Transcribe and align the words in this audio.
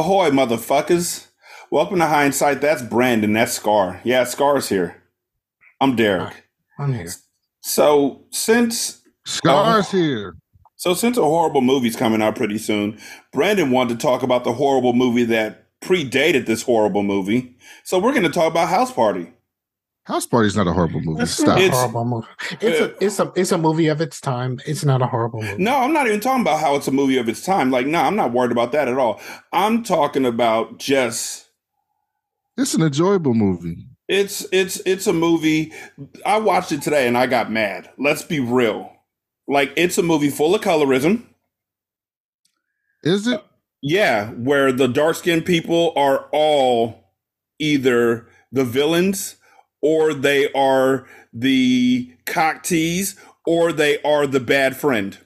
Ahoy, 0.00 0.30
motherfuckers. 0.30 1.26
Welcome 1.70 1.98
to 1.98 2.06
Hindsight. 2.06 2.62
That's 2.62 2.80
Brandon. 2.80 3.34
That's 3.34 3.52
Scar. 3.52 4.00
Yeah, 4.02 4.24
Scar's 4.24 4.70
here. 4.70 5.02
I'm 5.78 5.94
Derik. 5.94 6.32
I'm 6.78 6.94
here. 6.94 7.10
So 7.60 8.24
since 8.30 9.02
Scar's 9.26 9.90
here. 9.90 10.36
so 10.76 10.94
since 10.94 11.18
a 11.18 11.22
horrible 11.22 11.60
movie's 11.60 11.96
coming 11.96 12.22
out 12.22 12.34
pretty 12.34 12.56
soon, 12.56 12.98
Brandon 13.30 13.70
wanted 13.72 14.00
to 14.00 14.02
talk 14.02 14.22
about 14.22 14.44
the 14.44 14.54
horrible 14.54 14.94
movie 14.94 15.24
that 15.24 15.66
predated 15.82 16.46
this 16.46 16.62
horrible 16.62 17.02
movie. 17.02 17.54
So 17.84 17.98
we're 17.98 18.12
going 18.12 18.22
to 18.22 18.30
talk 18.30 18.50
about 18.50 18.70
House 18.70 18.90
Party. 18.90 19.30
House 20.10 20.26
Party's 20.26 20.56
not 20.56 20.66
a 20.66 20.72
horrible 20.72 21.00
movie. 21.00 21.22
It's 21.22 21.32
Stop. 21.32 21.58
a 21.58 21.60
It's- 21.62 21.74
horrible 21.76 22.04
movie. 22.04 22.26
It's 22.60 22.80
a 22.80 23.04
it's 23.04 23.18
a 23.20 23.32
it's 23.36 23.52
a 23.52 23.58
movie 23.58 23.86
of 23.86 24.00
its 24.00 24.20
time. 24.20 24.58
It's 24.66 24.84
not 24.84 25.00
a 25.02 25.06
horrible 25.06 25.40
movie. 25.42 25.62
No, 25.62 25.76
I'm 25.76 25.92
not 25.92 26.06
even 26.06 26.20
talking 26.20 26.42
about 26.42 26.60
how 26.60 26.74
it's 26.74 26.88
a 26.88 26.92
movie 26.92 27.16
of 27.18 27.28
its 27.28 27.44
time. 27.44 27.70
Like, 27.70 27.86
no, 27.86 28.00
I'm 28.00 28.16
not 28.16 28.32
worried 28.32 28.52
about 28.52 28.72
that 28.72 28.88
at 28.88 28.98
all. 28.98 29.20
I'm 29.52 29.82
talking 29.82 30.26
about 30.26 30.78
just 30.78 31.46
It's 32.56 32.74
an 32.74 32.82
enjoyable 32.82 33.34
movie. 33.34 33.86
It's 34.08 34.44
it's 34.52 34.80
it's 34.84 35.06
a 35.06 35.12
movie. 35.12 35.72
I 36.26 36.38
watched 36.38 36.72
it 36.72 36.82
today 36.82 37.06
and 37.06 37.16
I 37.16 37.26
got 37.26 37.50
mad. 37.50 37.90
Let's 37.96 38.22
be 38.22 38.40
real. 38.40 38.90
Like 39.46 39.72
it's 39.76 39.96
a 39.98 40.02
movie 40.02 40.30
full 40.30 40.54
of 40.54 40.60
colorism. 40.60 41.26
Is 43.02 43.26
it? 43.26 43.42
Yeah, 43.82 44.30
where 44.32 44.72
the 44.72 44.88
dark 44.88 45.16
skinned 45.16 45.46
people 45.46 45.92
are 45.96 46.28
all 46.32 47.12
either 47.58 48.26
the 48.52 48.64
villains 48.64 49.36
or 49.82 50.14
they 50.14 50.52
are 50.52 51.06
the 51.32 52.12
cock 52.26 52.62
tease 52.62 53.16
or 53.46 53.72
they 53.72 54.00
are 54.02 54.26
the 54.26 54.40
bad 54.40 54.76
friend. 54.76 55.18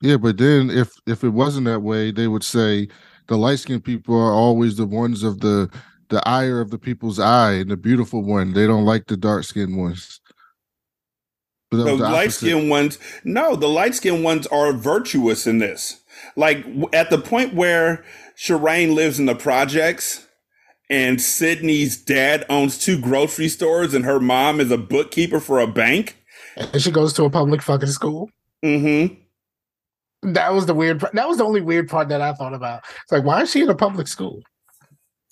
Yeah, 0.00 0.16
but 0.16 0.38
then 0.38 0.70
if 0.70 0.92
if 1.06 1.24
it 1.24 1.30
wasn't 1.30 1.66
that 1.66 1.80
way, 1.80 2.10
they 2.10 2.28
would 2.28 2.44
say 2.44 2.88
the 3.28 3.36
light 3.36 3.58
skinned 3.58 3.84
people 3.84 4.14
are 4.14 4.32
always 4.32 4.76
the 4.76 4.86
ones 4.86 5.22
of 5.22 5.40
the 5.40 5.70
the 6.08 6.26
ire 6.28 6.60
of 6.60 6.70
the 6.70 6.78
people's 6.78 7.18
eye 7.18 7.52
and 7.52 7.70
the 7.70 7.76
beautiful 7.76 8.22
one. 8.22 8.52
They 8.52 8.66
don't 8.66 8.84
like 8.84 9.06
the 9.06 9.16
dark 9.16 9.44
skinned 9.44 9.76
ones. 9.76 10.20
But 11.70 11.78
The 11.78 11.96
the 11.96 11.96
light 11.96 12.32
skinned 12.32 12.68
ones, 12.68 12.98
no, 13.24 13.56
the 13.56 13.68
light 13.68 13.94
skinned 13.94 14.22
ones 14.22 14.46
are 14.48 14.72
virtuous 14.72 15.46
in 15.46 15.58
this. 15.58 16.02
Like 16.36 16.64
at 16.92 17.10
the 17.10 17.18
point 17.18 17.54
where 17.54 18.04
Shireen 18.36 18.94
lives 18.94 19.18
in 19.18 19.26
the 19.26 19.34
projects 19.34 20.23
and 20.90 21.20
Sidney's 21.20 21.96
dad 21.96 22.44
owns 22.48 22.78
two 22.78 23.00
grocery 23.00 23.48
stores 23.48 23.94
and 23.94 24.04
her 24.04 24.20
mom 24.20 24.60
is 24.60 24.70
a 24.70 24.78
bookkeeper 24.78 25.40
for 25.40 25.58
a 25.58 25.66
bank. 25.66 26.16
And 26.56 26.80
she 26.80 26.90
goes 26.90 27.12
to 27.14 27.24
a 27.24 27.30
public 27.30 27.62
fucking 27.62 27.88
school. 27.88 28.30
Mm-hmm. 28.64 29.14
That 30.32 30.52
was 30.54 30.66
the 30.66 30.74
weird. 30.74 31.00
That 31.12 31.28
was 31.28 31.38
the 31.38 31.44
only 31.44 31.60
weird 31.60 31.88
part 31.88 32.08
that 32.08 32.20
I 32.20 32.32
thought 32.32 32.54
about. 32.54 32.84
It's 33.02 33.12
like, 33.12 33.24
why 33.24 33.42
is 33.42 33.50
she 33.50 33.62
in 33.62 33.68
a 33.68 33.74
public 33.74 34.08
school? 34.08 34.40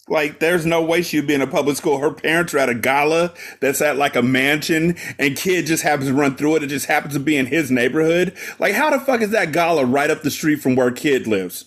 Like, 0.08 0.40
there's 0.40 0.66
no 0.66 0.82
way 0.82 1.00
she'd 1.00 1.28
be 1.28 1.34
in 1.34 1.40
a 1.40 1.46
public 1.46 1.76
school. 1.76 1.98
Her 1.98 2.12
parents 2.12 2.52
are 2.52 2.58
at 2.58 2.68
a 2.68 2.74
gala 2.74 3.32
that's 3.60 3.80
at 3.80 3.96
like 3.96 4.16
a 4.16 4.22
mansion, 4.22 4.96
and 5.18 5.36
kid 5.36 5.66
just 5.66 5.84
happens 5.84 6.08
to 6.08 6.14
run 6.14 6.34
through 6.36 6.56
it. 6.56 6.64
It 6.64 6.66
just 6.66 6.86
happens 6.86 7.14
to 7.14 7.20
be 7.20 7.36
in 7.36 7.46
his 7.46 7.70
neighborhood. 7.70 8.36
Like, 8.58 8.74
how 8.74 8.90
the 8.90 8.98
fuck 8.98 9.22
is 9.22 9.30
that 9.30 9.52
gala 9.52 9.86
right 9.86 10.10
up 10.10 10.22
the 10.22 10.30
street 10.30 10.56
from 10.56 10.74
where 10.74 10.90
kid 10.90 11.26
lives? 11.26 11.66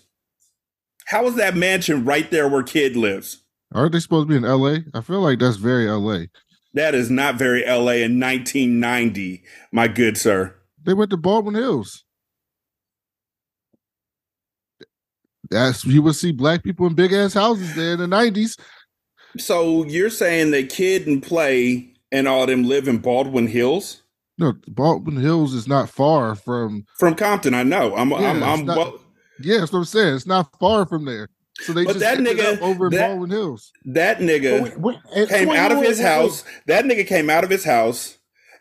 How 1.08 1.26
is 1.28 1.36
that 1.36 1.56
mansion 1.56 2.04
right 2.04 2.30
there 2.30 2.48
where 2.50 2.64
kid 2.64 2.98
lives? 2.98 3.45
Aren't 3.76 3.92
they 3.92 4.00
supposed 4.00 4.30
to 4.30 4.32
be 4.32 4.38
in 4.38 4.50
LA? 4.50 4.78
I 4.94 5.02
feel 5.02 5.20
like 5.20 5.40
that's 5.40 5.58
very 5.58 5.86
LA. 5.86 6.28
That 6.74 6.96
is 6.96 7.12
not 7.12 7.36
very 7.36 7.62
LA 7.66 8.04
in 8.04 8.20
1990, 8.20 9.44
my 9.74 9.90
good 9.90 10.18
sir. 10.18 10.56
They 10.86 10.94
went 10.94 11.12
to 11.12 11.18
Baldwin 11.18 11.56
Hills. 11.56 12.06
That's 15.50 15.84
you 15.86 16.02
would 16.02 16.16
see 16.16 16.32
black 16.32 16.64
people 16.64 16.88
in 16.88 16.94
big 16.96 17.12
ass 17.12 17.34
houses 17.34 17.76
there 17.76 17.94
in 17.94 18.00
the 18.00 18.08
nineties. 18.08 18.56
So 19.38 19.84
you're 19.86 20.10
saying 20.10 20.52
that 20.52 20.70
kid 20.70 21.06
and 21.06 21.22
play 21.22 21.94
and 22.12 22.28
all 22.28 22.46
them 22.46 22.64
live 22.64 22.88
in 22.88 23.00
Baldwin 23.00 23.48
Hills? 23.48 24.02
No, 24.38 24.54
Baldwin 24.68 25.18
Hills 25.18 25.54
is 25.54 25.68
not 25.68 25.90
far 25.90 26.36
from. 26.36 26.86
From 26.98 27.16
Compton, 27.16 27.54
I 27.54 27.64
know. 27.64 27.96
I'm, 27.96 28.10
Yeah, 28.12 28.32
I'm, 28.32 28.44
I'm 28.44 28.66
not- 28.66 28.78
well, 28.78 29.00
Yeah, 29.40 29.60
that's 29.60 29.72
what 29.74 29.80
I'm 29.80 29.86
saying. 29.86 30.16
It's 30.16 30.26
not 30.26 30.50
far 30.60 30.86
from 30.86 31.06
there. 31.06 31.30
So 31.62 31.74
they 31.74 31.86
But 31.86 31.94
just 31.94 32.00
that 32.02 32.18
nigga- 32.20 32.56
up 32.58 32.62
over 32.62 32.88
in 32.88 32.94
that- 32.94 33.08
Baldwin 33.10 33.30
Hills. 33.30 33.72
that 33.86 34.20
nigga. 34.20 34.62
Wait, 34.62 34.80
wait, 34.80 35.30
came 35.30 35.50
out 35.50 35.72
of 35.72 35.78
his 35.82 35.98
wait, 36.00 36.04
wait. 36.06 36.10
house. 36.12 36.44
That 36.68 36.86
nigga 36.86 37.08
came 37.08 37.30
out 37.30 37.44
of 37.44 37.50
his 37.50 37.64
house 37.64 38.18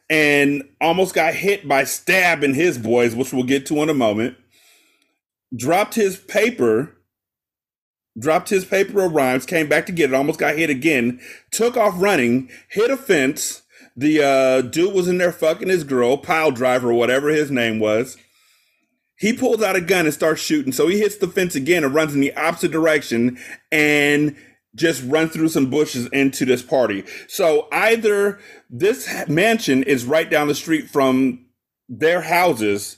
and 0.08 0.62
almost 0.80 1.14
got 1.14 1.34
hit 1.34 1.66
by 1.66 1.84
Stab 1.84 2.44
and 2.44 2.54
his 2.54 2.78
boys, 2.78 3.14
which 3.16 3.32
we'll 3.32 3.42
get 3.44 3.66
to 3.66 3.82
in 3.82 3.88
a 3.88 3.94
moment. 3.94 4.36
Dropped 5.56 5.94
his 5.94 6.16
paper, 6.16 6.92
dropped 8.18 8.48
his 8.50 8.64
paper 8.64 9.04
of 9.04 9.12
rhymes, 9.12 9.44
came 9.46 9.68
back 9.68 9.86
to 9.86 9.92
get 9.92 10.10
it, 10.10 10.14
almost 10.14 10.38
got 10.38 10.56
hit 10.56 10.70
again, 10.70 11.20
took 11.50 11.76
off 11.76 11.94
running, 11.96 12.48
hit 12.68 12.90
a 12.90 12.96
fence. 12.96 13.62
The 13.96 14.22
uh, 14.24 14.60
dude 14.62 14.94
was 14.94 15.06
in 15.08 15.18
there 15.18 15.32
fucking 15.32 15.68
his 15.68 15.84
girl, 15.84 16.16
pile 16.16 16.50
driver, 16.50 16.92
whatever 16.92 17.28
his 17.28 17.50
name 17.50 17.78
was. 17.80 18.16
He 19.16 19.32
pulls 19.32 19.62
out 19.62 19.76
a 19.76 19.80
gun 19.80 20.06
and 20.06 20.14
starts 20.14 20.40
shooting. 20.42 20.72
So 20.72 20.88
he 20.88 20.98
hits 20.98 21.16
the 21.16 21.28
fence 21.28 21.54
again 21.54 21.84
and 21.84 21.94
runs 21.94 22.14
in 22.14 22.20
the 22.20 22.34
opposite 22.36 22.72
direction 22.72 23.38
and 23.70 24.36
just 24.74 25.04
run 25.06 25.28
through 25.28 25.48
some 25.48 25.70
bushes 25.70 26.06
into 26.08 26.44
this 26.44 26.62
party. 26.62 27.04
So 27.28 27.68
either 27.70 28.40
this 28.68 29.08
mansion 29.28 29.84
is 29.84 30.04
right 30.04 30.28
down 30.28 30.48
the 30.48 30.54
street 30.54 30.90
from 30.90 31.46
their 31.88 32.22
houses, 32.22 32.96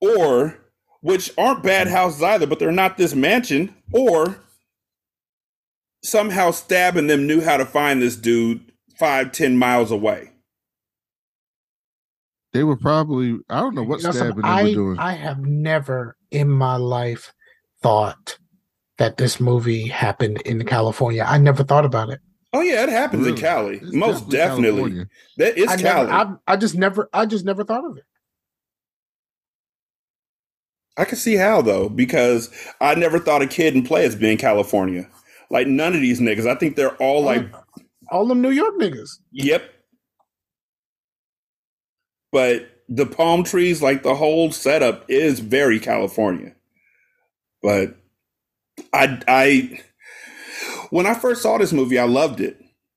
or 0.00 0.58
which 1.00 1.32
aren't 1.36 1.62
bad 1.62 1.88
houses 1.88 2.22
either, 2.22 2.46
but 2.46 2.58
they're 2.58 2.70
not 2.70 2.96
this 2.96 3.14
mansion, 3.14 3.74
or 3.92 4.40
somehow 6.04 6.50
Stab 6.50 6.96
and 6.96 7.10
them 7.10 7.26
knew 7.26 7.40
how 7.40 7.56
to 7.56 7.64
find 7.64 8.00
this 8.00 8.16
dude 8.16 8.72
five, 8.98 9.32
ten 9.32 9.56
miles 9.56 9.90
away. 9.90 10.30
They 12.52 12.64
were 12.64 12.76
probably 12.76 13.38
I 13.48 13.60
don't 13.60 13.74
know 13.74 13.82
what 13.82 14.00
You 14.00 14.08
know 14.08 14.12
something? 14.12 14.40
stabbing 14.40 14.42
they 14.42 14.48
I, 14.48 14.62
were 14.64 14.70
doing. 14.74 14.98
I 14.98 15.12
have 15.12 15.40
never 15.40 16.16
in 16.30 16.48
my 16.48 16.76
life 16.76 17.32
thought 17.82 18.38
that 18.98 19.16
this 19.16 19.40
movie 19.40 19.86
happened 19.88 20.40
in 20.42 20.64
California. 20.66 21.24
I 21.26 21.38
never 21.38 21.62
thought 21.64 21.84
about 21.84 22.10
it. 22.10 22.20
Oh 22.52 22.60
yeah, 22.60 22.82
it 22.82 22.88
happens 22.88 23.26
in 23.26 23.36
Cali. 23.36 23.76
It's 23.76 23.94
Most 23.94 24.28
definitely. 24.28 24.70
California. 24.82 25.06
That 25.36 25.56
is 25.56 25.68
I 25.68 25.76
Cali. 25.76 26.06
never, 26.10 26.12
I, 26.48 26.52
I 26.52 26.56
just 26.56 26.74
never, 26.74 27.08
I 27.12 27.24
just 27.24 27.44
never 27.44 27.62
thought 27.64 27.84
of 27.88 27.96
it. 27.96 28.04
I 30.98 31.04
can 31.04 31.16
see 31.16 31.36
how 31.36 31.62
though, 31.62 31.88
because 31.88 32.50
I 32.80 32.94
never 32.96 33.18
thought 33.18 33.42
a 33.42 33.46
kid 33.46 33.74
and 33.74 33.86
play 33.86 34.04
as 34.04 34.16
being 34.16 34.36
California. 34.36 35.08
Like 35.50 35.66
none 35.66 35.94
of 35.94 36.00
these 36.00 36.20
niggas. 36.20 36.46
I 36.46 36.56
think 36.56 36.76
they're 36.76 36.96
all 36.96 37.22
like, 37.22 37.46
all 38.10 38.26
them 38.26 38.42
New 38.42 38.50
York 38.50 38.74
niggas. 38.78 39.10
yep. 39.32 39.72
But 42.32 42.68
the 42.88 43.06
palm 43.06 43.44
trees, 43.44 43.82
like 43.82 44.02
the 44.02 44.14
whole 44.14 44.50
setup, 44.52 45.04
is 45.08 45.40
very 45.40 45.78
California. 45.80 46.54
But 47.62 47.96
I, 48.92 49.20
I, 49.28 49.80
when 50.90 51.06
I 51.06 51.14
first 51.14 51.42
saw 51.42 51.58
this 51.58 51.72
movie, 51.72 51.98
I 51.98 52.04
loved 52.04 52.40
it. 52.40 52.56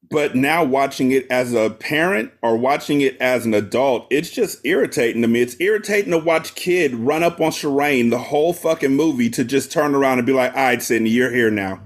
But 0.10 0.36
now 0.36 0.64
watching 0.64 1.12
it 1.12 1.26
as 1.32 1.54
a 1.54 1.72
parent 1.72 2.32
or 2.44 2.56
watching 2.56 3.02
it 3.02 3.18
as 3.20 3.46
an 3.48 3.54
adult, 3.56 4.06
it's 4.12 4.30
just 4.30 4.60
irritating 4.64 5.24
to 5.24 5.28
me. 5.28 5.42
It's 5.42 5.56
irritating 5.60 6.12
to 6.12 6.20
watch 6.20 6.54
kid 6.54 6.94
run 6.94 7.24
up 7.24 7.42
on 7.42 7.50
Shireen 7.52 8.12
the 8.12 8.20
whole 8.20 8.54
fucking 8.54 8.96
movie 8.96 9.30
to 9.32 9.44
just 9.44 9.72
turn 9.72 9.96
around 9.96 10.20
and 10.20 10.28
be 10.28 10.34
like, 10.34 10.52
all 10.56 10.64
right, 10.66 10.82
Sidney, 10.82 11.10
you're 11.10 11.32
here 11.32 11.50
now. 11.50 11.82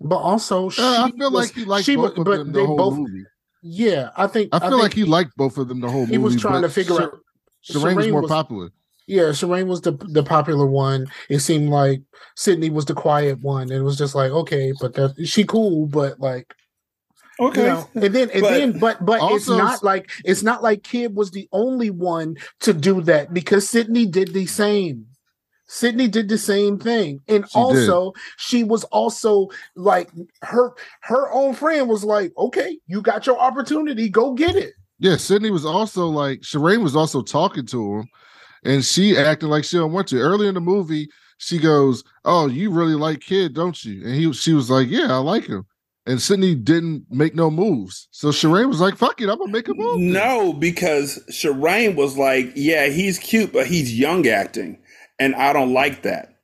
But 0.00 0.18
also, 0.18 0.68
she 0.68 0.80
Uh, 0.80 1.06
I 1.06 1.10
feel 1.10 1.32
was- 1.32 1.48
like 1.48 1.54
he 1.56 1.64
liked 1.64 1.86
she 1.86 1.96
both 1.96 2.10
was- 2.12 2.18
of 2.18 2.24
but 2.24 2.36
them 2.38 2.52
they 2.52 2.60
the 2.60 2.66
whole 2.66 2.76
both- 2.76 2.98
movie. 2.98 3.24
Yeah, 3.62 4.10
I 4.16 4.26
think 4.28 4.50
I 4.52 4.58
feel 4.60 4.70
think 4.70 4.82
like 4.82 4.94
he 4.94 5.04
liked 5.04 5.36
both 5.36 5.58
of 5.58 5.68
them 5.68 5.80
the 5.80 5.88
whole 5.90 6.00
movie. 6.02 6.12
he 6.12 6.18
was 6.18 6.36
trying 6.36 6.62
to 6.62 6.68
figure 6.68 6.94
Shir- 6.96 7.02
out. 7.04 7.18
Shireen 7.68 7.96
was 7.96 8.08
more 8.08 8.22
was- 8.22 8.30
popular. 8.30 8.70
Yeah, 9.08 9.24
Shireen 9.30 9.66
was 9.66 9.80
the 9.80 9.92
the 10.10 10.22
popular 10.22 10.66
one. 10.66 11.06
It 11.30 11.38
seemed 11.40 11.70
like 11.70 12.02
Sidney 12.36 12.68
was 12.70 12.84
the 12.84 12.94
quiet 12.94 13.40
one, 13.40 13.62
and 13.62 13.72
it 13.72 13.82
was 13.82 13.96
just 13.98 14.14
like 14.14 14.30
okay, 14.30 14.72
but 14.80 14.94
that, 14.94 15.14
she 15.26 15.44
cool, 15.44 15.86
but 15.86 16.20
like 16.20 16.54
Okay. 17.40 17.62
you 17.62 17.66
know, 17.68 17.88
and 17.94 18.14
then 18.14 18.30
and 18.30 18.42
But 18.42 18.50
then 18.50 18.78
but 18.78 19.04
but 19.06 19.20
it's 19.32 19.48
not 19.48 19.82
like 19.82 20.10
it's 20.24 20.42
not 20.42 20.62
like 20.62 20.82
Kid 20.82 21.14
was 21.16 21.30
the 21.30 21.48
only 21.52 21.88
one 21.90 22.36
to 22.60 22.72
do 22.74 23.00
that 23.02 23.32
because 23.32 23.68
Sidney 23.68 24.06
did 24.06 24.32
the 24.34 24.46
same. 24.46 25.06
Sidney 25.68 26.08
did 26.08 26.28
the 26.28 26.38
same 26.38 26.78
thing, 26.78 27.20
and 27.28 27.44
She 27.48 27.58
did. 27.58 27.60
also 27.60 28.12
she 28.38 28.64
was 28.64 28.84
also 28.84 29.48
like 29.76 30.10
her 30.42 30.72
her 31.02 31.30
own 31.32 31.54
friend 31.54 31.88
was 31.88 32.04
like, 32.04 32.32
okay, 32.38 32.78
you 32.86 33.02
got 33.02 33.26
your 33.26 33.38
opportunity, 33.38 34.08
go 34.08 34.32
get 34.32 34.56
it. 34.56 34.72
Yeah, 34.98 35.16
Sidney 35.16 35.50
was 35.50 35.66
also 35.66 36.06
like 36.06 36.40
Shireen 36.40 36.82
was 36.82 36.96
also 36.96 37.22
talking 37.22 37.66
to 37.66 37.98
him, 37.98 38.08
and 38.64 38.84
she 38.84 39.16
acting 39.16 39.50
like 39.50 39.64
she 39.64 39.76
don't 39.76 39.92
want 39.92 40.08
to. 40.08 40.18
Early 40.18 40.48
in 40.48 40.54
the 40.54 40.60
movie, 40.60 41.08
she 41.36 41.58
goes, 41.58 42.02
"Oh, 42.24 42.48
you 42.48 42.70
really 42.70 42.94
like 42.94 43.20
Kid, 43.20 43.54
don't 43.54 43.84
you?" 43.84 44.04
And 44.04 44.14
he, 44.14 44.32
she 44.32 44.54
was 44.54 44.70
like, 44.70 44.88
"Yeah, 44.88 45.12
I 45.12 45.18
like 45.18 45.44
him." 45.46 45.66
And 46.06 46.22
Sidney 46.22 46.54
didn't 46.54 47.04
make 47.10 47.34
no 47.34 47.50
moves, 47.50 48.08
so 48.10 48.28
Shireen 48.28 48.68
was 48.68 48.80
like, 48.80 48.96
"Fuck 48.96 49.20
it, 49.20 49.28
I'm 49.28 49.38
gonna 49.38 49.52
make 49.52 49.68
a 49.68 49.74
move." 49.74 50.00
No, 50.00 50.54
because 50.54 51.22
Shireen 51.30 51.94
was 51.94 52.16
like, 52.16 52.50
yeah, 52.56 52.86
he's 52.86 53.18
cute, 53.18 53.52
but 53.52 53.66
he's 53.66 53.96
young 53.98 54.26
acting. 54.26 54.78
And 55.18 55.34
I 55.34 55.52
don't 55.52 55.72
like 55.72 56.02
that. 56.02 56.34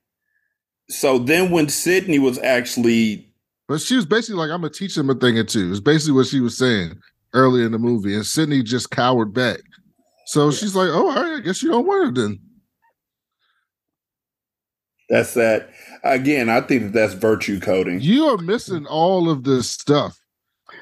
So 0.89 1.17
then 1.17 1.51
when 1.51 1.69
Sidney 1.69 2.19
was 2.19 2.37
actually 2.39 3.27
But 3.67 3.81
she 3.81 3.95
was 3.95 4.05
basically 4.05 4.35
like, 4.39 4.51
I'm 4.51 4.61
gonna 4.61 4.71
teach 4.73 4.97
him 4.97 5.09
a 5.09 5.15
thing 5.15 5.37
or 5.37 5.43
two. 5.43 5.71
It's 5.71 5.79
basically 5.79 6.13
what 6.13 6.27
she 6.27 6.39
was 6.39 6.57
saying 6.57 6.99
early 7.33 7.63
in 7.63 7.71
the 7.71 7.79
movie. 7.79 8.13
And 8.15 8.25
Sidney 8.25 8.61
just 8.63 8.91
cowered 8.91 9.33
back. 9.33 9.59
So 10.27 10.51
she's 10.51 10.75
like, 10.75 10.89
Oh, 10.91 11.07
right, 11.13 11.37
I 11.37 11.39
guess 11.39 11.61
you 11.63 11.69
don't 11.71 11.87
want 11.87 12.05
her 12.05 12.21
then. 12.23 12.39
that's 15.09 15.33
that 15.35 15.69
again, 16.03 16.49
I 16.49 16.61
think 16.61 16.83
that 16.83 16.93
that's 16.93 17.13
virtue 17.13 17.59
coding. 17.59 17.99
You 18.01 18.25
are 18.25 18.37
missing 18.37 18.85
all 18.87 19.29
of 19.29 19.43
this 19.43 19.69
stuff 19.69 20.19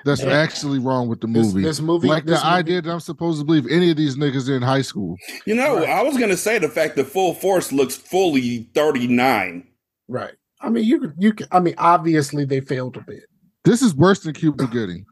that's 0.06 0.22
Yeah. 0.24 0.32
actually 0.32 0.80
wrong 0.80 1.08
with 1.08 1.22
the 1.22 1.28
movie. 1.28 1.62
this 1.64 1.80
movie, 1.82 2.08
like 2.08 2.26
this 2.26 2.40
the 2.42 2.46
movie- 2.46 2.58
idea 2.60 2.82
that 2.82 2.92
I'm 2.92 3.00
supposed 3.00 3.40
to 3.40 3.46
believe 3.46 3.66
any 3.70 3.90
of 3.92 3.98
these 3.98 4.16
niggas 4.16 4.50
are 4.50 4.56
in 4.56 4.62
high 4.62 4.82
school. 4.82 5.16
You 5.46 5.56
know, 5.56 5.78
Right. 5.78 5.90
I 5.90 6.04
was 6.04 6.18
gonna 6.18 6.38
say 6.38 6.60
the 6.60 6.70
fact 6.70 6.96
that 6.98 7.06
Full 7.08 7.34
Force 7.36 7.72
looks 7.72 7.96
fully 7.96 8.70
39. 8.76 9.64
right? 10.08 10.34
I 10.62 10.70
mean, 10.70 10.84
you 10.86 11.00
could, 11.00 11.14
you 11.18 11.34
could, 11.34 11.48
I 11.52 11.60
mean, 11.60 11.76
obviously 11.78 12.46
they 12.46 12.60
failed 12.62 12.96
a 12.98 13.02
bit. 13.02 13.24
This 13.66 13.82
is 13.82 13.96
worse 13.96 14.20
than 14.20 14.34
Cuba 14.34 14.68
Gooding. 14.72 15.06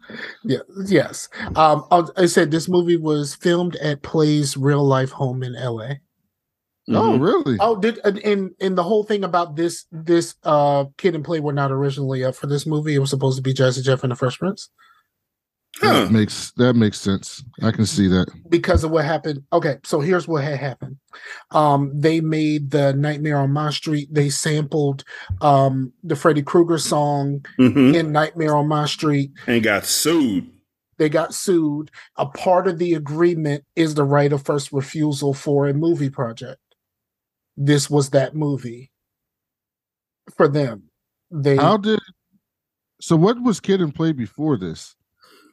Yeah, 0.44 0.60
yes. 0.86 1.30
Um, 1.56 1.86
I 1.92 2.04
I 2.18 2.26
said 2.26 2.52
this 2.52 2.68
movie 2.68 2.98
was 2.98 3.36
filmed 3.36 3.76
at 3.78 4.02
Play's 4.02 4.58
real 4.58 4.84
life 4.86 5.12
home 5.12 5.42
in 5.44 5.56
L.A. 5.56 6.00
Oh, 6.94 7.18
Mhm. 7.18 7.22
really? 7.22 7.58
Oh, 7.60 7.76
did 7.76 8.00
and 8.04 8.18
and, 8.20 8.52
and 8.60 8.78
the 8.78 8.84
whole 8.84 9.04
thing 9.04 9.24
about 9.24 9.56
this 9.56 9.86
this 9.92 10.36
uh 10.44 10.86
kid 10.98 11.16
and 11.16 11.24
play 11.26 11.40
were 11.40 11.54
not 11.54 11.72
originally 11.72 12.24
up 12.24 12.36
for 12.36 12.48
this 12.48 12.66
movie. 12.66 12.96
It 12.96 13.00
was 13.00 13.10
supposed 13.10 13.38
to 13.38 13.42
be 13.44 13.54
Jazzy 13.54 13.84
Jeff 13.84 14.04
and 14.04 14.12
the 14.12 14.16
Fresh 14.16 14.40
Prince 14.40 14.70
Huh. 15.80 15.94
That 16.06 16.12
makes 16.12 16.52
that 16.58 16.76
makes 16.76 17.00
sense. 17.00 17.44
I 17.64 17.72
can 17.72 17.86
see 17.86 18.08
that. 18.10 18.28
because 18.50 18.84
of 18.84 18.92
what 18.92 19.06
happened. 19.06 19.44
Okay, 19.54 19.78
so 19.86 20.02
here's 20.02 20.28
what 20.28 20.44
had 20.44 20.60
happened. 20.60 20.98
Um, 21.52 21.92
they 21.96 22.20
made 22.20 22.72
the 22.72 22.92
Nightmare 22.94 23.38
on 23.38 23.52
My 23.54 23.72
Street. 23.72 24.10
They 24.14 24.30
sampled 24.30 25.04
um 25.40 25.94
the 26.04 26.18
Freddy 26.18 26.42
Krueger 26.44 26.78
song 26.78 27.46
Mhm. 27.58 27.96
in 27.96 28.12
Nightmare 28.12 28.56
on 28.56 28.68
My 28.68 28.86
Street. 28.86 29.32
And 29.48 29.64
got 29.64 29.86
sued. 29.86 30.50
They 30.98 31.08
got 31.10 31.34
sued. 31.34 31.90
A 32.18 32.26
part 32.28 32.68
of 32.68 32.78
the 32.78 32.94
agreement 32.94 33.64
is 33.76 33.96
the 33.96 34.04
right 34.04 34.32
of 34.34 34.44
first 34.44 34.72
refusal 34.74 35.34
for 35.34 35.68
a 35.68 35.74
movie 35.74 36.10
project. 36.12 36.60
This 37.58 37.90
was 37.90 38.10
that 38.12 38.36
movie 38.36 38.92
for 40.38 40.48
them. 40.48 40.84
They 41.32 41.56
How 41.58 41.78
did 41.78 42.00
so 43.02 43.16
what 43.16 43.42
was 43.42 43.60
Kid 43.60 43.82
and 43.82 43.94
Play 43.94 44.12
before 44.12 44.58
this? 44.58 44.96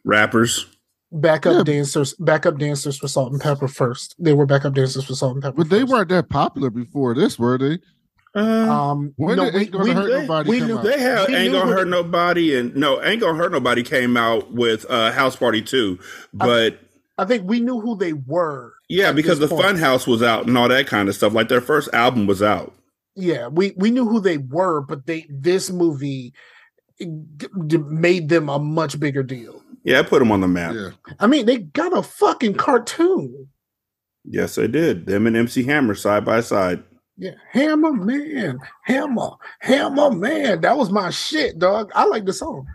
Rappers. 0.05 0.67
backup 1.11 1.55
Yeah. 1.55 1.63
dancers, 1.63 2.13
backup 2.19 2.59
dancers 2.59 2.99
for 2.99 3.09
Salt-N-Pepa 3.09 3.71
first. 3.71 4.15
They 4.19 4.35
were 4.35 4.45
backup 4.45 4.75
dancers 4.75 5.05
for 5.05 5.15
Salt-N-Pepa. 5.15 5.57
But 5.57 5.71
they 5.71 5.83
weren't 5.83 6.11
that 6.11 6.29
popular 6.29 6.69
before 6.69 7.15
this, 7.15 7.39
were 7.39 7.57
they? 7.57 7.79
Uh, 8.35 8.41
Um, 8.71 9.15
When 9.17 9.37
no, 9.39 9.45
we, 9.45 9.49
Ain't 9.61 9.71
Gonna 9.71 9.85
we, 9.85 9.91
Hurt 9.93 10.07
they, 10.11 10.21
Nobody 10.21 10.51
we 10.51 10.61
knew 10.61 10.77
out? 10.79 10.85
they 10.85 11.01
have 11.01 11.29
We 11.29 11.35
Ain't 11.35 11.53
Gonna 11.55 11.73
Hurt 11.73 11.85
the- 11.87 11.91
Nobody 11.91 12.55
and 12.59 12.77
no, 12.77 13.03
Ain't 13.03 13.23
Gonna 13.23 13.39
Hurt 13.39 13.53
Nobody 13.53 13.83
came 13.83 14.19
out 14.19 14.53
with 14.53 14.85
uh 14.91 15.11
House 15.13 15.35
Party 15.35 15.63
2. 15.63 15.99
But 16.35 16.79
I 17.19 17.25
think 17.25 17.49
we 17.49 17.61
knew 17.61 17.81
who 17.81 17.97
they 17.97 18.13
were. 18.13 18.75
yeah, 18.89 19.11
because 19.13 19.39
the 19.41 19.47
this 19.49 19.51
point. 19.61 19.77
Funhouse 19.77 20.07
was 20.07 20.23
out 20.23 20.47
and 20.47 20.57
all 20.57 20.69
that 20.69 20.87
kind 20.87 21.09
of 21.09 21.15
stuff. 21.15 21.33
Like 21.35 21.49
their 21.49 21.61
first 21.61 21.93
album 21.93 22.27
was 22.27 22.43
out. 22.43 22.73
Yeah, 23.17 23.49
we 23.49 23.73
we 23.77 23.91
knew 23.91 24.09
who 24.09 24.21
they 24.21 24.39
were, 24.39 24.81
but 24.81 25.07
they 25.07 25.27
this 25.29 25.71
movie 25.71 26.33
g- 27.01 27.47
g- 27.67 27.79
made 27.79 28.29
them 28.29 28.49
a 28.49 28.59
much 28.61 29.01
bigger 29.01 29.25
deal. 29.25 29.61
Yeah, 29.83 29.99
I 29.99 30.03
put 30.03 30.21
them 30.21 30.31
on 30.31 30.41
the 30.41 30.49
map. 30.49 30.75
Yeah. 30.75 30.91
I 31.19 31.27
mean, 31.27 31.47
they 31.47 31.59
got 31.59 31.97
a 31.97 32.03
fucking 32.03 32.55
cartoon. 32.55 33.49
Yes, 34.25 34.55
they 34.57 34.69
did. 34.69 35.07
Them 35.07 35.27
and 35.27 35.37
MC 35.37 35.65
Hammer 35.65 35.95
side 35.95 36.25
by 36.25 36.41
side. 36.41 36.85
Yeah, 37.17 37.33
Hammer 37.51 37.93
Man, 37.93 38.61
Hammer, 38.85 39.31
Hammer 39.61 40.11
Man. 40.13 40.61
That 40.61 40.77
was 40.77 40.91
my 40.91 41.11
shit, 41.11 41.59
dog. 41.59 41.91
I 41.97 42.05
like 42.05 42.25
the 42.27 42.33
song. 42.33 42.67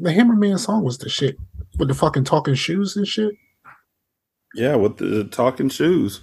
The 0.00 0.10
Hammer 0.12 0.34
Man 0.34 0.58
song 0.58 0.82
was 0.82 0.98
the 0.98 1.08
shit 1.08 1.36
with 1.78 1.88
the 1.88 1.94
fucking 1.94 2.24
talking 2.24 2.54
shoes 2.54 2.96
and 2.96 3.06
shit. 3.06 3.34
Yeah, 4.54 4.76
with 4.76 4.96
the 4.96 5.24
talking 5.24 5.68
shoes. 5.68 6.20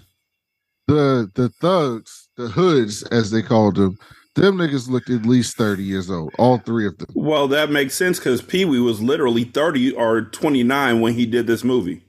The 0.87 1.29
the 1.35 1.49
thugs, 1.61 2.29
the 2.35 2.47
hoods, 2.49 3.03
as 3.03 3.31
they 3.31 3.41
called 3.41 3.75
them, 3.75 3.97
them 4.35 4.57
niggas 4.57 4.89
looked 4.89 5.09
at 5.09 5.25
least 5.25 5.55
30 5.55 5.83
years 5.83 6.09
old. 6.09 6.33
All 6.37 6.57
three 6.57 6.85
of 6.87 6.97
them. 6.97 7.07
Well, 7.13 7.47
that 7.49 7.69
makes 7.71 7.93
sense 7.95 8.19
because 8.19 8.41
Pee 8.41 8.65
Wee 8.65 8.79
was 8.79 9.01
literally 9.01 9.43
30 9.45 9.93
or 9.93 10.23
29 10.23 10.99
when 10.99 11.13
he 11.13 11.25
did 11.25 11.47
this 11.47 11.63
movie. 11.63 12.03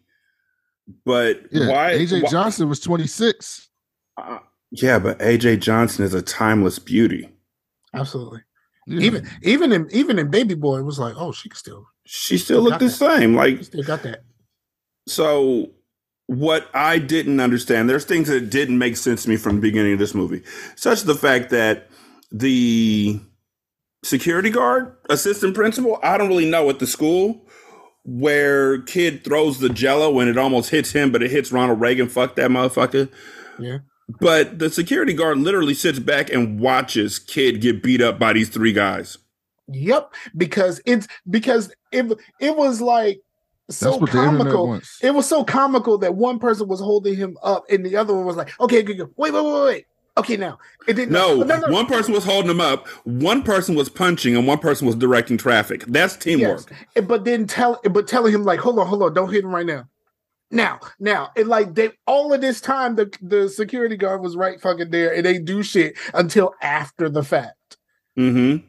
But 1.05 1.43
Yeah. 1.53 1.69
why? 1.69 1.93
AJ 1.95 2.23
why- 2.23 2.31
Johnson 2.31 2.69
was 2.69 2.81
26. 2.81 3.69
uh, 4.17 4.39
yeah, 4.71 4.99
but 4.99 5.19
AJ 5.21 5.57
Johnson 5.61 6.05
is 6.05 6.15
a 6.15 6.23
timeless 6.23 6.79
beauty. 6.79 7.29
Absolutely. 7.95 8.41
Yeah. 8.87 9.01
Even 9.01 9.29
even 9.43 9.73
in 9.73 9.89
even 9.93 10.19
in 10.19 10.31
Baby 10.31 10.55
Boy, 10.55 10.79
it 10.79 10.85
was 10.85 10.99
like, 10.99 11.15
oh, 11.17 11.33
she 11.33 11.49
can 11.49 11.57
still 11.57 11.87
She 12.07 12.39
still 12.39 12.61
looked 12.61 12.81
the 12.81 12.91
same. 12.91 13.35
Like 13.35 13.65
still 13.65 13.83
got 13.83 14.03
that. 14.03 14.25
So, 15.07 15.71
what 16.27 16.69
I 16.73 16.99
didn't 16.99 17.41
understand, 17.41 17.89
there's 17.89 18.05
things 18.05 18.29
that 18.29 18.51
didn't 18.51 18.79
make 18.79 18.97
sense 18.97 19.25
to 19.25 19.29
me 19.29 19.37
from 19.37 19.57
the 19.57 19.63
beginning 19.63 19.95
of 19.95 19.99
this 19.99 20.15
movie, 20.15 20.43
such 20.77 20.99
as 20.99 21.05
the 21.05 21.15
fact 21.15 21.51
that 21.51 21.89
the 22.31 23.21
security 24.03 24.51
guard, 24.51 24.97
assistant 25.11 25.55
principal, 25.55 25.99
I 26.03 26.19
don't 26.19 26.29
really 26.29 26.49
know 26.49 26.69
at 26.71 26.79
the 26.79 26.87
school 26.87 27.47
where 28.05 28.83
kid 28.83 29.25
throws 29.25 29.59
the 29.59 29.71
jello 29.71 30.21
and 30.21 30.29
it 30.29 30.37
almost 30.37 30.71
hits 30.71 30.93
him, 30.93 31.11
but 31.11 31.23
it 31.23 31.31
hits 31.31 31.51
Ronald 31.51 31.81
Reagan. 31.81 32.09
Fuck 32.09 32.37
that 32.37 32.51
motherfucker. 32.51 33.11
Yeah. 33.59 33.79
But 34.21 34.59
the 34.59 34.69
security 34.69 35.15
guard 35.15 35.39
literally 35.39 35.73
sits 35.73 35.99
back 35.99 36.31
and 36.31 36.61
watches 36.61 37.19
kid 37.19 37.63
get 37.63 37.83
beat 37.83 38.03
up 38.03 38.19
by 38.19 38.35
these 38.35 38.51
three 38.51 38.73
guys. 38.73 39.17
Yep, 39.69 40.15
because 40.37 40.81
it's 40.85 41.09
because 41.29 41.73
it 41.91 42.07
it 42.41 42.57
was 42.57 42.81
like 42.81 43.21
so 43.71 43.91
That's 43.91 44.01
what 44.01 44.13
the 44.13 44.19
comical. 44.19 44.69
wants. 44.69 44.99
It 45.03 45.15
was 45.15 45.27
so 45.27 45.43
comical 45.43 45.97
that 45.99 46.15
one 46.15 46.39
person 46.39 46.69
was 46.69 46.81
holding 46.81 47.17
him 47.17 47.39
up 47.43 47.65
and 47.71 47.85
the 47.85 47.97
other 47.97 48.15
one 48.15 48.27
was 48.27 48.37
like, 48.37 48.59
okay, 48.61 48.83
good, 48.83 48.99
good. 48.99 49.11
wait, 49.17 49.33
wait, 49.33 49.43
wait, 49.45 49.65
wait. 49.65 49.87
Okay, 50.17 50.37
now 50.37 50.59
it 50.87 50.95
didn't. 50.95 51.13
No, 51.13 51.43
no, 51.43 51.59
no. 51.59 51.69
one 51.73 51.87
person 51.87 52.15
was 52.15 52.25
holding 52.25 52.51
him 52.51 52.61
up, 52.61 52.87
one 53.05 53.43
person 53.43 53.75
was 53.75 53.89
punching, 53.89 54.37
and 54.37 54.47
one 54.47 54.59
person 54.59 54.87
was 54.87 54.95
directing 54.95 55.37
traffic. 55.37 55.85
That's 55.89 56.17
teamwork. 56.17 56.71
Yes. 56.95 57.05
But 57.07 57.25
then 57.25 57.47
tell, 57.49 57.81
but 57.91 58.07
telling 58.07 58.33
him 58.33 58.45
like, 58.45 58.61
hold 58.61 58.79
on, 58.79 58.87
hold 58.87 59.03
on, 59.03 59.13
don't 59.13 59.33
hit 59.33 59.43
him 59.43 59.53
right 59.53 59.67
now. 59.67 59.89
Now, 60.53 60.79
now, 61.01 61.31
and 61.37 61.49
like 61.49 61.75
they 61.75 61.91
all 62.07 62.33
of 62.33 62.41
this 62.41 62.61
time, 62.61 62.95
the 62.95 63.13
the 63.21 63.49
security 63.49 63.97
guard 63.97 64.21
was 64.21 64.37
right 64.37 64.61
fucking 64.61 64.91
there, 64.91 65.13
and 65.13 65.27
they 65.27 65.39
do 65.39 65.65
shit 65.65 65.97
until 66.13 66.55
after 66.63 67.09
the 67.09 67.25
fact. 67.25 67.79
Mm-hmm. 68.17 68.65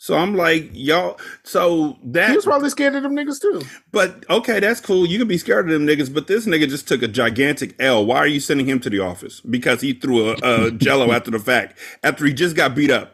So 0.00 0.16
I'm 0.16 0.36
like, 0.36 0.70
y'all. 0.72 1.18
So 1.42 1.98
that, 2.04 2.30
He 2.30 2.36
was 2.36 2.44
probably 2.44 2.70
scared 2.70 2.94
of 2.94 3.02
them 3.02 3.16
niggas 3.16 3.40
too. 3.40 3.62
but 3.90 4.24
okay, 4.30 4.60
that's 4.60 4.80
cool. 4.80 5.04
You 5.06 5.18
can 5.18 5.26
be 5.26 5.38
scared 5.38 5.66
of 5.68 5.72
them 5.72 5.86
niggas, 5.86 6.12
but 6.14 6.28
this 6.28 6.46
nigga 6.46 6.68
just 6.68 6.86
took 6.86 7.02
a 7.02 7.08
gigantic 7.08 7.74
L. 7.80 8.06
Why 8.06 8.18
are 8.18 8.26
you 8.28 8.38
sending 8.40 8.66
him 8.66 8.78
to 8.80 8.90
the 8.90 9.00
office? 9.00 9.40
Because 9.40 9.80
he 9.80 9.92
threw 9.94 10.30
a, 10.30 10.36
a 10.42 10.70
Jello 10.78 11.10
after 11.12 11.32
the 11.32 11.40
fact, 11.40 11.78
after 12.04 12.24
he 12.26 12.32
just 12.32 12.54
got 12.54 12.76
beat 12.76 12.90
up. 12.92 13.12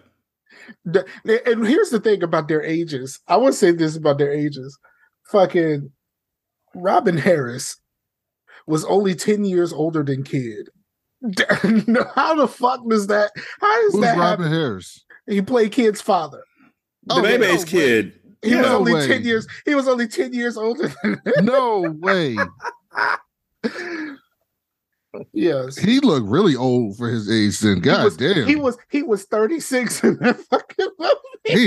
The- 0.84 1.06
and 1.46 1.66
here's 1.66 1.88
the 1.90 2.00
thing 2.00 2.22
about 2.22 2.48
their 2.48 2.62
ages. 2.62 3.18
I 3.28 3.36
would 3.38 3.54
say 3.54 3.70
this 3.70 3.96
about 3.96 4.18
their 4.18 4.32
ages. 4.32 4.78
Fucking 5.30 5.90
Robin 6.74 7.16
Harris 7.16 7.76
was 8.66 8.84
only 8.84 9.14
10 9.14 9.46
years 9.46 9.72
older 9.72 10.02
than 10.02 10.22
Kid. 10.22 10.68
How 12.14 12.34
the 12.34 12.46
fuck 12.48 12.80
does 12.88 13.06
that? 13.06 13.30
How 13.60 13.82
does 13.82 13.92
Who's 13.92 14.00
that 14.02 14.18
Robin 14.18 14.44
happen? 14.46 14.52
Harris? 14.52 15.02
He 15.26 15.40
played 15.40 15.72
Kid's 15.72 16.02
father. 16.02 16.42
The 17.06 17.14
Oh, 17.14 17.22
baby's 17.22 17.64
no 17.64 17.70
kid. 17.70 18.12
He 18.42 18.54
was 18.56 18.66
Yeah. 18.66 18.74
only 18.74 18.94
way. 18.94 19.06
10 19.06 19.24
years. 19.24 19.46
He 19.64 19.74
was 19.74 19.88
only 19.88 20.06
10 20.08 20.32
years 20.34 20.56
older 20.56 20.92
No 21.42 21.80
way. 22.00 22.36
Yes. 25.32 25.76
He 25.76 26.00
looked 26.00 26.26
really 26.26 26.56
old 26.56 26.96
for 26.96 27.08
his 27.08 27.30
age 27.30 27.60
then. 27.60 27.78
God 27.78 27.98
he 28.00 28.04
was, 28.04 28.16
damn. 28.16 28.46
He 28.48 28.56
was 28.56 28.76
he 28.90 29.02
was 29.04 29.24
36 29.26 30.02
in 30.04 30.18
that 30.18 30.40
fucking 30.50 30.88
movie. 30.98 31.14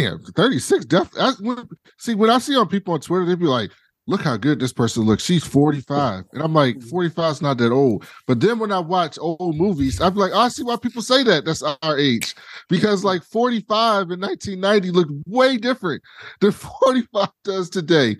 Damn, 0.01 0.19
36. 0.35 0.85
Def- 0.85 1.17
I, 1.17 1.31
when, 1.39 1.65
see, 1.97 2.13
when 2.15 2.29
I 2.29 2.39
see 2.39 2.57
on 2.57 2.67
people 2.67 2.93
on 2.93 2.99
Twitter, 2.99 3.25
they'd 3.25 3.39
be 3.39 3.45
like, 3.45 3.71
look 4.07 4.21
how 4.21 4.37
good 4.37 4.59
this 4.59 4.73
person 4.73 5.03
looks. 5.03 5.23
She's 5.23 5.45
45. 5.45 6.23
And 6.33 6.41
I'm 6.41 6.53
like, 6.53 6.77
mm-hmm. 6.77 6.89
45 6.89 7.31
is 7.33 7.41
not 7.41 7.57
that 7.57 7.71
old. 7.71 8.05
But 8.25 8.39
then 8.39 8.57
when 8.57 8.71
I 8.71 8.79
watch 8.79 9.17
old 9.19 9.55
movies, 9.55 10.01
I'm 10.01 10.15
like, 10.15 10.31
oh, 10.33 10.39
I 10.39 10.47
see 10.47 10.63
why 10.63 10.77
people 10.77 11.01
say 11.01 11.23
that. 11.23 11.45
That's 11.45 11.61
our 11.61 11.97
age. 11.97 12.33
Because 12.69 12.99
mm-hmm. 12.99 13.07
like 13.07 13.23
45 13.23 14.11
in 14.11 14.21
1990 14.21 14.91
looked 14.91 15.11
way 15.27 15.57
different 15.57 16.01
than 16.39 16.51
45 16.81 17.29
does 17.43 17.69
today. 17.69 18.15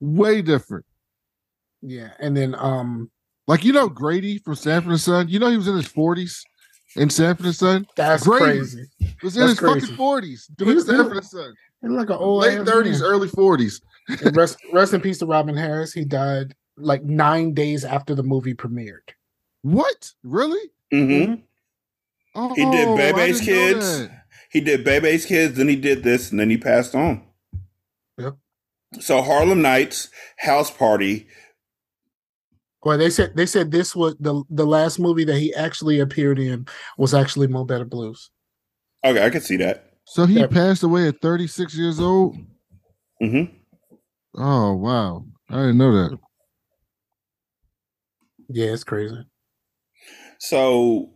Way 0.00 0.42
different. 0.42 0.84
Yeah, 1.80 2.10
and 2.20 2.36
then 2.36 2.54
um 2.56 3.10
Like, 3.46 3.64
you 3.64 3.72
know, 3.72 3.86
mm-hmm. 3.86 3.94
Grady 3.94 4.38
from 4.38 4.56
Sanford 4.56 4.90
and 4.92 5.00
Son, 5.00 5.28
you 5.28 5.38
know, 5.38 5.50
he 5.50 5.56
was 5.56 5.68
in 5.68 5.76
his 5.76 5.88
40s 5.88 6.42
in 6.96 7.10
Sanford 7.10 7.46
and 7.46 7.54
Son. 7.54 7.86
that's 7.96 8.24
Great. 8.24 8.42
crazy. 8.42 8.84
He 8.98 9.14
was 9.22 9.36
in 9.36 9.46
That's 9.46 9.52
his 9.52 9.58
crazy. 9.60 9.80
fucking 9.80 9.96
40s 9.96 10.54
doing 10.56 10.80
Sanford 10.80 11.16
and 11.18 11.26
Son. 11.26 11.54
Like 11.82 12.10
an 12.10 12.16
old 12.16 12.42
Late 12.42 12.60
30s, 12.60 13.00
man. 13.00 13.02
early 13.02 13.28
40s. 13.28 13.80
And 14.08 14.36
rest, 14.36 14.58
rest 14.72 14.94
in 14.94 15.00
peace 15.00 15.18
to 15.18 15.26
Robin 15.26 15.56
Harris. 15.56 15.92
He 15.92 16.04
died 16.04 16.54
like 16.76 17.02
nine 17.02 17.54
days 17.54 17.84
after 17.84 18.14
the 18.14 18.22
movie 18.22 18.54
premiered. 18.54 19.10
What? 19.62 20.10
Really? 20.22 20.70
Mm-hmm. 20.92 21.34
Oh, 22.34 22.54
He 22.54 22.64
did 22.70 22.88
I 22.88 23.12
Bebe's 23.12 23.40
Kids. 23.40 24.08
He 24.50 24.60
did 24.60 24.84
Bebe's 24.84 25.24
Kids, 25.24 25.56
then 25.56 25.68
he 25.68 25.76
did 25.76 26.02
this, 26.02 26.30
and 26.30 26.38
then 26.40 26.50
he 26.50 26.58
passed 26.58 26.94
on. 26.94 27.22
Yep. 28.18 28.36
So 29.00 29.22
Harlem 29.22 29.62
Nights, 29.62 30.08
House 30.36 30.70
Party. 30.70 31.26
Well, 32.84 32.98
they 32.98 33.10
said 33.10 33.36
they 33.36 33.46
said 33.46 33.70
this 33.70 33.94
was 33.94 34.16
the 34.18 34.42
the 34.50 34.66
last 34.66 34.98
movie 34.98 35.24
that 35.24 35.38
he 35.38 35.54
actually 35.54 36.00
appeared 36.00 36.38
in 36.38 36.66
was 36.98 37.14
actually 37.14 37.46
Mo 37.46 37.64
Better 37.64 37.84
Blues. 37.84 38.30
Okay, 39.04 39.24
I 39.24 39.30
can 39.30 39.40
see 39.40 39.56
that. 39.58 39.92
So 40.04 40.26
he 40.26 40.40
Yeah. 40.40 40.48
passed 40.48 40.82
away 40.82 41.06
at 41.08 41.20
36 41.22 41.76
years 41.76 42.00
old. 42.00 42.36
hmm 43.20 43.44
Oh 44.36 44.74
wow, 44.74 45.24
I 45.50 45.56
didn't 45.56 45.78
know 45.78 45.92
that. 45.92 46.18
Yeah, 48.48 48.66
it's 48.72 48.84
crazy. 48.84 49.24
So, 50.38 51.10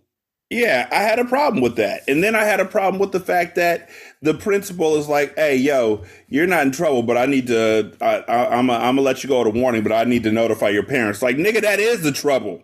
yeah, 0.50 0.88
I 0.92 1.02
had 1.02 1.18
a 1.18 1.25
problem 1.25 1.62
with 1.62 1.76
that. 1.76 2.02
And 2.08 2.23
then 2.23 2.35
I 2.35 2.44
had 2.44 2.61
a 2.61 2.64
problem 2.64 3.00
with 3.00 3.12
the 3.12 3.20
fact 3.20 3.56
that 3.56 3.90
the 4.23 4.35
principal 4.35 4.96
is 4.96 5.08
like, 5.08 5.35
hey, 5.35 5.56
yo, 5.56 6.04
you're 6.28 6.46
not 6.46 6.64
in 6.64 6.73
trouble, 6.73 7.02
but 7.02 7.16
I 7.16 7.26
need 7.26 7.49
to, 7.49 7.92
I, 8.00 8.18
I, 8.20 8.56
I'm 8.56 8.68
going 8.68 8.96
to 8.96 9.02
let 9.02 9.23
you 9.23 9.28
go 9.28 9.42
to 9.44 9.50
warning, 9.50 9.82
but 9.82 9.92
I 9.92 10.04
need 10.04 10.23
to 10.23 10.32
notify 10.32 10.68
your 10.68 10.85
parents. 10.85 11.23
Like, 11.23 11.37
nigga, 11.37 11.61
that 11.61 11.80
is 11.80 12.02
the 12.02 12.12
trouble. 12.12 12.62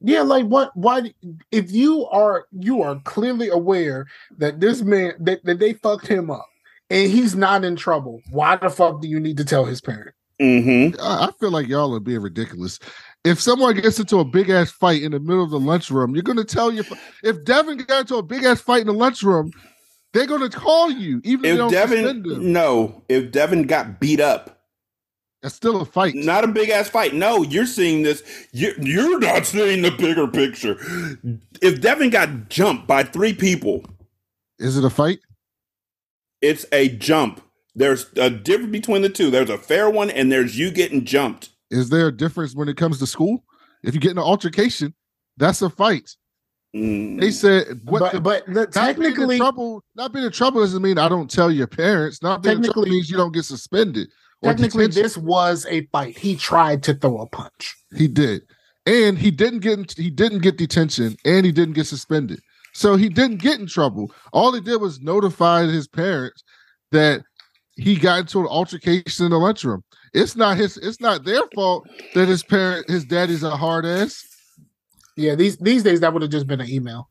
Yeah, 0.00 0.20
like 0.20 0.44
what? 0.44 0.70
Why? 0.76 1.14
If 1.50 1.72
you 1.72 2.04
are 2.08 2.46
you 2.52 2.82
are 2.82 3.00
clearly 3.04 3.48
aware 3.48 4.06
that 4.36 4.60
this 4.60 4.82
man 4.82 5.14
that, 5.20 5.42
that 5.44 5.60
they 5.60 5.72
fucked 5.72 6.06
him 6.06 6.30
up 6.30 6.44
and 6.94 7.10
he's 7.12 7.34
not 7.34 7.64
in 7.64 7.76
trouble, 7.76 8.22
why 8.30 8.56
the 8.56 8.70
fuck 8.70 9.02
do 9.02 9.08
you 9.08 9.20
need 9.20 9.36
to 9.36 9.44
tell 9.44 9.64
his 9.66 9.80
parent? 9.82 10.14
Mm-hmm. 10.40 11.00
I 11.00 11.26
I 11.26 11.30
feel 11.38 11.50
like 11.50 11.68
y'all 11.68 11.94
are 11.94 12.00
being 12.00 12.20
ridiculous. 12.22 12.78
If 13.24 13.40
someone 13.40 13.74
gets 13.74 13.98
into 14.00 14.18
a 14.18 14.24
big 14.24 14.48
ass 14.50 14.70
fight 14.70 15.02
in 15.02 15.12
the 15.12 15.20
middle 15.20 15.42
of 15.44 15.50
the 15.50 15.60
lunchroom, 15.60 16.14
you're 16.14 16.22
gonna 16.22 16.44
tell 16.44 16.72
your. 16.72 16.84
If 17.22 17.44
Devin 17.44 17.78
got 17.78 18.00
into 18.02 18.16
a 18.16 18.22
big 18.22 18.44
ass 18.44 18.60
fight 18.60 18.80
in 18.82 18.86
the 18.86 18.92
lunchroom, 18.94 19.50
they're 20.12 20.26
gonna 20.26 20.50
call 20.50 20.90
you, 20.90 21.20
even 21.24 21.40
if, 21.40 21.42
they 21.42 21.50
If 21.52 21.56
don't 21.58 21.70
suspend 21.70 22.24
Devin, 22.24 22.30
him. 22.42 22.52
no, 22.52 23.02
if 23.08 23.30
Devin 23.32 23.62
got 23.64 23.98
beat 24.00 24.20
up, 24.20 24.60
That's 25.42 25.54
still 25.54 25.80
a 25.80 25.84
fight. 25.84 26.14
not 26.16 26.44
a 26.44 26.48
big 26.48 26.68
ass 26.68 26.88
fight. 26.88 27.14
No, 27.14 27.42
you're 27.42 27.66
seeing 27.66 28.02
this. 28.02 28.22
You're, 28.52 28.78
you're 28.80 29.18
not 29.20 29.46
seeing 29.46 29.82
the 29.82 29.90
bigger 29.92 30.26
picture. 30.28 30.76
If 31.62 31.80
Devin 31.80 32.10
got 32.10 32.48
jumped 32.48 32.86
by 32.86 33.04
three 33.04 33.32
people, 33.34 33.84
Is 34.58 34.76
it 34.76 34.84
a 34.84 34.90
fight? 34.90 35.20
It's 36.44 36.66
a 36.72 36.90
jump. 36.90 37.40
There's 37.74 38.06
a 38.16 38.30
difference 38.30 38.70
between 38.70 39.02
the 39.02 39.08
two. 39.08 39.30
There's 39.30 39.50
a 39.50 39.58
fair 39.58 39.90
one, 39.90 40.10
and 40.10 40.30
there's 40.30 40.56
you 40.58 40.70
getting 40.70 41.04
jumped. 41.04 41.50
Is 41.70 41.90
there 41.90 42.06
a 42.08 42.12
difference 42.12 42.54
when 42.54 42.68
it 42.68 42.76
comes 42.76 42.98
to 43.00 43.06
school? 43.06 43.44
If 43.82 43.94
you 43.94 44.00
get 44.00 44.12
in 44.12 44.18
an 44.18 44.24
altercation, 44.24 44.94
that's 45.36 45.60
a 45.62 45.70
fight. 45.70 46.10
Mm. 46.76 47.20
They 47.20 47.30
said 47.30 47.80
what 47.84 48.00
but 48.00 48.12
the, 48.12 48.20
but 48.20 48.46
the, 48.46 48.52
not 48.52 48.72
being 48.72 49.12
technically, 49.12 49.38
trouble. 49.38 49.82
Not 49.96 50.12
being 50.12 50.24
in 50.24 50.32
trouble 50.32 50.60
doesn't 50.60 50.82
mean 50.82 50.98
I 50.98 51.08
don't 51.08 51.30
tell 51.30 51.50
your 51.50 51.66
parents. 51.66 52.22
Not 52.22 52.42
being 52.42 52.56
in 52.58 52.62
trouble 52.62 52.82
Technically- 52.82 52.90
means 52.96 53.10
you 53.10 53.16
don't 53.16 53.32
get 53.32 53.44
suspended. 53.44 54.08
technically, 54.42 54.86
detention. 54.88 55.02
this 55.02 55.16
was 55.16 55.66
a 55.68 55.86
fight. 55.86 56.18
He 56.18 56.36
tried 56.36 56.82
to 56.84 56.94
throw 56.94 57.18
a 57.18 57.26
punch. 57.26 57.74
He 57.96 58.08
did, 58.08 58.42
and 58.86 59.16
he 59.18 59.30
didn't 59.30 59.60
get 59.60 59.96
he 59.96 60.10
didn't 60.10 60.40
get 60.40 60.58
detention, 60.58 61.16
and 61.24 61.46
he 61.46 61.52
didn't 61.52 61.74
get 61.74 61.86
suspended. 61.86 62.40
So 62.74 62.96
he 62.96 63.08
didn't 63.08 63.38
get 63.38 63.60
in 63.60 63.66
trouble. 63.66 64.12
All 64.32 64.52
he 64.52 64.60
did 64.60 64.80
was 64.80 65.00
notify 65.00 65.64
his 65.66 65.86
parents 65.86 66.42
that 66.90 67.22
he 67.76 67.96
got 67.96 68.20
into 68.20 68.40
an 68.40 68.46
altercation 68.46 69.26
in 69.26 69.30
the 69.30 69.38
lunchroom. 69.38 69.82
It's 70.12 70.36
not 70.36 70.56
his. 70.56 70.76
It's 70.76 71.00
not 71.00 71.24
their 71.24 71.42
fault 71.54 71.88
that 72.14 72.28
his 72.28 72.42
parent, 72.42 72.88
his 72.88 73.04
daddy's 73.04 73.42
a 73.42 73.56
hard 73.56 73.86
ass. 73.86 74.24
Yeah, 75.16 75.34
these 75.34 75.56
these 75.58 75.82
days 75.82 76.00
that 76.00 76.12
would 76.12 76.22
have 76.22 76.30
just 76.30 76.46
been 76.46 76.60
an 76.60 76.68
email. 76.68 77.08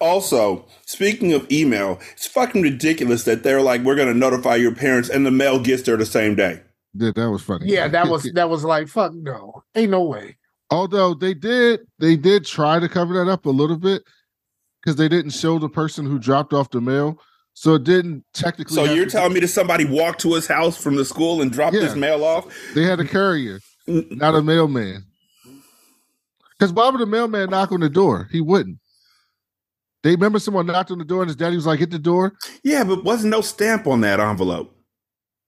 Also, 0.00 0.66
speaking 0.86 1.32
of 1.32 1.50
email, 1.50 2.00
it's 2.12 2.26
fucking 2.26 2.62
ridiculous 2.62 3.22
that 3.24 3.44
they're 3.44 3.62
like, 3.62 3.82
we're 3.82 3.94
going 3.94 4.08
to 4.08 4.14
notify 4.14 4.56
your 4.56 4.74
parents, 4.74 5.08
and 5.08 5.24
the 5.24 5.30
mail 5.30 5.60
gets 5.60 5.82
there 5.82 5.96
the 5.96 6.04
same 6.04 6.34
day. 6.34 6.60
That 6.94 7.14
that 7.14 7.30
was 7.30 7.42
funny. 7.42 7.66
Yeah, 7.66 7.88
that 7.88 8.08
was 8.08 8.24
that 8.34 8.50
was 8.50 8.64
like 8.64 8.88
fuck 8.88 9.12
no, 9.14 9.64
ain't 9.74 9.90
no 9.90 10.02
way. 10.02 10.36
Although 10.70 11.14
they 11.14 11.34
did, 11.34 11.80
they 11.98 12.16
did 12.16 12.46
try 12.46 12.80
to 12.80 12.88
cover 12.88 13.14
that 13.14 13.30
up 13.30 13.44
a 13.46 13.50
little 13.50 13.76
bit 13.76 14.02
because 14.82 14.96
they 14.96 15.08
didn't 15.08 15.30
show 15.30 15.58
the 15.58 15.68
person 15.68 16.04
who 16.06 16.18
dropped 16.18 16.52
off 16.52 16.70
the 16.70 16.80
mail, 16.80 17.18
so 17.54 17.74
it 17.74 17.84
didn't 17.84 18.24
technically. 18.34 18.74
So 18.74 18.84
you're 18.84 19.04
to- 19.04 19.10
telling 19.10 19.32
me 19.32 19.40
that 19.40 19.48
somebody 19.48 19.84
walked 19.84 20.20
to 20.22 20.34
his 20.34 20.46
house 20.46 20.76
from 20.76 20.96
the 20.96 21.04
school 21.04 21.40
and 21.42 21.52
dropped 21.52 21.74
Yeah. 21.76 21.82
this 21.82 21.94
mail 21.96 22.24
off? 22.24 22.46
they 22.74 22.82
had 22.84 22.98
a 23.00 23.04
courier, 23.04 23.60
not 23.86 24.34
a 24.34 24.42
mailman. 24.42 25.04
Because 26.58 26.72
Bob 26.72 26.94
would 26.94 27.02
a 27.02 27.06
mailman 27.06 27.50
knock 27.50 27.72
on 27.72 27.80
the 27.80 27.88
door? 27.88 28.28
He 28.30 28.40
wouldn't. 28.40 28.78
They 30.04 30.12
remember 30.12 30.38
someone 30.38 30.66
knocked 30.66 30.90
on 30.90 30.98
the 30.98 31.04
door 31.04 31.22
and 31.22 31.28
his 31.28 31.36
daddy 31.36 31.54
was 31.56 31.66
like, 31.66 31.78
"Hit 31.80 31.90
the 31.90 31.98
door." 31.98 32.32
Yeah, 32.64 32.82
but 32.84 33.04
wasn't 33.04 33.30
no 33.30 33.40
stamp 33.40 33.86
on 33.86 34.00
that 34.02 34.18
envelope. 34.20 34.76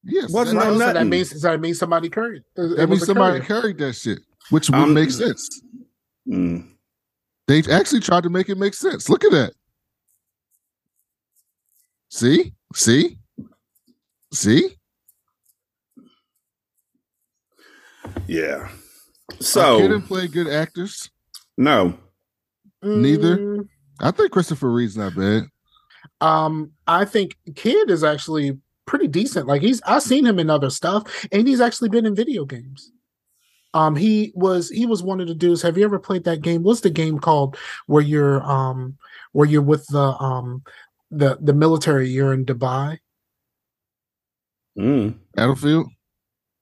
Yes, 0.05 0.31
Wasn't 0.31 0.59
that, 0.61 0.67
no 0.67 0.73
so 0.75 0.79
that 0.81 0.93
nothing. 0.95 1.09
means 1.09 1.31
so 1.41 1.49
that 1.51 1.61
means 1.61 1.79
somebody 1.79 2.09
carried. 2.11 2.43
it. 2.57 2.61
It 2.63 2.77
that 2.77 2.89
means 2.89 3.07
somebody 3.07 3.41
courier. 3.41 3.61
carried 3.61 3.79
that 3.79 3.95
shit, 3.95 4.19
which 4.51 4.69
would 4.71 4.79
Um, 4.79 4.95
make 4.95 5.11
sense. 5.11 5.49
Mm. 6.29 6.69
They 7.47 7.63
actually 7.71 8.01
tried 8.01 8.23
to 8.23 8.31
make 8.31 8.49
it 8.49 8.57
make 8.59 8.75
sense. 8.75 9.09
Look 9.09 9.25
at 9.25 9.33
that. 9.33 9.53
See, 12.09 12.55
see, 12.75 13.19
see. 14.33 14.71
Yeah. 18.27 18.69
So 19.41 19.41
So, 19.41 19.79
kid 19.79 19.93
and 19.93 20.05
play 20.05 20.29
good 20.29 20.49
actors. 20.49 21.11
no. 21.57 21.99
Neither? 22.83 23.39
Mm, 23.39 23.69
I 24.01 24.11
think 24.11 24.31
Christopher 24.31 24.71
Reid's 24.71 24.95
not 24.95 25.17
bad. 25.17 25.45
Um, 26.21 26.73
I 26.87 27.07
think 27.07 27.35
Kid 27.57 27.91
is 27.91 28.05
actually 28.05 28.59
pretty 28.85 29.09
decent. 29.09 29.47
Like 29.47 29.63
he's 29.63 29.81
I've 29.87 30.03
seen 30.03 30.27
him 30.27 30.39
in 30.39 30.51
other 30.51 30.69
stuff, 30.69 31.27
and 31.33 31.49
he's 31.49 31.63
actually 31.63 31.89
been 31.89 32.05
in 32.05 32.15
video 32.15 32.45
games. 32.45 32.93
Um, 33.75 33.97
he 33.97 34.33
was 34.35 34.71
he 34.71 34.87
was 34.87 35.03
one 35.03 35.21
of 35.21 35.29
the 35.29 35.35
dudes. 35.35 35.61
Have 35.63 35.77
you 35.77 35.85
ever 35.85 35.99
played 35.99 36.25
that 36.25 36.41
game? 36.41 36.63
What's 36.63 36.81
the 36.81 36.91
game 36.91 37.19
called 37.19 37.57
where 37.87 38.03
you're 38.03 38.43
um 38.45 38.97
where 39.33 39.49
you're 39.49 39.63
with 39.63 39.87
the 39.89 39.99
um 39.99 40.63
the 41.11 41.37
the 41.41 41.53
military? 41.53 42.09
You're 42.09 42.33
in 42.33 42.47
Dubai. 42.47 42.99
Mm. 44.79 45.17
Battlefield. 45.35 45.89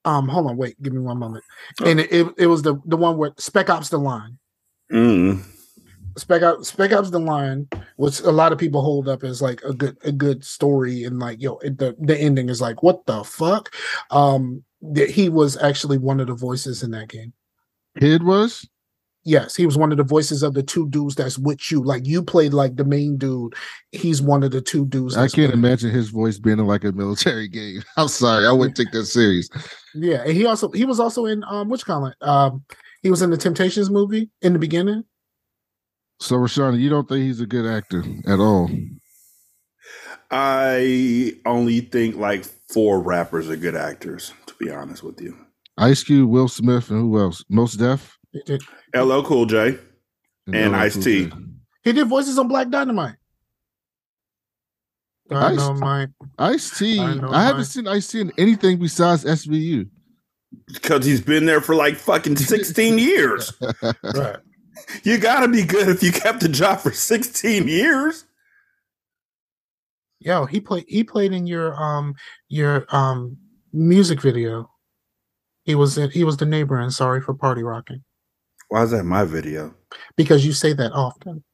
Um, 0.04 0.26
hold 0.26 0.49
on, 0.49 0.57
wait, 0.57 0.81
give 0.83 0.92
me 0.92 0.99
one 0.99 1.19
moment. 1.19 1.45
And 1.85 2.00
it, 2.00 2.12
it, 2.12 2.26
it 2.37 2.47
was 2.47 2.62
the 2.62 2.76
the 2.87 2.97
one 2.97 3.19
where 3.19 3.33
Spec 3.37 3.71
Ops: 3.71 3.90
The 3.90 3.99
Line. 3.99 4.38
Mm. 4.90 5.45
Spec 6.16 6.42
Ops, 6.42 6.69
Spec 6.69 6.92
Ops: 6.92 7.11
The 7.11 7.21
Line, 7.21 7.69
which 7.97 8.21
a 8.21 8.33
lot 8.33 8.52
of 8.52 8.59
people 8.59 8.83
hold 8.83 9.09
up 9.09 9.23
as 9.23 9.40
like 9.40 9.62
a 9.62 9.73
good 9.73 9.97
a 10.02 10.11
good 10.11 10.45
story, 10.45 11.04
and 11.04 11.19
like 11.19 11.40
yo, 11.40 11.59
it, 11.59 11.78
the 11.78 11.95
the 12.00 12.19
ending 12.19 12.49
is 12.49 12.61
like 12.61 12.83
what 12.83 13.07
the 13.07 13.23
fuck. 13.23 13.73
Um, 14.11 14.64
that 14.83 15.11
he 15.11 15.29
was 15.29 15.57
actually 15.62 15.99
one 15.99 16.21
of 16.21 16.27
the 16.27 16.35
voices 16.35 16.83
in 16.83 16.91
that 16.91 17.09
game. 17.09 17.33
Kid 17.99 18.23
was. 18.23 18.69
Yes, 19.25 19.55
he 19.55 19.67
was 19.67 19.79
one 19.79 19.93
of 19.93 19.99
the 19.99 20.05
voices 20.05 20.43
of 20.43 20.55
the 20.55 20.65
two 20.65 20.89
dudes 20.89 21.15
that's 21.15 21.39
with 21.39 21.71
you. 21.71 21.81
Like 21.81 22.05
you 22.07 22.25
played 22.25 22.53
like 22.53 22.75
the 22.75 22.85
main 22.85 23.17
dude. 23.17 23.55
He's 23.93 24.21
one 24.21 24.43
of 24.43 24.51
the 24.51 24.61
two 24.61 24.85
dudes. 24.87 25.17
I 25.17 25.29
can't 25.29 25.53
with 25.53 25.55
him. 25.55 25.65
imagine 25.65 25.91
his 25.91 26.09
voice 26.09 26.39
being 26.39 26.59
in 26.59 26.67
like 26.67 26.83
a 26.83 26.91
military 26.91 27.47
game. 27.61 27.83
I'm 27.97 28.09
sorry, 28.09 28.47
I 28.47 28.51
wouldn't 28.53 28.77
take 28.77 28.91
that 28.91 29.07
serious. 29.07 29.49
Yeah, 29.95 30.23
and 30.25 30.33
he 30.33 30.45
also 30.45 30.71
he 30.73 30.85
was 30.85 30.99
also 30.99 31.27
in 31.27 31.45
um 31.45 31.69
which 31.69 31.85
comment? 31.85 32.17
um 32.21 32.65
he 33.03 33.11
was 33.11 33.23
in 33.23 33.31
the 33.31 33.37
Temptations 33.37 33.91
movie 33.91 34.29
in 34.41 34.53
the 34.55 34.59
beginning. 34.59 35.05
So, 36.19 36.37
Rashana, 36.37 36.79
you 36.81 36.89
don't 36.89 37.09
think 37.09 37.25
he's 37.25 37.41
a 37.41 37.47
good 37.47 37.67
actor 37.67 38.05
at 38.27 38.39
all? 38.39 38.71
I 40.31 41.35
only 41.45 41.81
think 41.81 42.17
like 42.17 42.45
four 42.73 43.01
rappers 43.01 43.51
are 43.51 43.57
good 43.57 43.77
actors, 43.77 44.33
to 44.42 44.42
be 44.62 44.71
honest 44.71 45.02
with 45.02 45.21
you. 45.21 45.37
Ice 45.78 46.04
Cube, 46.04 46.28
Will 46.28 46.49
Smith, 46.49 46.90
and 46.90 47.00
who 47.00 47.19
else? 47.19 47.45
Mos 47.49 47.75
Def 47.75 48.19
He 48.33 48.42
did, 48.45 48.62
LL 48.95 49.23
Cool 49.23 49.47
J. 49.47 49.78
And 50.52 50.73
LL 50.73 50.76
Ice-T. 50.76 51.28
Cool 51.28 51.40
he 51.85 51.92
did 51.92 52.09
voices 52.09 52.38
on 52.38 52.49
Black 52.49 52.69
Dynamite. 52.69 53.16
Ice- 55.31 55.57
Dynamite. 55.57 56.09
Ice 56.38 56.78
T. 56.78 57.00
I 57.00 57.19
I, 57.31 57.45
haven't 57.45 57.64
seen 57.64 57.88
Ice 57.88 58.09
T 58.09 58.21
in 58.21 58.33
anything 58.38 58.78
besides 58.78 59.25
SVU. 59.25 59.88
Because 60.66 61.04
he's 61.04 61.21
been 61.21 61.47
there 61.47 61.61
for 61.61 61.75
like 61.75 61.97
fucking 61.97 62.37
16 62.37 62.99
years. 62.99 63.52
Right. 63.83 64.37
You 65.04 65.19
gotta 65.19 65.49
be 65.49 65.64
good 65.64 65.88
if 65.88 66.02
you 66.02 66.12
kept 66.12 66.40
the 66.40 66.49
job 66.49 66.81
for 66.81 66.92
16 66.92 67.66
years. 67.66 68.25
Yo, 70.19 70.45
he 70.45 70.61
played 70.61 70.85
he 70.87 71.02
played 71.02 71.33
in 71.33 71.47
your 71.47 71.75
um 71.83 72.14
your 72.49 72.87
um 72.95 73.38
music 73.73 74.21
video. 74.21 74.71
He 75.64 75.75
was 75.75 75.97
in, 75.97 76.11
he 76.11 76.25
was 76.25 76.37
the 76.37 76.47
neighbor 76.47 76.81
in 76.81 76.91
Sorry 76.91 77.21
for 77.21 77.35
Party 77.35 77.62
Rocking. 77.62 78.02
Why 78.69 78.83
is 78.83 78.91
that 78.91 79.05
my 79.05 79.25
video? 79.25 79.75
Because 80.17 80.45
you 80.45 80.52
say 80.52 80.73
that 80.73 80.93
often. 80.93 81.45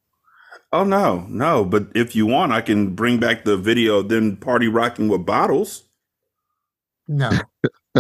Oh 0.72 0.84
no, 0.84 1.26
no. 1.28 1.64
But 1.64 1.88
if 1.94 2.14
you 2.14 2.26
want, 2.26 2.52
I 2.52 2.60
can 2.60 2.94
bring 2.94 3.18
back 3.18 3.44
the 3.44 3.56
video 3.56 3.98
of 3.98 4.08
them 4.08 4.36
party 4.36 4.68
rocking 4.68 5.08
with 5.08 5.24
bottles. 5.26 5.84
No. 7.06 7.30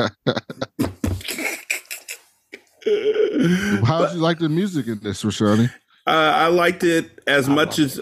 How 3.84 4.00
would 4.00 4.12
you 4.12 4.20
like 4.20 4.38
the 4.38 4.48
music 4.48 4.86
in 4.86 5.00
this, 5.00 5.22
Rashani? 5.24 5.70
Uh, 6.06 6.10
I 6.10 6.46
liked 6.48 6.84
it 6.84 7.20
as 7.26 7.48
I 7.48 7.54
much 7.54 7.78
loved 7.78 7.98
as 7.98 8.00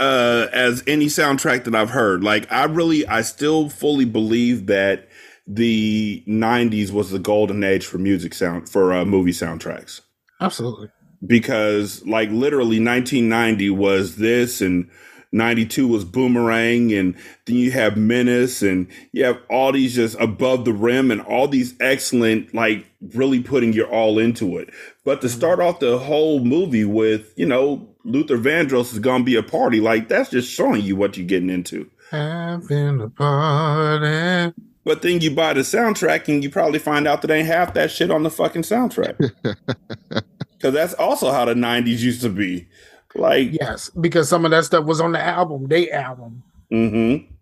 uh, 0.00 0.48
as 0.52 0.82
any 0.86 1.06
soundtrack 1.06 1.64
that 1.64 1.74
I've 1.74 1.90
heard. 1.90 2.22
Like 2.22 2.50
I 2.52 2.64
really, 2.64 3.06
I 3.06 3.22
still 3.22 3.68
fully 3.68 4.04
believe 4.04 4.66
that 4.66 5.08
the 5.46 6.22
'90s 6.26 6.90
was 6.90 7.10
the 7.10 7.18
golden 7.18 7.62
age 7.64 7.86
for 7.86 7.98
music 7.98 8.34
sound 8.34 8.68
for 8.68 8.92
uh, 8.92 9.04
movie 9.04 9.32
soundtracks 9.32 10.00
Absolutely. 10.40 10.90
because, 11.26 12.04
like, 12.06 12.30
literally 12.30 12.80
1990 12.80 13.70
was 13.70 14.16
this 14.16 14.60
and. 14.60 14.90
92 15.36 15.88
was 15.88 16.04
Boomerang, 16.04 16.92
and 16.92 17.16
then 17.46 17.56
you 17.56 17.72
have 17.72 17.96
Menace, 17.96 18.62
and 18.62 18.86
you 19.10 19.24
have 19.24 19.36
all 19.50 19.72
these 19.72 19.96
just 19.96 20.16
above 20.20 20.64
the 20.64 20.72
rim, 20.72 21.10
and 21.10 21.20
all 21.22 21.48
these 21.48 21.74
excellent, 21.80 22.54
like, 22.54 22.86
really 23.14 23.42
putting 23.42 23.72
your 23.72 23.88
all 23.88 24.20
into 24.20 24.58
it. 24.58 24.72
But 25.04 25.20
to 25.22 25.28
start 25.28 25.58
off 25.58 25.80
the 25.80 25.98
whole 25.98 26.38
movie 26.38 26.84
with, 26.84 27.36
you 27.36 27.46
know, 27.46 27.94
Luther 28.04 28.38
Vandross 28.38 28.92
is 28.92 28.98
gonna 28.98 29.24
be 29.24 29.34
a 29.36 29.42
party, 29.42 29.80
like 29.80 30.08
that's 30.08 30.30
just 30.30 30.50
showing 30.50 30.82
you 30.82 30.94
what 30.94 31.16
you're 31.16 31.26
getting 31.26 31.50
into. 31.50 31.90
Having 32.10 33.00
a 33.00 33.08
party. 33.08 34.54
But 34.84 35.02
then 35.02 35.20
you 35.20 35.30
buy 35.34 35.54
the 35.54 35.60
soundtrack 35.60 36.28
and 36.28 36.42
you 36.42 36.50
probably 36.50 36.78
find 36.78 37.08
out 37.08 37.22
that 37.22 37.30
ain't 37.30 37.46
half 37.46 37.74
that 37.74 37.90
shit 37.90 38.10
on 38.10 38.22
the 38.22 38.30
fucking 38.30 38.62
soundtrack. 38.62 39.16
Cause 40.60 40.72
that's 40.72 40.94
also 40.94 41.30
how 41.30 41.44
the 41.44 41.54
'90s 41.54 41.98
used 42.00 42.22
to 42.22 42.30
be. 42.30 42.68
Like, 43.14 43.50
Yes, 43.52 43.90
because 43.90 44.28
some 44.28 44.44
of 44.44 44.50
that 44.50 44.64
stuff 44.64 44.84
was 44.84 45.00
on 45.00 45.12
the 45.12 45.22
album, 45.22 45.68
they 45.68 45.90
album. 45.90 46.42
mm-hmm. 46.72 47.32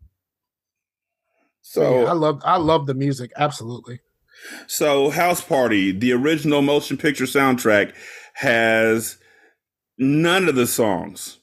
So 1.63 2.03
yeah, 2.03 2.11
I 2.11 2.13
love 2.13 2.43
I 2.45 2.57
love 2.57 2.87
the 2.87 2.95
music. 2.95 3.33
Absolutely. 3.37 4.01
So, 4.67 5.11
House 5.11 5.41
Party, 5.41 5.93
the 5.93 6.13
original 6.13 6.63
motion 6.63 6.97
picture 6.97 7.25
soundtrack, 7.25 7.93
has 8.35 9.19
none 9.99 10.49
of 10.49 10.57
the 10.57 10.67
songs. 10.67 11.39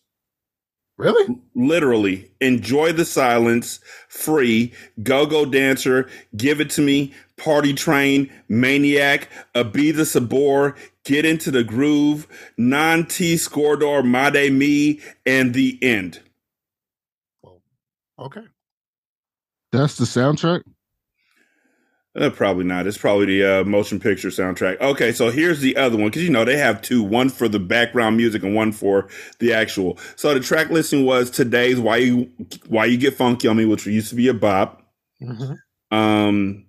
Really? 0.99 1.39
Literally, 1.55 2.29
Enjoy 2.41 2.91
the 2.91 3.05
Silence, 3.05 3.79
Free, 4.09 4.73
Go 5.01 5.25
Go 5.25 5.45
Dancer, 5.45 6.09
Give 6.35 6.59
It 6.59 6.69
to 6.71 6.81
Me, 6.81 7.13
Party 7.37 7.73
Train, 7.73 8.29
Maniac, 8.49 9.29
uh, 9.55 9.63
Abida 9.63 10.05
Sabor, 10.05 10.75
Get 11.05 11.23
Into 11.23 11.51
the 11.51 11.63
Groove, 11.63 12.27
Non 12.57 13.05
T 13.05 13.35
Scoredor, 13.35 14.05
Made 14.05 14.51
Me, 14.51 14.99
and 15.25 15.53
The 15.53 15.79
End. 15.81 16.19
Okay. 18.19 18.43
That's 19.71 19.95
the 19.95 20.03
soundtrack. 20.03 20.63
Uh, 22.15 22.29
probably 22.31 22.63
not. 22.65 22.87
It's 22.87 22.97
probably 22.97 23.27
the 23.27 23.61
uh, 23.61 23.63
motion 23.65 23.99
picture 23.99 24.29
soundtrack. 24.29 24.81
Okay, 24.81 25.11
so 25.11 25.29
here's 25.29 25.61
the 25.61 25.77
other 25.77 25.95
one 25.95 26.07
because 26.07 26.23
you 26.23 26.31
know 26.31 26.43
they 26.43 26.57
have 26.57 26.81
two: 26.81 27.03
one 27.03 27.29
for 27.29 27.47
the 27.47 27.59
background 27.59 28.17
music 28.17 28.41
and 28.43 28.55
one 28.55 28.71
for 28.71 29.07
the 29.39 29.53
actual. 29.53 29.97
So 30.15 30.33
the 30.33 30.39
track 30.39 30.69
listing 30.71 31.05
was 31.05 31.29
today's 31.29 31.79
"Why 31.79 31.97
You 31.97 32.29
Why 32.67 32.85
You 32.85 32.97
Get 32.97 33.13
Funky 33.13 33.47
on 33.47 33.57
Me," 33.57 33.65
which 33.65 33.85
used 33.85 34.09
to 34.09 34.15
be 34.15 34.27
a 34.27 34.33
bop. 34.33 34.81
Mhm. 35.21 35.57
Um, 35.91 36.65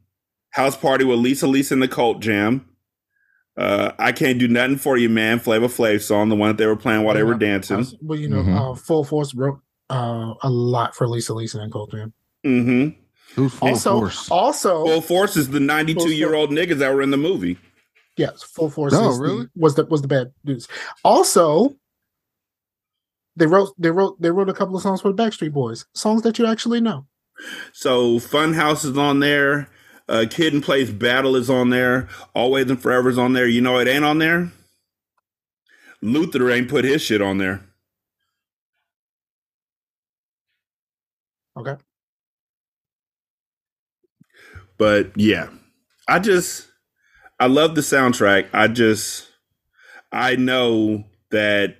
House 0.50 0.76
Party 0.76 1.04
with 1.04 1.18
Lisa 1.20 1.46
Lisa 1.46 1.72
and 1.74 1.82
the 1.82 1.88
Cult 1.88 2.20
Jam. 2.20 2.66
Uh, 3.56 3.92
I 3.98 4.12
can't 4.12 4.38
do 4.38 4.46
nothing 4.46 4.76
for 4.76 4.96
you, 4.98 5.08
man. 5.08 5.38
Flavor 5.38 5.68
Flav 5.68 6.02
song, 6.02 6.28
the 6.28 6.36
one 6.36 6.48
that 6.48 6.56
they 6.58 6.66
were 6.66 6.76
playing 6.76 7.02
while 7.04 7.14
they 7.14 7.22
were 7.22 7.34
dancing. 7.34 7.80
As- 7.80 7.94
Well, 8.02 8.18
you 8.18 8.28
know, 8.28 8.42
Mhm. 8.42 8.72
uh, 8.72 8.74
Full 8.74 9.04
Force 9.04 9.34
wrote 9.34 9.58
uh, 9.88 10.34
a 10.42 10.48
lot 10.50 10.94
for 10.94 11.08
Lisa 11.08 11.34
Lisa 11.34 11.58
and 11.60 11.72
Cult 11.72 11.90
Jam. 11.92 12.12
Mm-hmm. 12.46 12.99
Who's 13.36 13.54
full 13.54 13.68
Also, 13.68 13.98
force? 14.00 14.30
also, 14.30 14.84
Full 14.86 15.00
Force 15.00 15.36
is 15.36 15.48
the 15.50 15.60
92 15.60 16.10
year 16.12 16.34
old 16.34 16.50
niggas 16.50 16.78
that 16.78 16.92
were 16.94 17.02
in 17.02 17.10
the 17.10 17.16
movie. 17.16 17.58
yes, 18.16 18.42
Full 18.42 18.70
Force. 18.70 18.92
No, 18.92 19.10
is 19.10 19.16
the- 19.18 19.22
really? 19.22 19.46
was 19.56 19.74
the 19.76 19.84
was 19.86 20.02
the 20.02 20.08
bad 20.08 20.32
news. 20.44 20.66
Also, 21.04 21.76
they 23.36 23.46
wrote 23.46 23.72
they 23.78 23.90
wrote 23.90 24.20
they 24.20 24.30
wrote 24.30 24.48
a 24.48 24.52
couple 24.54 24.74
of 24.76 24.82
songs 24.82 25.00
for 25.00 25.12
the 25.12 25.22
Backstreet 25.22 25.52
Boys, 25.52 25.86
songs 25.94 26.22
that 26.22 26.38
you 26.38 26.46
actually 26.46 26.80
know. 26.80 27.06
So 27.72 28.18
Funhouse 28.18 28.84
is 28.84 28.98
on 28.98 29.20
there. 29.20 29.68
Uh, 30.08 30.26
Kid 30.28 30.52
and 30.52 30.62
Plays 30.62 30.90
Battle 30.90 31.36
is 31.36 31.48
on 31.48 31.70
there. 31.70 32.08
Always 32.34 32.68
and 32.68 32.82
Forever 32.82 33.08
is 33.10 33.16
on 33.18 33.32
there. 33.32 33.46
You 33.46 33.60
know 33.60 33.78
it 33.78 33.86
ain't 33.86 34.04
on 34.04 34.18
there. 34.18 34.50
Luther 36.02 36.50
ain't 36.50 36.68
put 36.68 36.84
his 36.84 37.00
shit 37.00 37.22
on 37.22 37.38
there. 37.38 37.62
Okay. 41.56 41.76
But 44.80 45.12
yeah, 45.14 45.50
I 46.08 46.20
just 46.20 46.66
I 47.38 47.48
love 47.48 47.74
the 47.74 47.82
soundtrack. 47.82 48.48
I 48.54 48.66
just 48.66 49.28
I 50.10 50.36
know 50.36 51.04
that 51.30 51.76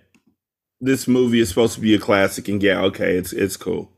this 0.83 1.09
movie 1.09 1.41
is 1.41 1.49
supposed 1.49 1.77
to 1.77 1.81
be 1.81 1.95
a 1.95 1.99
classic, 1.99 2.47
and 2.49 2.63
yeah, 2.63 2.83
okay, 2.83 3.17
it's 3.17 3.33
it's 3.33 3.57
cool. 3.57 3.91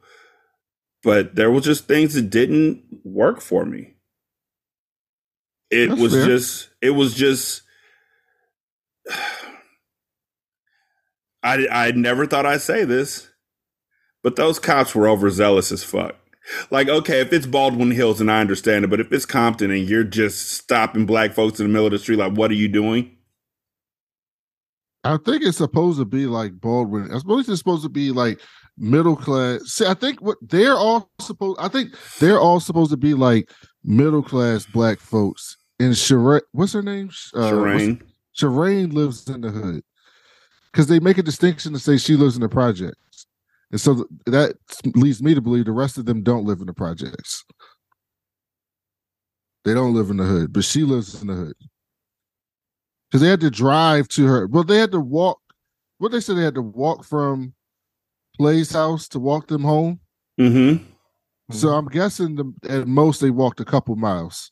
But 1.03 1.35
there 1.35 1.51
were 1.51 1.61
just 1.61 1.89
things 1.89 2.15
that 2.15 2.31
didn't 2.31 2.85
work 3.03 3.41
for 3.41 3.67
me. 3.67 3.97
It 5.69 5.89
That's 5.89 6.01
was 6.01 6.13
fair. 6.13 6.27
just 6.27 6.69
it 6.81 6.91
was 6.91 7.13
just 7.13 7.63
I 11.43 11.67
I 11.73 11.91
never 11.91 12.27
thought 12.27 12.47
I'd 12.47 12.61
say 12.61 12.85
this, 12.85 13.29
but 14.23 14.37
those 14.37 14.61
cops 14.61 14.95
were 14.95 15.09
overzealous 15.09 15.73
as 15.73 15.83
fuck. 15.83 16.15
Like, 16.71 16.89
okay, 16.89 17.21
if 17.21 17.33
it's 17.33 17.47
Baldwin 17.47 17.91
Hills, 17.91 18.21
and 18.21 18.31
I 18.31 18.41
understand 18.41 18.85
it, 18.85 18.89
but 18.89 19.01
if 19.01 19.13
it's 19.13 19.27
Compton 19.27 19.71
and 19.71 19.89
you're 19.89 20.05
just 20.05 20.53
stopping 20.53 21.07
black 21.07 21.33
folks 21.33 21.61
in 21.61 21.67
the 21.67 21.73
middle 21.73 21.87
of 21.87 21.93
the 21.93 21.99
street, 21.99 22.19
like, 22.19 22.33
what 22.33 22.51
are 22.51 22.55
you 22.55 22.69
doing? 22.69 23.17
I 25.05 25.17
think 25.17 25.43
it's 25.43 25.59
supposed 25.59 25.99
to 25.99 26.05
be 26.05 26.27
like 26.27 26.61
Baldwin. 26.61 27.11
I 27.13 27.19
suppose 27.19 27.49
it's 27.49 27.59
supposed 27.59 27.83
to 27.83 27.89
be 27.89 28.13
like 28.13 28.41
middle 28.79 29.17
class. 29.17 29.63
See, 29.65 29.87
I 29.87 29.95
think 29.95 30.21
what 30.21 30.39
they're 30.41 30.77
all 30.77 31.11
supposed. 31.21 31.59
I 31.61 31.69
think 31.69 31.91
they're 32.21 32.39
all 32.39 32.61
supposed 32.61 32.91
to 32.93 32.97
be 32.97 33.15
like 33.15 33.51
middle 33.85 34.23
class 34.23 34.65
black 34.67 35.01
folks. 35.01 35.57
And 35.81 35.93
Shireen, 35.93 36.43
what's 36.53 36.73
her 36.73 36.83
name? 36.83 37.11
Uh, 37.35 37.51
Shireen. 37.51 38.03
Shireen 38.39 38.93
lives 38.93 39.29
in 39.29 39.41
the 39.41 39.51
hood 39.51 39.83
because 40.71 40.87
they 40.87 41.01
make 41.01 41.19
a 41.19 41.23
distinction 41.23 41.73
to 41.73 41.79
say 41.79 41.99
she 41.99 42.17
lives 42.17 42.37
in 42.37 42.41
the 42.41 42.49
projects, 42.49 42.97
and 43.73 43.81
so 43.81 44.07
that 44.27 44.55
leads 44.95 45.23
me 45.23 45.35
to 45.35 45.41
believe 45.41 45.65
the 45.65 45.73
rest 45.73 45.97
of 45.99 46.05
them 46.05 46.23
don't 46.23 46.45
live 46.45 46.61
in 46.61 46.67
the 46.67 46.75
projects. 46.75 47.45
They 49.65 49.75
don't 49.75 49.95
live 49.95 50.11
in 50.11 50.19
the 50.19 50.25
hood, 50.25 50.53
but 50.53 50.65
she 50.65 50.83
lives 50.83 51.21
in 51.21 51.29
the 51.29 51.35
hood 51.35 51.55
because 53.09 53.23
they 53.23 53.29
had 53.29 53.41
to 53.41 53.51
drive 53.51 54.09
to 54.09 54.27
her. 54.27 54.47
Well, 54.47 54.65
they 54.65 54.79
had 54.79 54.93
to 54.93 55.01
walk. 55.01 55.41
What 55.99 56.13
they 56.13 56.21
said 56.21 56.37
they 56.37 56.43
had 56.43 56.55
to 56.57 56.63
walk 56.63 57.05
from 57.05 57.55
Play's 58.37 58.73
house 58.73 59.09
to 59.09 59.19
walk 59.19 59.47
them 59.49 59.63
home. 59.63 60.01
Mm-hmm. 60.39 60.85
So 61.53 61.69
I'm 61.69 61.87
guessing 61.89 62.37
the, 62.37 62.53
at 62.69 62.89
most 62.89 63.21
they 63.21 63.31
walked 63.31 63.61
a 63.61 63.65
couple 63.65 63.95
miles, 63.97 64.51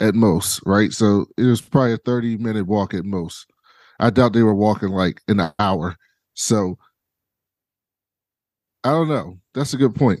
at 0.00 0.14
most, 0.14 0.60
right? 0.64 0.92
So 0.92 1.26
it 1.36 1.44
was 1.44 1.60
probably 1.60 1.92
a 1.92 1.98
30 1.98 2.38
minute 2.38 2.66
walk 2.66 2.94
at 2.94 3.04
most. 3.04 3.46
I 4.00 4.10
doubt 4.10 4.32
they 4.32 4.42
were 4.42 4.54
walking 4.54 4.90
like 4.90 5.20
an 5.28 5.52
hour. 5.58 5.96
So 6.34 6.78
I 8.88 8.92
don't 8.92 9.08
know. 9.08 9.38
That's 9.52 9.74
a 9.74 9.76
good 9.76 9.94
point. 9.94 10.20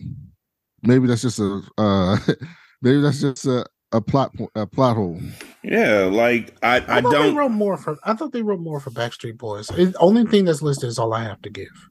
Maybe 0.82 1.06
that's 1.06 1.22
just 1.22 1.38
a 1.38 1.62
uh 1.78 2.18
maybe 2.82 3.00
that's 3.00 3.22
just 3.22 3.46
a, 3.46 3.64
a 3.92 4.00
plot 4.02 4.36
a 4.54 4.66
plot 4.66 4.94
hole. 4.94 5.18
Yeah, 5.64 6.10
like 6.12 6.54
I, 6.62 6.80
I, 6.80 6.96
I, 6.96 7.00
don't. 7.00 7.34
wrote 7.34 7.48
more 7.48 7.78
for. 7.78 7.96
I 8.04 8.12
thought 8.12 8.32
they 8.32 8.42
wrote 8.42 8.60
more 8.60 8.78
for 8.78 8.90
Backstreet 8.90 9.38
Boys. 9.38 9.68
The 9.68 9.94
only 10.00 10.26
thing 10.26 10.44
that's 10.44 10.60
listed 10.60 10.90
is 10.90 10.98
all 10.98 11.14
I 11.14 11.22
have 11.22 11.40
to 11.42 11.50
give. 11.50 11.88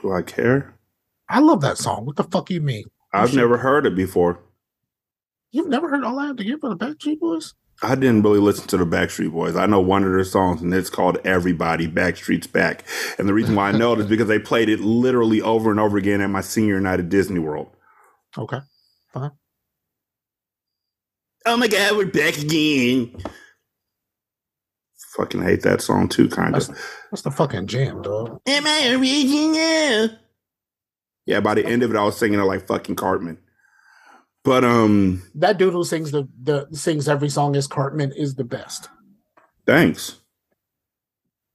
Do 0.00 0.12
I 0.12 0.22
care? 0.22 0.78
I 1.28 1.40
love 1.40 1.60
that 1.62 1.76
song. 1.76 2.06
What 2.06 2.14
the 2.14 2.22
fuck 2.22 2.50
you 2.50 2.60
mean? 2.60 2.84
I've 3.12 3.30
should- 3.30 3.38
never 3.38 3.58
heard 3.58 3.84
it 3.84 3.96
before. 3.96 4.38
You've 5.50 5.68
never 5.68 5.88
heard 5.88 6.04
all 6.04 6.20
I 6.20 6.26
have 6.26 6.36
to 6.36 6.44
give 6.44 6.60
for 6.60 6.68
the 6.68 6.76
Backstreet 6.76 7.18
Boys? 7.18 7.52
I 7.82 7.94
didn't 7.94 8.22
really 8.22 8.38
listen 8.40 8.66
to 8.68 8.76
the 8.78 8.86
Backstreet 8.86 9.32
Boys. 9.32 9.56
I 9.56 9.66
know 9.66 9.80
one 9.80 10.02
of 10.04 10.10
their 10.10 10.24
songs, 10.24 10.62
and 10.62 10.72
it's 10.72 10.90
called 10.90 11.18
"Everybody 11.24 11.86
Backstreet's 11.86 12.46
Back." 12.46 12.84
And 13.18 13.28
the 13.28 13.34
reason 13.34 13.54
why 13.54 13.68
I 13.68 13.72
know 13.72 13.92
it 13.92 14.00
is 14.00 14.06
because 14.06 14.28
they 14.28 14.38
played 14.38 14.68
it 14.68 14.80
literally 14.80 15.42
over 15.42 15.70
and 15.70 15.78
over 15.78 15.98
again 15.98 16.20
at 16.20 16.30
my 16.30 16.40
senior 16.40 16.80
night 16.80 17.00
at 17.00 17.08
Disney 17.08 17.38
World. 17.38 17.68
Okay. 18.38 18.60
Fine. 19.12 19.32
Oh 21.44 21.56
my 21.56 21.68
God, 21.68 21.96
we're 21.96 22.06
back 22.06 22.38
again! 22.38 23.14
Fucking 25.16 25.42
hate 25.42 25.62
that 25.62 25.80
song 25.80 26.08
too, 26.08 26.28
kind 26.28 26.54
That's, 26.54 26.68
of. 26.68 26.78
that's 27.10 27.22
the 27.22 27.30
fucking 27.30 27.68
jam, 27.68 28.02
dog. 28.02 28.40
Am 28.46 28.66
I 28.66 28.94
original? 28.94 30.18
Yeah, 31.24 31.40
by 31.40 31.54
the 31.54 31.64
end 31.64 31.82
of 31.82 31.90
it, 31.90 31.96
I 31.96 32.04
was 32.04 32.16
singing 32.16 32.40
it 32.40 32.44
like 32.44 32.66
fucking 32.66 32.96
Cartman. 32.96 33.38
But 34.46 34.62
um, 34.62 35.24
That 35.34 35.58
dude 35.58 35.72
who 35.72 35.82
sings 35.82 36.12
the, 36.12 36.28
the 36.40 36.68
sings 36.70 37.08
every 37.08 37.28
song 37.28 37.56
as 37.56 37.66
Cartman 37.66 38.12
is 38.12 38.36
the 38.36 38.44
best. 38.44 38.88
thanks. 39.66 40.20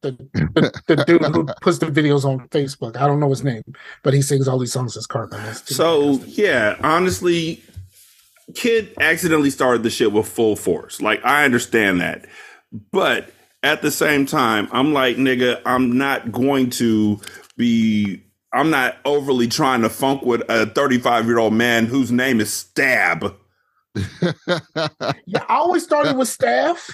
The, 0.01 0.11
the, 0.33 0.81
the 0.87 0.95
dude 1.07 1.23
who 1.23 1.45
puts 1.61 1.77
the 1.77 1.85
videos 1.85 2.25
on 2.25 2.49
Facebook. 2.49 2.97
I 2.97 3.07
don't 3.07 3.21
know 3.21 3.29
his 3.29 3.45
name, 3.45 3.63
but 4.03 4.13
he 4.13 4.21
sings 4.21 4.45
all 4.47 4.59
these 4.59 4.73
songs 4.73 4.97
as 4.97 5.07
Cartman. 5.07 5.53
So 5.53 6.19
yeah, 6.25 6.75
honestly, 6.83 7.63
Kid 8.55 8.93
accidentally 8.99 9.51
started 9.51 9.83
the 9.83 9.89
shit 9.89 10.11
with 10.11 10.27
full 10.27 10.57
force. 10.57 11.01
Like 11.01 11.23
I 11.23 11.45
understand 11.45 12.01
that, 12.01 12.25
but 12.91 13.31
at 13.63 13.81
the 13.83 13.91
same 13.91 14.25
time, 14.25 14.67
I'm 14.73 14.91
like, 14.91 15.15
nigga, 15.15 15.61
I'm 15.65 15.97
not 15.97 16.31
going 16.31 16.71
to 16.71 17.21
be. 17.55 18.23
I'm 18.53 18.69
not 18.69 18.97
overly 19.05 19.47
trying 19.47 19.81
to 19.81 19.89
funk 19.89 20.23
with 20.23 20.41
a 20.49 20.65
35 20.67 21.25
year 21.25 21.39
old 21.39 21.53
man 21.53 21.85
whose 21.85 22.11
name 22.11 22.39
is 22.41 22.51
Stab. 22.53 23.35
Yeah, 25.25 25.43
I 25.49 25.55
always 25.55 25.85
thought 25.85 26.07
it 26.07 26.15
was 26.15 26.31
staff 26.31 26.89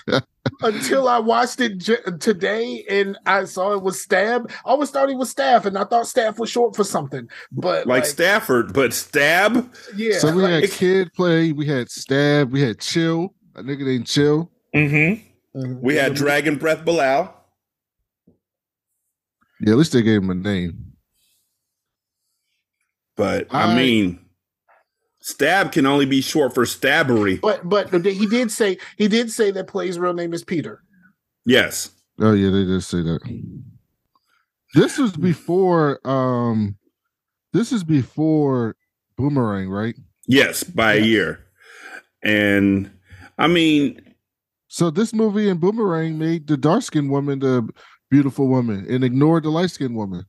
until 0.61 1.07
I 1.07 1.19
watched 1.19 1.59
it 1.59 1.77
j- 1.77 1.97
today 2.19 2.83
and 2.89 3.17
I 3.25 3.45
saw 3.45 3.73
it 3.73 3.83
was 3.83 4.01
stab. 4.01 4.49
I 4.65 4.69
always 4.69 4.89
thought 4.91 5.09
it 5.09 5.17
was 5.17 5.29
staff, 5.29 5.65
and 5.65 5.77
I 5.77 5.83
thought 5.83 6.07
staff 6.07 6.39
was 6.39 6.49
short 6.49 6.75
for 6.75 6.83
something. 6.83 7.27
But 7.51 7.85
Like, 7.87 8.01
like, 8.01 8.05
Stafford, 8.05 8.73
but 8.73 8.93
Stab? 8.93 9.71
yeah, 9.95 10.17
so 10.19 10.35
we 10.35 10.41
like- 10.43 10.63
had 10.63 10.71
Kid 10.71 11.13
play, 11.13 11.51
we 11.51 11.65
had 11.67 11.89
Stab, 11.89 12.51
we 12.51 12.61
had 12.61 12.79
Chill, 12.79 13.33
a 13.55 13.61
nigga 13.63 13.85
named 13.85 14.07
Chill. 14.07 14.51
Mm-hmm. 14.75 15.59
Mhm. 15.59 15.79
We 15.81 15.95
had 15.95 16.13
Dragon 16.15 16.55
Breath 16.57 16.83
Bilal. 16.85 17.33
Yeah, 19.61 19.71
at 19.71 19.77
least 19.77 19.93
they 19.93 20.01
gave 20.03 20.21
him 20.21 20.29
a 20.29 20.35
name. 20.35 20.86
But 23.17 23.47
I, 23.53 23.73
I- 23.73 23.75
mean, 23.75 24.19
Stab 25.19 25.73
can 25.73 25.85
only 25.85 26.05
be 26.05 26.21
short 26.21 26.53
for 26.55 26.63
stabbery. 26.65 27.41
But 27.41 27.67
but 27.67 27.89
he 28.05 28.25
did 28.27 28.49
say 28.49 28.77
he 28.95 29.09
did 29.09 29.29
say 29.29 29.51
that 29.51 29.67
Play's 29.67 29.99
real 29.99 30.13
name 30.13 30.33
is 30.33 30.43
Peter. 30.45 30.81
Yes. 31.45 31.91
Oh 32.21 32.31
yeah, 32.33 32.49
they 32.49 32.63
did 32.63 32.81
say 32.83 33.01
that. 33.01 33.19
This 34.73 34.97
was 34.97 35.11
before 35.17 35.99
um 36.07 36.77
this 37.51 37.73
is 37.73 37.83
before 37.83 38.75
Boomerang, 39.17 39.69
right? 39.69 39.95
Yes, 40.27 40.63
by 40.63 40.93
a 40.93 41.01
year. 41.01 41.43
And 42.23 42.89
I 43.37 43.47
mean, 43.47 44.01
So 44.67 44.89
this 44.91 45.13
movie 45.13 45.49
and 45.49 45.59
Boomerang 45.59 46.17
made 46.17 46.47
the 46.47 46.57
dark 46.57 46.83
skinned 46.83 47.09
woman 47.11 47.39
the 47.39 47.67
beautiful 48.09 48.47
woman 48.47 48.85
and 48.89 49.03
ignored 49.03 49.43
the 49.43 49.49
light 49.49 49.71
skinned 49.71 49.95
woman. 49.95 50.25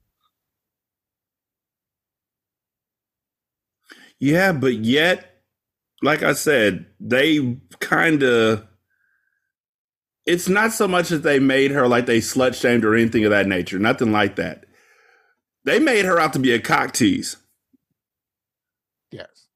Yeah, 4.18 4.52
but 4.52 4.74
yet, 4.74 5.42
like 6.02 6.22
I 6.22 6.32
said, 6.32 6.86
they 7.00 7.58
kind 7.80 8.22
of. 8.22 8.66
It's 10.26 10.48
not 10.48 10.72
so 10.72 10.86
much 10.86 11.08
that 11.08 11.22
they 11.22 11.38
made 11.38 11.70
her 11.70 11.88
like 11.88 12.04
they 12.04 12.18
slut 12.18 12.54
shamed 12.54 12.84
or 12.84 12.94
anything 12.94 13.24
of 13.24 13.30
that 13.30 13.46
nature. 13.46 13.78
Nothing 13.78 14.12
like 14.12 14.36
that. 14.36 14.66
They 15.64 15.78
made 15.78 16.04
her 16.04 16.18
out 16.18 16.34
to 16.34 16.38
be 16.38 16.52
a 16.52 16.60
cock 16.60 16.92
tease. 16.92 17.36
Yes. 19.10 19.46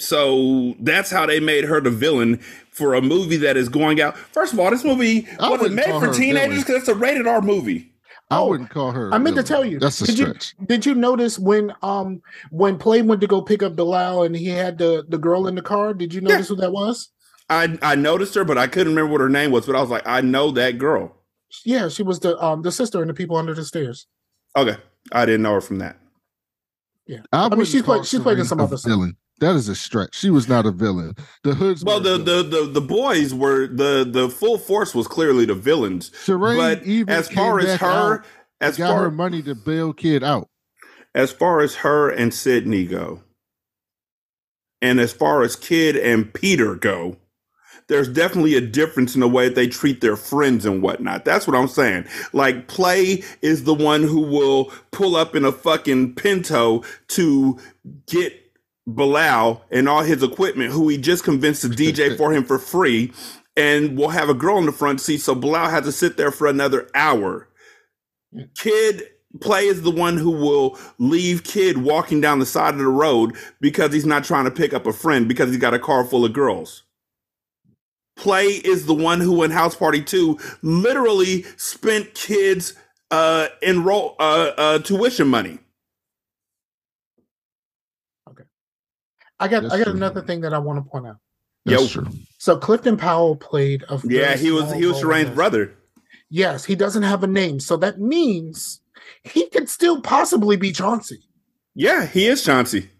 So 0.00 0.74
that's 0.80 1.10
how 1.10 1.26
they 1.26 1.40
made 1.40 1.64
her 1.64 1.80
the 1.80 1.90
villain 1.90 2.38
for 2.70 2.94
a 2.94 3.02
movie 3.02 3.38
that 3.38 3.56
is 3.56 3.68
going 3.68 4.00
out. 4.00 4.16
First 4.16 4.52
of 4.52 4.60
all, 4.60 4.70
this 4.70 4.84
movie 4.84 5.26
I 5.38 5.50
was 5.50 5.60
it 5.60 5.62
wouldn't 5.62 5.74
made 5.74 6.00
for 6.00 6.12
teenagers 6.12 6.64
because 6.64 6.76
it's 6.76 6.88
a 6.88 6.94
rated 6.94 7.26
R 7.26 7.42
movie. 7.42 7.92
I 8.30 8.38
Oh, 8.40 8.48
wouldn't 8.48 8.68
call 8.70 8.90
her. 8.92 9.12
I 9.12 9.18
meant 9.18 9.36
to 9.36 9.42
tell 9.42 9.64
you. 9.64 9.78
That's 9.78 10.00
a 10.02 10.06
Did 10.06 10.18
you- 10.18 10.24
stretch. 10.26 10.54
Did 10.66 10.84
you 10.86 10.94
notice 10.94 11.38
when 11.38 11.72
um 11.82 12.20
when 12.50 12.76
Play 12.78 13.00
went 13.02 13.20
to 13.22 13.26
go 13.26 13.40
pick 13.40 13.62
up 13.62 13.74
Bilal 13.74 14.22
and 14.24 14.36
he 14.36 14.46
had 14.48 14.76
the 14.78 15.04
the 15.08 15.18
girl 15.18 15.46
in 15.46 15.54
the 15.54 15.62
car? 15.62 15.94
Did 15.94 16.12
you 16.12 16.20
notice 16.20 16.48
who 16.48 16.56
that 16.56 16.72
was? 16.72 17.08
I 17.48 17.78
I 17.80 17.94
noticed 17.94 18.34
her, 18.34 18.44
but 18.44 18.58
I 18.58 18.66
couldn't 18.66 18.94
remember 18.94 19.12
what 19.12 19.22
her 19.22 19.30
name 19.30 19.50
was. 19.50 19.64
But 19.66 19.76
I 19.76 19.80
was 19.80 19.88
like, 19.90 20.06
I 20.06 20.20
know 20.20 20.50
that 20.52 20.76
girl. 20.76 21.14
Yeah, 21.64 21.88
she 21.88 22.02
was 22.02 22.20
the 22.20 22.38
um 22.44 22.60
the 22.62 22.70
sister 22.72 23.00
and 23.00 23.08
the 23.08 23.14
people 23.14 23.36
under 23.36 23.54
the 23.54 23.64
stairs. 23.64 24.06
Okay, 24.54 24.76
I 25.12 25.24
didn't 25.24 25.42
know 25.42 25.54
her 25.54 25.60
from 25.62 25.78
that. 25.78 25.98
Yeah, 27.06 27.20
I, 27.32 27.44
mean, 27.44 27.50
wouldn't 27.50 27.68
she's 27.68 27.80
call 27.82 27.94
played- 27.96 28.06
she's 28.06 28.20
played 28.20 28.38
in 28.38 28.44
some 28.44 28.60
a 28.60 28.64
other 28.64 28.76
stuff. 28.76 28.90
villain. 28.90 29.16
That 29.40 29.54
is 29.54 29.68
a 29.68 29.74
stretch. 29.74 30.16
She 30.16 30.30
was 30.30 30.48
not 30.48 30.66
a 30.66 30.70
villain. 30.72 31.14
The 31.44 31.54
hoods. 31.54 31.84
Well, 31.84 32.00
the 32.00 32.18
the 32.18 32.42
the, 32.42 32.66
the 32.66 32.80
boys 32.80 33.32
were 33.34 33.66
the 33.66 34.06
the 34.08 34.28
full 34.28 34.58
force 34.58 34.94
was 34.94 35.06
clearly 35.06 35.44
the 35.44 35.54
villains. 35.54 36.10
Shireen 36.24 36.56
but 36.56 36.82
even 36.84 37.14
as 37.14 37.28
far 37.28 37.60
as 37.60 37.80
her, 37.80 38.14
out, 38.16 38.24
as 38.60 38.76
got 38.76 38.88
her 38.88 39.02
far 39.02 39.10
money 39.10 39.42
to 39.42 39.54
bail 39.54 39.92
kid 39.92 40.24
out. 40.24 40.48
as 41.14 41.32
far 41.32 41.60
as 41.60 41.76
her 41.76 42.10
and 42.10 42.34
Sidney 42.34 42.84
go, 42.86 43.22
and 44.82 45.00
as 45.00 45.12
far 45.12 45.42
as 45.42 45.56
Kid 45.56 45.96
and 45.96 46.32
Peter 46.32 46.74
go, 46.74 47.16
there's 47.88 48.08
definitely 48.08 48.54
a 48.54 48.60
difference 48.60 49.14
in 49.14 49.20
the 49.20 49.28
way 49.28 49.48
that 49.48 49.54
they 49.54 49.66
treat 49.66 50.00
their 50.00 50.16
friends 50.16 50.64
and 50.66 50.82
whatnot. 50.82 51.24
That's 51.24 51.46
what 51.46 51.56
I'm 51.56 51.68
saying. 51.68 52.04
Like, 52.32 52.68
Play 52.68 53.24
is 53.40 53.64
the 53.64 53.74
one 53.74 54.02
who 54.02 54.20
will 54.20 54.70
pull 54.90 55.16
up 55.16 55.34
in 55.34 55.44
a 55.44 55.52
fucking 55.52 56.14
Pinto 56.14 56.82
to 57.08 57.58
get 58.06 58.47
Bilal 58.94 59.62
and 59.70 59.88
all 59.88 60.02
his 60.02 60.22
equipment, 60.22 60.72
who 60.72 60.88
he 60.88 60.98
just 60.98 61.24
convinced 61.24 61.62
to 61.62 61.68
DJ 61.68 62.16
for 62.18 62.32
him 62.32 62.44
for 62.44 62.58
free, 62.58 63.12
and 63.56 63.96
will 63.96 64.08
have 64.08 64.28
a 64.28 64.34
girl 64.34 64.58
in 64.58 64.66
the 64.66 64.72
front 64.72 65.00
seat. 65.00 65.18
So 65.18 65.34
Bilal 65.34 65.68
has 65.70 65.84
to 65.84 65.92
sit 65.92 66.16
there 66.16 66.30
for 66.30 66.46
another 66.46 66.88
hour. 66.94 67.48
Kid 68.56 69.02
Play 69.40 69.66
is 69.66 69.82
the 69.82 69.90
one 69.90 70.16
who 70.16 70.30
will 70.30 70.78
leave 70.98 71.44
Kid 71.44 71.78
walking 71.78 72.20
down 72.20 72.38
the 72.38 72.46
side 72.46 72.74
of 72.74 72.80
the 72.80 72.86
road 72.86 73.36
because 73.60 73.92
he's 73.92 74.06
not 74.06 74.24
trying 74.24 74.46
to 74.46 74.50
pick 74.50 74.72
up 74.72 74.86
a 74.86 74.92
friend 74.92 75.28
because 75.28 75.50
he's 75.50 75.58
got 75.58 75.74
a 75.74 75.78
car 75.78 76.04
full 76.04 76.24
of 76.24 76.32
girls. 76.32 76.84
Play 78.16 78.46
is 78.46 78.86
the 78.86 78.94
one 78.94 79.20
who 79.20 79.42
in 79.42 79.50
House 79.50 79.76
Party 79.76 80.02
2 80.02 80.38
literally 80.62 81.44
spent 81.56 82.14
kids 82.14 82.74
uh 83.10 83.48
enroll 83.62 84.16
uh, 84.18 84.52
uh 84.56 84.78
tuition 84.80 85.28
money. 85.28 85.58
I 89.40 89.48
got 89.48 89.62
That's 89.62 89.74
I 89.74 89.78
got 89.78 89.84
true. 89.84 89.94
another 89.94 90.22
thing 90.22 90.40
that 90.42 90.52
I 90.52 90.58
want 90.58 90.84
to 90.84 90.90
point 90.90 91.06
out. 91.06 91.16
That's 91.64 91.94
Yo. 91.94 92.02
true. 92.02 92.12
So 92.38 92.56
Clifton 92.56 92.96
Powell 92.96 93.36
played 93.36 93.84
a 93.88 94.00
Yeah, 94.04 94.36
he 94.36 94.50
was 94.50 94.72
he 94.72 94.86
was 94.86 95.02
role 95.02 95.12
Shireen's 95.12 95.34
brother. 95.34 95.74
Yes, 96.30 96.64
he 96.64 96.74
doesn't 96.74 97.02
have 97.04 97.22
a 97.22 97.26
name, 97.26 97.58
so 97.60 97.76
that 97.78 98.00
means 98.00 98.80
he 99.22 99.48
could 99.48 99.68
still 99.68 100.00
possibly 100.02 100.56
be 100.56 100.72
Chauncey. 100.72 101.20
Yeah, 101.74 102.06
he 102.06 102.26
is 102.26 102.44
Chauncey. 102.44 102.90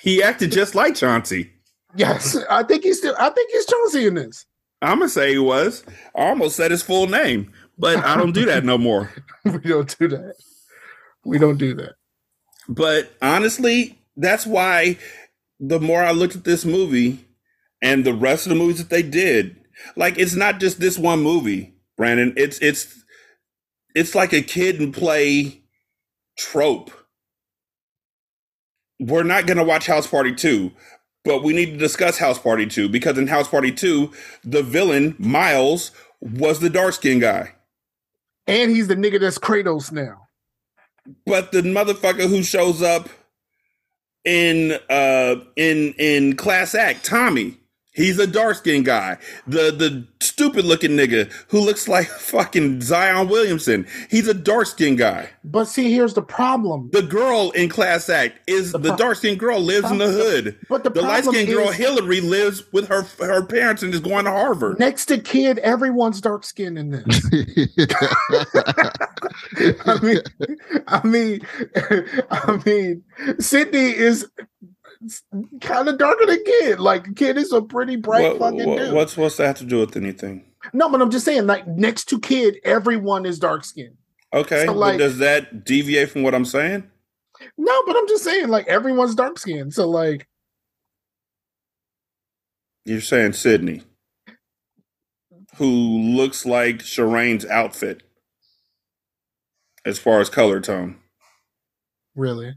He 0.00 0.22
acted 0.22 0.52
just 0.52 0.74
like 0.74 0.94
Chauncey. 0.94 1.50
Yes, 1.96 2.36
I 2.50 2.62
think 2.62 2.84
he's 2.84 2.98
still. 2.98 3.14
I 3.18 3.30
think 3.30 3.50
he's 3.50 3.66
Chauncey 3.66 4.06
in 4.06 4.14
this. 4.14 4.46
I'm 4.82 4.98
gonna 4.98 5.08
say 5.08 5.32
he 5.32 5.38
was. 5.38 5.84
I 6.14 6.28
almost 6.28 6.56
said 6.56 6.70
his 6.70 6.82
full 6.82 7.06
name, 7.06 7.52
but 7.78 8.04
I 8.04 8.16
don't 8.16 8.32
do 8.32 8.44
that 8.46 8.64
no 8.64 8.76
more. 8.78 9.10
we 9.44 9.58
don't 9.58 9.98
do 9.98 10.08
that. 10.08 10.34
We 11.24 11.38
don't 11.38 11.56
do 11.58 11.74
that. 11.74 11.94
But 12.68 13.12
honestly, 13.22 13.98
that's 14.16 14.46
why 14.46 14.98
the 15.60 15.80
more 15.80 16.02
I 16.02 16.12
looked 16.12 16.36
at 16.36 16.44
this 16.44 16.64
movie 16.64 17.24
and 17.82 18.04
the 18.04 18.14
rest 18.14 18.46
of 18.46 18.50
the 18.50 18.56
movies 18.56 18.78
that 18.78 18.90
they 18.90 19.02
did, 19.02 19.56
like 19.96 20.18
it's 20.18 20.34
not 20.34 20.60
just 20.60 20.80
this 20.80 20.98
one 20.98 21.22
movie, 21.22 21.74
Brandon. 21.96 22.34
It's 22.36 22.58
it's 22.60 23.04
it's 23.94 24.14
like 24.14 24.32
a 24.32 24.42
kid 24.42 24.80
and 24.80 24.94
play 24.94 25.62
trope. 26.38 26.90
We're 29.00 29.24
not 29.24 29.46
gonna 29.46 29.64
watch 29.64 29.86
House 29.86 30.06
Party 30.06 30.34
2, 30.34 30.72
but 31.24 31.42
we 31.44 31.52
need 31.54 31.72
to 31.72 31.76
discuss 31.78 32.18
House 32.18 32.38
Party 32.38 32.66
2 32.66 32.88
because 32.88 33.18
in 33.18 33.26
House 33.28 33.48
Party 33.48 33.72
2, 33.72 34.10
the 34.44 34.62
villain, 34.62 35.16
Miles, 35.18 35.90
was 36.20 36.60
the 36.60 36.70
dark 36.70 36.94
skinned 36.94 37.22
guy. 37.22 37.54
And 38.46 38.70
he's 38.70 38.88
the 38.88 38.96
nigga 38.96 39.20
that's 39.20 39.38
Kratos 39.38 39.92
now. 39.92 40.28
but 41.26 41.52
the 41.52 41.62
motherfucker 41.62 42.28
who 42.28 42.42
shows 42.42 42.82
up 42.82 43.08
in 44.24 44.78
uh 44.90 45.36
in 45.56 45.94
in 45.98 46.36
class 46.36 46.74
act 46.74 47.04
tommy 47.04 47.56
he's 47.94 48.18
a 48.18 48.26
dark 48.26 48.56
skinned 48.56 48.84
guy. 48.84 49.16
The 49.46 49.70
the 49.70 50.06
stupid 50.20 50.64
looking 50.64 50.92
nigga 50.92 51.30
who 51.48 51.60
looks 51.60 51.88
like 51.88 52.06
fucking 52.18 52.80
zion 52.82 53.28
williamson. 53.28 53.86
He's 54.10 54.28
a 54.28 54.34
dark 54.34 54.66
skinned 54.66 54.98
guy. 54.98 55.30
But 55.44 55.66
see, 55.66 55.92
here's 55.92 56.14
the 56.14 56.22
problem. 56.22 56.90
the 56.92 57.02
girl 57.02 57.50
in 57.52 57.68
class 57.68 58.08
act 58.08 58.38
is 58.48 58.72
The 58.72 58.78
the, 58.78 58.88
pro- 58.90 58.96
dark 58.96 59.16
skinned 59.16 59.38
girl 59.38 59.60
lives 59.60 59.90
in 59.90 59.98
the 59.98 60.10
hood. 60.10 60.58
But 60.68 60.84
the, 60.84 60.90
the 60.90 61.02
light 61.02 61.24
skinned 61.24 61.48
girl 61.48 61.70
hillary 61.70 62.20
lives 62.20 62.64
with 62.72 62.88
her 62.88 63.02
her 63.20 63.44
parents 63.46 63.82
and 63.82 63.94
is 63.94 64.00
going 64.00 64.24
to 64.24 64.30
harvard. 64.30 64.78
Next 64.78 65.06
to 65.06 65.18
kid, 65.18 65.58
everyone's 65.58 66.20
dark 66.20 66.44
skinned 66.44 66.78
in 66.78 66.90
this. 66.90 67.04
I 69.86 70.00
mean, 70.02 70.20
I 70.88 71.06
mean, 71.06 71.40
I 72.30 72.62
mean, 72.64 73.04
Sidney 73.38 73.94
is 73.96 74.28
kind 75.60 75.88
of 75.88 75.98
darker 75.98 76.26
than 76.26 76.42
Kid. 76.44 76.80
Like 76.80 77.14
Kid 77.16 77.36
is 77.36 77.52
a 77.52 77.62
pretty 77.62 77.96
bright 77.96 78.38
What- 78.38 78.52
fucking 78.52 78.68
what- 78.68 78.78
dude. 78.78 78.94
what's 78.94 79.16
what's 79.16 79.36
that 79.36 79.46
have 79.46 79.58
to 79.58 79.64
do 79.64 79.80
with 79.80 79.96
anything 79.96 80.44
No, 80.72 80.88
but 80.88 81.00
I'm 81.02 81.10
just 81.10 81.24
saying, 81.24 81.46
like 81.46 81.66
next 81.66 82.04
to 82.10 82.18
Kid, 82.20 82.58
everyone 82.64 83.26
is 83.26 83.38
dark 83.38 83.64
skinned. 83.64 83.96
okay 84.32 84.60
So, 84.62 84.72
but 84.72 84.76
like- 84.76 84.98
does 84.98 85.18
that 85.18 85.64
deviate 85.64 86.10
from 86.10 86.22
what 86.22 86.34
i'm 86.34 86.44
saying 86.44 86.90
No, 87.58 87.82
but 87.86 87.96
I'm 87.96 88.08
just 88.08 88.24
saying, 88.24 88.48
like 88.48 88.66
everyone's 88.68 89.14
dark 89.14 89.38
skinned. 89.38 89.74
So 89.74 89.88
like, 89.88 90.28
You're 92.84 93.00
saying 93.00 93.32
Sidney, 93.32 93.82
who 95.56 95.66
looks 95.66 96.44
like 96.46 96.78
Shireen's 96.78 97.46
outfit 97.46 98.02
as 99.84 99.98
far 99.98 100.20
as 100.20 100.28
color 100.30 100.60
tone. 100.60 100.98
really, 102.14 102.54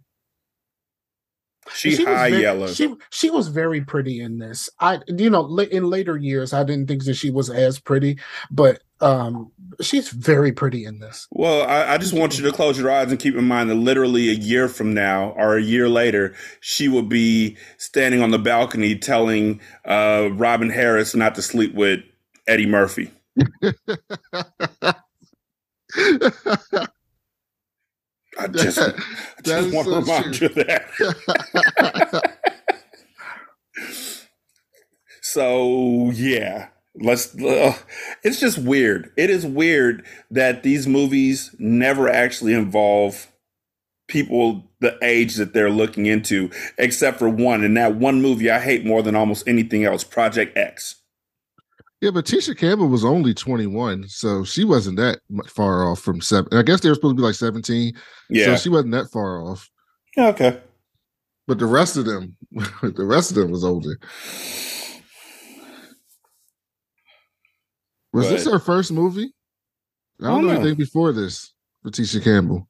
She, 1.73 1.89
was 1.89 1.99
high 1.99 2.30
very- 2.30 2.41
yellow. 2.41 2.67
She 2.67 2.95
she 3.10 3.30
was 3.30 3.47
very 3.49 3.82
pretty 3.82 4.21
in 4.21 4.39
this. 4.39 4.69
I 4.80 4.99
you 5.08 5.30
know 5.30 5.58
in 5.60 5.89
later 5.89 6.17
years 6.17 6.53
I 6.53 6.63
didn't 6.63 6.88
think 6.88 7.06
that 7.06 7.15
she 7.15 7.30
was 7.30 7.49
as 7.49 7.80
pretty, 7.80 8.19
but 8.51 8.82
um 9.01 9.51
she's 9.82 10.10
very 10.10 10.51
pretty 10.51 10.86
in 10.86 10.99
this. 10.99 11.27
Well, 11.32 11.67
I, 11.67 11.93
I 11.93 11.97
just 11.97 12.13
want 12.13 12.38
you 12.38 12.43
to 12.45 12.51
close 12.51 12.80
your 12.80 12.89
eyes 12.91 13.12
and 13.12 13.19
keep 13.19 13.36
in 13.36 13.47
mind 13.47 13.69
that 13.69 13.75
literally 13.75 14.30
a 14.30 14.34
year 14.34 14.67
from 14.67 14.93
now 14.93 15.34
or 15.38 15.58
a 15.58 15.62
year 15.62 15.88
later, 15.88 16.36
she 16.62 16.88
will 16.88 17.03
be 17.03 17.58
standing 17.77 18.21
on 18.21 18.32
the 18.32 18.39
balcony 18.39 18.97
telling 18.97 19.60
uh, 19.86 20.30
Robin 20.34 20.69
Harris 20.69 21.13
not 21.15 21.36
to 21.36 21.41
sleep 21.41 21.73
with 21.75 21.99
Eddie 22.47 22.65
Murphy. 22.65 23.12
I 28.38 28.47
just, 28.47 28.86
I 28.88 28.93
just 29.43 29.73
want 29.73 29.88
to 29.88 29.93
so 29.93 30.00
remind 30.02 30.34
true. 30.34 30.50
you 30.56 30.62
of 30.62 30.67
that. 30.67 30.88
So 35.21 36.12
yeah, 36.12 36.69
let's. 36.95 37.36
Uh, 37.41 37.76
it's 38.23 38.39
just 38.39 38.58
weird. 38.58 39.12
It 39.17 39.30
is 39.30 39.45
weird 39.45 40.06
that 40.32 40.63
these 40.63 40.88
movies 40.88 41.56
never 41.60 42.10
actually 42.10 42.54
involve 42.54 43.28
people 44.08 44.71
the 44.82 44.97
age 45.04 45.36
that 45.36 45.54
they're 45.54 45.71
looking 45.71 46.06
into, 46.08 46.50
except 46.78 47.19
for 47.19 47.30
one. 47.30 47.63
And 47.63 47.78
that 47.78 47.95
one 47.95 48.21
movie 48.21 48.50
I 48.52 48.60
hate 48.60 48.86
more 48.86 49.04
than 49.04 49.15
almost 49.15 49.47
anything 49.47 49.86
else, 49.86 50.04
Project 50.04 50.58
X. 50.58 50.95
Yeah, 52.01 52.12
but 52.12 52.25
Tisha 52.25 52.55
Campbell 52.55 52.89
was 52.89 53.03
only 53.03 53.33
21, 53.33 54.07
so 54.07 54.43
she 54.43 54.63
wasn't 54.63 54.97
that 54.97 55.19
much 55.29 55.49
far 55.49 55.83
off 55.89 55.99
from 55.99 56.21
seven. 56.21 56.55
I 56.55 56.62
guess 56.62 56.79
they 56.81 56.89
were 56.89 56.95
supposed 56.95 57.13
to 57.17 57.21
be 57.21 57.25
like 57.25 57.33
17, 57.36 57.93
Yeah. 58.29 58.45
so 58.45 58.55
she 58.57 58.69
wasn't 58.69 58.91
that 58.93 59.10
far 59.12 59.41
off. 59.41 59.67
yeah 60.15 60.27
okay. 60.27 60.62
But 61.47 61.57
the 61.60 61.65
rest 61.65 61.97
of 61.97 62.05
them, 62.05 62.36
the 62.51 63.05
rest 63.05 63.31
of 63.31 63.36
them 63.38 63.49
was 63.51 63.63
older. 63.63 63.97
Was 68.13 68.29
this 68.29 68.45
her 68.45 68.60
first 68.60 68.91
movie? 68.91 69.33
I 70.21 70.23
don't, 70.25 70.31
I 70.31 70.36
don't 70.36 70.41
know 70.47 70.53
know. 70.53 70.60
anything 70.60 70.77
before 70.77 71.12
this 71.13 71.53
for 71.83 71.89
Tisha 71.91 72.23
Campbell. 72.23 72.67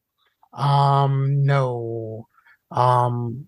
Um 0.53 1.43
no. 1.45 2.27
Um 2.71 3.47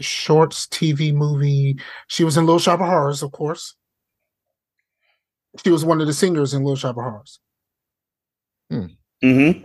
shorts 0.00 0.66
TV 0.66 1.12
movie. 1.14 1.78
She 2.08 2.24
was 2.24 2.36
in 2.36 2.44
Little 2.46 2.58
Shop 2.58 2.80
of 2.80 2.86
Horrors, 2.86 3.22
of 3.22 3.32
course. 3.32 3.74
She 5.64 5.70
was 5.70 5.84
one 5.84 6.00
of 6.00 6.06
the 6.06 6.12
singers 6.12 6.54
in 6.54 6.62
Little 6.62 6.76
Shop 6.76 6.96
of 6.96 7.04
Horrors. 7.04 7.40
Mm-hmm. 8.72 9.64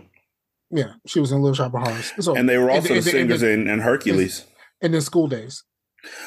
Yeah, 0.70 0.92
she 1.06 1.20
was 1.20 1.32
in 1.32 1.42
Little 1.42 1.54
Shop 1.54 1.74
of 1.74 1.82
Horrors. 1.82 2.12
So 2.20 2.34
And 2.34 2.48
they 2.48 2.56
were 2.58 2.70
also 2.70 2.94
and- 2.94 3.02
the 3.02 3.10
and- 3.10 3.30
and- 3.30 3.40
singers 3.40 3.42
in, 3.42 3.68
in 3.68 3.80
Hercules. 3.80 4.44
and 4.80 4.94
then 4.94 5.00
School 5.00 5.28
Days. 5.28 5.64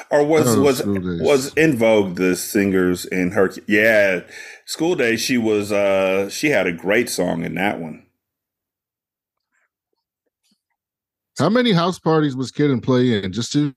Or 0.09 0.23
was 0.23 0.55
Oh, 0.55 0.61
was 0.61 0.81
was 0.85 1.53
in 1.55 1.75
Vogue 1.75 2.15
the 2.15 2.37
singers 2.37 3.03
in 3.05 3.31
Hercules? 3.31 3.65
Yeah, 3.67 4.21
School 4.65 4.95
Days. 4.95 5.19
She 5.19 5.37
was. 5.37 5.69
uh 5.73 6.29
She 6.29 6.47
had 6.49 6.65
a 6.65 6.71
great 6.71 7.09
song 7.09 7.43
in 7.43 7.55
that 7.55 7.81
one. 7.81 8.05
How 11.37 11.49
many 11.49 11.73
house 11.73 11.99
parties 11.99 12.37
was 12.37 12.51
Kid 12.51 12.71
and 12.71 12.81
Play 12.81 13.21
in? 13.21 13.33
Just 13.33 13.51
two? 13.51 13.73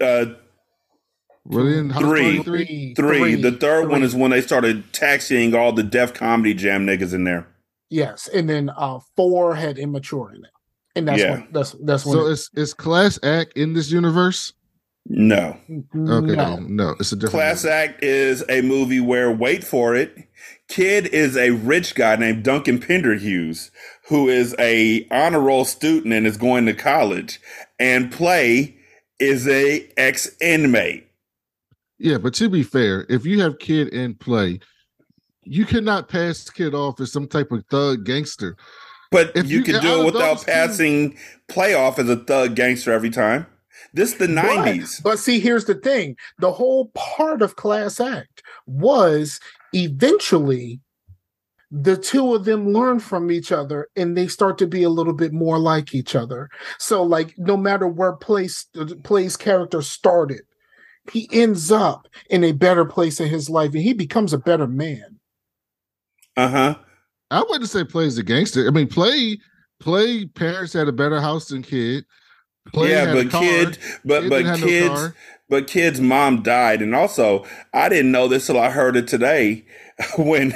Uh 0.00 0.24
Were 1.46 1.64
they 1.82 1.88
Three. 1.94 2.42
three? 2.42 2.94
Three. 2.94 3.34
the 3.34 3.52
third 3.52 3.88
one 3.90 4.02
is 4.02 4.14
when 4.14 4.30
they 4.30 4.40
started 4.40 4.92
taxiing 4.92 5.54
all 5.54 5.72
the 5.72 5.82
Def 5.82 6.14
Comedy 6.14 6.54
Jam 6.54 6.86
niggas 6.86 7.12
in 7.12 7.24
there. 7.24 7.46
Yes, 7.90 8.28
and 8.28 8.48
then 8.48 8.70
uh 8.70 9.00
four 9.16 9.54
had 9.54 9.78
immature 9.78 10.32
in 10.34 10.44
it, 10.44 10.50
and 10.96 11.06
that's 11.06 11.20
Yeah. 11.20 11.32
when 11.32 11.48
that's 11.52 11.72
that's 11.84 12.06
when. 12.06 12.14
So 12.14 12.26
is 12.26 12.50
is 12.54 12.72
Class 12.74 13.18
Act 13.22 13.56
in 13.56 13.74
this 13.74 13.90
universe? 13.90 14.54
No. 15.06 15.58
Okay, 15.70 16.34
no. 16.34 16.56
no, 16.60 16.94
it's 16.98 17.12
a 17.12 17.16
different 17.16 17.32
Class 17.32 17.64
movie. 17.64 17.74
Act 17.74 18.02
is 18.02 18.42
a 18.48 18.62
movie 18.62 19.00
where, 19.00 19.30
wait 19.30 19.62
for 19.62 19.94
it, 19.94 20.16
Kid 20.68 21.06
is 21.08 21.36
a 21.36 21.50
rich 21.50 21.94
guy 21.94 22.16
named 22.16 22.42
Duncan 22.42 22.78
Pinderhughes, 22.78 23.70
who 24.08 24.28
is 24.30 24.56
a 24.58 25.06
honor 25.10 25.40
roll 25.40 25.66
student 25.66 26.14
and 26.14 26.26
is 26.26 26.38
going 26.38 26.64
to 26.64 26.72
college, 26.72 27.38
and 27.78 28.10
Play 28.10 28.76
is 29.20 29.46
a 29.46 29.86
ex 29.98 30.34
inmate. 30.40 31.03
Yeah, 31.98 32.18
but 32.18 32.34
to 32.34 32.48
be 32.48 32.62
fair, 32.62 33.06
if 33.08 33.24
you 33.24 33.40
have 33.42 33.58
Kid 33.58 33.88
in 33.88 34.14
Play, 34.14 34.60
you 35.44 35.64
cannot 35.64 36.08
pass 36.08 36.48
Kid 36.50 36.74
off 36.74 37.00
as 37.00 37.12
some 37.12 37.28
type 37.28 37.52
of 37.52 37.64
thug 37.70 38.04
gangster. 38.04 38.56
But 39.10 39.32
If 39.36 39.48
you, 39.48 39.58
you- 39.58 39.64
can 39.64 39.80
do 39.80 40.00
it 40.02 40.04
without 40.06 40.44
passing 40.44 41.16
Play 41.48 41.74
off 41.74 41.98
as 41.98 42.08
a 42.08 42.16
thug 42.16 42.56
gangster 42.56 42.92
every 42.92 43.10
time. 43.10 43.46
This 43.92 44.12
is 44.12 44.18
the 44.18 44.26
But- 44.26 44.34
nineties. 44.34 45.00
But 45.04 45.18
see, 45.18 45.38
here's 45.38 45.66
the 45.66 45.74
thing: 45.74 46.16
the 46.38 46.52
whole 46.52 46.86
part 46.94 47.42
of 47.42 47.54
Class 47.56 48.00
Act 48.00 48.42
was 48.66 49.38
eventually 49.72 50.80
the 51.70 51.96
two 51.96 52.34
of 52.34 52.44
them 52.44 52.72
learn 52.72 53.00
from 53.00 53.30
each 53.30 53.50
other 53.52 53.88
and 53.96 54.16
they 54.16 54.28
start 54.28 54.58
to 54.58 54.66
be 54.66 54.84
a 54.84 54.88
little 54.88 55.12
bit 55.12 55.32
more 55.32 55.58
like 55.58 55.92
each 55.94 56.14
other. 56.14 56.48
So, 56.78 57.02
like, 57.02 57.34
no 57.36 57.56
matter 57.56 57.86
where 57.88 58.12
place 58.12 58.66
uh, 58.78 58.86
Play's 59.02 59.36
character 59.36 59.82
started, 59.82 60.42
he 61.12 61.28
ends 61.32 61.70
up 61.70 62.08
in 62.30 62.44
a 62.44 62.52
better 62.52 62.84
place 62.84 63.20
in 63.20 63.28
his 63.28 63.50
life 63.50 63.72
and 63.72 63.82
he 63.82 63.92
becomes 63.92 64.32
a 64.32 64.38
better 64.38 64.66
man. 64.66 65.18
Uh 66.36 66.48
huh. 66.48 66.74
I 67.30 67.42
wouldn't 67.48 67.70
say 67.70 67.84
plays 67.84 68.14
is 68.14 68.18
a 68.18 68.22
gangster. 68.22 68.66
I 68.66 68.70
mean, 68.70 68.88
Play 68.88 69.38
Play 69.80 70.26
parents 70.26 70.72
had 70.72 70.88
a 70.88 70.92
better 70.92 71.20
house 71.20 71.48
than 71.48 71.62
Kid. 71.62 72.04
Play 72.72 72.90
Yeah, 72.90 73.12
but 73.12 73.30
car. 73.30 73.42
kid, 73.42 73.78
but 74.04 74.22
Kid 74.22 74.30
but 74.30 74.36
didn't 74.38 74.60
no 74.60 74.66
kids, 74.66 75.14
but 75.50 75.66
kid's 75.66 76.00
mom 76.00 76.42
died, 76.42 76.80
and 76.80 76.94
also 76.94 77.44
I 77.74 77.88
didn't 77.88 78.12
know 78.12 78.26
this 78.28 78.46
till 78.46 78.58
I 78.58 78.70
heard 78.70 78.96
it 78.96 79.06
today 79.06 79.66
when 80.16 80.54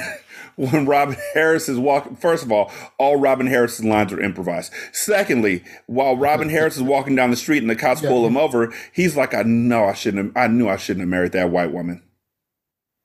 when 0.59 0.85
Robin 0.85 1.15
Harris 1.33 1.69
is 1.69 1.77
walking. 1.79 2.15
First 2.17 2.43
of 2.43 2.51
all, 2.51 2.69
all 2.97 3.15
Robin 3.15 3.47
Harris's 3.47 3.85
lines 3.85 4.11
are 4.11 4.19
improvised. 4.19 4.73
Secondly, 4.91 5.63
while 5.87 6.17
Robin 6.17 6.49
Harris 6.49 6.75
is 6.75 6.83
walking 6.83 7.15
down 7.15 7.29
the 7.31 7.37
street 7.37 7.61
and 7.61 7.69
the 7.69 7.75
cops 7.77 8.01
Yeah. 8.01 8.09
pull 8.09 8.27
him 8.27 8.35
over, 8.37 8.73
he's 8.91 9.15
like, 9.15 9.33
"I 9.33 9.43
know 9.43 9.85
I 9.85 9.93
shouldn't. 9.93 10.35
Have, 10.35 10.37
I 10.43 10.47
knew 10.47 10.67
I 10.67 10.75
shouldn't 10.75 11.01
have 11.01 11.09
married 11.09 11.31
that 11.31 11.49
white 11.49 11.71
woman." 11.73 12.03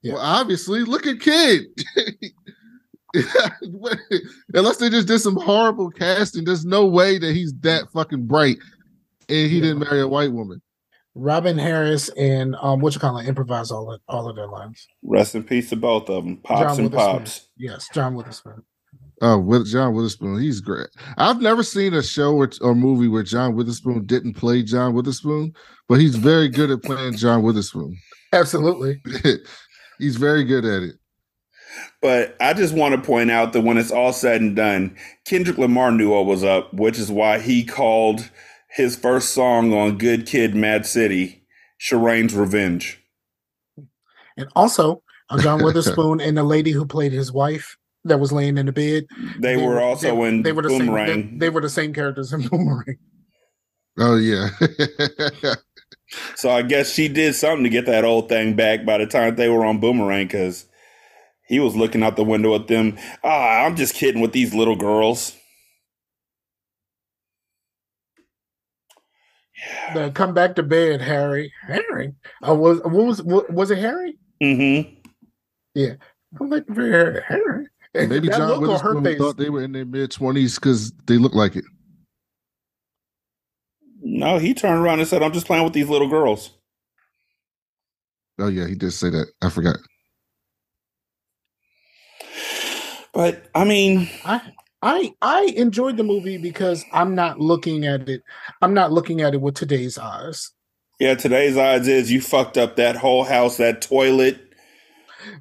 Yeah. 0.02 0.14
Well, 0.14 0.22
obviously, 0.22 0.82
look 0.82 1.06
at 1.06 1.20
Kid. 1.20 1.62
Unless 4.52 4.78
they 4.78 4.90
just 4.90 5.06
did 5.08 5.20
some 5.20 5.36
horrible 5.36 5.90
casting, 5.90 6.44
there's 6.44 6.64
no 6.64 6.86
way 6.86 7.18
that 7.18 7.34
he's 7.34 7.54
that 7.60 7.84
fucking 7.92 8.26
bright 8.26 8.58
and 9.28 9.50
he 9.50 9.56
Yeah. 9.58 9.62
didn't 9.62 9.78
marry 9.78 10.00
a 10.00 10.08
white 10.08 10.32
woman. 10.32 10.60
Robin 11.14 11.56
Harris 11.56 12.08
and 12.10 12.56
um 12.60 12.80
what 12.80 12.94
you 12.94 13.00
call 13.00 13.18
it 13.18 13.26
improvise 13.26 13.70
all 13.70 13.92
of 13.92 14.00
all 14.08 14.28
of 14.28 14.36
their 14.36 14.48
lines. 14.48 14.86
Rest 15.02 15.34
in 15.34 15.44
peace 15.44 15.70
to 15.70 15.76
both 15.76 16.08
of 16.08 16.24
them, 16.24 16.38
pops 16.38 16.76
John 16.76 16.86
and 16.86 16.92
pops. 16.92 17.48
Yes, 17.56 17.88
John 17.92 18.14
Witherspoon. 18.14 18.64
Oh, 19.22 19.38
with 19.38 19.70
John 19.70 19.94
Witherspoon, 19.94 20.40
he's 20.40 20.60
great. 20.60 20.88
I've 21.16 21.40
never 21.40 21.62
seen 21.62 21.94
a 21.94 22.02
show 22.02 22.34
or, 22.34 22.50
or 22.60 22.74
movie 22.74 23.08
where 23.08 23.22
John 23.22 23.54
Witherspoon 23.54 24.06
didn't 24.06 24.34
play 24.34 24.62
John 24.62 24.92
Witherspoon, 24.92 25.54
but 25.88 26.00
he's 26.00 26.16
very 26.16 26.48
good 26.48 26.70
at 26.70 26.82
playing 26.82 27.16
John 27.16 27.42
Witherspoon. 27.42 27.96
Absolutely. 28.32 29.00
he's 29.98 30.16
very 30.16 30.42
good 30.42 30.64
at 30.64 30.82
it. 30.82 30.96
But 32.02 32.36
I 32.40 32.54
just 32.54 32.74
want 32.74 32.94
to 32.94 33.00
point 33.00 33.30
out 33.30 33.52
that 33.52 33.62
when 33.62 33.78
it's 33.78 33.90
all 33.90 34.12
said 34.12 34.40
and 34.40 34.54
done, 34.54 34.96
Kendrick 35.24 35.58
Lamar 35.58 35.90
knew 35.90 36.10
what 36.10 36.26
was 36.26 36.44
up, 36.44 36.72
which 36.74 36.98
is 36.98 37.10
why 37.10 37.38
he 37.38 37.64
called 37.64 38.30
his 38.74 38.96
first 38.96 39.30
song 39.30 39.72
on 39.72 39.98
Good 39.98 40.26
Kid, 40.26 40.54
Mad 40.54 40.84
City, 40.84 41.44
Shireen's 41.80 42.34
Revenge. 42.34 43.00
And 44.36 44.48
also, 44.56 45.02
John 45.38 45.62
Witherspoon 45.62 46.20
and 46.20 46.36
the 46.36 46.42
lady 46.42 46.72
who 46.72 46.84
played 46.84 47.12
his 47.12 47.32
wife 47.32 47.76
that 48.04 48.18
was 48.18 48.32
laying 48.32 48.58
in 48.58 48.66
the 48.66 48.72
bed. 48.72 49.06
They, 49.40 49.56
were 49.56 49.80
also 49.80 50.16
they, 50.16 50.28
in 50.28 50.42
they 50.42 50.52
were 50.52 50.62
the 50.62 50.68
Boomerang. 50.68 51.06
Same, 51.06 51.38
they, 51.38 51.46
they 51.46 51.50
were 51.50 51.60
the 51.60 51.68
same 51.68 51.94
characters 51.94 52.32
in 52.32 52.48
Boomerang. 52.48 52.98
Oh 53.96 54.16
yeah. 54.16 54.48
so 56.34 56.50
I 56.50 56.62
guess 56.62 56.92
she 56.92 57.06
did 57.06 57.36
something 57.36 57.62
to 57.62 57.70
get 57.70 57.86
that 57.86 58.04
old 58.04 58.28
thing 58.28 58.56
back 58.56 58.84
by 58.84 58.98
the 58.98 59.06
time 59.06 59.36
they 59.36 59.48
were 59.48 59.64
on 59.64 59.78
Boomerang 59.78 60.26
because 60.26 60.66
he 61.46 61.60
was 61.60 61.76
looking 61.76 62.02
out 62.02 62.16
the 62.16 62.24
window 62.24 62.56
at 62.56 62.66
them. 62.66 62.98
Ah, 63.22 63.64
I'm 63.64 63.76
just 63.76 63.94
kidding 63.94 64.20
with 64.20 64.32
these 64.32 64.52
little 64.52 64.74
girls. 64.74 65.36
The 69.94 70.10
come 70.10 70.34
back 70.34 70.54
to 70.56 70.62
bed, 70.62 71.00
Harry. 71.00 71.52
Harry. 71.66 72.14
Uh, 72.46 72.54
was 72.54 72.80
what 72.82 72.92
was 72.92 73.22
what, 73.22 73.50
was 73.50 73.70
it 73.70 73.78
Harry? 73.78 74.18
Mm-hmm. 74.42 74.94
Come 76.38 76.50
back 76.50 76.66
to 76.66 76.72
bed, 76.72 77.22
Harry. 77.26 77.66
And 77.94 78.08
Maybe 78.08 78.28
that 78.28 78.38
John 78.38 78.60
look 78.60 78.70
on 78.70 78.80
her 78.80 78.94
Witherspoon 78.94 79.04
face. 79.04 79.18
thought 79.18 79.36
they 79.36 79.50
were 79.50 79.62
in 79.62 79.72
their 79.72 79.84
mid 79.84 80.10
twenties 80.10 80.56
because 80.56 80.92
they 81.06 81.16
look 81.16 81.34
like 81.34 81.54
it. 81.56 81.64
No, 84.02 84.38
he 84.38 84.52
turned 84.52 84.80
around 84.80 84.98
and 84.98 85.08
said, 85.08 85.22
I'm 85.22 85.32
just 85.32 85.46
playing 85.46 85.64
with 85.64 85.72
these 85.72 85.88
little 85.88 86.08
girls. 86.08 86.50
Oh 88.38 88.48
yeah, 88.48 88.66
he 88.66 88.74
did 88.74 88.90
say 88.90 89.10
that. 89.10 89.28
I 89.42 89.48
forgot. 89.48 89.76
But 93.12 93.46
I 93.54 93.64
mean, 93.64 94.10
I 94.24 94.42
I 94.84 95.14
I 95.22 95.52
enjoyed 95.56 95.96
the 95.96 96.02
movie 96.04 96.36
because 96.36 96.84
I'm 96.92 97.14
not 97.14 97.40
looking 97.40 97.86
at 97.86 98.06
it. 98.06 98.22
I'm 98.60 98.74
not 98.74 98.92
looking 98.92 99.22
at 99.22 99.32
it 99.32 99.40
with 99.40 99.54
today's 99.54 99.96
eyes. 99.96 100.50
Yeah, 101.00 101.14
today's 101.14 101.56
odds 101.56 101.88
is 101.88 102.12
you 102.12 102.20
fucked 102.20 102.58
up 102.58 102.76
that 102.76 102.94
whole 102.94 103.24
house, 103.24 103.56
that 103.56 103.80
toilet. 103.80 104.38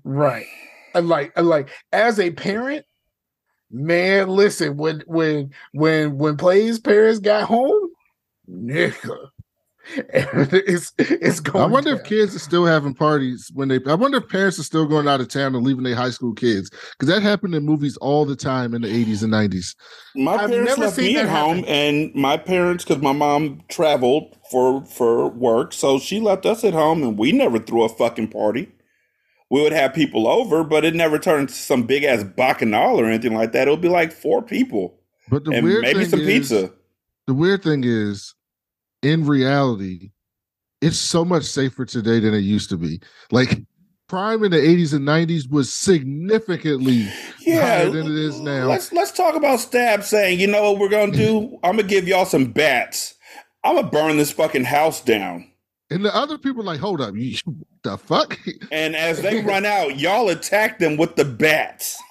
Right. 0.06 0.46
And 0.96 1.10
like, 1.10 1.38
like, 1.40 1.70
as 1.92 2.20
a 2.20 2.32
parent, 2.32 2.86
man, 3.70 4.30
listen, 4.30 4.78
when 4.78 5.04
when 5.08 5.52
when 5.74 6.18
when 6.18 6.38
Play's 6.38 6.80
parents 6.80 7.20
got 7.20 7.44
home, 7.44 7.90
nigga, 8.50 9.28
it's 10.14 10.94
it's 10.98 11.40
going. 11.40 11.64
I 11.64 11.68
wonder 11.68 11.92
down. 11.92 12.00
if 12.00 12.06
kids 12.06 12.36
are 12.36 12.40
still 12.40 12.66
having 12.66 12.94
parties 12.94 13.52
when 13.54 13.68
they. 13.68 13.80
I 13.88 13.96
wonder 13.96 14.18
if 14.20 14.30
parents 14.30 14.58
are 14.60 14.64
still 14.64 14.86
going 14.86 15.08
out 15.08 15.20
of 15.22 15.28
town 15.28 15.56
and 15.56 15.66
leaving 15.66 15.84
their 15.84 15.96
high 15.96 16.10
school 16.12 16.34
kids 16.34 16.70
because 16.70 17.08
that 17.14 17.22
happened 17.22 17.54
in 17.56 17.66
movies 17.66 17.98
all 17.98 18.26
the 18.26 18.36
time 18.36 18.74
in 18.74 18.82
the 18.84 18.88
eighties 18.88 19.24
and 19.24 19.32
nineties. 19.32 19.76
My 20.16 20.38
I've 20.38 20.50
parents 20.50 20.70
never 20.78 20.82
left 20.86 20.96
seen 20.96 21.14
me 21.16 21.18
at 21.18 21.28
home, 21.28 21.58
happen. 21.58 21.66
and 21.66 22.16
my 22.16 22.38
parents, 22.38 22.86
because 22.86 23.02
my 23.04 23.12
mom 23.12 23.62
traveled 23.70 24.38
for 24.50 24.86
for 24.86 25.28
work, 25.30 25.74
so 25.74 26.00
she 26.00 26.20
left 26.20 26.46
us 26.46 26.64
at 26.64 26.74
home, 26.74 27.04
and 27.04 27.18
we 27.18 27.32
never 27.32 27.60
threw 27.60 27.84
a 27.84 27.90
fucking 27.90 28.30
party. 28.30 28.72
We 29.50 29.62
would 29.62 29.74
have 29.74 29.94
people 29.94 30.28
over, 30.28 30.64
but 30.64 30.84
it 30.86 30.96
never 30.96 31.20
turned 31.20 31.50
to 31.50 31.56
some 31.56 31.84
big 31.84 32.04
ass 32.04 32.24
bacchanal 32.24 33.00
or 33.00 33.06
anything 33.06 33.36
like 33.36 33.52
that. 33.52 33.68
It 33.68 33.72
would 33.72 33.82
be 33.82 33.90
like 33.90 34.12
four 34.12 34.42
people 34.42 35.00
But 35.30 35.44
the 35.44 35.52
and 35.52 35.64
weird 35.64 35.82
maybe 35.82 36.06
thing 36.06 36.10
some 36.10 36.22
is, 36.22 36.26
pizza. 36.26 36.72
the 37.28 37.34
weird 37.34 37.62
thing 37.64 37.84
is, 37.86 38.34
in 39.04 39.26
reality, 39.26 40.12
it's 40.82 40.98
so 40.98 41.24
much 41.24 41.44
safer 41.44 41.86
today 41.86 42.20
than 42.20 42.34
it 42.34 42.40
used 42.40 42.70
to 42.70 42.78
be. 42.78 43.02
Like 43.32 43.62
crime 44.10 44.44
in 44.44 44.52
the 44.52 44.62
eighties 44.62 44.94
and 44.94 45.06
nineties 45.06 45.48
was 45.48 45.74
significantly 45.74 47.08
Yeah, 47.40 47.62
higher 47.62 47.90
than 47.90 48.06
it 48.06 48.18
is 48.18 48.40
now. 48.40 48.68
Let's 48.68 48.92
let's 48.92 49.12
talk 49.12 49.36
about 49.36 49.60
Stab 49.60 50.04
saying, 50.04 50.40
you 50.40 50.48
know 50.48 50.72
what 50.72 50.80
we're 50.80 50.90
gonna 50.90 51.12
do? 51.12 51.58
I'm 51.64 51.78
gonna 51.78 51.84
give 51.88 52.08
y'all 52.08 52.26
some 52.26 52.52
bats. 52.52 53.16
I'm 53.64 53.76
gonna 53.76 53.88
burn 53.88 54.18
this 54.18 54.32
fucking 54.32 54.66
house 54.66 55.02
down. 55.02 55.50
And 55.90 56.04
the 56.04 56.16
other 56.16 56.38
people 56.38 56.64
like, 56.64 56.80
hold 56.80 57.02
up, 57.02 57.16
you 57.16 57.38
the 57.84 57.98
fuck? 57.98 58.38
And 58.72 58.96
as 58.96 59.22
they 59.22 59.42
run 59.46 59.66
out, 59.66 60.00
y'all 60.00 60.30
attack 60.30 60.80
them 60.80 60.98
with 60.98 61.16
the 61.16 61.26
bats. 61.26 62.02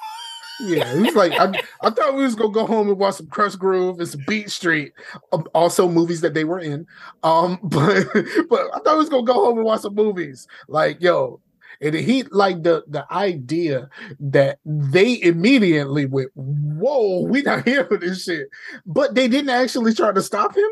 Yeah, 0.65 0.95
he's 1.03 1.15
like, 1.15 1.33
I, 1.33 1.53
I 1.81 1.91
thought 1.91 2.15
we 2.15 2.23
was 2.23 2.35
gonna 2.35 2.53
go 2.53 2.67
home 2.67 2.89
and 2.89 2.99
watch 2.99 3.17
some 3.17 3.27
Krush 3.27 3.59
Groove 3.59 3.99
and 3.99 4.09
some 4.09 4.23
Beat 4.27 4.51
Street, 4.51 4.93
um, 5.33 5.47
also 5.55 5.89
movies 5.89 6.21
that 6.21 6.35
they 6.35 6.45
were 6.45 6.61
in. 6.61 6.87
Um, 7.23 7.59
but 7.65 8.07
but 8.49 8.61
I 8.75 8.79
thought 8.81 8.95
we 8.95 8.99
was 8.99 9.09
gonna 9.09 9.25
go 9.25 9.35
home 9.35 9.59
and 9.59 9.67
watch 9.67 9.81
some 9.81 9.95
movies. 9.95 10.47
Like, 10.69 11.01
yo, 11.01 11.41
and 11.81 11.95
he 11.95 12.23
like 12.25 12.63
the 12.63 12.85
the 12.87 13.05
idea 13.13 13.89
that 14.21 14.59
they 14.65 15.21
immediately 15.23 16.07
went, 16.07 16.31
whoa, 16.35 17.23
we 17.23 17.43
not 17.43 17.65
here 17.69 17.85
for 17.85 17.97
this 17.97 18.25
shit. 18.25 18.49
But 18.87 19.15
they 19.15 19.29
didn't 19.29 19.51
actually 19.51 19.95
try 19.95 20.13
to 20.13 20.23
stop 20.23 20.57
him 20.57 20.71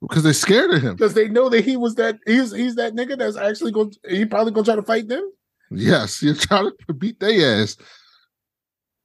Because 0.00 0.22
they're 0.22 0.32
scared 0.32 0.70
of 0.70 0.82
him. 0.82 0.94
because 0.96 1.14
they 1.14 1.28
know 1.28 1.48
that 1.48 1.64
he 1.64 1.76
was 1.76 1.96
that 1.96 2.18
he's 2.26 2.52
he's 2.52 2.76
that 2.76 2.94
nigga 2.94 3.18
that's 3.18 3.36
actually 3.36 3.72
going. 3.72 3.92
He 4.08 4.24
probably 4.26 4.52
gonna 4.52 4.64
try 4.64 4.76
to 4.76 4.82
fight 4.82 5.08
them. 5.08 5.28
Yes, 5.70 6.22
you're 6.22 6.34
trying 6.36 6.70
to 6.86 6.94
beat 6.94 7.18
their 7.18 7.62
ass. 7.62 7.76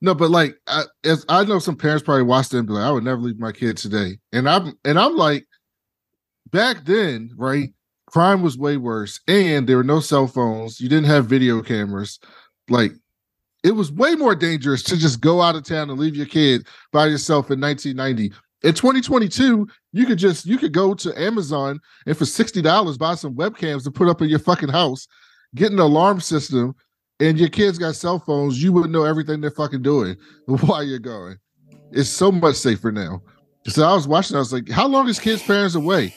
No, 0.01 0.15
but 0.15 0.31
like, 0.31 0.55
I, 0.67 0.83
as 1.03 1.25
I 1.27 1.43
know, 1.43 1.59
some 1.59 1.75
parents 1.75 2.03
probably 2.03 2.23
watched 2.23 2.53
it 2.53 2.59
and 2.59 2.67
be 2.67 2.73
like, 2.73 2.85
"I 2.85 2.91
would 2.91 3.03
never 3.03 3.21
leave 3.21 3.39
my 3.39 3.51
kid 3.51 3.77
today," 3.77 4.17
and 4.31 4.49
I'm 4.49 4.73
and 4.85 4.97
I'm 4.97 5.15
like, 5.15 5.45
back 6.51 6.85
then, 6.85 7.31
right? 7.35 7.69
Crime 8.07 8.41
was 8.41 8.57
way 8.57 8.77
worse, 8.77 9.19
and 9.27 9.67
there 9.67 9.77
were 9.77 9.83
no 9.83 9.99
cell 9.99 10.27
phones. 10.27 10.79
You 10.81 10.89
didn't 10.89 11.07
have 11.07 11.27
video 11.27 11.61
cameras. 11.61 12.19
Like, 12.69 12.93
it 13.63 13.71
was 13.71 13.91
way 13.91 14.15
more 14.15 14.35
dangerous 14.35 14.83
to 14.83 14.97
just 14.97 15.21
go 15.21 15.41
out 15.41 15.55
of 15.55 15.63
town 15.63 15.89
and 15.89 15.99
leave 15.99 16.15
your 16.15 16.25
kid 16.25 16.65
by 16.91 17.05
yourself 17.05 17.51
in 17.51 17.59
1990. 17.59 18.33
In 18.63 18.73
2022, 18.73 19.67
you 19.93 20.05
could 20.05 20.17
just 20.17 20.45
you 20.45 20.57
could 20.57 20.73
go 20.73 20.93
to 20.93 21.21
Amazon 21.21 21.79
and 22.05 22.17
for 22.17 22.25
sixty 22.25 22.61
dollars 22.61 22.97
buy 22.97 23.15
some 23.15 23.35
webcams 23.35 23.83
to 23.83 23.91
put 23.91 24.09
up 24.09 24.21
in 24.21 24.29
your 24.29 24.39
fucking 24.39 24.69
house, 24.69 25.07
get 25.55 25.71
an 25.71 25.79
alarm 25.79 26.19
system, 26.19 26.73
and 27.19 27.37
your 27.39 27.49
kids 27.49 27.77
got 27.77 27.95
cell 27.95 28.19
phones. 28.19 28.61
You 28.61 28.71
would 28.73 28.89
know 28.89 29.03
everything 29.03 29.41
they're 29.41 29.51
fucking 29.51 29.81
doing 29.81 30.15
while 30.45 30.83
you're 30.83 30.99
going. 30.99 31.37
It's 31.91 32.09
so 32.09 32.31
much 32.31 32.55
safer 32.55 32.91
now. 32.91 33.21
So 33.67 33.83
I 33.83 33.93
was 33.93 34.07
watching. 34.07 34.35
I 34.35 34.39
was 34.39 34.53
like, 34.53 34.69
how 34.69 34.87
long 34.87 35.07
is 35.09 35.19
kids' 35.19 35.43
parents 35.43 35.75
away? 35.75 36.13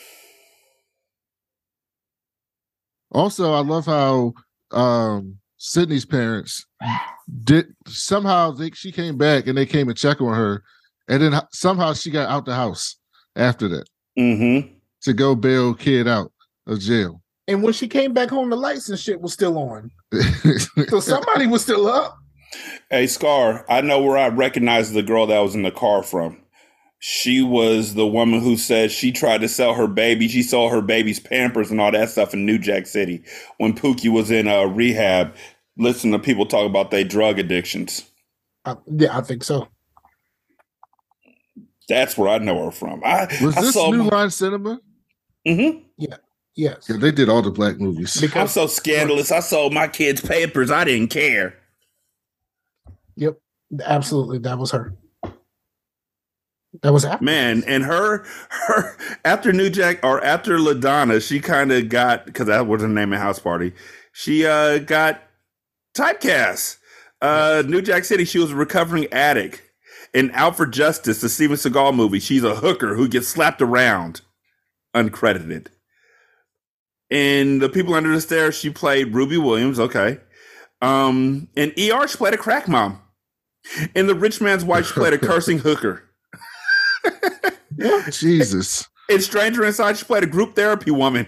Also, 3.10 3.52
I 3.52 3.60
love 3.60 3.86
how 3.86 4.32
um 4.70 5.38
Sidney's 5.58 6.04
parents 6.06 6.66
did 7.44 7.66
somehow 7.86 8.50
they 8.52 8.70
she 8.70 8.90
came 8.90 9.16
back 9.18 9.46
and 9.46 9.56
they 9.56 9.66
came 9.66 9.88
and 9.88 9.96
check 9.96 10.20
on 10.20 10.34
her, 10.34 10.62
and 11.08 11.22
then 11.22 11.40
somehow 11.52 11.92
she 11.92 12.10
got 12.10 12.28
out 12.30 12.44
the 12.46 12.54
house 12.54 12.96
after 13.36 13.68
that 13.68 13.84
Mm-hmm. 14.18 14.74
to 15.02 15.12
go 15.14 15.34
bail 15.34 15.72
kid 15.74 16.06
out 16.06 16.32
of 16.66 16.80
jail. 16.80 17.21
And 17.52 17.62
when 17.62 17.72
she 17.72 17.86
came 17.88 18.12
back 18.12 18.30
home, 18.30 18.50
the 18.50 18.56
lights 18.56 18.88
and 18.88 18.98
shit 18.98 19.20
was 19.20 19.32
still 19.32 19.58
on. 19.58 19.90
So 20.88 21.00
somebody 21.00 21.46
was 21.46 21.62
still 21.62 21.86
up. 21.86 22.16
Hey, 22.90 23.06
Scar, 23.06 23.64
I 23.68 23.80
know 23.80 24.00
where 24.02 24.18
I 24.18 24.28
recognize 24.28 24.92
the 24.92 25.02
girl 25.02 25.26
that 25.26 25.38
was 25.40 25.54
in 25.54 25.62
the 25.62 25.70
car 25.70 26.02
from. 26.02 26.38
She 26.98 27.42
was 27.42 27.94
the 27.94 28.06
woman 28.06 28.40
who 28.40 28.56
said 28.56 28.90
she 28.92 29.10
tried 29.12 29.40
to 29.40 29.48
sell 29.48 29.74
her 29.74 29.86
baby. 29.88 30.28
She 30.28 30.42
sold 30.42 30.70
her 30.72 30.80
baby's 30.82 31.18
pampers 31.18 31.70
and 31.70 31.80
all 31.80 31.90
that 31.90 32.10
stuff 32.10 32.32
in 32.32 32.46
New 32.46 32.58
Jack 32.58 32.86
City 32.86 33.22
when 33.58 33.74
Pookie 33.74 34.12
was 34.12 34.30
in 34.30 34.46
uh, 34.48 34.64
rehab. 34.64 35.34
Listen 35.76 36.12
to 36.12 36.18
people 36.18 36.46
talk 36.46 36.64
about 36.66 36.90
their 36.90 37.02
drug 37.04 37.38
addictions. 37.38 38.04
Uh, 38.64 38.76
yeah, 38.86 39.16
I 39.16 39.20
think 39.22 39.42
so. 39.42 39.66
That's 41.88 42.16
where 42.16 42.28
I 42.28 42.38
know 42.38 42.66
her 42.66 42.70
from. 42.70 43.02
I, 43.04 43.26
Was 43.42 43.56
I 43.56 43.62
this 43.62 43.74
New 43.76 44.04
my- 44.04 44.16
Line 44.16 44.30
Cinema? 44.30 44.80
Mhm. 45.46 45.82
Yes. 46.54 46.86
Yeah, 46.88 46.98
they 46.98 47.10
did 47.10 47.28
all 47.28 47.42
the 47.42 47.50
black 47.50 47.80
movies. 47.80 48.22
I'm 48.36 48.48
so 48.48 48.66
scandalous. 48.66 49.32
I 49.32 49.40
sold 49.40 49.72
my 49.72 49.88
kids 49.88 50.20
papers. 50.20 50.70
I 50.70 50.84
didn't 50.84 51.08
care. 51.08 51.54
yep, 53.16 53.38
absolutely, 53.84 54.38
that 54.40 54.58
was 54.58 54.70
her. 54.72 54.94
That 56.82 56.92
was 56.92 57.04
after. 57.04 57.24
Man, 57.24 57.62
and 57.66 57.84
her 57.84 58.24
her 58.50 58.96
after 59.24 59.52
New 59.52 59.70
Jack 59.70 60.00
or 60.02 60.22
after 60.24 60.58
Ladonna, 60.58 61.26
she 61.26 61.38
kind 61.40 61.70
of 61.70 61.88
got 61.88 62.24
because 62.26 62.46
that 62.46 62.66
was 62.66 62.82
her 62.82 62.88
name 62.88 63.12
in 63.12 63.18
House 63.18 63.38
Party. 63.38 63.72
She 64.12 64.46
uh 64.46 64.78
got 64.78 65.22
typecast. 65.94 66.78
Uh 67.20 67.62
New 67.66 67.82
Jack 67.82 68.04
City, 68.04 68.24
she 68.24 68.38
was 68.38 68.52
a 68.52 68.56
recovering 68.56 69.06
addict. 69.12 69.62
In 70.14 70.30
Out 70.32 70.56
for 70.56 70.66
Justice, 70.66 71.22
the 71.22 71.28
Steven 71.28 71.56
Seagal 71.56 71.94
movie, 71.94 72.20
she's 72.20 72.44
a 72.44 72.56
hooker 72.56 72.94
who 72.94 73.08
gets 73.08 73.28
slapped 73.28 73.62
around, 73.62 74.20
uncredited. 74.94 75.68
In 77.12 77.58
The 77.58 77.68
People 77.68 77.92
Under 77.92 78.10
the 78.10 78.22
Stairs, 78.22 78.54
she 78.54 78.70
played 78.70 79.14
Ruby 79.14 79.36
Williams. 79.36 79.78
Okay. 79.78 80.18
Um, 80.80 81.46
in 81.54 81.68
ER, 81.72 82.08
she 82.08 82.16
played 82.16 82.32
a 82.32 82.38
crack 82.38 82.68
mom. 82.68 83.02
In 83.94 84.06
The 84.06 84.14
Rich 84.14 84.40
Man's 84.40 84.64
Wife, 84.64 84.86
she 84.86 84.94
played 84.94 85.12
a 85.12 85.18
cursing 85.26 85.58
hooker. 85.58 86.08
Jesus. 88.10 88.88
In 89.10 89.20
Stranger 89.20 89.62
Inside, 89.62 89.98
she 89.98 90.06
played 90.06 90.22
a 90.22 90.26
group 90.26 90.56
therapy 90.56 90.90
woman. 90.90 91.26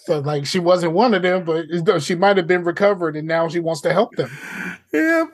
So 0.00 0.18
like 0.18 0.44
she 0.44 0.58
wasn't 0.58 0.92
one 0.92 1.14
of 1.14 1.22
them, 1.22 1.44
but 1.44 2.02
she 2.02 2.14
might 2.14 2.36
have 2.36 2.46
been 2.46 2.64
recovered, 2.64 3.16
and 3.16 3.26
now 3.26 3.48
she 3.48 3.60
wants 3.60 3.80
to 3.80 3.92
help 3.94 4.14
them. 4.16 4.30
Yeah. 4.92 5.24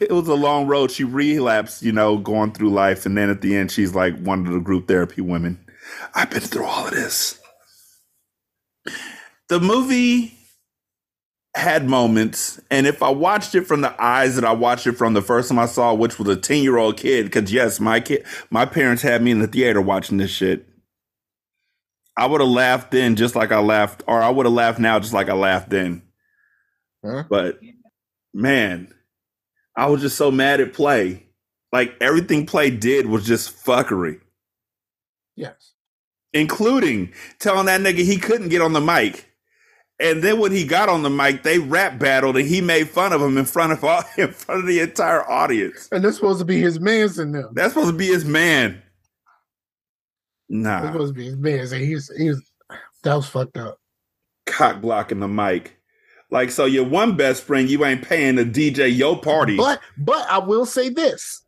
It 0.00 0.12
was 0.12 0.28
a 0.28 0.34
long 0.34 0.68
road. 0.68 0.92
She 0.92 1.02
relapsed, 1.02 1.82
you 1.82 1.90
know, 1.90 2.18
going 2.18 2.52
through 2.52 2.70
life. 2.70 3.04
And 3.06 3.16
then 3.18 3.30
at 3.30 3.40
the 3.40 3.56
end, 3.56 3.72
she's 3.72 3.96
like 3.96 4.16
one 4.20 4.46
of 4.46 4.52
the 4.52 4.60
group 4.60 4.86
therapy 4.86 5.20
women. 5.20 5.63
I've 6.14 6.30
been 6.30 6.40
through 6.40 6.64
all 6.64 6.86
of 6.86 6.94
this. 6.94 7.40
The 9.48 9.60
movie 9.60 10.38
had 11.54 11.88
moments. 11.88 12.60
And 12.70 12.86
if 12.86 13.02
I 13.02 13.10
watched 13.10 13.54
it 13.54 13.66
from 13.66 13.80
the 13.80 13.94
eyes 14.02 14.34
that 14.34 14.44
I 14.44 14.52
watched 14.52 14.86
it 14.86 14.92
from 14.92 15.14
the 15.14 15.22
first 15.22 15.48
time 15.48 15.58
I 15.58 15.66
saw, 15.66 15.94
which 15.94 16.18
was 16.18 16.28
a 16.28 16.36
10 16.36 16.62
year 16.62 16.76
old 16.76 16.96
kid, 16.96 17.26
because 17.26 17.52
yes, 17.52 17.80
my 17.80 18.00
kid, 18.00 18.24
my 18.50 18.66
parents 18.66 19.02
had 19.02 19.22
me 19.22 19.30
in 19.30 19.38
the 19.38 19.46
theater 19.46 19.80
watching 19.80 20.18
this 20.18 20.30
shit. 20.30 20.66
I 22.16 22.26
would 22.26 22.40
have 22.40 22.50
laughed 22.50 22.90
then 22.92 23.16
just 23.16 23.34
like 23.34 23.50
I 23.50 23.58
laughed, 23.58 24.02
or 24.06 24.22
I 24.22 24.30
would 24.30 24.46
have 24.46 24.52
laughed 24.52 24.78
now 24.78 25.00
just 25.00 25.12
like 25.12 25.28
I 25.28 25.34
laughed 25.34 25.70
then. 25.70 26.02
Huh? 27.04 27.24
But 27.28 27.58
man, 28.32 28.92
I 29.76 29.86
was 29.86 30.00
just 30.00 30.16
so 30.16 30.30
mad 30.30 30.60
at 30.60 30.72
play. 30.72 31.26
Like 31.72 31.96
everything 32.00 32.46
play 32.46 32.70
did 32.70 33.06
was 33.06 33.26
just 33.26 33.64
fuckery, 33.64 34.20
Yes. 35.34 35.73
Including 36.34 37.12
telling 37.38 37.66
that 37.66 37.80
nigga 37.80 38.04
he 38.04 38.18
couldn't 38.18 38.50
get 38.50 38.60
on 38.60 38.74
the 38.74 38.80
mic. 38.80 39.30
And 40.00 40.22
then 40.22 40.40
when 40.40 40.50
he 40.50 40.64
got 40.64 40.88
on 40.88 41.02
the 41.02 41.10
mic, 41.10 41.44
they 41.44 41.60
rap 41.60 42.00
battled 42.00 42.36
and 42.36 42.46
he 42.46 42.60
made 42.60 42.90
fun 42.90 43.12
of 43.12 43.22
him 43.22 43.38
in 43.38 43.44
front 43.44 43.72
of 43.72 43.84
all, 43.84 44.02
in 44.18 44.32
front 44.32 44.60
of 44.60 44.66
the 44.66 44.80
entire 44.80 45.28
audience. 45.30 45.88
And 45.92 46.04
that's 46.04 46.16
supposed 46.16 46.40
to 46.40 46.44
be 46.44 46.60
his 46.60 46.80
man's 46.80 47.18
in 47.18 47.32
them. 47.32 47.50
That's 47.54 47.72
supposed 47.72 47.92
to 47.92 47.96
be 47.96 48.08
his 48.08 48.24
man. 48.24 48.82
Nah, 50.48 50.92
supposed 50.92 51.14
to 51.14 51.18
be 51.18 51.24
his 51.26 51.36
man's, 51.36 51.72
and 51.72 51.82
he's 51.82 52.12
he's 52.18 52.38
that 53.02 53.14
was 53.14 53.26
fucked 53.26 53.56
up. 53.56 53.78
cock 54.44 54.82
blocking 54.82 55.20
the 55.20 55.28
mic. 55.28 55.78
Like, 56.30 56.50
so 56.50 56.64
your 56.66 56.84
one 56.84 57.16
best 57.16 57.44
friend, 57.44 57.68
you 57.68 57.84
ain't 57.84 58.02
paying 58.02 58.34
the 58.34 58.44
DJ 58.44 58.94
your 58.94 59.18
party. 59.18 59.56
But 59.56 59.80
but 59.96 60.26
I 60.28 60.38
will 60.38 60.66
say 60.66 60.90
this. 60.90 61.43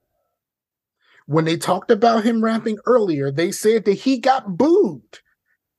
When 1.27 1.45
they 1.45 1.57
talked 1.57 1.91
about 1.91 2.25
him 2.25 2.43
rapping 2.43 2.79
earlier, 2.87 3.31
they 3.31 3.51
said 3.53 3.85
that 3.85 3.95
he 3.95 4.19
got 4.19 4.57
booed. 4.57 5.03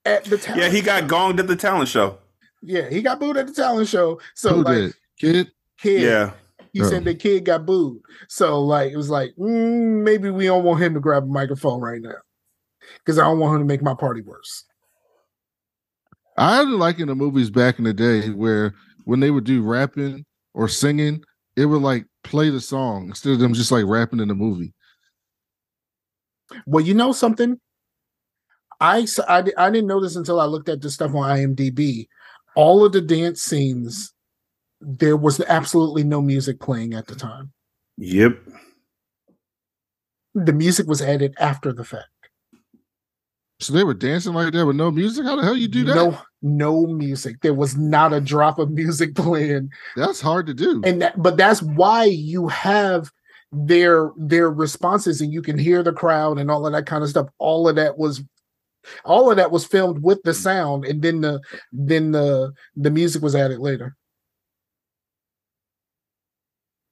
at 0.05 0.23
the 0.25 0.37
talent 0.37 0.61
Yeah, 0.63 0.69
he 0.69 0.81
got 0.81 1.01
show. 1.03 1.07
gonged 1.09 1.39
at 1.39 1.47
the 1.47 1.55
talent 1.55 1.89
show. 1.89 2.17
Yeah, 2.61 2.89
he 2.89 3.01
got 3.01 3.19
booed 3.19 3.35
at 3.37 3.47
the 3.47 3.53
talent 3.53 3.87
show. 3.89 4.19
So 4.35 4.55
Who 4.55 4.63
like 4.63 4.75
did? 4.75 4.93
Kid? 5.19 5.51
kid, 5.79 6.01
Yeah. 6.01 6.31
he 6.71 6.81
Oh. 6.81 6.89
said 6.89 7.03
the 7.03 7.13
kid 7.13 7.43
got 7.45 7.65
booed. 7.65 8.01
So 8.29 8.61
like 8.63 8.91
it 8.91 8.97
was 8.97 9.09
like 9.09 9.31
mm, 9.37 10.03
maybe 10.03 10.29
we 10.29 10.45
don't 10.45 10.63
want 10.63 10.81
him 10.81 10.93
to 10.93 10.99
grab 11.01 11.23
a 11.23 11.27
microphone 11.27 11.81
right 11.81 12.01
now 12.01 12.15
because 12.99 13.19
I 13.19 13.23
don't 13.23 13.39
want 13.39 13.55
him 13.55 13.61
to 13.61 13.65
make 13.65 13.81
my 13.81 13.93
party 13.95 14.21
worse. 14.21 14.63
I 16.37 16.59
didn't 16.59 16.79
like 16.79 16.99
in 16.99 17.07
the 17.07 17.15
movies 17.15 17.49
back 17.49 17.77
in 17.79 17.83
the 17.83 17.93
day 17.93 18.29
where 18.29 18.73
when 19.05 19.19
they 19.19 19.31
would 19.31 19.43
do 19.43 19.61
rapping 19.61 20.25
or 20.53 20.67
singing, 20.67 21.23
it 21.55 21.65
would 21.65 21.81
like 21.81 22.05
play 22.23 22.49
the 22.49 22.61
song 22.61 23.07
instead 23.09 23.33
of 23.33 23.39
them 23.39 23.53
just 23.53 23.71
like 23.71 23.85
rapping 23.85 24.19
in 24.19 24.27
the 24.27 24.35
movie. 24.35 24.73
Well, 26.65 26.83
you 26.83 26.93
know 26.93 27.11
something? 27.11 27.59
I, 28.79 29.01
di- 29.05 29.55
I 29.57 29.69
didn't 29.71 29.87
notice 29.87 30.15
until 30.15 30.39
I 30.39 30.45
looked 30.45 30.69
at 30.69 30.81
the 30.81 30.89
stuff 30.89 31.15
on 31.15 31.37
IMDb. 31.37 32.07
All 32.55 32.85
of 32.85 32.91
the 32.91 33.01
dance 33.01 33.41
scenes, 33.41 34.13
there 34.81 35.17
was 35.17 35.41
absolutely 35.41 36.03
no 36.03 36.21
music 36.21 36.59
playing 36.59 36.93
at 36.93 37.07
the 37.07 37.15
time. 37.15 37.51
Yep. 37.97 38.37
The 40.35 40.53
music 40.53 40.87
was 40.87 41.01
added 41.01 41.33
after 41.39 41.73
the 41.73 41.83
fact. 41.83 42.05
So 43.59 43.73
they 43.73 43.83
were 43.83 43.95
dancing 43.95 44.33
like 44.33 44.53
that 44.53 44.65
with 44.67 44.75
no 44.75 44.91
music. 44.91 45.25
How 45.25 45.35
the 45.35 45.41
hell 45.41 45.57
you 45.57 45.67
do 45.67 45.83
that? 45.85 45.95
No, 45.95 46.19
no 46.43 46.85
music. 46.85 47.37
There 47.41 47.55
was 47.55 47.75
not 47.75 48.13
a 48.13 48.21
drop 48.21 48.59
of 48.59 48.69
music 48.81 49.15
playing. 49.15 49.71
That's 49.95 50.21
hard 50.21 50.45
to 50.45 50.53
do. 50.53 50.81
and 50.85 51.01
that, 51.01 51.19
but 51.21 51.37
that's 51.37 51.63
why 51.63 52.03
you 52.03 52.47
have 52.49 53.11
their 53.51 54.11
their 54.17 54.49
responses 54.49 55.21
and 55.21 55.31
you 55.31 55.41
can 55.41 55.57
hear 55.57 55.81
the 55.81 55.93
crowd 55.93 56.37
and 56.37 56.51
all 56.51 56.65
of 56.65 56.73
that 56.73 56.85
kind 56.85 57.03
of 57.03 57.09
stuff 57.09 57.27
all 57.37 57.67
of 57.69 57.75
that 57.75 57.97
was 57.97 58.21
all 59.05 59.31
of 59.31 59.37
that 59.37 59.51
was 59.51 59.65
filmed 59.65 60.03
with 60.03 60.21
the 60.23 60.31
mm. 60.31 60.35
sound 60.35 60.85
and 60.85 61.01
then 61.01 61.21
the 61.21 61.39
then 61.71 62.11
the 62.11 62.51
the 62.75 62.91
music 62.91 63.21
was 63.21 63.35
added 63.35 63.59
later 63.59 63.95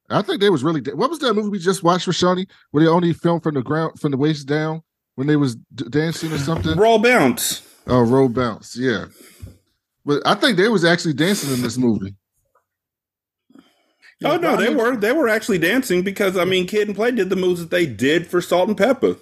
I 0.08 0.22
think 0.22 0.40
they 0.40 0.50
was 0.50 0.62
really. 0.62 0.80
What 0.92 1.10
was 1.10 1.18
that 1.18 1.34
movie 1.34 1.48
we 1.48 1.58
just 1.58 1.82
watched 1.82 2.04
for 2.04 2.12
Shawnee? 2.12 2.46
Where 2.70 2.84
they 2.84 2.88
only 2.88 3.12
filmed 3.12 3.42
from 3.42 3.54
the 3.54 3.62
ground, 3.62 3.98
from 3.98 4.12
the 4.12 4.16
waist 4.16 4.46
down, 4.46 4.82
when 5.16 5.26
they 5.26 5.36
was 5.36 5.56
d- 5.74 5.86
dancing 5.90 6.32
or 6.32 6.38
something. 6.38 6.76
Roll 6.78 6.98
bounce. 6.98 7.62
Oh, 7.86 8.02
roll 8.02 8.28
bounce, 8.28 8.76
yeah. 8.76 9.06
But 10.04 10.22
I 10.24 10.34
think 10.34 10.56
they 10.56 10.68
was 10.68 10.84
actually 10.84 11.14
dancing 11.14 11.52
in 11.52 11.62
this 11.62 11.76
movie. 11.76 12.14
Oh 14.24 14.36
no, 14.38 14.56
they 14.56 14.74
were 14.74 14.96
they 14.96 15.12
were 15.12 15.28
actually 15.28 15.58
dancing 15.58 16.02
because 16.02 16.36
I 16.36 16.44
mean, 16.44 16.66
Kid 16.66 16.88
and 16.88 16.96
Play 16.96 17.10
did 17.10 17.28
the 17.30 17.36
moves 17.36 17.60
that 17.60 17.70
they 17.70 17.86
did 17.86 18.26
for 18.26 18.40
Salt-N-Pepa. 18.40 19.18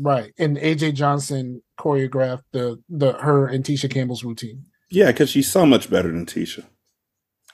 right 0.00 0.32
and 0.38 0.56
aj 0.56 0.94
johnson 0.94 1.60
choreographed 1.78 2.42
the 2.52 2.82
the 2.88 3.12
her 3.12 3.46
and 3.46 3.62
tisha 3.64 3.90
campbell's 3.90 4.24
routine 4.24 4.64
Yeah, 4.90 5.08
because 5.12 5.30
she's 5.30 5.50
so 5.52 5.64
much 5.66 5.88
better 5.90 6.10
than 6.10 6.26
Tisha. 6.26 6.64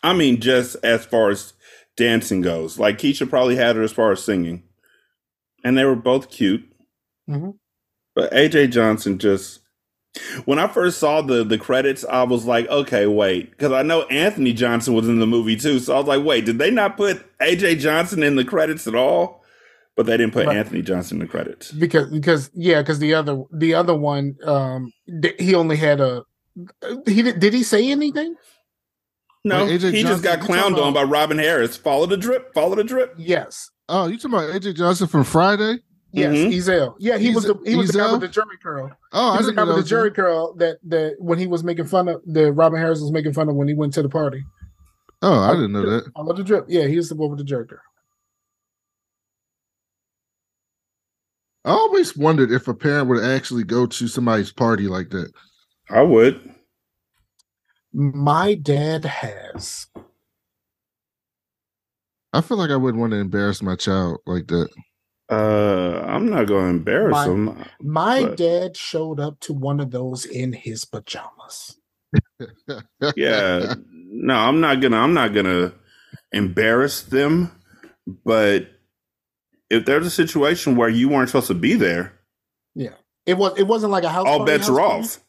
I 0.02 0.12
mean, 0.14 0.40
just 0.40 0.76
as 0.84 1.04
far 1.04 1.30
as 1.30 1.52
dancing 1.96 2.40
goes, 2.40 2.78
like 2.78 2.98
Keisha 2.98 3.28
probably 3.28 3.56
had 3.56 3.74
her 3.76 3.82
as 3.82 3.92
far 3.92 4.12
as 4.12 4.22
singing, 4.22 4.62
and 5.64 5.76
they 5.76 5.84
were 5.84 5.96
both 5.96 6.30
cute. 6.30 6.64
Mhm. 7.28 7.58
But 8.14 8.32
AJ 8.32 8.68
Johnson 8.70 9.18
just. 9.18 9.60
When 10.44 10.58
I 10.58 10.66
first 10.68 10.98
saw 10.98 11.20
the 11.22 11.44
the 11.44 11.58
credits, 11.58 12.04
I 12.04 12.22
was 12.24 12.44
like, 12.44 12.68
okay, 12.68 13.06
wait, 13.06 13.50
because 13.50 13.72
I 13.72 13.82
know 13.82 14.02
Anthony 14.04 14.52
Johnson 14.52 14.94
was 14.94 15.08
in 15.08 15.18
the 15.18 15.26
movie 15.26 15.56
too. 15.56 15.78
So 15.80 15.94
I 15.94 15.98
was 15.98 16.06
like, 16.06 16.24
wait, 16.24 16.44
did 16.46 16.58
they 16.58 16.70
not 16.70 16.96
put 16.96 17.24
AJ 17.38 17.78
Johnson 17.80 18.22
in 18.22 18.36
the 18.36 18.44
credits 18.44 18.86
at 18.86 18.94
all? 18.94 19.44
But 19.96 20.06
they 20.06 20.16
didn't 20.16 20.32
put 20.32 20.46
Right. 20.46 20.56
Anthony 20.56 20.80
Johnson 20.82 21.16
in 21.16 21.26
the 21.26 21.30
credits. 21.30 21.72
because 21.72 22.08
because 22.10 22.50
yeah 22.54 22.80
because 22.82 23.00
the 23.00 23.14
other 23.14 23.42
the 23.52 23.74
other 23.74 23.94
one 23.96 24.36
um 24.44 24.92
th- 25.22 25.34
he 25.40 25.54
only 25.56 25.76
had 25.76 26.00
a 26.00 26.22
he 27.06 27.22
did, 27.22 27.40
did 27.40 27.52
he 27.52 27.62
say 27.64 27.90
anything 27.90 28.34
No, 29.44 29.64
Wait, 29.64 29.80
AJ 29.80 29.92
he 29.94 30.02
just 30.02 30.22
got 30.22 30.38
clowned 30.38 30.70
talking 30.70 30.84
on 30.84 30.92
by 30.94 31.02
Robin 31.02 31.38
Harris. 31.38 31.76
Follow 31.76 32.06
the 32.06 32.16
drip, 32.16 32.54
follow 32.54 32.76
the 32.76 32.84
drip. 32.84 33.14
yes 33.18 33.70
Oh, 33.88 34.06
you 34.06 34.18
talking 34.18 34.34
about 34.38 34.50
AJ 34.60 34.76
Johnson 34.76 35.08
from 35.08 35.24
Friday? 35.24 35.78
Yes 36.12 36.34
Mhm. 36.34 36.52
Ezal. 36.52 36.94
yeah 36.98 37.18
he 37.18 37.34
was 37.34 37.44
the 37.44 37.54
he 37.66 37.76
was 37.76 37.88
the 37.90 37.98
guy 37.98 38.10
with 38.12 38.20
the 38.22 38.28
Jheri 38.28 38.58
curl 38.62 38.90
Oh, 39.12 39.30
he 39.32 39.34
I 39.34 39.36
was 39.38 39.46
the 39.46 39.52
guy 39.52 39.64
with 39.64 39.88
the 39.88 39.94
Jheri 39.94 40.14
curl 40.14 40.54
that 40.54 40.78
that 40.84 41.16
when 41.18 41.38
he 41.38 41.46
was 41.46 41.62
making 41.62 41.84
fun 41.86 42.08
of 42.08 42.22
the 42.24 42.50
Robin 42.52 42.80
Harris 42.80 43.00
was 43.00 43.12
making 43.12 43.34
fun 43.34 43.48
of 43.48 43.54
when 43.56 43.68
he 43.68 43.74
went 43.74 43.92
to 43.94 44.02
the 44.02 44.08
party. 44.08 44.42
Oh, 45.20 45.40
I 45.40 45.52
didn't 45.52 45.72
know 45.72 45.82
that. 45.88 46.10
I 46.16 46.22
love 46.22 46.36
the 46.36 46.44
drip. 46.44 46.64
Yeah, 46.68 46.86
he 46.86 46.96
was 46.96 47.08
the 47.08 47.16
one 47.16 47.30
with 47.30 47.38
the 47.40 47.44
Jheri 47.44 47.68
curl. 47.68 47.78
I 51.64 51.70
always 51.72 52.16
wondered 52.16 52.50
if 52.52 52.68
a 52.68 52.74
parent 52.74 53.08
would 53.08 53.22
actually 53.22 53.64
go 53.64 53.84
to 53.86 54.08
somebody's 54.08 54.52
party 54.52 54.86
like 54.88 55.10
that. 55.10 55.30
I 55.90 56.02
would. 56.02 56.40
My 57.92 58.54
dad 58.54 59.04
has. 59.04 59.86
I 62.32 62.40
feel 62.40 62.56
like 62.58 62.70
I 62.70 62.76
wouldn't 62.76 63.00
want 63.00 63.12
to 63.12 63.18
embarrass 63.18 63.60
my 63.62 63.74
child 63.74 64.18
like 64.26 64.46
that. 64.48 64.68
Uh, 65.30 66.02
I'm 66.06 66.28
not 66.28 66.46
going 66.46 66.64
to 66.64 66.70
embarrass 66.70 67.12
My- 67.12 67.24
him. 67.26 67.64
My 67.82 68.22
But- 68.22 68.36
dad 68.38 68.76
showed 68.76 69.20
up 69.20 69.38
to 69.40 69.52
one 69.52 69.80
of 69.80 69.90
those 69.90 70.24
in 70.24 70.52
his 70.52 70.84
pajamas. 70.84 71.76
Yeah, 73.16 73.74
no, 73.92 74.34
I'm 74.34 74.60
not 74.60 74.80
gonna. 74.80 74.96
I'm 74.96 75.12
not 75.12 75.34
gonna 75.34 75.72
embarrass 76.32 77.02
them. 77.02 77.50
But 78.24 78.68
if 79.70 79.84
there's 79.84 80.06
a 80.06 80.10
situation 80.10 80.76
where 80.76 80.88
you 80.88 81.08
weren't 81.10 81.28
supposed 81.28 81.48
to 81.48 81.54
be 81.54 81.74
there, 81.74 82.14
yeah, 82.74 82.94
It 83.26 83.34
was. 83.36 83.58
It 83.58 83.64
wasn't 83.66 83.92
like 83.92 84.04
a 84.04 84.08
house. 84.08 84.26
all 84.26 84.38
party, 84.38 84.52
bets 84.52 84.68
house 84.68 84.76
are 84.78 84.80
party. 84.80 85.04
off. 85.04 85.20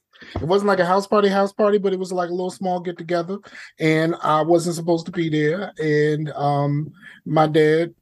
It 0.41 0.47
wasn't 0.47 0.67
like 0.69 0.79
a 0.79 0.85
house 0.85 1.07
party, 1.07 1.27
house 1.29 1.51
party, 1.51 1.77
but 1.77 1.91
it 1.93 1.99
was 1.99 2.11
like 2.13 2.29
a 2.29 2.33
little 2.33 2.49
small 2.51 2.79
get 2.79 2.97
together, 2.97 3.39
and 3.79 4.15
I 4.21 4.41
wasn't 4.41 4.75
supposed 4.75 5.05
to 5.07 5.11
be 5.11 5.27
there. 5.29 5.73
And 5.77 6.31
um, 6.31 6.91
my 7.25 7.47
dad 7.47 7.93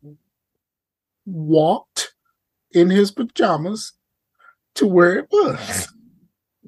walked 1.27 2.13
in 2.71 2.89
his 2.89 3.11
pajamas 3.11 3.93
to 4.75 4.87
where 4.87 5.19
it 5.19 5.27
was. 5.31 5.93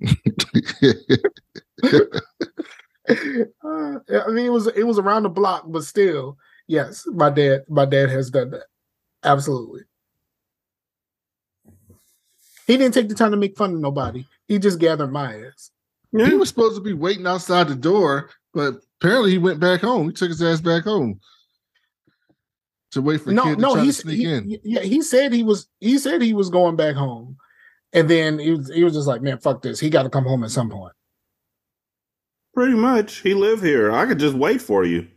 Uh, 3.10 3.98
I 4.28 4.30
mean, 4.30 4.46
it 4.46 4.52
was 4.52 4.68
it 4.68 4.84
was 4.84 5.00
around 5.00 5.24
the 5.24 5.30
block, 5.30 5.64
but 5.66 5.84
still, 5.84 6.38
yes, 6.68 7.06
my 7.08 7.32
dad, 7.32 7.64
my 7.68 7.86
dad 7.86 8.12
has 8.12 8.30
done 8.30 8.52
that. 8.52 8.66
Absolutely. 9.24 9.82
He 12.68 12.78
didn't 12.78 12.94
take 12.94 13.10
the 13.10 13.16
time 13.16 13.32
to 13.32 13.38
make 13.38 13.58
fun 13.58 13.74
of 13.74 13.80
nobody. 13.80 14.28
He 14.48 14.60
just 14.60 14.78
gathered 14.78 15.12
my 15.12 15.44
ass. 15.44 15.72
he 16.12 16.36
was 16.36 16.50
supposed 16.50 16.76
to 16.76 16.82
be 16.82 16.94
waiting 16.94 17.26
outside 17.26 17.68
the 17.68 17.76
door, 17.76 18.30
but 18.54 18.76
apparently 19.02 19.32
he 19.32 19.40
went 19.40 19.60
back 19.60 19.82
home. 19.82 20.06
He 20.06 20.14
took 20.14 20.30
his 20.30 20.44
ass 20.44 20.62
back 20.62 20.84
home 20.84 21.20
to 22.92 23.02
wait 23.02 23.22
for 23.22 23.32
no, 23.32 23.44
kid 23.44 23.56
to 23.56 23.62
no, 23.62 23.74
try 23.74 23.82
he, 23.84 23.88
to 23.88 23.94
sneak 23.94 24.18
he, 24.18 24.26
in. 24.26 24.60
yeah, 24.64 24.82
he 24.82 25.02
said 25.02 25.32
he 25.34 25.44
was 25.44 25.68
he 25.80 25.98
said 25.98 26.22
he 26.22 26.34
was 26.34 26.50
going 26.50 26.76
back 26.76 26.96
home, 26.96 27.38
and 27.94 28.10
then 28.10 28.40
he 28.40 28.52
was 28.52 28.70
he 28.74 28.84
was 28.84 28.94
just 28.94 29.08
like, 29.08 29.22
man, 29.22 29.38
fuck 29.40 29.62
this. 29.62 29.80
He 29.80 29.90
got 29.90 30.04
to 30.04 30.10
come 30.10 30.24
home 30.26 30.44
at 30.44 30.52
some 30.52 30.70
point. 30.70 30.94
Pretty 32.54 32.74
much, 32.76 33.18
he 33.22 33.34
live 33.34 33.62
here. 33.62 33.92
I 33.92 34.06
could 34.06 34.20
just 34.20 34.36
wait 34.36 34.62
for 34.62 34.84
you. 34.84 35.08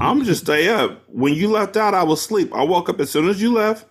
I'm 0.00 0.24
just 0.24 0.42
stay 0.44 0.68
up. 0.68 1.02
When 1.08 1.34
you 1.34 1.48
left 1.48 1.76
out, 1.76 1.94
I 1.94 2.02
was 2.02 2.20
asleep. 2.20 2.54
I 2.54 2.62
woke 2.64 2.88
up 2.88 3.00
as 3.00 3.10
soon 3.10 3.28
as 3.28 3.40
you 3.42 3.52
left. 3.52 3.86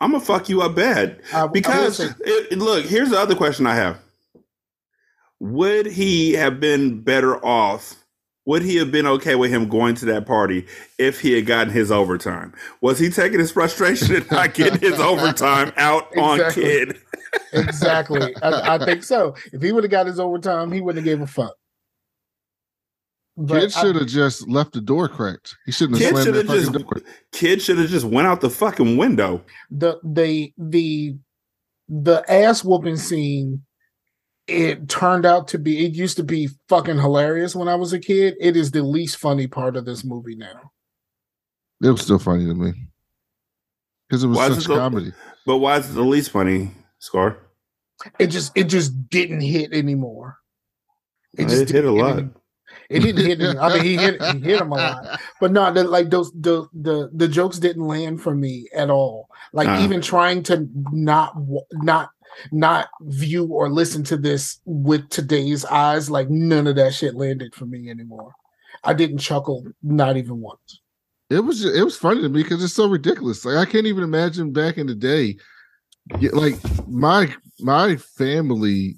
I'm 0.00 0.12
gonna 0.12 0.24
fuck 0.24 0.48
you 0.48 0.62
up 0.62 0.74
bad. 0.74 1.22
I- 1.32 1.44
I 1.44 1.46
Because 1.46 1.96
say- 1.98 2.06
it, 2.24 2.52
it- 2.52 2.58
look, 2.58 2.84
here's 2.84 3.10
the 3.10 3.18
other 3.18 3.34
question 3.36 3.66
I 3.66 3.74
have: 3.76 3.98
Would 5.40 5.86
he 5.86 6.32
have 6.32 6.60
been 6.60 7.00
better 7.02 7.42
off? 7.44 8.03
Would 8.46 8.62
he 8.62 8.76
have 8.76 8.92
been 8.92 9.06
okay 9.06 9.36
with 9.36 9.50
him 9.50 9.68
going 9.68 9.94
to 9.96 10.04
that 10.06 10.26
party 10.26 10.66
if 10.98 11.20
he 11.20 11.32
had 11.32 11.46
gotten 11.46 11.72
his 11.72 11.90
overtime? 11.90 12.52
Was 12.82 12.98
he 12.98 13.08
taking 13.08 13.40
his 13.40 13.50
frustration 13.50 14.14
and 14.14 14.30
not 14.30 14.52
getting 14.52 14.80
his 14.80 15.00
overtime 15.00 15.72
out 15.76 16.14
on 16.18 16.52
kid? 16.52 16.98
exactly. 17.52 18.34
I, 18.42 18.76
I 18.76 18.84
think 18.84 19.02
so. 19.02 19.34
If 19.52 19.62
he 19.62 19.72
would 19.72 19.84
have 19.84 19.90
got 19.90 20.06
his 20.06 20.20
overtime, 20.20 20.70
he 20.70 20.80
wouldn't 20.80 21.04
have 21.04 21.18
gave 21.18 21.22
a 21.22 21.26
fuck. 21.26 21.54
But 23.36 23.60
Kid 23.62 23.72
should 23.72 23.96
have 23.96 24.06
just 24.06 24.48
left 24.48 24.74
the 24.74 24.80
door 24.80 25.08
cracked. 25.08 25.56
He 25.66 25.72
shouldn't 25.72 25.98
have 25.98 26.08
Kid 26.08 26.10
slammed 26.10 26.24
should 26.26 26.34
that 26.34 26.46
have 26.46 26.64
fucking 26.64 26.72
just 26.72 27.04
door. 27.04 27.12
kid 27.32 27.60
should 27.62 27.78
have 27.78 27.90
just 27.90 28.04
went 28.04 28.28
out 28.28 28.40
the 28.40 28.50
fucking 28.50 28.96
window. 28.96 29.42
the 29.70 29.98
the 30.04 30.52
the 30.56 31.16
the 31.88 32.24
ass 32.30 32.62
whooping 32.62 32.96
scene 32.96 33.64
it 34.46 34.88
turned 34.88 35.24
out 35.26 35.48
to 35.48 35.58
be 35.58 35.84
it 35.86 35.92
used 35.92 36.16
to 36.18 36.22
be 36.22 36.48
fucking 36.68 36.98
hilarious 36.98 37.54
when 37.56 37.68
I 37.68 37.74
was 37.76 37.92
a 37.92 37.98
kid. 37.98 38.34
It 38.40 38.56
is 38.56 38.70
the 38.70 38.82
least 38.82 39.16
funny 39.16 39.46
part 39.46 39.76
of 39.76 39.84
this 39.84 40.04
movie 40.04 40.36
now. 40.36 40.72
It 41.82 41.90
was 41.90 42.02
still 42.02 42.18
funny 42.18 42.44
to 42.46 42.54
me 42.54 42.72
because 44.08 44.24
it 44.24 44.28
was 44.28 44.36
Why 44.38 44.48
such 44.48 44.58
it 44.58 44.62
so- 44.62 44.76
comedy. 44.76 45.12
But 45.46 45.58
why 45.58 45.76
is 45.78 45.90
it 45.90 45.94
the 45.94 46.02
least 46.02 46.30
funny, 46.30 46.70
Scar? 46.98 47.36
It 48.18 48.28
just 48.28 48.52
it 48.56 48.64
just 48.64 49.08
didn't 49.10 49.40
hit 49.42 49.72
anymore. 49.72 50.38
It, 51.36 51.48
just 51.48 51.68
hit 51.70 51.84
a 51.84 51.88
didn't 51.88 51.96
lot. 51.96 52.18
any- 52.18 52.30
It 52.90 53.00
didn't 53.00 53.26
hit 53.26 53.40
him. 53.40 53.58
I 53.60 53.74
mean, 53.74 53.82
he 53.84 53.96
hit 53.96 54.22
he 54.22 54.38
hit 54.40 54.60
him 54.60 54.72
a 54.72 54.76
lot, 54.76 55.20
but 55.40 55.52
no, 55.52 55.72
the, 55.72 55.84
like 55.84 56.10
those 56.10 56.32
the 56.32 56.66
the 56.72 57.10
the 57.14 57.28
jokes 57.28 57.58
didn't 57.58 57.86
land 57.86 58.20
for 58.22 58.34
me 58.34 58.68
at 58.74 58.90
all. 58.90 59.28
Like 59.52 59.68
Uh. 59.68 59.80
even 59.82 60.00
trying 60.00 60.42
to 60.44 60.66
not 60.92 61.34
not 61.72 62.10
not 62.52 62.88
view 63.02 63.46
or 63.46 63.68
listen 63.70 64.04
to 64.04 64.16
this 64.16 64.60
with 64.64 65.08
today's 65.08 65.64
eyes, 65.64 66.10
like 66.10 66.30
none 66.30 66.66
of 66.66 66.76
that 66.76 66.94
shit 66.94 67.14
landed 67.14 67.54
for 67.54 67.66
me 67.66 67.90
anymore. 67.90 68.32
I 68.82 68.94
didn't 68.94 69.18
chuckle, 69.18 69.64
not 69.82 70.16
even 70.16 70.40
once. 70.40 70.80
It 71.30 71.40
was 71.40 71.64
it 71.64 71.82
was 71.82 71.96
funny 71.96 72.20
to 72.22 72.28
me 72.28 72.42
because 72.42 72.62
it's 72.62 72.74
so 72.74 72.86
ridiculous. 72.88 73.44
Like 73.44 73.56
I 73.56 73.70
can't 73.70 73.86
even 73.86 74.04
imagine 74.04 74.52
back 74.52 74.76
in 74.76 74.86
the 74.86 74.94
day. 74.94 75.36
Like 76.32 76.56
my 76.86 77.34
my 77.60 77.96
family 77.96 78.96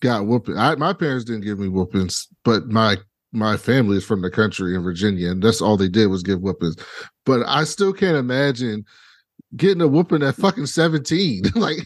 got 0.00 0.26
whooping. 0.26 0.58
I, 0.58 0.74
my 0.76 0.92
parents 0.92 1.24
didn't 1.24 1.44
give 1.44 1.58
me 1.58 1.68
whoopings, 1.68 2.28
but 2.44 2.66
my 2.66 2.98
my 3.32 3.56
family 3.56 3.96
is 3.96 4.04
from 4.04 4.22
the 4.22 4.30
country 4.30 4.74
in 4.74 4.82
Virginia, 4.82 5.30
and 5.30 5.42
that's 5.42 5.60
all 5.60 5.76
they 5.76 5.88
did 5.88 6.08
was 6.08 6.22
give 6.22 6.40
whoopings. 6.40 6.76
But 7.24 7.46
I 7.46 7.64
still 7.64 7.92
can't 7.92 8.16
imagine 8.16 8.84
getting 9.56 9.80
a 9.80 9.88
whooping 9.88 10.22
at 10.22 10.36
fucking 10.36 10.66
17. 10.66 11.44
like 11.54 11.78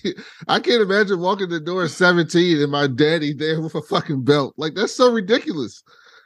I 0.49 0.61
can't 0.61 0.83
imagine 0.83 1.21
walking 1.21 1.49
the 1.49 1.61
door 1.61 1.85
at 1.85 1.91
17 1.91 2.61
and 2.61 2.73
my 2.73 2.87
daddy 2.87 3.33
there 3.33 3.61
with 3.61 3.75
a 3.75 3.83
fucking 3.83 4.25
belt. 4.25 4.55
Like 4.57 4.75
that's 4.75 4.95
so 4.95 5.13
ridiculous. 5.13 5.83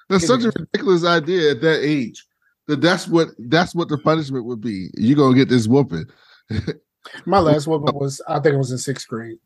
That's 0.08 0.26
such 0.26 0.44
a 0.44 0.52
ridiculous 0.56 1.04
idea 1.04 1.52
at 1.52 1.60
that 1.62 1.80
age. 1.82 2.24
That 2.68 2.80
that's 2.80 3.08
what 3.08 3.28
that's 3.38 3.74
what 3.74 3.88
the 3.88 3.98
punishment 3.98 4.44
would 4.44 4.60
be. 4.60 4.88
You're 4.94 5.16
gonna 5.16 5.36
get 5.36 5.48
this 5.48 5.66
whooping. 5.66 6.06
My 7.24 7.38
last 7.38 7.66
whooping 7.66 7.94
was, 7.94 8.20
I 8.28 8.40
think 8.40 8.54
it 8.54 8.58
was 8.58 8.72
in 8.72 8.78
sixth 8.78 9.06
grade. 9.06 9.38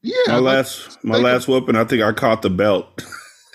Yeah, 0.00 0.16
My 0.28 0.34
like, 0.36 0.56
last 0.56 1.04
my 1.04 1.16
last 1.16 1.48
whooping, 1.48 1.76
I 1.76 1.84
think 1.84 2.02
I 2.02 2.12
caught 2.12 2.42
the 2.42 2.50
belt. 2.50 3.04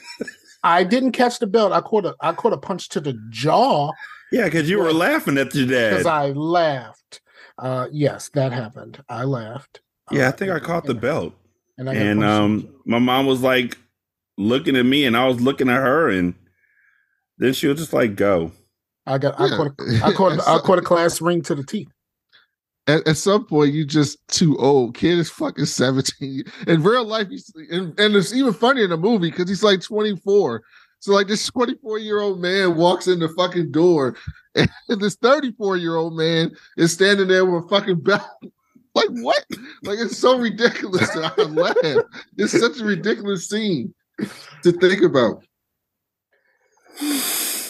I 0.64 0.84
didn't 0.84 1.12
catch 1.14 1.40
the 1.40 1.48
belt. 1.48 1.72
I 1.72 1.82
caught 1.82 2.06
a, 2.06 2.16
I 2.22 2.34
caught 2.34 2.54
a 2.54 2.58
punch 2.58 2.90
to 2.90 3.00
the 3.00 3.14
jaw 3.30 3.92
yeah, 4.32 4.46
because 4.46 4.70
you 4.70 4.80
were 4.80 4.94
laughing 4.94 5.38
at 5.38 5.54
your 5.56 5.68
dad. 5.68 5.90
because. 5.92 6.06
I 6.06 6.30
laughed. 6.32 6.99
Uh, 7.60 7.88
yes, 7.92 8.30
that 8.34 8.52
happened. 8.52 9.04
I 9.10 9.24
laughed. 9.24 9.82
yeah, 10.12 10.26
I 10.26 10.30
Uh, 10.30 10.32
think 10.32 10.52
I 10.52 10.60
caught 10.60 10.86
the 10.86 10.94
belt. 10.96 11.34
And, 11.78 11.90
I 11.90 11.94
And 11.94 12.20
punched 12.20 12.20
in 12.20 12.20
the 12.20 12.28
um 12.28 12.76
my 12.86 13.00
mom 13.00 13.26
was 13.26 13.42
like 13.42 13.78
looking 14.38 14.76
at 14.76 14.86
me 14.86 15.06
and 15.06 15.16
I 15.18 15.28
was 15.28 15.40
looking 15.42 15.70
at 15.70 15.78
her 15.78 16.10
and 16.10 16.34
then 17.38 17.54
she 17.54 17.68
was 17.68 17.78
just 17.80 17.94
like, 17.94 18.16
go. 18.16 18.52
I 19.06 19.18
got, 19.18 19.40
I 19.40 19.50
caught, 19.50 19.68
a, 19.80 20.02
I 20.06 20.12
caught, 20.14 20.40
I 20.48 20.60
caught 20.60 20.78
a 20.80 20.82
class 20.82 21.20
ring 21.22 21.42
to 21.44 21.56
the 21.56 21.64
teeth. 21.64 21.88
at, 22.88 23.08
at 23.08 23.18
some 23.18 23.46
point 23.46 23.74
you 23.74 23.86
just 23.86 24.18
too 24.28 24.58
old. 24.58 24.96
Kid 24.96 25.18
is 25.20 25.30
fucking 25.30 25.66
17. 25.66 26.44
In 26.68 26.84
real 26.84 27.06
life, 27.06 27.28
he's 27.30 27.52
and, 27.72 27.98
and 28.00 28.16
it's 28.16 28.34
even 28.34 28.54
funny 28.54 28.84
in 28.84 28.90
the 28.90 28.98
movie 28.98 29.30
because 29.32 29.50
he's 29.50 29.64
like 29.64 29.82
24. 29.82 30.62
So 31.00 31.14
like 31.14 31.28
this 31.28 31.46
24 31.48 32.00
year 32.00 32.20
old 32.20 32.42
man 32.42 32.76
walks 32.76 33.08
in 33.08 33.20
the 33.20 33.30
fucking 33.30 33.72
door, 33.72 34.16
and 34.56 34.70
this 35.00 35.16
34 35.16 35.78
year 35.78 35.96
old 35.96 36.16
man 36.18 36.52
is 36.78 36.92
standing 36.94 37.28
there 37.28 37.46
with 37.46 37.66
a 37.66 37.68
fucking 37.70 38.02
belt. 38.02 38.22
Like 38.96 39.10
what? 39.22 39.46
Like 39.84 40.00
it's 40.00 40.18
so 40.18 40.38
ridiculous 40.40 41.08
that 41.12 41.32
I 41.38 41.44
laugh. 41.44 42.04
It's 42.38 42.60
such 42.60 42.82
a 42.82 42.84
ridiculous 42.84 43.48
scene 43.48 43.94
to 44.64 44.72
think 44.74 45.04
about. 45.04 45.44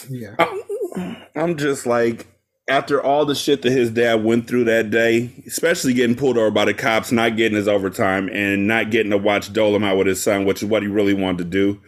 Yeah. 0.09 0.36
I'm- 0.39 1.17
I'm 1.36 1.57
just 1.57 1.86
like, 1.86 2.27
after 2.69 3.01
all 3.03 3.25
the 3.25 3.36
shit 3.36 3.61
that 3.63 3.71
his 3.71 3.91
dad 3.91 4.23
went 4.23 4.47
through 4.47 4.63
that 4.65 4.89
day, 4.91 5.32
especially 5.45 5.93
getting 5.93 6.15
pulled 6.15 6.38
over 6.38 6.51
by 6.51 6.65
the 6.65 6.73
cops, 6.73 7.11
not 7.11 7.36
getting 7.36 7.57
his 7.57 7.67
overtime, 7.67 8.30
and 8.30 8.65
not 8.65 8.89
getting 8.89 9.11
to 9.11 9.17
watch 9.17 9.51
Dolomite 9.53 9.97
with 9.97 10.07
his 10.07 10.23
son, 10.23 10.45
which 10.45 10.63
is 10.63 10.69
what 10.69 10.84
he 10.84 10.88
really 10.88 11.13
wanted 11.13 11.39
to 11.39 11.43
do, 11.45 11.82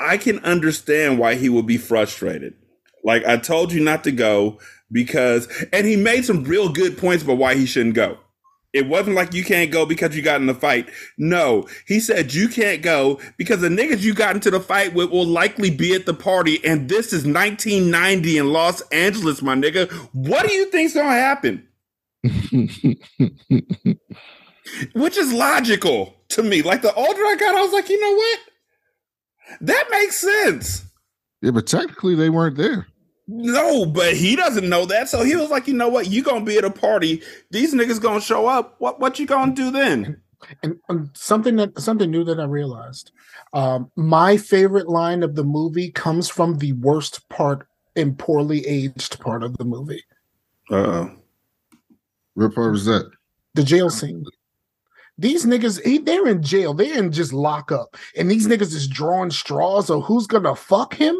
I 0.00 0.16
can 0.16 0.38
understand 0.40 1.18
why 1.18 1.34
he 1.34 1.48
would 1.48 1.66
be 1.66 1.76
frustrated. 1.76 2.54
Like, 3.04 3.24
I 3.24 3.36
told 3.36 3.72
you 3.72 3.82
not 3.82 4.02
to 4.04 4.12
go 4.12 4.58
because, 4.90 5.46
and 5.72 5.86
he 5.86 5.96
made 5.96 6.24
some 6.24 6.44
real 6.44 6.70
good 6.70 6.98
points 6.98 7.22
about 7.22 7.38
why 7.38 7.54
he 7.54 7.66
shouldn't 7.66 7.94
go. 7.94 8.18
It 8.72 8.86
wasn't 8.86 9.16
like 9.16 9.34
you 9.34 9.44
can't 9.44 9.72
go 9.72 9.84
because 9.84 10.14
you 10.14 10.22
got 10.22 10.40
in 10.40 10.46
the 10.46 10.54
fight. 10.54 10.88
No, 11.18 11.66
he 11.86 11.98
said 11.98 12.32
you 12.32 12.48
can't 12.48 12.82
go 12.82 13.18
because 13.36 13.60
the 13.60 13.68
niggas 13.68 14.00
you 14.00 14.14
got 14.14 14.36
into 14.36 14.50
the 14.50 14.60
fight 14.60 14.94
with 14.94 15.10
will 15.10 15.26
likely 15.26 15.70
be 15.70 15.92
at 15.92 16.06
the 16.06 16.14
party, 16.14 16.64
and 16.64 16.88
this 16.88 17.12
is 17.12 17.26
1990 17.26 18.38
in 18.38 18.52
Los 18.52 18.80
Angeles, 18.92 19.42
my 19.42 19.56
nigga. 19.56 19.90
What 20.12 20.46
do 20.46 20.54
you 20.54 20.66
think's 20.66 20.94
gonna 20.94 21.10
happen? 21.10 21.66
Which 24.94 25.16
is 25.16 25.32
logical 25.32 26.14
to 26.28 26.44
me. 26.44 26.62
Like 26.62 26.82
the 26.82 26.94
older 26.94 27.22
I 27.22 27.34
got, 27.36 27.56
I 27.56 27.62
was 27.62 27.72
like, 27.72 27.88
you 27.88 28.00
know 28.00 28.14
what? 28.14 28.38
That 29.60 29.84
makes 29.90 30.16
sense. 30.16 30.84
yeah, 31.42 31.50
but 31.50 31.66
technically 31.66 32.14
they 32.14 32.30
weren't 32.30 32.56
there. 32.56 32.86
No, 33.32 33.86
but 33.86 34.14
he 34.14 34.34
doesn't 34.34 34.68
know 34.68 34.86
that. 34.86 35.08
So 35.08 35.22
he 35.22 35.36
was 35.36 35.50
like, 35.50 35.68
you 35.68 35.74
know 35.74 35.88
what? 35.88 36.08
You 36.08 36.22
gonna 36.22 36.44
be 36.44 36.58
at 36.58 36.64
a 36.64 36.70
party. 36.70 37.22
These 37.50 37.74
niggas 37.74 38.00
gonna 38.00 38.20
show 38.20 38.46
up. 38.46 38.74
What 38.78 38.98
what 39.00 39.18
you 39.18 39.26
gonna 39.26 39.54
do 39.54 39.70
then? 39.70 40.20
and, 40.62 40.78
and 40.88 41.10
something 41.14 41.56
that 41.56 41.78
something 41.78 42.10
new 42.10 42.24
that 42.24 42.40
I 42.40 42.44
realized. 42.44 43.12
Um, 43.52 43.90
my 43.96 44.36
favorite 44.36 44.88
line 44.88 45.22
of 45.22 45.34
the 45.34 45.44
movie 45.44 45.90
comes 45.90 46.28
from 46.28 46.58
the 46.58 46.72
worst 46.72 47.28
part 47.28 47.66
and 47.96 48.18
poorly 48.18 48.66
aged 48.66 49.20
part 49.20 49.42
of 49.42 49.56
the 49.58 49.64
movie, 49.64 50.02
Uh-oh. 50.70 51.10
What 52.34 52.54
part 52.54 52.72
was 52.72 52.84
that? 52.86 53.10
the 53.54 53.64
jail 53.64 53.90
scene. 53.90 54.24
These 55.20 55.44
niggas, 55.44 55.84
he, 55.84 55.98
they're 55.98 56.26
in 56.26 56.42
jail. 56.42 56.72
They're 56.72 56.98
in 56.98 57.12
just 57.12 57.34
lockup, 57.34 57.94
and 58.16 58.30
these 58.30 58.48
mm-hmm. 58.48 58.54
niggas 58.54 58.74
is 58.74 58.88
drawing 58.88 59.30
straws 59.30 59.90
of 59.90 60.02
who's 60.04 60.26
gonna 60.26 60.56
fuck 60.56 60.94
him. 60.94 61.14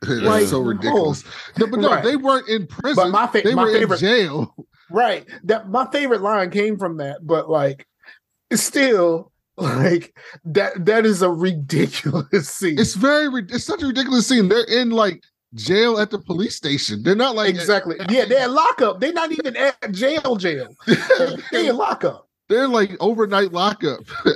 That's 0.00 0.20
Like, 0.22 0.46
so 0.48 0.60
ridiculous. 0.60 1.22
No, 1.58 1.68
but 1.68 1.78
no, 1.78 1.90
Right. 1.90 2.02
they 2.02 2.16
weren't 2.16 2.48
in 2.48 2.66
prison. 2.66 3.04
But 3.04 3.10
my, 3.10 3.26
fa- 3.28 3.42
they 3.44 3.54
my 3.54 3.62
were 3.64 3.72
favorite, 3.72 4.02
in 4.02 4.08
jail. 4.08 4.54
right? 4.90 5.24
That 5.44 5.68
my 5.70 5.86
favorite 5.92 6.22
line 6.22 6.50
came 6.50 6.76
from 6.76 6.96
that, 6.96 7.24
but 7.24 7.48
like, 7.48 7.86
it's 8.50 8.64
still 8.64 9.30
like 9.56 10.12
that. 10.44 10.84
That 10.84 11.06
is 11.06 11.22
a 11.22 11.30
ridiculous 11.30 12.48
scene. 12.58 12.80
It's 12.80 12.94
very. 12.94 13.28
It's 13.48 13.64
such 13.64 13.82
a 13.82 13.86
ridiculous 13.86 14.26
scene. 14.26 14.48
They're 14.48 14.64
in 14.64 14.90
like 14.90 15.22
jail 15.54 16.00
at 16.00 16.10
the 16.10 16.18
police 16.18 16.56
station. 16.56 17.04
They're 17.04 17.14
not 17.14 17.36
like 17.36 17.50
Exactly. 17.50 17.94
Yeah, 18.10 18.24
they're 18.24 18.46
in 18.46 18.54
lockup. 18.54 18.98
They're 18.98 19.12
not 19.12 19.30
even 19.30 19.56
at 19.56 19.92
jail. 19.92 20.34
Jail. 20.34 20.66
They're 21.52 21.70
in 21.70 21.76
lockup. 21.76 22.26
They're 22.48 22.68
like 22.68 22.90
overnight 23.00 23.52
lockup. 23.52 24.04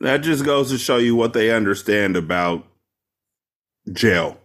That 0.00 0.22
just 0.22 0.44
goes 0.44 0.70
to 0.70 0.78
show 0.78 0.96
you 0.96 1.14
what 1.14 1.34
they 1.34 1.50
understand 1.50 2.16
about 2.16 2.66
jail. 3.92 4.38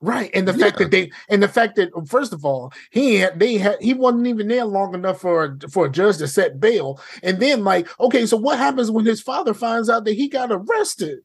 Right, 0.00 0.30
and 0.34 0.46
the 0.46 0.52
fact 0.52 0.76
that 0.78 0.90
they, 0.90 1.10
and 1.30 1.42
the 1.42 1.48
fact 1.48 1.76
that 1.76 1.90
first 2.06 2.34
of 2.34 2.44
all, 2.44 2.74
he 2.90 3.16
had, 3.16 3.40
they 3.40 3.56
had, 3.56 3.76
he 3.80 3.94
wasn't 3.94 4.26
even 4.26 4.48
there 4.48 4.66
long 4.66 4.92
enough 4.92 5.22
for 5.22 5.56
for 5.70 5.86
a 5.86 5.90
judge 5.90 6.18
to 6.18 6.28
set 6.28 6.60
bail, 6.60 7.00
and 7.22 7.40
then 7.40 7.64
like, 7.64 7.88
okay, 7.98 8.26
so 8.26 8.36
what 8.36 8.58
happens 8.58 8.90
when 8.90 9.06
his 9.06 9.22
father 9.22 9.54
finds 9.54 9.88
out 9.88 10.04
that 10.04 10.12
he 10.12 10.28
got 10.28 10.52
arrested? 10.52 11.20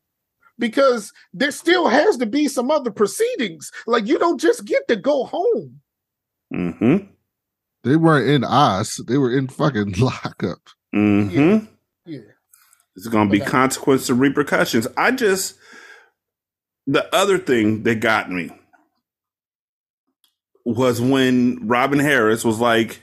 Because 0.58 1.12
there 1.34 1.52
still 1.52 1.90
has 1.90 2.16
to 2.18 2.26
be 2.26 2.48
some 2.48 2.72
other 2.72 2.92
proceedings. 2.92 3.70
Like 3.86 4.08
you 4.08 4.18
don't 4.18 4.40
just 4.40 4.64
get 4.64 4.88
to 4.88 4.96
go 4.96 5.26
home. 5.26 5.82
Mm-hmm. 6.54 7.12
They 7.84 7.96
weren't 7.96 8.30
in 8.30 8.44
Oz. 8.44 9.02
They 9.08 9.18
were 9.18 9.36
in 9.36 9.48
fucking 9.48 9.94
lockup. 10.00 10.60
Mm-hmm. 10.96 11.66
Yeah. 12.06 12.20
It's 12.96 13.08
gonna 13.08 13.30
be 13.30 13.42
Okay. 13.42 13.50
consequences 13.50 14.10
and 14.10 14.20
repercussions. 14.20 14.88
I 14.98 15.12
just 15.12 15.56
the 16.88 17.14
other 17.16 17.38
thing 17.38 17.84
that 17.84 18.00
got 18.00 18.32
me 18.32 18.50
was 20.66 21.00
when 21.02 21.68
Robin 21.68 22.00
Harris 22.00 22.44
was 22.44 22.60
like, 22.60 23.02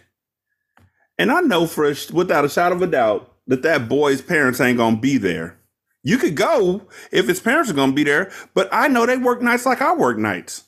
and 1.18 1.30
I 1.32 1.40
know 1.40 1.66
for 1.66 1.90
a, 1.90 1.94
without 2.12 2.44
a 2.44 2.48
shadow 2.48 2.74
of 2.76 2.82
a 2.82 2.86
doubt 2.86 3.32
that 3.46 3.62
that 3.62 3.88
boy's 3.88 4.20
parents 4.20 4.60
ain't 4.60 4.78
gonna 4.78 4.96
be 4.98 5.16
there. 5.18 5.58
You 6.02 6.18
could 6.18 6.36
go 6.36 6.82
if 7.10 7.26
his 7.26 7.40
parents 7.40 7.70
are 7.70 7.74
gonna 7.74 7.92
be 7.92 8.04
there, 8.04 8.30
but 8.54 8.68
I 8.72 8.88
know 8.88 9.06
they 9.06 9.16
work 9.16 9.40
nights 9.40 9.64
like 9.66 9.80
I 9.80 9.94
work 9.94 10.18
nights. 10.18 10.64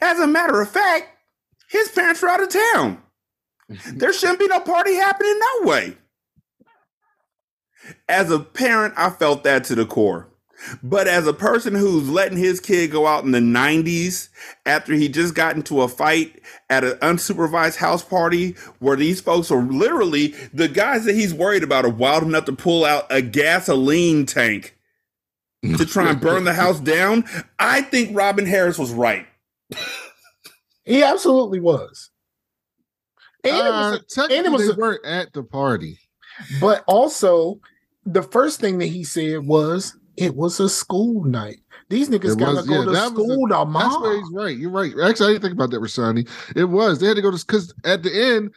As 0.00 0.18
a 0.20 0.26
matter 0.26 0.60
of 0.60 0.68
fact, 0.68 1.08
his 1.68 1.88
parents 1.88 2.22
are 2.22 2.28
out 2.28 2.42
of 2.42 2.48
town. 2.48 3.02
There 3.92 4.12
shouldn't 4.12 4.38
be 4.38 4.46
no 4.46 4.60
party 4.60 4.94
happening 4.94 5.40
no 5.40 5.68
way. 5.68 5.96
As 8.08 8.30
a 8.30 8.38
parent, 8.38 8.94
I 8.96 9.10
felt 9.10 9.42
that 9.42 9.64
to 9.64 9.74
the 9.74 9.84
core. 9.84 10.28
But 10.82 11.06
as 11.06 11.26
a 11.26 11.32
person 11.32 11.74
who's 11.74 12.08
letting 12.08 12.38
his 12.38 12.60
kid 12.60 12.90
go 12.90 13.06
out 13.06 13.24
in 13.24 13.32
the 13.32 13.40
90s 13.40 14.28
after 14.64 14.94
he 14.94 15.08
just 15.08 15.34
got 15.34 15.56
into 15.56 15.82
a 15.82 15.88
fight 15.88 16.40
at 16.70 16.84
an 16.84 16.92
unsupervised 16.98 17.76
house 17.76 18.02
party 18.02 18.52
where 18.78 18.96
these 18.96 19.20
folks 19.20 19.50
are 19.50 19.62
literally 19.62 20.28
the 20.54 20.68
guys 20.68 21.04
that 21.04 21.14
he's 21.14 21.34
worried 21.34 21.62
about 21.62 21.84
are 21.84 21.90
wild 21.90 22.22
enough 22.22 22.46
to 22.46 22.52
pull 22.52 22.84
out 22.84 23.06
a 23.10 23.20
gasoline 23.20 24.24
tank 24.26 24.76
to 25.62 25.84
try 25.84 26.10
and 26.10 26.20
burn 26.20 26.44
the 26.44 26.54
house 26.54 26.80
down, 26.80 27.24
I 27.58 27.82
think 27.82 28.16
Robin 28.16 28.46
Harris 28.46 28.78
was 28.78 28.92
right. 28.92 29.26
He 30.86 31.02
absolutely 31.02 31.60
was. 31.60 32.10
And 33.44 33.54
it 33.56 33.60
was 33.70 34.18
Uh, 34.18 34.22
and 34.22 34.46
it 34.46 34.50
was 34.52 34.66
they 34.66 34.72
a- 34.72 34.76
weren't 34.76 35.04
at 35.04 35.32
the 35.34 35.42
party. 35.42 35.98
But 36.60 36.82
also, 36.86 37.60
the 38.04 38.22
first 38.22 38.60
thing 38.60 38.78
that 38.78 38.86
he 38.86 39.04
said 39.04 39.46
was 39.46 39.96
it 40.16 40.34
was 40.34 40.58
a 40.60 40.68
school 40.68 41.24
night. 41.24 41.58
These 41.88 42.08
niggas 42.08 42.32
It 42.32 42.38
gotta 42.38 42.56
was- 42.56 42.66
go 42.66 42.78
yeah, 42.78 42.84
to 42.86 42.90
that 42.92 43.12
was 43.12 43.24
school 43.24 43.46
That's 43.48 43.58
where 43.58 43.64
tomorrow. 43.66 44.16
he's 44.16 44.30
right. 44.32 44.56
You're 44.56 44.70
right. 44.70 44.92
Actually, 45.04 45.26
I 45.26 45.32
didn't 45.32 45.42
think 45.42 45.54
about 45.54 45.70
that, 45.70 45.80
Rashani. 45.80 46.28
It 46.56 46.64
was. 46.64 46.98
They 46.98 47.06
had 47.06 47.16
to 47.16 47.22
go 47.22 47.30
to 47.30 47.36
because 47.38 47.72
at 47.84 48.02
the 48.02 48.12
end, 48.12 48.50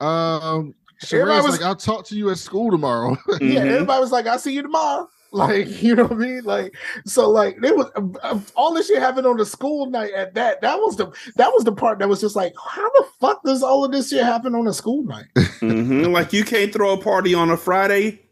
um, 0.00 0.74
Sharane's 1.04 1.44
was- 1.44 1.52
like, 1.58 1.62
I'll 1.62 1.76
talk 1.76 2.06
to 2.06 2.16
you 2.16 2.30
at 2.30 2.38
school 2.38 2.70
tomorrow. 2.70 3.16
Yeah, 3.40 3.64
Mhm. 3.64 3.70
everybody 3.72 4.00
was 4.00 4.12
like, 4.12 4.26
"I'll 4.26 4.38
see 4.38 4.54
you 4.54 4.62
tomorrow." 4.62 5.08
Like, 5.32 5.82
you 5.82 5.94
know 5.94 6.04
what 6.04 6.12
I 6.12 6.16
mean? 6.16 6.42
Like, 6.44 6.74
so 7.06 7.30
like, 7.30 7.56
it 7.62 7.76
was 7.76 7.90
uh, 8.22 8.40
all 8.56 8.74
this 8.74 8.88
shit 8.88 8.98
happened 9.00 9.26
on 9.26 9.36
the 9.36 9.46
school 9.46 9.86
night. 9.90 10.12
At 10.12 10.34
that, 10.34 10.60
that 10.62 10.76
was 10.78 10.96
the 10.96 11.06
that 11.36 11.52
was 11.52 11.64
the 11.64 11.72
part 11.72 11.98
that 12.00 12.08
was 12.08 12.20
just 12.20 12.36
like, 12.36 12.52
how 12.68 12.88
the 12.90 13.04
fuck 13.20 13.42
does 13.44 13.62
all 13.62 13.84
of 13.84 13.92
this 13.92 14.10
shit 14.10 14.24
happen 14.24 14.54
on 14.54 14.66
a 14.66 14.72
school 14.72 15.04
night? 15.04 15.26
Mhm. 15.60 16.10
Like 16.10 16.32
you 16.32 16.42
can't 16.42 16.72
throw 16.72 16.92
a 16.94 16.96
party 17.02 17.34
on 17.34 17.50
a 17.50 17.56
Friday. 17.56 18.22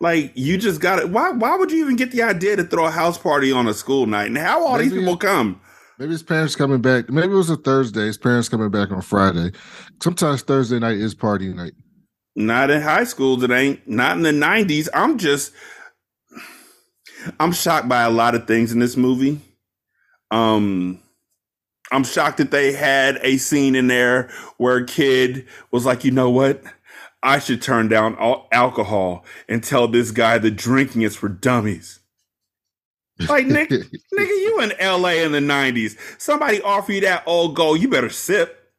Like 0.00 0.32
you 0.34 0.58
just 0.58 0.80
got 0.80 0.98
it. 0.98 1.08
Why? 1.10 1.30
Why 1.30 1.56
would 1.56 1.70
you 1.70 1.78
even 1.84 1.94
get 1.96 2.10
the 2.10 2.22
idea 2.22 2.56
to 2.56 2.64
throw 2.64 2.86
a 2.86 2.90
house 2.90 3.16
party 3.16 3.52
on 3.52 3.68
a 3.68 3.74
school 3.74 4.06
night? 4.06 4.26
And 4.26 4.36
how 4.36 4.66
all 4.66 4.76
these 4.76 4.92
people 4.92 5.16
come? 5.16 5.60
Maybe 5.98 6.10
his 6.10 6.24
parents 6.24 6.56
coming 6.56 6.80
back. 6.82 7.08
Maybe 7.08 7.32
it 7.32 7.36
was 7.36 7.48
a 7.50 7.56
Thursday. 7.56 8.06
His 8.06 8.18
parents 8.18 8.48
coming 8.48 8.70
back 8.70 8.90
on 8.90 9.00
Friday. 9.02 9.52
Sometimes 10.02 10.42
Thursday 10.42 10.80
night 10.80 10.96
is 10.96 11.14
party 11.14 11.54
night. 11.54 11.74
Not 12.34 12.70
in 12.70 12.82
high 12.82 13.04
schools. 13.04 13.44
It 13.44 13.52
ain't. 13.52 13.86
Not 13.88 14.16
in 14.16 14.24
the 14.24 14.32
nineties. 14.32 14.88
I'm 14.92 15.16
just. 15.16 15.52
I'm 17.40 17.52
shocked 17.52 17.88
by 17.88 18.02
a 18.02 18.10
lot 18.10 18.34
of 18.34 18.46
things 18.46 18.72
in 18.72 18.78
this 18.78 18.96
movie. 18.96 19.40
Um, 20.30 21.00
I'm 21.92 22.04
shocked 22.04 22.38
that 22.38 22.50
they 22.50 22.72
had 22.72 23.18
a 23.22 23.36
scene 23.36 23.74
in 23.74 23.86
there 23.86 24.30
where 24.56 24.78
a 24.78 24.86
kid 24.86 25.46
was 25.70 25.84
like, 25.86 26.04
you 26.04 26.10
know 26.10 26.30
what? 26.30 26.62
I 27.22 27.38
should 27.38 27.62
turn 27.62 27.88
down 27.88 28.16
all 28.16 28.48
alcohol 28.52 29.24
and 29.48 29.62
tell 29.62 29.88
this 29.88 30.10
guy 30.10 30.38
that 30.38 30.50
drinking 30.52 31.02
is 31.02 31.16
for 31.16 31.28
dummies. 31.28 32.00
Like, 33.28 33.46
Nick, 33.46 33.70
nigga, 33.70 33.88
you 34.14 34.60
in 34.60 34.72
LA 34.80 35.10
in 35.22 35.32
the 35.32 35.38
90s. 35.38 35.96
Somebody 36.20 36.60
offer 36.62 36.92
you 36.92 37.00
that 37.02 37.22
old 37.26 37.54
gold, 37.56 37.80
you 37.80 37.88
better 37.88 38.10
sip. 38.10 38.72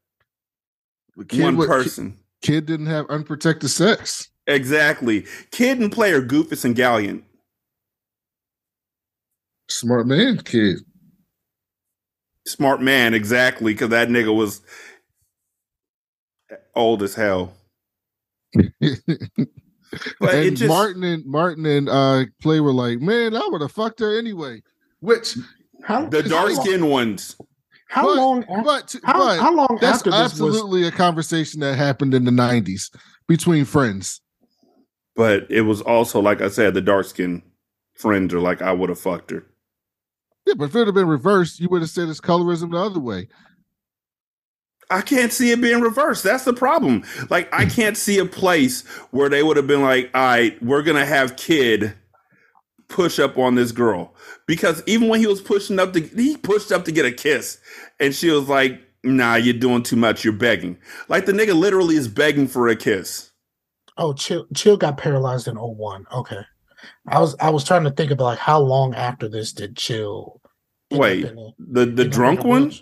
Kid 1.30 1.44
One 1.44 1.58
wa- 1.58 1.66
person. 1.66 2.18
Kid 2.42 2.66
didn't 2.66 2.88
have 2.88 3.10
unprotected 3.10 3.70
sex. 3.70 4.30
Exactly. 4.46 5.26
Kid 5.52 5.80
and 5.80 5.92
player 5.92 6.22
Goofus 6.22 6.66
and 6.66 6.76
Gallant. 6.76 7.24
Smart 9.70 10.08
man, 10.08 10.38
kid. 10.38 10.78
Smart 12.48 12.82
man, 12.82 13.14
exactly, 13.14 13.74
because 13.74 13.90
that 13.90 14.10
nigga 14.10 14.36
was 14.36 14.62
old 16.76 17.02
as 17.04 17.16
hell. 17.16 17.54
But 20.20 20.36
it 20.36 20.48
and 20.48 20.58
just 20.58 20.68
Martin 20.68 21.04
and 21.06 21.26
Martin 21.26 21.66
and 21.66 21.88
uh 21.88 22.26
Play 22.42 22.60
were 22.60 22.74
like, 22.74 23.00
man, 23.00 23.34
I 23.34 23.48
would 23.50 23.62
have 23.62 23.72
fucked 23.72 24.02
her 24.02 24.18
anyway. 24.18 24.62
Which, 25.00 25.38
How 25.84 26.06
the 26.08 26.22
dark 26.22 26.52
long- 26.54 26.66
skinned 26.66 26.90
ones. 26.90 27.38
How 27.88 28.04
But- 28.08 28.18
long? 28.18 28.44
af- 28.50 28.66
but, 28.66 28.96
how, 29.06 29.14
but 29.20 29.40
how 29.40 29.54
long 29.56 29.78
that's 29.80 30.00
after 30.00 30.12
this 30.12 30.20
was? 30.20 30.32
absolutely 30.34 30.86
a 30.86 30.92
conversation 30.92 31.62
that 31.62 31.78
happened 31.78 32.14
in 32.14 32.26
the 32.26 32.32
'90s 32.32 32.90
between 33.28 33.64
friends. 33.64 34.20
But 35.16 35.50
it 35.50 35.62
was 35.62 35.82
also, 35.82 36.20
like 36.20 36.42
I 36.42 36.50
said, 36.50 36.74
the 36.74 36.82
dark 36.82 37.06
skinned 37.06 37.44
friends 37.94 38.34
are 38.34 38.42
like, 38.42 38.62
I 38.62 38.74
would 38.74 38.90
have 38.90 39.00
fucked 39.00 39.32
her. 39.32 39.46
Yeah, 40.46 40.54
but 40.56 40.66
if 40.66 40.76
it 40.76 40.86
had 40.86 40.94
been 40.94 41.08
reversed, 41.08 41.60
you 41.60 41.70
would 41.70 41.82
have 41.82 41.90
said 41.90 42.08
it's 42.08 42.22
colorism 42.22 42.72
the 42.72 42.78
other 42.78 43.00
way. 43.00 43.28
I 44.90 45.02
can't 45.02 45.34
see 45.34 45.52
it 45.52 45.62
being 45.62 45.82
reversed. 45.82 46.24
That's 46.24 46.46
the 46.46 46.54
problem. 46.54 47.04
Like, 47.30 47.52
I 47.54 47.66
can't 47.66 47.98
see 47.98 48.20
a 48.20 48.26
place 48.26 48.86
where 49.10 49.30
they 49.30 49.42
would 49.42 49.58
have 49.58 49.66
been 49.66 49.82
like, 49.82 50.12
all 50.14 50.22
right, 50.22 50.62
we're 50.62 50.84
going 50.84 50.98
to 50.98 51.06
have 51.06 51.38
kid 51.38 51.96
push 52.88 53.18
up 53.18 53.36
on 53.38 53.56
this 53.56 53.72
girl. 53.72 54.14
Because 54.46 54.84
even 54.86 55.08
when 55.08 55.20
he 55.20 55.26
was 55.26 55.42
pushing 55.42 55.80
up 55.80 55.94
to, 55.94 56.02
he 56.02 56.38
pushed 56.38 56.72
up 56.72 56.86
to 56.86 56.92
get 56.92 57.06
a 57.06 57.12
kiss. 57.12 57.58
And 58.00 58.14
she 58.14 58.30
was 58.30 58.48
like, 58.48 58.80
nah, 59.04 59.36
you're 59.36 59.56
doing 59.56 59.82
too 59.82 59.96
much. 59.96 60.24
You're 60.24 60.34
begging. 60.34 60.78
Like, 61.08 61.26
the 61.26 61.32
nigga 61.32 61.56
literally 61.56 61.96
is 61.96 62.08
begging 62.08 62.48
for 62.48 62.68
a 62.68 62.76
kiss. 62.76 63.32
Oh, 63.98 64.14
Chill 64.14 64.46
Chill 64.54 64.78
got 64.78 64.98
paralyzed 64.98 65.48
in 65.48 65.56
01. 65.56 66.06
Okay. 66.12 66.42
I 67.08 67.20
was 67.20 67.36
I 67.40 67.50
was 67.50 67.64
trying 67.64 67.84
to 67.86 67.92
think 67.92 68.12
about 68.12 68.26
like 68.26 68.40
how 68.40 68.60
long 68.60 68.94
after 68.96 69.28
this 69.28 69.54
did 69.54 69.76
Chill 69.78 70.42
Wait, 70.92 71.26
in 71.26 71.54
The 71.60 71.86
the 71.86 72.06
drunk 72.06 72.42
in 72.42 72.46
a 72.46 72.50
one? 72.50 72.74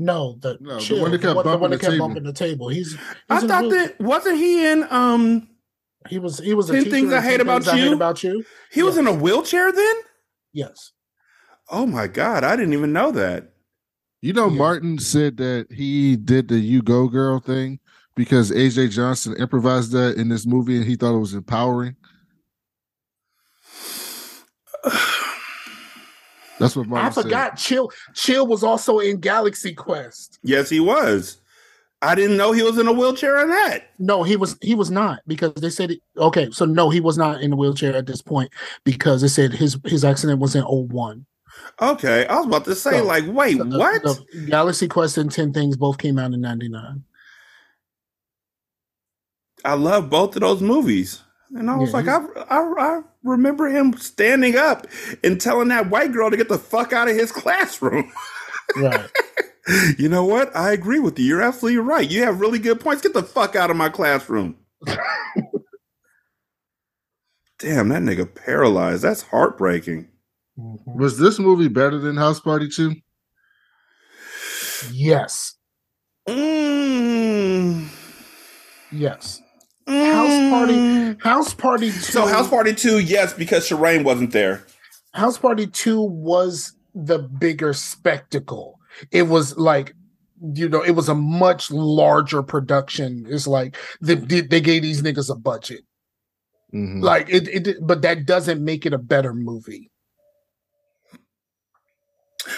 No, 0.00 0.38
the, 0.40 0.56
No, 0.60 0.78
the 0.78 1.00
one 1.00 1.10
that 1.10 1.20
kept 1.20 1.36
the 1.36 1.42
bumping 1.42 1.60
one 1.60 1.70
that 1.70 1.76
the 1.78 1.80
kept 1.80 1.92
table. 1.92 2.06
bumping 2.06 2.22
the 2.24 2.32
table. 2.32 2.68
He's, 2.68 2.92
he's 2.92 3.00
I 3.28 3.40
thought 3.40 3.68
that 3.70 3.98
wasn't 4.00 4.36
he 4.38 4.64
in 4.66 4.86
um 4.90 5.48
he 6.08 6.18
was 6.18 6.38
he 6.38 6.54
was 6.54 6.68
10 6.68 6.76
teacher 6.84 6.90
Things 6.90 7.12
I 7.12 7.20
Hate 7.20 7.38
10 7.38 7.40
About 7.40 7.64
Things 7.64 7.68
I 7.74 7.76
Hate 7.78 7.84
You? 7.88 7.94
about 7.94 8.22
you. 8.22 8.44
he 8.70 8.82
was 8.82 8.96
in 8.96 9.06
a 9.08 9.12
wheelchair 9.12 9.72
then? 9.72 9.96
Yes. 10.52 10.92
Oh 11.70 11.84
my 11.84 12.06
god, 12.06 12.44
I 12.44 12.56
didn't 12.56 12.72
even 12.72 12.92
know 12.92 13.10
that. 13.12 13.52
You 14.22 14.32
know, 14.32 14.48
Yeah. 14.48 14.56
Martin 14.58 14.98
said 14.98 15.36
that 15.38 15.66
he 15.70 16.16
did 16.16 16.48
the 16.48 16.58
"You 16.58 16.80
Go 16.82 17.08
Girl" 17.08 17.40
thing 17.40 17.78
because 18.16 18.50
AJ 18.50 18.90
Johnson 18.92 19.34
improvised 19.38 19.92
that 19.92 20.16
in 20.16 20.28
this 20.28 20.46
movie, 20.46 20.76
and 20.76 20.84
he 20.86 20.96
thought 20.96 21.14
it 21.14 21.20
was 21.20 21.34
empowering. 21.34 21.94
That's 26.58 26.74
what 26.74 26.86
Martin 26.88 27.06
I 27.06 27.10
forgot 27.10 27.56
Chill 27.56 27.90
Chill 28.14 28.46
was 28.46 28.64
also 28.64 28.98
in 28.98 29.18
Galaxy 29.20 29.74
Quest. 29.74 30.38
yes, 30.42 30.68
he 30.68 30.80
was. 30.80 31.38
I 32.00 32.14
didn't 32.14 32.36
know 32.36 32.52
he 32.52 32.62
was 32.62 32.78
in 32.78 32.86
a 32.86 32.92
wheelchair 32.92 33.38
in 33.42 33.48
that. 33.48 33.90
No, 33.98 34.22
he 34.22 34.36
was 34.36 34.56
he 34.60 34.74
was 34.74 34.90
not 34.90 35.20
because 35.26 35.52
they 35.54 35.70
said 35.70 35.90
it, 35.92 36.00
okay, 36.16 36.48
so 36.52 36.64
no, 36.64 36.90
he 36.90 37.00
was 37.00 37.18
not 37.18 37.40
in 37.42 37.52
a 37.52 37.56
wheelchair 37.56 37.94
at 37.96 38.06
this 38.06 38.22
point 38.22 38.52
because 38.84 39.20
they 39.22 39.28
said 39.28 39.52
his 39.52 39.76
his 39.84 40.04
accident 40.04 40.38
was 40.40 40.54
in 40.54 40.62
01. 40.62 41.26
Okay, 41.80 42.24
I 42.26 42.36
was 42.36 42.46
about 42.46 42.64
to 42.66 42.74
say, 42.76 42.98
So, 42.98 43.04
like, 43.04 43.24
wait, 43.26 43.58
The- 43.58 43.64
the- 43.64 43.78
what? 43.78 44.02
the 44.02 44.46
Galaxy 44.48 44.86
Quest 44.86 45.18
and 45.18 45.30
10 45.30 45.52
Things 45.52 45.76
both 45.76 45.98
came 45.98 46.18
out 46.20 46.32
in 46.32 46.40
99. 46.40 47.02
I 49.64 49.74
love 49.74 50.08
both 50.08 50.36
of 50.36 50.42
those 50.42 50.60
movies. 50.60 51.20
And 51.54 51.70
I 51.70 51.76
was 51.76 51.92
Yeah, 51.92 51.94
like, 51.94 52.08
I, 52.08 52.18
I, 52.50 52.58
I 52.78 53.00
remember 53.24 53.68
him 53.68 53.94
standing 53.98 54.56
up 54.56 54.86
and 55.24 55.40
telling 55.40 55.68
that 55.68 55.90
white 55.90 56.12
girl 56.12 56.30
to 56.30 56.36
get 56.36 56.48
the 56.48 56.58
fuck 56.58 56.92
out 56.92 57.08
of 57.08 57.16
his 57.16 57.32
classroom. 57.32 58.12
Right. 58.74 59.10
you 59.98 60.08
know 60.08 60.24
what? 60.24 60.54
I 60.56 60.72
agree 60.72 60.98
with 61.00 61.18
you. 61.18 61.26
You're 61.26 61.42
absolutely 61.42 61.78
right. 61.80 62.08
You 62.10 62.24
have 62.24 62.40
really 62.40 62.58
good 62.58 62.80
points. 62.80 63.02
Get 63.02 63.14
the 63.14 63.22
fuck 63.22 63.56
out 63.56 63.70
of 63.70 63.76
my 63.76 63.88
classroom. 63.90 64.56
Damn, 67.58 67.88
that 67.90 68.02
nigga 68.02 68.32
paralyzed. 68.34 69.02
That's 69.02 69.22
heartbreaking. 69.22 70.08
Was 70.94 71.18
this 71.18 71.38
movie 71.38 71.68
better 71.68 71.98
than 71.98 72.16
House 72.16 72.40
Party 72.40 72.68
Two? 72.68 72.96
Yes. 74.80 75.54
Mm. 76.28 77.88
Yes. 78.90 79.42
House 79.88 80.50
Party 80.50 80.74
Mm. 80.74 81.22
House 81.22 81.54
Party 81.54 81.86
2 81.90 81.92
So 81.98 82.26
House 82.26 82.48
Party 82.48 82.74
2, 82.74 82.98
yes, 83.00 83.32
because 83.32 83.68
Sharane 83.68 84.04
wasn't 84.04 84.32
there. 84.32 84.64
House 85.14 85.38
Party 85.38 85.66
2 85.66 86.00
was 86.02 86.72
the 86.94 87.18
bigger 87.18 87.72
spectacle. 87.72 88.78
It 89.10 89.22
was 89.24 89.56
like 89.56 89.94
you 90.54 90.68
know, 90.68 90.82
it 90.84 90.92
was 90.92 91.08
a 91.08 91.14
much 91.16 91.68
larger 91.72 92.44
production. 92.44 93.26
It's 93.28 93.46
like 93.48 93.76
they, 94.00 94.14
they 94.14 94.40
they 94.42 94.60
gave 94.60 94.82
these 94.82 95.02
niggas 95.02 95.30
a 95.30 95.34
budget. 95.34 95.80
Mhm. 96.72 97.02
Like 97.02 97.28
it, 97.28 97.48
it 97.48 97.76
but 97.86 98.02
that 98.02 98.24
doesn't 98.26 98.62
make 98.64 98.86
it 98.86 98.92
a 98.92 98.98
better 98.98 99.34
movie. 99.34 99.90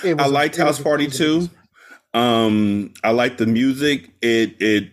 It 0.05 0.19
I 0.19 0.23
was 0.25 0.31
a- 0.31 0.35
liked 0.35 0.59
it 0.59 0.63
House 0.63 0.79
a- 0.79 0.83
Party 0.83 1.05
it 1.05 1.11
was 1.13 1.21
a- 1.21 1.49
2. 1.49 1.51
Um, 2.13 2.93
I 3.05 3.13
liked 3.13 3.39
the 3.39 3.47
music. 3.47 4.11
It 4.21 4.61
it 4.61 4.93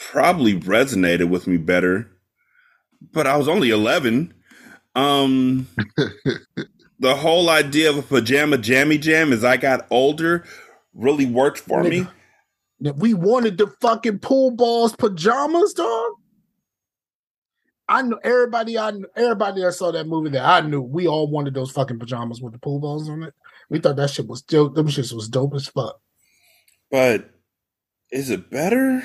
probably 0.00 0.58
resonated 0.58 1.28
with 1.28 1.46
me 1.46 1.56
better. 1.56 2.10
But 3.12 3.26
I 3.26 3.36
was 3.36 3.48
only 3.48 3.70
11. 3.70 4.34
Um 4.94 5.68
the 6.98 7.14
whole 7.16 7.48
idea 7.48 7.90
of 7.90 7.98
a 7.98 8.02
pajama 8.02 8.58
jammy 8.58 8.98
jam 8.98 9.32
as 9.32 9.44
I 9.44 9.56
got 9.56 9.86
older 9.90 10.44
really 10.94 11.26
worked 11.26 11.60
for 11.60 11.84
me. 11.84 12.06
Nigga. 12.82 12.96
we 12.96 13.14
wanted 13.14 13.58
the 13.58 13.68
fucking 13.80 14.18
pool 14.18 14.50
balls 14.50 14.96
pajamas, 14.96 15.74
dog. 15.74 16.12
I 17.88 18.02
know 18.02 18.18
everybody. 18.22 18.78
I 18.78 18.92
kn- 18.92 19.06
everybody 19.16 19.62
that 19.62 19.72
saw 19.72 19.90
that 19.92 20.06
movie 20.06 20.30
that 20.30 20.44
I 20.44 20.66
knew. 20.66 20.80
We 20.80 21.06
all 21.06 21.28
wanted 21.28 21.54
those 21.54 21.72
fucking 21.72 21.98
pajamas 21.98 22.40
with 22.40 22.52
the 22.52 22.58
pool 22.58 22.80
balls 22.80 23.08
on 23.08 23.24
it. 23.24 23.34
We 23.68 23.80
thought 23.80 23.96
that 23.96 24.10
shit 24.10 24.28
was 24.28 24.42
dope. 24.42 24.74
Them 24.74 24.88
shits 24.88 25.12
was 25.12 25.28
dope 25.28 25.54
as 25.54 25.66
fuck. 25.66 26.00
But 26.90 27.30
is 28.10 28.30
it 28.30 28.50
better? 28.50 29.02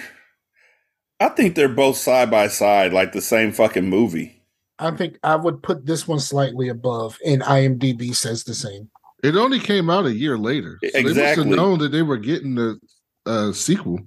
I 1.20 1.30
think 1.30 1.56
they're 1.56 1.70
both 1.70 1.98
side 1.98 2.30
by 2.30 2.48
side, 2.48 2.94
like 2.94 3.14
the 3.14 3.22
same 3.22 3.52
fucking 3.52 3.90
movie. 3.90 4.42
I 4.80 4.92
think 4.92 5.18
I 5.24 5.36
would 5.36 5.64
put 5.64 5.86
this 5.86 6.08
one 6.08 6.20
slightly 6.20 6.68
above, 6.68 7.18
and 7.26 7.42
IMDb 7.42 8.14
says 8.14 8.44
the 8.44 8.54
same. 8.54 8.90
It 9.24 9.36
only 9.36 9.60
came 9.60 9.90
out 9.90 10.06
a 10.06 10.14
year 10.14 10.38
later. 10.38 10.78
So 10.84 10.90
They 10.94 11.04
must 11.04 11.38
have 11.38 11.48
known 11.48 11.80
that 11.80 11.92
they 11.92 12.02
were 12.02 12.18
getting 12.18 12.56
the 12.56 12.80
uh, 13.26 13.54
sequel. 13.54 14.00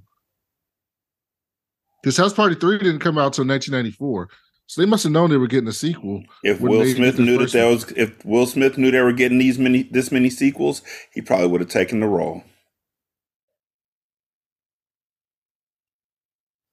Because 2.02 2.16
House 2.16 2.34
Party 2.34 2.54
3 2.54 2.78
didn't 2.78 3.00
come 3.00 3.18
out 3.18 3.38
until 3.38 3.46
1994. 3.46 4.28
So 4.66 4.82
they 4.82 4.86
must 4.86 5.02
have 5.04 5.12
known 5.12 5.30
they 5.30 5.38
were 5.38 5.46
getting 5.46 5.68
a 5.68 5.72
sequel. 5.72 6.22
If 6.44 6.60
Will 6.60 6.84
Smith 6.94 7.18
knew 7.18 7.38
that 7.38 7.44
first 7.44 7.52
there 7.54 7.68
was, 7.68 7.90
if 7.92 8.24
Will 8.24 8.46
Smith 8.46 8.76
knew 8.76 8.90
they 8.90 9.00
were 9.00 9.14
getting 9.14 9.38
these 9.38 9.58
many, 9.58 9.84
this 9.84 10.12
many 10.12 10.28
sequels, 10.28 10.82
he 11.12 11.22
probably 11.22 11.46
would 11.46 11.62
have 11.62 11.70
taken 11.70 12.00
the 12.00 12.06
role. 12.06 12.44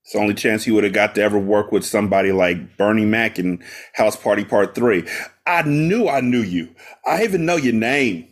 It's 0.05 0.13
the 0.13 0.19
only 0.19 0.35
chance 0.35 0.63
he 0.63 0.71
would 0.71 0.83
have 0.83 0.93
got 0.93 1.15
to 1.15 1.21
ever 1.23 1.39
work 1.39 1.71
with 1.71 1.83
somebody 1.83 2.31
like 2.31 2.77
Bernie 2.77 3.05
Mac 3.05 3.39
in 3.39 3.63
House 3.93 4.15
Party 4.15 4.45
Part 4.45 4.75
Three. 4.75 5.03
I 5.47 5.63
knew 5.63 6.07
I 6.07 6.21
knew 6.21 6.41
you. 6.43 6.69
I 7.07 7.23
even 7.23 7.43
know 7.43 7.55
your 7.55 7.73
name. 7.73 8.27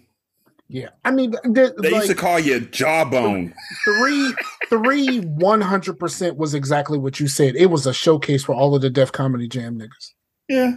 Yeah, 0.69 0.89
I 1.03 1.09
mean, 1.11 1.31
the, 1.31 1.73
They 1.77 1.89
like, 1.89 2.01
used 2.01 2.07
to 2.09 2.15
call 2.15 2.39
you 2.39 2.59
Jawbone. 2.59 3.53
three, 3.85 4.33
three, 4.69 5.19
one 5.21 5.61
hundred 5.61 5.97
percent 5.99 6.37
was 6.37 6.53
exactly 6.53 6.99
what 6.99 7.19
you 7.19 7.27
said. 7.27 7.55
It 7.55 7.67
was 7.67 7.87
a 7.87 7.93
showcase 7.93 8.43
for 8.43 8.53
all 8.53 8.75
of 8.75 8.81
the 8.83 8.89
Def 8.91 9.11
Comedy 9.11 9.47
Jam 9.47 9.79
niggas. 9.79 10.13
Yeah, 10.47 10.75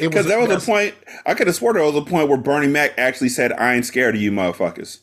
because 0.00 0.24
there 0.26 0.38
was 0.38 0.46
a 0.46 0.56
that's- 0.56 0.66
point. 0.66 0.94
I 1.26 1.34
could 1.34 1.48
have 1.48 1.56
swore 1.56 1.74
there 1.74 1.82
was 1.84 1.96
a 1.96 2.02
point 2.02 2.28
where 2.28 2.38
Bernie 2.38 2.66
Mac 2.66 2.92
actually 2.98 3.28
said, 3.28 3.52
"I 3.52 3.74
ain't 3.74 3.84
scared 3.84 4.14
of 4.14 4.22
you, 4.22 4.32
motherfuckers." 4.32 5.00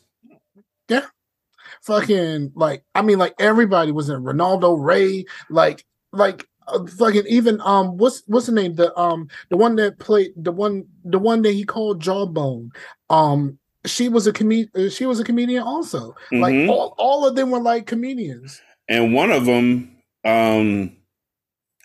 Fucking 1.82 2.52
like 2.54 2.84
I 2.94 3.02
mean 3.02 3.18
like 3.18 3.34
everybody 3.38 3.92
was 3.92 4.08
in 4.08 4.22
Reynaldo 4.22 4.76
Rey 4.82 5.24
like 5.50 5.84
like 6.12 6.46
uh, 6.66 6.84
fucking 6.98 7.24
even 7.28 7.60
um 7.62 7.96
what's 7.96 8.22
what's 8.26 8.46
the 8.46 8.52
name? 8.52 8.74
The 8.74 8.96
um 8.98 9.28
the 9.50 9.56
one 9.56 9.76
that 9.76 9.98
played 9.98 10.32
the 10.36 10.52
one 10.52 10.84
the 11.04 11.18
one 11.18 11.42
that 11.42 11.52
he 11.52 11.64
called 11.64 12.00
Jawbone. 12.00 12.70
Um 13.10 13.58
she 13.86 14.08
was 14.08 14.26
a 14.26 14.32
com- 14.32 14.90
she 14.90 15.06
was 15.06 15.20
a 15.20 15.24
comedian 15.24 15.62
also. 15.62 16.14
Like 16.32 16.54
Mhm. 16.54 16.68
all, 16.68 16.94
all 16.98 17.26
of 17.26 17.36
them 17.36 17.50
were 17.50 17.60
like 17.60 17.86
comedians. 17.86 18.60
And 18.88 19.14
one 19.14 19.30
of 19.30 19.44
them, 19.46 19.96
um, 20.24 20.96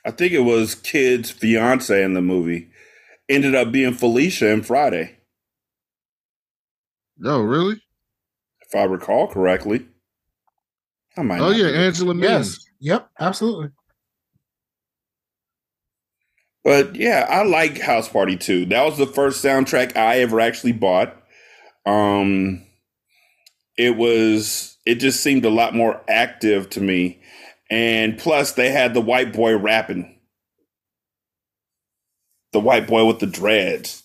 I 0.06 0.12
think 0.12 0.34
it 0.34 0.40
was 0.40 0.74
Kid's 0.76 1.30
fiance 1.30 2.02
in 2.04 2.14
the 2.14 2.22
movie, 2.22 2.70
ended 3.30 3.56
up 3.56 3.72
being 3.72 3.94
Felicia 3.94 4.50
in 4.50 4.64
Friday, 4.64 5.18
No, 7.18 7.42
really? 7.42 7.82
If 8.74 8.80
I 8.80 8.84
recall 8.86 9.28
correctly. 9.28 9.86
I 11.16 11.22
might. 11.22 11.40
Oh 11.40 11.52
yeah. 11.52 11.68
Angela 11.68 12.14
Means. 12.14 12.24
yes 12.24 12.60
yep 12.80 13.10
absolutely 13.20 13.70
But 16.64 16.96
yeah, 16.96 17.28
I 17.30 17.44
like 17.44 17.80
House 17.80 18.10
Party 18.10 18.36
2. 18.36 18.66
That 18.68 18.84
was 18.84 18.98
the 18.98 19.06
first 19.06 19.44
soundtrack 19.44 19.96
I 19.96 20.20
ever 20.20 20.40
actually 20.40 20.72
bought. 20.72 21.16
Um 21.86 22.66
it 23.78 23.96
was 23.96 24.78
it 24.86 24.96
just 24.96 25.22
seemed 25.22 25.46
a 25.46 25.50
lot 25.50 25.76
more 25.76 26.02
active 26.08 26.70
to 26.72 26.82
me. 26.82 27.22
And 27.70 28.18
plus 28.18 28.54
they 28.54 28.70
had 28.70 28.94
the 28.94 29.02
white 29.02 29.34
boy 29.34 29.58
rapping. 29.58 30.20
The 32.54 32.60
white 32.60 32.88
boy 32.88 33.06
with 33.06 33.20
the 33.20 33.28
dreads. 33.28 34.03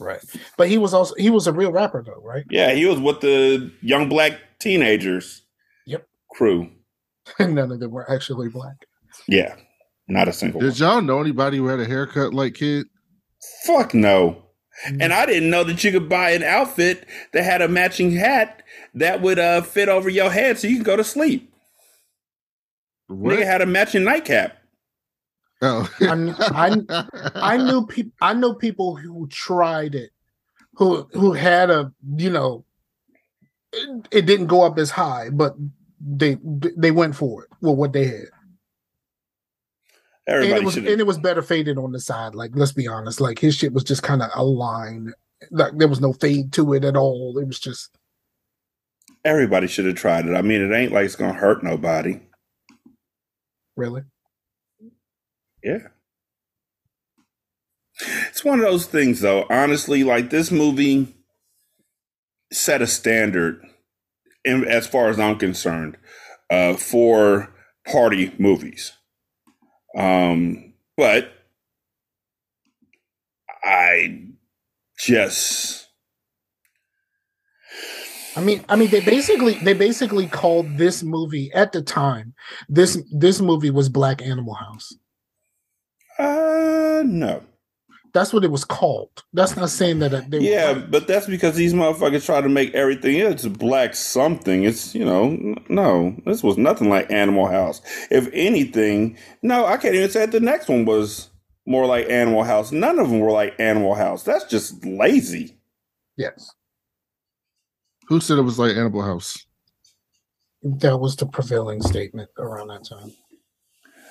Right 0.00 0.20
but 0.56 0.68
he 0.68 0.78
was 0.78 0.94
also 0.94 1.14
he 1.16 1.30
was 1.30 1.46
a 1.46 1.52
real 1.52 1.72
rapper 1.72 2.02
though 2.04 2.22
right 2.22 2.44
Yeah, 2.50 2.72
he 2.72 2.86
was 2.86 2.98
with 3.00 3.20
the 3.20 3.72
young 3.82 4.08
black 4.08 4.32
teenagers. 4.58 5.42
Yep. 5.86 6.06
Crew. 6.30 6.70
none 7.40 7.72
of 7.72 7.80
them 7.80 7.90
were 7.90 8.10
actually 8.10 8.48
black 8.48 8.86
Yeah. 9.26 9.56
Not 10.08 10.28
a 10.28 10.32
single 10.32 10.60
one. 10.60 10.68
Did 10.68 10.78
y'all 10.78 11.02
know 11.02 11.20
anybody 11.20 11.58
who 11.58 11.66
had 11.66 11.80
a 11.80 11.84
haircut 11.84 12.32
like 12.32 12.54
Kid? 12.54 12.86
Fuck 13.66 13.92
no. 13.94 14.42
And 14.86 15.12
I 15.12 15.26
didn't 15.26 15.50
know 15.50 15.64
that 15.64 15.82
you 15.82 15.90
could 15.90 16.08
buy 16.08 16.30
an 16.30 16.42
outfit 16.42 17.06
that 17.32 17.44
had 17.44 17.60
a 17.60 17.68
matching 17.68 18.12
hat 18.12 18.62
that 18.94 19.20
would 19.20 19.38
uh, 19.38 19.62
fit 19.62 19.88
over 19.88 20.08
your 20.08 20.30
head 20.30 20.58
so 20.58 20.68
you 20.68 20.76
can 20.76 20.84
go 20.84 20.96
to 20.96 21.04
sleep. 21.04 21.52
What? 23.08 23.34
Nigga 23.38 23.44
had 23.44 23.60
a 23.60 23.66
matching 23.66 24.04
nightcap. 24.04 24.57
Oh. 25.62 25.90
I 26.00 26.82
I- 26.90 27.30
I 27.34 27.56
knew 27.56 27.86
people. 27.86 28.12
I 28.20 28.34
know 28.34 28.54
people 28.54 28.96
who 28.96 29.26
tried 29.28 29.94
it, 29.94 30.10
who 30.74 31.08
who 31.12 31.32
had 31.32 31.70
a 31.70 31.92
you 32.16 32.30
know, 32.30 32.64
it, 33.72 34.08
it 34.10 34.26
didn't 34.26 34.46
go 34.46 34.62
up 34.62 34.78
as 34.78 34.90
high, 34.90 35.30
but 35.30 35.54
they 36.00 36.36
they 36.76 36.90
went 36.90 37.16
for 37.16 37.44
it 37.44 37.50
with 37.60 37.76
what 37.76 37.92
they 37.92 38.06
had, 38.06 38.14
and 38.14 38.28
Everybody 40.26 40.60
it 40.60 40.64
was 40.64 40.74
should 40.74 40.86
and 40.88 41.00
it 41.00 41.06
was 41.06 41.18
better 41.18 41.42
faded 41.42 41.78
on 41.78 41.92
the 41.92 42.00
side. 42.00 42.34
Like 42.34 42.52
let's 42.54 42.72
be 42.72 42.86
honest, 42.86 43.20
like 43.20 43.38
his 43.38 43.54
shit 43.56 43.72
was 43.72 43.84
just 43.84 44.02
kind 44.02 44.22
of 44.22 44.30
a 44.34 44.44
line. 44.44 45.12
Like 45.50 45.72
there 45.76 45.88
was 45.88 46.00
no 46.00 46.12
fade 46.12 46.52
to 46.54 46.74
it 46.74 46.84
at 46.84 46.96
all. 46.96 47.38
It 47.38 47.46
was 47.46 47.58
just 47.58 47.90
everybody 49.24 49.66
should 49.66 49.86
have 49.86 49.96
tried 49.96 50.26
it. 50.26 50.34
I 50.34 50.42
mean, 50.42 50.60
it 50.60 50.74
ain't 50.74 50.92
like 50.92 51.04
it's 51.04 51.16
gonna 51.16 51.32
hurt 51.32 51.62
nobody. 51.62 52.20
really. 53.76 54.02
Yeah. 55.68 55.88
It's 58.28 58.42
one 58.42 58.60
of 58.60 58.64
those 58.64 58.86
things 58.86 59.20
though, 59.20 59.44
honestly, 59.50 60.02
like 60.02 60.30
this 60.30 60.50
movie 60.50 61.14
set 62.50 62.80
a 62.80 62.86
standard 62.86 63.62
in, 64.44 64.64
as 64.64 64.86
far 64.86 65.10
as 65.10 65.20
I'm 65.20 65.36
concerned, 65.36 65.98
uh, 66.48 66.74
for 66.74 67.52
party 67.86 68.34
movies. 68.38 68.92
Um, 69.94 70.72
but 70.96 71.32
I 73.62 74.22
just 74.98 75.88
I 78.36 78.40
mean, 78.40 78.64
I 78.68 78.76
mean, 78.76 78.88
they 78.88 79.00
basically 79.00 79.54
they 79.54 79.74
basically 79.74 80.28
called 80.28 80.78
this 80.78 81.02
movie 81.02 81.50
at 81.52 81.72
the 81.72 81.82
time. 81.82 82.34
This 82.68 83.02
this 83.12 83.40
movie 83.40 83.70
was 83.70 83.88
Black 83.88 84.22
Animal 84.22 84.54
House. 84.54 84.94
Uh 86.18 87.02
no. 87.06 87.42
That's 88.14 88.32
what 88.32 88.44
it 88.44 88.50
was 88.50 88.64
called. 88.64 89.24
That's 89.32 89.56
not 89.56 89.70
saying 89.70 90.00
that 90.00 90.30
they 90.30 90.40
were 90.40 90.44
Yeah, 90.44 90.72
white. 90.74 90.90
but 90.90 91.06
that's 91.06 91.26
because 91.26 91.56
these 91.56 91.74
motherfuckers 91.74 92.24
try 92.26 92.40
to 92.40 92.48
make 92.48 92.74
everything 92.74 93.16
it's 93.16 93.46
black 93.46 93.94
something. 93.94 94.64
It's 94.64 94.94
you 94.94 95.04
know, 95.04 95.56
no, 95.68 96.16
this 96.26 96.42
was 96.42 96.58
nothing 96.58 96.88
like 96.90 97.10
Animal 97.10 97.46
House. 97.48 97.82
If 98.10 98.28
anything, 98.32 99.18
no, 99.42 99.66
I 99.66 99.76
can't 99.76 99.94
even 99.94 100.10
say 100.10 100.20
that 100.20 100.32
the 100.32 100.40
next 100.40 100.68
one 100.68 100.84
was 100.86 101.28
more 101.66 101.86
like 101.86 102.08
Animal 102.10 102.44
House. 102.44 102.72
None 102.72 102.98
of 102.98 103.10
them 103.10 103.20
were 103.20 103.30
like 103.32 103.58
Animal 103.60 103.94
House. 103.94 104.22
That's 104.24 104.44
just 104.46 104.84
lazy. 104.84 105.56
Yes, 106.16 106.54
Who 108.08 108.20
said 108.20 108.38
it 108.38 108.42
was 108.42 108.58
like 108.58 108.76
Animal 108.76 109.02
House? 109.02 109.46
that 110.62 110.98
was 110.98 111.16
the 111.16 111.26
prevailing 111.26 111.82
statement 111.82 112.30
around 112.38 112.68
that 112.68 112.84
time. 112.88 113.12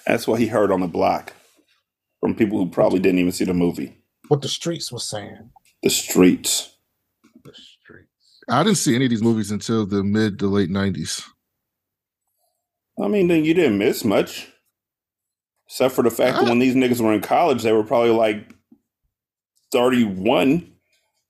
That's 0.08 0.28
what 0.28 0.40
he 0.40 0.48
heard 0.48 0.72
on 0.72 0.82
the 0.82 0.88
block 0.88 1.34
from 2.28 2.36
people 2.36 2.58
who 2.58 2.70
probably 2.70 3.00
didn't 3.00 3.20
even 3.20 3.32
see 3.32 3.46
the 3.46 3.54
movie. 3.54 3.96
What 4.28 4.42
the 4.42 4.50
streets 4.50 4.92
was 4.92 5.06
saying. 5.10 5.50
The 5.82 5.90
streets. 5.90 6.76
The 7.46 7.54
streets. 7.54 8.10
I 8.50 8.64
didn't 8.64 8.80
see 8.80 8.96
any 8.96 9.06
of 9.06 9.12
these 9.12 9.24
movies 9.24 9.50
until 9.50 9.86
the 9.86 10.04
mid 10.04 10.38
to 10.40 10.48
late 10.48 10.70
nineties. 10.70 11.24
I 13.02 13.08
mean, 13.08 13.28
then 13.30 13.46
you 13.46 13.54
didn't 13.54 13.78
miss 13.78 14.04
much. 14.04 14.50
Except 15.70 15.94
for 15.96 16.04
the 16.04 16.10
fact 16.10 16.36
that 16.38 16.46
Ah. 16.46 16.50
when 16.50 16.60
these 16.60 16.76
niggas 16.76 17.00
were 17.00 17.14
in 17.14 17.22
college, 17.22 17.64
they 17.64 17.72
were 17.72 17.84
probably 17.84 18.10
like 18.12 18.52
31, 19.72 20.70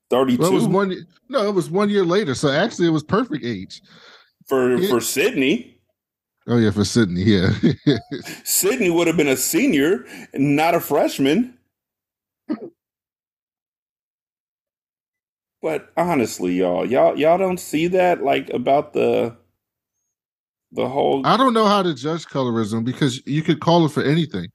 32 0.10 0.42
Well, 0.42 0.52
it 0.52 0.56
was 0.56 0.68
one. 0.68 1.08
No, 1.30 1.48
it 1.48 1.54
was 1.54 1.70
one 1.70 1.90
year 1.90 2.06
later. 2.06 2.34
So 2.34 2.50
actually, 2.50 2.88
it 2.88 2.92
was 2.92 3.04
perfect 3.04 3.46
age. 3.46 3.82
for, 4.48 4.78
Yeah. 4.78 4.90
for 4.90 5.02
Sidney. 5.02 5.77
Oh 6.48 6.58
yeah, 6.58 6.72
for 6.72 6.86
Sidney. 6.86 7.24
Yeah. 7.24 7.52
Sidney 8.46 8.90
would 8.90 9.08
have 9.08 9.18
been 9.18 9.28
a 9.28 9.36
senior, 9.36 10.06
not 10.34 10.76
a 10.76 10.80
freshman. 10.80 11.58
But 15.62 15.92
honestly, 15.98 16.54
y'all, 16.54 16.86
y'all, 16.86 17.18
y'all 17.18 17.38
don't 17.38 17.60
see 17.60 17.88
that 17.88 18.24
like 18.24 18.50
about 18.52 18.94
the 18.94 19.36
the 20.72 20.88
whole. 20.88 21.26
I 21.26 21.36
don't 21.36 21.54
know 21.54 21.66
how 21.66 21.84
to 21.84 21.94
judge 21.94 22.26
colorism 22.26 22.86
because 22.86 23.26
you 23.26 23.42
could 23.42 23.60
call 23.60 23.86
it 23.86 23.90
for 23.90 24.04
anything. 24.04 24.48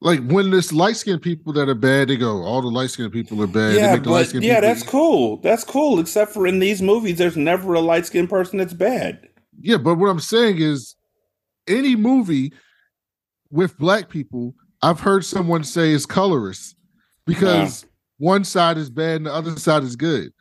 Like 0.00 0.26
when 0.26 0.50
there's 0.50 0.72
light 0.72 0.96
skinned 0.96 1.22
people 1.22 1.52
that 1.52 1.68
are 1.68 1.74
bad, 1.74 2.08
they 2.08 2.16
go, 2.16 2.42
all 2.42 2.60
the 2.60 2.68
light 2.68 2.90
skinned 2.90 3.12
people 3.12 3.40
are 3.42 3.46
bad. 3.46 3.74
Yeah, 3.74 3.92
make 3.92 4.02
the 4.02 4.10
but 4.10 4.34
yeah, 4.34 4.60
that's 4.60 4.82
cool. 4.82 5.36
That's 5.38 5.62
cool. 5.62 6.00
Except 6.00 6.32
for 6.32 6.46
in 6.46 6.58
these 6.58 6.82
movies, 6.82 7.18
there's 7.18 7.36
never 7.36 7.74
a 7.74 7.80
light 7.80 8.06
skinned 8.06 8.28
person 8.28 8.58
that's 8.58 8.74
bad. 8.74 9.28
Yeah, 9.60 9.76
but 9.76 9.94
what 9.94 10.08
I'm 10.08 10.20
saying 10.20 10.58
is 10.58 10.96
any 11.66 11.96
movie 11.96 12.52
with 13.50 13.78
black 13.78 14.08
people, 14.08 14.54
I've 14.82 15.00
heard 15.00 15.24
someone 15.24 15.64
say 15.64 15.90
is 15.90 16.06
colorist 16.06 16.76
because 17.26 17.86
one 18.18 18.44
side 18.44 18.76
is 18.76 18.90
bad 18.90 19.16
and 19.16 19.26
the 19.26 19.32
other 19.32 19.56
side 19.56 19.82
is 19.82 19.96
good. 19.96 20.32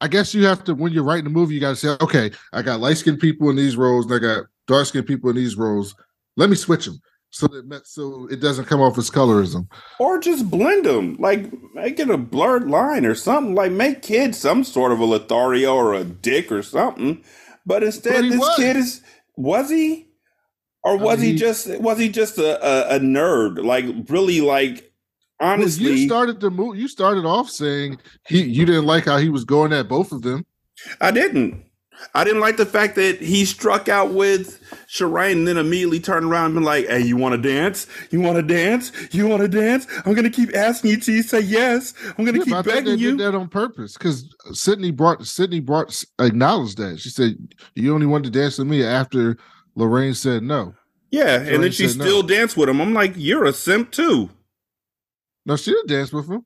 I 0.00 0.08
guess 0.08 0.34
you 0.34 0.44
have 0.44 0.64
to 0.64 0.74
when 0.74 0.92
you're 0.92 1.04
writing 1.04 1.26
a 1.26 1.30
movie, 1.30 1.54
you 1.54 1.60
gotta 1.60 1.76
say, 1.76 1.96
okay, 2.00 2.30
I 2.52 2.62
got 2.62 2.80
light 2.80 2.98
skinned 2.98 3.20
people 3.20 3.48
in 3.50 3.56
these 3.56 3.76
roles, 3.76 4.06
and 4.06 4.14
I 4.14 4.18
got 4.18 4.44
dark 4.66 4.86
skinned 4.86 5.06
people 5.06 5.30
in 5.30 5.36
these 5.36 5.56
roles. 5.56 5.94
Let 6.36 6.50
me 6.50 6.56
switch 6.56 6.84
them 6.84 7.00
so 7.30 7.48
that 7.48 7.82
so 7.86 8.28
it 8.30 8.40
doesn't 8.40 8.66
come 8.66 8.80
off 8.80 8.96
as 8.96 9.10
colorism. 9.10 9.66
Or 9.98 10.18
just 10.18 10.50
blend 10.50 10.84
them, 10.84 11.16
like 11.18 11.50
make 11.74 11.98
it 11.98 12.10
a 12.10 12.16
blurred 12.16 12.68
line 12.68 13.04
or 13.06 13.14
something. 13.14 13.54
Like 13.54 13.72
make 13.72 14.02
kids 14.02 14.38
some 14.38 14.62
sort 14.62 14.92
of 14.92 15.00
a 15.00 15.04
Lothario 15.04 15.74
or 15.74 15.94
a 15.94 16.04
Dick 16.04 16.52
or 16.52 16.62
something. 16.62 17.24
But 17.66 17.82
instead, 17.82 18.22
But 18.22 18.28
this 18.28 18.38
was. 18.40 18.56
kid 18.56 18.76
is 18.76 19.00
was 19.36 19.70
he, 19.70 20.03
or 20.84 20.96
was 20.98 21.20
mean, 21.20 21.32
he 21.32 21.34
just 21.34 21.68
was 21.80 21.98
he 21.98 22.08
just 22.10 22.38
a, 22.38 22.94
a, 22.94 22.96
a 22.96 23.00
nerd? 23.00 23.64
Like 23.64 23.86
really, 24.08 24.40
like 24.40 24.92
Well, 25.40 25.52
honestly, 25.52 25.86
you 25.86 25.96
started 25.96 26.40
the 26.40 26.50
move 26.50 26.76
You 26.76 26.88
started 26.88 27.24
off 27.26 27.50
saying 27.50 28.00
he 28.26 28.42
you 28.44 28.64
didn't 28.66 28.86
like 28.86 29.04
how 29.06 29.18
he 29.18 29.28
was 29.30 29.44
going 29.44 29.72
at 29.72 29.88
both 29.88 30.12
of 30.12 30.22
them. 30.22 30.46
I 31.00 31.10
didn't. 31.10 31.64
I 32.14 32.24
didn't 32.24 32.40
like 32.40 32.56
the 32.56 32.66
fact 32.66 32.96
that 32.96 33.20
he 33.20 33.44
struck 33.44 33.88
out 33.88 34.12
with 34.12 34.60
Sharane 34.88 35.32
and 35.32 35.48
then 35.48 35.56
immediately 35.56 36.00
turned 36.00 36.26
around 36.26 36.46
and 36.46 36.54
been 36.56 36.64
like, 36.64 36.86
"Hey, 36.88 37.00
you 37.02 37.16
want 37.16 37.34
to 37.40 37.40
dance? 37.48 37.86
You 38.10 38.20
want 38.20 38.36
to 38.36 38.42
dance? 38.42 38.90
You 39.14 39.28
want 39.28 39.42
to 39.42 39.48
dance? 39.48 39.86
I'm 40.04 40.14
gonna 40.14 40.30
keep 40.30 40.54
asking 40.56 40.90
you 40.90 40.96
till 40.98 41.14
you 41.14 41.22
say 41.22 41.40
yes. 41.40 41.94
I'm 42.18 42.24
gonna 42.24 42.38
Yeah, 42.38 42.44
keep 42.44 42.54
I 42.54 42.62
think 42.62 42.84
begging 42.84 42.86
they 42.86 42.96
you." 42.96 43.16
did 43.16 43.18
that 43.18 43.34
on 43.34 43.48
purpose 43.48 43.94
because 43.94 44.28
Sidney 44.52 44.90
brought 44.90 45.24
Sidney 45.26 45.60
brought 45.60 46.02
acknowledged 46.18 46.78
that 46.78 46.98
she 47.00 47.10
said 47.10 47.36
you 47.74 47.94
only 47.94 48.06
wanted 48.06 48.32
to 48.32 48.38
dance 48.38 48.58
with 48.58 48.66
me 48.68 48.84
after 48.84 49.36
Lorraine 49.74 50.14
said 50.14 50.42
no. 50.42 50.74
Yeah, 51.10 51.40
and 51.40 51.62
then 51.62 51.70
she 51.72 51.88
said 51.88 51.98
no. 51.98 52.04
still 52.04 52.22
danced 52.22 52.56
with 52.56 52.68
him. 52.68 52.80
I'm 52.80 52.92
like, 52.94 53.12
"You're 53.16 53.44
a 53.44 53.52
simp 53.52 53.92
too." 53.92 54.30
No, 55.46 55.56
she 55.56 55.70
didn't 55.72 55.88
dance 55.88 56.12
with 56.12 56.28
him. 56.28 56.44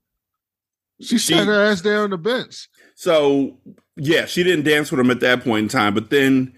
She, 1.01 1.19
She- 1.19 1.35
sat 1.35 1.47
her 1.47 1.63
ass 1.65 1.81
down 1.81 2.05
on 2.05 2.11
the 2.11 2.19
bench. 2.19 2.69
So 2.95 3.59
yeah, 3.97 4.27
she 4.27 4.43
didn't 4.43 4.65
dance 4.65 4.91
with 4.91 5.01
him 5.01 5.11
at 5.11 5.21
that 5.21 5.45
point 5.45 5.63
in 5.65 5.69
time. 5.69 5.95
But 5.95 6.11
then 6.11 6.53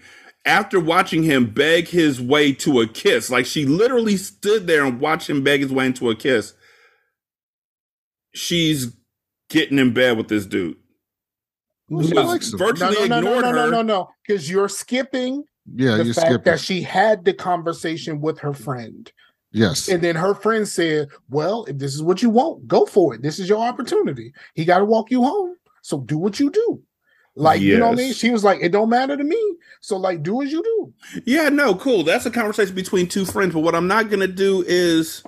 after 0.45 0.79
watching 0.79 1.21
him 1.23 1.53
beg 1.53 1.87
his 1.87 2.19
way 2.19 2.51
to 2.53 2.81
a 2.81 2.87
kiss, 2.87 3.29
like 3.29 3.45
she 3.45 3.65
literally 3.65 4.17
stood 4.17 4.65
there 4.67 4.83
and 4.83 4.99
watched 4.99 5.29
him 5.29 5.43
beg 5.43 5.61
his 5.61 5.71
way 5.71 5.85
into 5.85 6.09
a 6.09 6.15
kiss, 6.15 6.53
she's 8.33 8.95
getting 9.49 9.77
in 9.77 9.93
bed 9.93 10.17
with 10.17 10.27
this 10.27 10.45
dude. 10.45 10.77
Well, 11.89 12.07
she 12.07 12.13
Was 12.13 12.25
likes 12.25 12.49
virtually 12.49 13.07
no, 13.07 13.19
no, 13.19 13.19
no, 13.19 13.19
no, 13.21 13.37
ignored 13.37 13.43
no, 13.43 13.51
no, 13.51 13.65
her. 13.65 13.71
no, 13.71 13.81
no, 13.81 14.09
because 14.25 14.49
you're 14.49 14.69
skipping 14.69 15.43
Yeah, 15.75 15.97
the 15.97 16.05
you 16.05 16.13
fact 16.13 16.27
skipped 16.27 16.45
that 16.45 16.55
it. 16.55 16.61
she 16.61 16.81
had 16.81 17.25
the 17.25 17.33
conversation 17.33 18.21
with 18.21 18.39
her 18.39 18.53
friend. 18.53 19.11
Yes. 19.51 19.89
And 19.89 20.01
then 20.01 20.15
her 20.15 20.33
friend 20.33 20.67
said, 20.67 21.09
Well, 21.29 21.65
if 21.65 21.77
this 21.77 21.93
is 21.93 22.01
what 22.01 22.21
you 22.21 22.29
want, 22.29 22.67
go 22.67 22.85
for 22.85 23.13
it. 23.13 23.21
This 23.21 23.39
is 23.39 23.49
your 23.49 23.61
opportunity. 23.61 24.33
He 24.55 24.65
got 24.65 24.79
to 24.79 24.85
walk 24.85 25.11
you 25.11 25.23
home. 25.23 25.55
So 25.81 25.99
do 25.99 26.17
what 26.17 26.39
you 26.39 26.49
do. 26.51 26.81
Like, 27.35 27.61
you 27.61 27.77
know 27.77 27.87
what 27.87 27.93
I 27.93 28.03
mean? 28.03 28.13
She 28.13 28.29
was 28.29 28.43
like, 28.43 28.59
It 28.61 28.71
don't 28.71 28.89
matter 28.89 29.15
to 29.17 29.23
me. 29.23 29.55
So, 29.81 29.97
like, 29.97 30.23
do 30.23 30.41
as 30.41 30.51
you 30.51 30.63
do. 30.63 31.21
Yeah, 31.25 31.49
no, 31.49 31.75
cool. 31.75 32.03
That's 32.03 32.25
a 32.25 32.31
conversation 32.31 32.75
between 32.75 33.07
two 33.07 33.25
friends. 33.25 33.53
But 33.53 33.61
what 33.61 33.75
I'm 33.75 33.87
not 33.87 34.09
gonna 34.09 34.27
do 34.27 34.63
is 34.67 35.23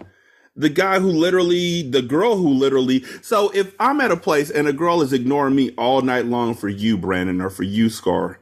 the 0.56 0.70
guy 0.70 1.00
who 1.00 1.08
literally, 1.10 1.90
the 1.90 2.02
girl 2.02 2.36
who 2.36 2.50
literally. 2.50 3.04
So 3.22 3.50
if 3.54 3.74
I'm 3.80 4.00
at 4.02 4.12
a 4.12 4.18
place 4.18 4.50
and 4.50 4.68
a 4.68 4.74
girl 4.74 5.02
is 5.02 5.14
ignoring 5.14 5.56
me 5.56 5.72
all 5.78 6.02
night 6.02 6.26
long 6.26 6.56
for 6.56 6.70
you, 6.70 6.98
Brandon, 6.98 7.42
or 7.42 7.50
for 7.50 7.64
you, 7.64 7.90
Scar, 7.90 8.40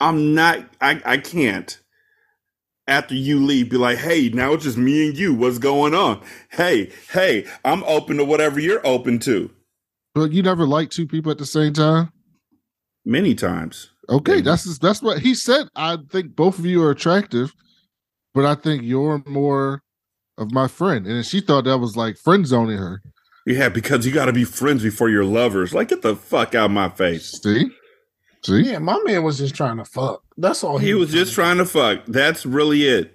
I'm 0.00 0.34
not. 0.34 0.58
I 0.80 1.00
I 1.04 1.16
can't. 1.18 1.78
After 2.88 3.14
you 3.16 3.44
leave, 3.44 3.68
be 3.70 3.76
like, 3.78 3.98
hey, 3.98 4.28
now 4.28 4.52
it's 4.52 4.62
just 4.62 4.76
me 4.78 5.08
and 5.08 5.18
you. 5.18 5.34
What's 5.34 5.58
going 5.58 5.92
on? 5.92 6.22
Hey, 6.52 6.92
hey, 7.10 7.44
I'm 7.64 7.82
open 7.82 8.18
to 8.18 8.24
whatever 8.24 8.60
you're 8.60 8.86
open 8.86 9.18
to. 9.20 9.50
But 10.14 10.30
you 10.30 10.40
never 10.42 10.66
like 10.68 10.90
two 10.90 11.06
people 11.06 11.32
at 11.32 11.38
the 11.38 11.46
same 11.46 11.72
time. 11.72 12.12
Many 13.04 13.34
times. 13.34 13.90
Okay, 14.08 14.36
Yeah. 14.36 14.42
that's 14.42 14.78
that's 14.78 15.02
what 15.02 15.18
he 15.18 15.34
said. 15.34 15.66
I 15.74 15.98
think 16.12 16.36
both 16.36 16.60
of 16.60 16.66
you 16.66 16.80
are 16.84 16.92
attractive, 16.92 17.52
but 18.34 18.44
I 18.44 18.54
think 18.54 18.84
you're 18.84 19.20
more 19.26 19.82
of 20.38 20.52
my 20.52 20.68
friend. 20.68 21.06
And 21.08 21.26
she 21.26 21.40
thought 21.40 21.64
that 21.64 21.78
was 21.78 21.96
like 21.96 22.16
friend 22.18 22.46
zoning 22.46 22.78
her. 22.78 23.02
Yeah, 23.46 23.68
because 23.68 24.06
you 24.06 24.12
got 24.12 24.26
to 24.26 24.32
be 24.32 24.44
friends 24.44 24.82
before 24.84 25.08
you're 25.08 25.24
lovers. 25.24 25.72
Like, 25.74 25.88
get 25.88 26.02
the 26.02 26.14
fuck 26.16 26.54
out 26.54 26.66
of 26.66 26.70
my 26.72 26.88
face. 26.88 27.40
See, 27.42 27.68
see, 28.46 28.62
Yeah, 28.70 28.78
my 28.78 28.98
man 29.04 29.22
was 29.22 29.38
just 29.38 29.54
trying 29.54 29.76
to 29.78 29.84
fuck. 29.84 30.22
That's 30.36 30.62
all 30.64 30.78
He 30.78 30.94
was 30.94 31.10
just 31.10 31.34
trying 31.34 31.58
to 31.58 31.64
fuck. 31.64 32.04
That's 32.06 32.44
really 32.46 32.84
it. 32.84 33.12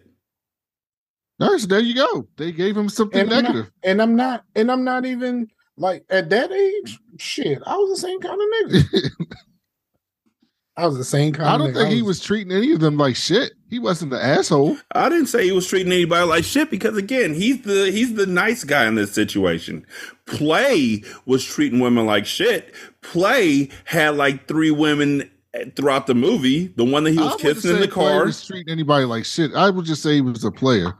Nice. 1.39 1.65
There 1.65 1.79
you 1.79 1.95
go. 1.95 2.27
They 2.37 2.51
gave 2.51 2.77
him 2.77 2.87
something 2.89 3.19
And 3.19 3.33
I'm, 3.33 3.43
negative. 3.43 3.65
not, 3.65 3.71
and 3.83 4.01
I'm 4.01 4.15
not, 4.15 4.43
and 4.55 4.71
I'm 4.71 4.83
not 4.83 5.05
even 5.05 5.47
like 5.77 6.03
at 6.09 6.29
that 6.29 6.51
age. 6.51 6.99
Shit, 7.17 7.61
I 7.65 7.75
was 7.77 7.89
the 7.89 8.07
same 8.07 8.19
kind 8.19 8.39
of 8.39 8.71
nigga. 8.71 9.09
I 10.77 10.85
was 10.85 10.97
the 10.97 11.03
same 11.03 11.33
kind. 11.33 11.49
I 11.49 11.57
don't 11.57 11.71
nigga. 11.71 11.81
think 11.83 11.93
he 11.95 12.01
was 12.01 12.19
treating 12.19 12.51
any 12.53 12.71
of 12.73 12.79
them 12.79 12.97
like 12.97 13.15
shit. 13.15 13.53
He 13.71 13.79
wasn't 13.79 14.11
the 14.11 14.21
asshole. 14.21 14.77
I 14.93 15.07
didn't 15.07 15.27
say 15.27 15.45
he 15.45 15.53
was 15.53 15.65
treating 15.65 15.93
anybody 15.93 16.27
like 16.27 16.43
shit 16.43 16.69
because 16.69 16.97
again, 16.97 17.33
he's 17.33 17.61
the 17.61 17.89
he's 17.89 18.15
the 18.15 18.25
nice 18.25 18.65
guy 18.65 18.85
in 18.85 18.95
this 18.95 19.13
situation. 19.13 19.87
Play 20.25 21.03
was 21.25 21.45
treating 21.45 21.79
women 21.79 22.05
like 22.05 22.25
shit. 22.25 22.75
Play 23.01 23.69
had 23.85 24.17
like 24.17 24.45
three 24.45 24.71
women 24.71 25.31
throughout 25.77 26.05
the 26.05 26.13
movie. 26.13 26.67
The 26.75 26.83
one 26.83 27.05
that 27.05 27.11
he 27.11 27.19
was 27.19 27.31
wouldn't 27.35 27.55
kissing 27.55 27.75
in 27.75 27.79
the 27.79 27.87
Clay 27.87 28.11
car. 28.11 28.25
Was 28.25 28.45
treating 28.45 28.69
anybody 28.69 29.05
like 29.05 29.23
shit. 29.23 29.55
I 29.55 29.69
would 29.69 29.85
just 29.85 30.03
say 30.03 30.15
he 30.15 30.21
was 30.21 30.43
a 30.43 30.51
player. 30.51 30.93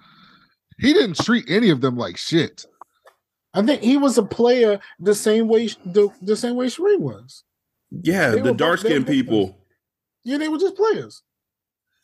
He 0.79 0.93
didn't 0.93 1.17
treat 1.17 1.43
any 1.49 1.71
of 1.71 1.81
them 1.81 1.97
like 1.97 2.15
shit. 2.15 2.65
I 3.53 3.63
think 3.63 3.81
he 3.81 3.97
was 3.97 4.17
a 4.17 4.23
player 4.23 4.79
the 4.97 5.13
same 5.13 5.49
way 5.49 5.67
the, 5.85 6.07
the 6.21 6.37
same 6.37 6.55
way 6.55 6.67
Sheree 6.67 6.97
was. 6.97 7.43
Yeah, 7.91 8.29
They 8.29 8.39
the 8.39 8.53
dark 8.53 8.79
they 8.79 8.91
skinned 8.91 9.07
people. 9.07 9.57
Yeah, 10.23 10.37
they 10.37 10.47
were 10.47 10.57
just 10.57 10.77
players. 10.77 11.21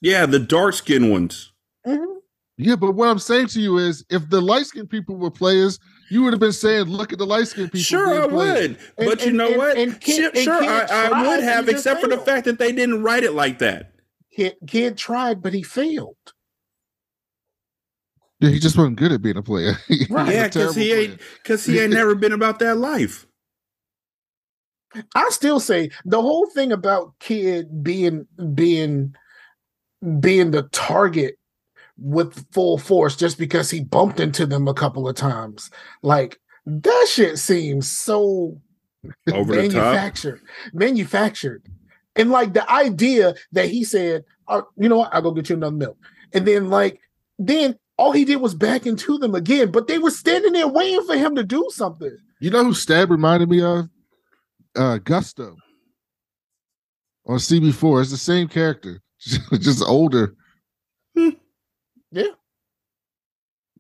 Yeah, 0.02 0.26
the 0.26 0.40
dark 0.40 0.74
skinned 0.76 1.12
ones. 1.12 1.52
Mhm. 1.86 2.18
Yeah, 2.58 2.76
but 2.76 2.94
what 2.94 3.08
I'm 3.08 3.20
saying 3.20 3.48
to 3.50 3.62
you 3.62 3.78
is, 3.78 4.04
if 4.10 4.30
the 4.30 4.42
light 4.42 4.66
skinned 4.66 4.90
people 4.90 5.16
were 5.16 5.30
players, 5.32 5.80
you 6.10 6.24
would 6.24 6.34
have 6.34 6.40
been 6.40 6.52
saying, 6.54 6.86
"Look 6.86 7.14
at 7.14 7.20
the 7.20 7.26
light 7.26 7.48
skinned 7.48 7.72
people." 7.72 7.84
Sure, 7.84 8.22
I 8.22 8.26
would. 8.26 8.78
And- 8.98 9.08
but 9.10 9.26
you 9.26 9.32
know 9.32 9.48
and- 9.48 9.58
what? 9.58 9.78
and 9.78 10.00
Kid- 10.02 10.36
sure, 10.38 10.58
and 10.58 10.70
I, 10.70 11.10
I 11.10 11.28
would 11.28 11.44
have, 11.44 11.66
just 11.66 11.78
except 11.78 12.02
for 12.02 12.08
the 12.08 12.18
fact 12.18 12.46
that 12.46 12.58
they 12.58 12.72
didn't 12.72 13.04
write 13.04 13.24
it 13.24 13.34
like 13.34 13.60
that. 13.60 13.94
Kid, 14.36 14.56
kid 14.68 14.98
tried, 14.98 15.42
but 15.42 15.54
he 15.54 15.64
failed. 15.64 16.16
Yeah, 18.40 18.50
he 18.52 18.60
just 18.60 18.78
wasn't 18.78 18.98
good 18.98 19.12
at 19.12 19.22
being 19.22 19.38
a 19.38 19.44
player. 19.44 19.78
Right. 20.10 20.34
Yeah, 20.34 20.48
because 20.48 20.76
he 20.76 20.90
terrible 20.90 21.12
ain't 21.12 21.22
because 21.42 21.66
he 21.66 21.80
ain't 21.80 21.94
never 21.94 22.14
been 22.16 22.32
about 22.34 22.60
that 22.60 22.78
life. 22.78 23.26
I 25.16 25.30
still 25.30 25.60
say 25.60 25.90
the 26.06 26.22
whole 26.22 26.48
thing 26.52 26.72
about 26.72 27.14
kid 27.20 27.84
being 27.84 28.28
being 28.54 29.16
being 30.20 30.52
the 30.52 30.64
target 30.64 31.38
with 31.98 32.46
full 32.52 32.78
force 32.78 33.16
just 33.16 33.38
because 33.38 33.72
he 33.72 33.84
bumped 33.84 34.20
into 34.20 34.46
them 34.46 34.68
a 34.68 34.74
couple 34.74 35.08
of 35.08 35.16
times. 35.16 35.70
Like 36.04 36.40
that 36.66 37.08
shit 37.10 37.40
seems 37.40 37.90
so 37.90 38.60
Over 39.32 39.56
manufactured, 39.56 40.42
manufactured, 40.74 41.64
and 42.16 42.30
like 42.30 42.54
the 42.54 42.70
idea 42.72 43.36
that 43.54 43.70
he 43.70 43.84
said, 43.84 44.26
oh, 44.48 44.68
"You 44.78 44.90
know 44.90 44.98
what? 44.98 45.14
I'll 45.14 45.22
go 45.22 45.32
get 45.32 45.50
you 45.50 45.56
another 45.56 45.76
milk," 45.76 45.98
and 46.34 46.46
then 46.46 46.70
like 46.70 47.00
then 47.40 47.78
all 47.98 48.12
he 48.12 48.26
did 48.26 48.38
was 48.38 48.54
back 48.54 48.86
into 48.86 49.18
them 49.18 49.34
again, 49.34 49.72
but 49.72 49.88
they 49.88 49.98
were 49.98 50.12
standing 50.12 50.54
there 50.54 50.68
waiting 50.68 51.04
for 51.06 51.16
him 51.16 51.36
to 51.36 51.44
do 51.44 51.68
something. 51.72 52.16
You 52.40 52.52
know 52.52 52.64
who 52.64 52.74
Stab 52.74 53.10
reminded 53.10 53.50
me 53.50 53.62
of? 53.64 53.90
Uh 54.76 55.00
Gusto. 55.00 55.56
On 57.26 57.38
CB4. 57.38 58.02
It's 58.02 58.12
the 58.12 58.18
same 58.18 58.48
character, 58.48 59.02
just 59.60 59.84
older. 59.84 60.36
Hmm. 61.16 61.30
Yeah. 62.12 62.24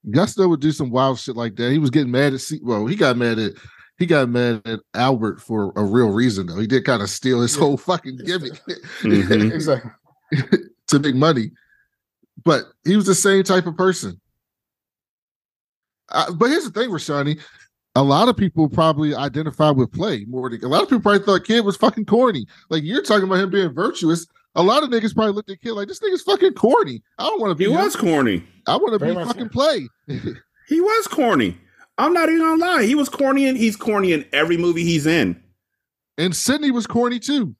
Gusto 0.09 0.47
would 0.47 0.61
do 0.61 0.71
some 0.71 0.89
wild 0.89 1.19
shit 1.19 1.35
like 1.35 1.55
that. 1.57 1.71
He 1.71 1.79
was 1.79 1.89
getting 1.89 2.11
mad 2.11 2.33
at 2.33 2.41
C 2.41 2.59
well, 2.63 2.85
he 2.85 2.95
got 2.95 3.17
mad 3.17 3.39
at 3.39 3.53
he 3.99 4.05
got 4.05 4.29
mad 4.29 4.61
at 4.65 4.79
Albert 4.93 5.41
for 5.41 5.73
a 5.75 5.83
real 5.83 6.09
reason 6.09 6.47
though. 6.47 6.59
He 6.59 6.67
did 6.67 6.85
kind 6.85 7.01
of 7.01 7.09
steal 7.09 7.41
his 7.41 7.55
Yeah. 7.55 7.61
whole 7.61 7.77
fucking 7.77 8.17
gimmick 8.25 8.53
Mhm. 9.01 9.51
Exactly. 9.53 9.91
to 10.87 10.99
make 10.99 11.15
money. 11.15 11.51
But 12.45 12.65
he 12.85 12.95
was 12.95 13.05
the 13.05 13.15
same 13.15 13.43
type 13.43 13.65
of 13.65 13.75
person. 13.75 14.19
Uh, 16.09 16.31
but 16.33 16.49
here's 16.49 16.63
the 16.63 16.71
thing, 16.79 16.89
Rashani. 16.89 17.39
A 17.95 18.03
lot 18.03 18.29
of 18.29 18.37
people 18.37 18.69
probably 18.69 19.15
identify 19.15 19.71
with 19.71 19.91
play 19.91 20.23
more 20.29 20.49
than 20.49 20.63
a 20.63 20.67
lot 20.67 20.83
of 20.83 20.87
people 20.89 21.01
probably 21.01 21.25
thought 21.25 21.43
kid 21.45 21.65
was 21.65 21.75
fucking 21.75 22.05
corny. 22.05 22.45
Like 22.69 22.83
you're 22.83 23.01
talking 23.01 23.23
about 23.25 23.39
him 23.39 23.49
being 23.49 23.73
virtuous. 23.73 24.27
A 24.57 24.63
lot 24.63 24.83
of 24.83 24.89
niggas 24.89 25.13
probably 25.15 25.31
looked 25.33 25.49
at 25.51 25.61
kid 25.61 25.71
like 25.73 25.87
this 25.87 25.99
nigga's 25.99 26.23
fucking 26.23 26.53
corny. 26.53 27.01
I 27.19 27.23
don't 27.25 27.39
want 27.39 27.51
to 27.51 27.55
be 27.55 27.65
He 27.65 27.71
him. 27.71 27.77
was 27.79 27.95
corny. 27.95 28.43
I 28.67 28.75
want 28.75 28.93
to 28.93 28.99
Very 28.99 29.15
be 29.15 29.23
fucking 29.23 29.43
so. 29.43 29.49
play. 29.49 29.87
He 30.67 30.81
was 30.81 31.07
corny. 31.07 31.57
I'm 31.97 32.11
not 32.11 32.27
even 32.27 32.41
gonna 32.41 32.61
lie. 32.61 32.83
He 32.83 32.93
was 32.93 33.07
corny 33.07 33.47
and 33.47 33.57
he's 33.57 33.77
corny 33.77 34.11
in 34.11 34.25
every 34.33 34.57
movie 34.57 34.83
he's 34.83 35.05
in. 35.07 35.41
and 36.17 36.35
Sidney 36.35 36.71
was 36.71 36.85
corny 36.85 37.19
too. 37.19 37.55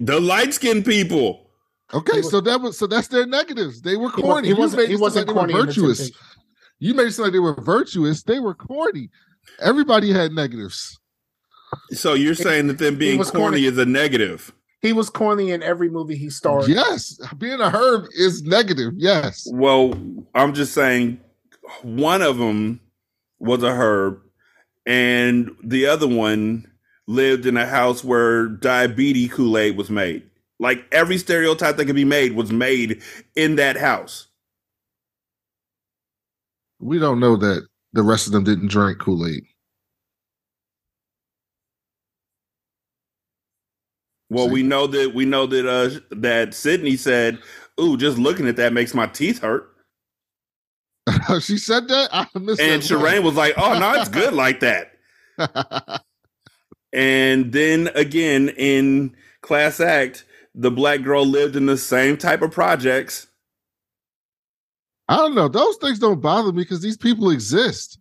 The 0.00 0.20
light 0.20 0.52
skinned 0.52 0.84
people. 0.84 1.50
Okay, 1.94 2.18
was- 2.18 2.30
so 2.30 2.42
that 2.42 2.60
was 2.60 2.76
so 2.76 2.86
that's 2.86 3.08
their 3.08 3.24
negatives. 3.26 3.80
They 3.80 3.96
were 3.96 4.10
corny. 4.10 4.20
He, 4.20 4.22
wa- 4.22 4.32
corny. 4.34 4.48
he 4.48 4.54
wasn't. 4.54 4.82
made 4.82 4.88
He 4.88 4.94
it 4.94 4.96
sound 4.98 5.00
wasn't 5.00 5.28
like 5.28 5.36
they 5.36 5.40
were 5.40 5.48
corny. 5.48 5.66
virtuous. 5.66 6.10
You 6.80 6.94
made 6.94 7.06
it 7.06 7.12
sound 7.12 7.24
like 7.28 7.32
they 7.32 7.38
were 7.38 7.54
virtuous. 7.54 8.22
They 8.22 8.40
were 8.40 8.54
corny. 8.54 9.08
Everybody 9.60 10.12
had 10.12 10.32
negatives. 10.32 10.98
So 11.92 12.12
you're 12.14 12.34
saying 12.34 12.66
that 12.66 12.76
them 12.78 12.96
being 12.98 13.18
corny, 13.22 13.30
corny. 13.38 13.64
is 13.64 13.78
a 13.78 13.86
negative. 13.86 14.52
He 14.80 14.92
was 14.92 15.10
corny 15.10 15.50
in 15.50 15.62
every 15.62 15.88
movie 15.90 16.16
he 16.16 16.30
starred. 16.30 16.68
Yes, 16.68 17.18
being 17.36 17.60
a 17.60 17.70
herb 17.70 18.06
is 18.16 18.42
negative. 18.42 18.92
Yes, 18.96 19.46
Well, 19.50 19.94
I'm 20.34 20.54
just 20.54 20.72
saying 20.72 21.20
one 21.82 22.22
of 22.22 22.38
them 22.38 22.80
was 23.40 23.62
a 23.62 23.74
herb, 23.74 24.20
and 24.86 25.50
the 25.64 25.86
other 25.86 26.06
one 26.06 26.70
lived 27.06 27.46
in 27.46 27.56
a 27.56 27.66
house 27.66 28.04
where 28.04 28.46
diabetes 28.48 29.32
Kool 29.32 29.58
Aid 29.58 29.76
was 29.76 29.90
made. 29.90 30.22
Like 30.60 30.84
every 30.92 31.18
stereotype 31.18 31.76
that 31.76 31.86
could 31.86 31.96
be 31.96 32.04
made 32.04 32.32
was 32.32 32.52
made 32.52 33.02
in 33.34 33.56
that 33.56 33.76
house. 33.76 34.26
we 36.80 36.98
don't 36.98 37.20
know 37.20 37.36
that 37.36 37.66
the 37.92 38.02
rest 38.02 38.26
of 38.26 38.32
them 38.32 38.44
didn't 38.44 38.68
drink 38.68 38.98
Kool 38.98 39.26
Aid. 39.26 39.42
Well, 44.30 44.50
we 44.50 44.62
know 44.62 44.86
that 44.86 45.14
we 45.14 45.24
know 45.24 45.46
that 45.46 45.66
uh 45.66 46.00
that 46.10 46.54
Sidney 46.54 46.96
said, 46.96 47.38
"Ooh, 47.80 47.96
just 47.96 48.18
looking 48.18 48.46
at 48.46 48.56
that 48.56 48.72
makes 48.72 48.94
my 48.94 49.06
teeth 49.06 49.40
hurt." 49.40 49.70
she 51.40 51.56
said 51.56 51.88
that. 51.88 52.10
I 52.12 52.26
missed 52.38 52.60
And. 52.60 52.82
Sharane 52.82 53.22
was 53.22 53.34
like, 53.34 53.54
"Oh 53.56 53.78
no, 53.78 53.94
it's 53.94 54.10
good 54.10 54.34
like 54.34 54.60
that." 54.60 54.92
And 56.92 57.52
then 57.52 57.88
again 57.94 58.48
in 58.50 59.14
class 59.42 59.80
act, 59.80 60.24
the 60.54 60.70
black 60.70 61.02
girl 61.02 61.24
lived 61.24 61.56
in 61.56 61.66
the 61.66 61.76
same 61.76 62.16
type 62.16 62.42
of 62.42 62.50
projects. 62.50 63.26
I 65.08 65.16
don't 65.16 65.34
know. 65.34 65.48
Those 65.48 65.76
things 65.76 65.98
don't 65.98 66.20
bother 66.20 66.52
me 66.52 66.62
because 66.62 66.80
these 66.80 66.96
people 66.96 67.30
exist. 67.30 67.98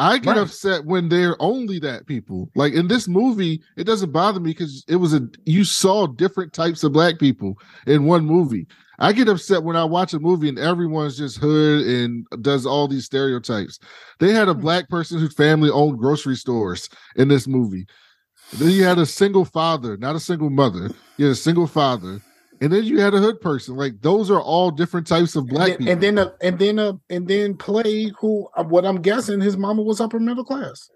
I 0.00 0.16
get 0.16 0.30
Right. 0.30 0.38
upset 0.38 0.86
when 0.86 1.10
they're 1.10 1.36
only 1.42 1.78
that 1.80 2.06
people. 2.06 2.48
Like 2.54 2.72
in 2.72 2.88
this 2.88 3.06
movie, 3.06 3.60
it 3.76 3.84
doesn't 3.84 4.12
bother 4.12 4.40
me 4.40 4.50
because 4.50 4.82
it 4.88 4.96
was 4.96 5.12
a 5.12 5.28
you 5.44 5.62
saw 5.62 6.06
different 6.06 6.54
types 6.54 6.82
of 6.82 6.92
black 6.92 7.18
people 7.18 7.54
in 7.86 8.04
one 8.06 8.24
movie. 8.24 8.66
I 8.98 9.12
get 9.12 9.28
upset 9.28 9.62
when 9.62 9.76
I 9.76 9.84
watch 9.84 10.14
a 10.14 10.18
movie 10.18 10.48
and 10.48 10.58
everyone's 10.58 11.18
just 11.18 11.36
hood 11.38 11.86
and 11.86 12.26
does 12.40 12.64
all 12.64 12.88
these 12.88 13.04
stereotypes. 13.04 13.78
They 14.20 14.32
had 14.32 14.48
a 14.48 14.54
Hmm. 14.54 14.60
black 14.60 14.88
person 14.88 15.18
whose 15.18 15.34
family 15.34 15.68
owned 15.70 15.98
grocery 15.98 16.36
stores 16.36 16.88
in 17.16 17.28
this 17.28 17.46
movie. 17.46 17.86
Then 18.56 18.70
you 18.70 18.84
had 18.84 18.98
a 18.98 19.06
single 19.06 19.44
father, 19.44 19.96
not 19.98 20.16
a 20.16 20.20
single 20.20 20.50
mother. 20.50 20.90
You 21.18 21.26
had 21.26 21.32
a 21.32 21.36
single 21.36 21.66
father. 21.66 22.22
And 22.62 22.70
then 22.72 22.84
you 22.84 23.00
had 23.00 23.14
a 23.14 23.18
hood 23.18 23.40
person. 23.40 23.76
Like 23.76 24.00
those 24.02 24.30
are 24.30 24.40
all 24.40 24.70
different 24.70 25.06
types 25.06 25.34
of 25.34 25.46
black 25.48 25.70
and 25.70 25.78
people. 25.78 25.96
then, 25.96 26.18
and 26.18 26.18
then 26.18 26.18
uh, 26.18 26.30
and 26.42 26.58
then 26.58 26.78
uh, 26.78 26.92
and 27.08 27.26
then 27.28 27.56
play 27.56 28.12
who 28.20 28.48
uh, 28.56 28.64
what 28.64 28.84
I'm 28.84 29.00
guessing 29.00 29.40
his 29.40 29.56
mama 29.56 29.80
was 29.82 30.00
upper 30.00 30.20
middle 30.20 30.44
class, 30.44 30.90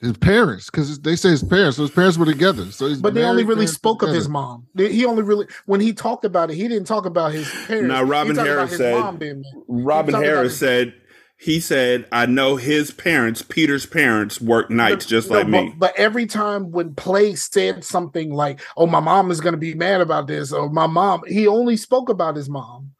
his 0.00 0.16
parents, 0.16 0.70
because 0.70 0.98
they 1.00 1.14
say 1.14 1.28
his 1.28 1.42
parents, 1.42 1.76
so 1.76 1.82
his 1.82 1.90
parents 1.90 2.16
were 2.16 2.24
together. 2.24 2.70
So 2.72 2.86
he's 2.86 3.02
but 3.02 3.12
they 3.12 3.22
only 3.22 3.42
really 3.44 3.56
parents 3.66 3.72
were 3.72 3.74
spoke 3.74 4.02
of 4.02 4.14
his 4.14 4.30
mom. 4.30 4.66
He 4.76 5.04
only 5.04 5.22
really 5.22 5.46
when 5.66 5.80
he 5.80 5.92
talked 5.92 6.24
about 6.24 6.50
it, 6.50 6.54
he 6.54 6.68
didn't 6.68 6.86
talk 6.86 7.04
about 7.04 7.32
his 7.32 7.50
parents. 7.66 7.88
Now, 7.88 8.02
He 8.04 8.10
Robin 8.10 8.36
talked 8.36 8.48
about 8.48 8.56
Harris 8.68 8.76
said- 8.78 8.98
mom 8.98 9.16
being. 9.18 9.44
Robin 9.68 10.14
Harris 10.14 10.58
said 10.58 10.94
he 11.40 11.58
said, 11.58 12.06
"I 12.12 12.26
know 12.26 12.56
his 12.56 12.90
parents, 12.90 13.40
Peter's 13.42 13.86
parents, 13.86 14.40
work 14.40 14.70
nights 14.70 15.06
just 15.06 15.30
no, 15.30 15.36
like 15.38 15.46
but, 15.50 15.50
me." 15.64 15.74
But 15.78 15.94
every 15.98 16.26
time 16.26 16.70
when 16.70 16.94
Play 16.94 17.34
said 17.34 17.82
something 17.84 18.32
like, 18.34 18.60
"Oh, 18.76 18.86
my 18.86 19.00
mom 19.00 19.30
is 19.30 19.40
going 19.40 19.54
to 19.54 19.58
be 19.58 19.74
mad 19.74 20.00
about 20.00 20.26
this," 20.26 20.52
or 20.52 20.68
"My 20.70 20.86
mom," 20.86 21.22
he 21.26 21.46
only 21.46 21.76
spoke 21.76 22.08
about 22.10 22.36
his 22.36 22.48
mom. 22.48 22.90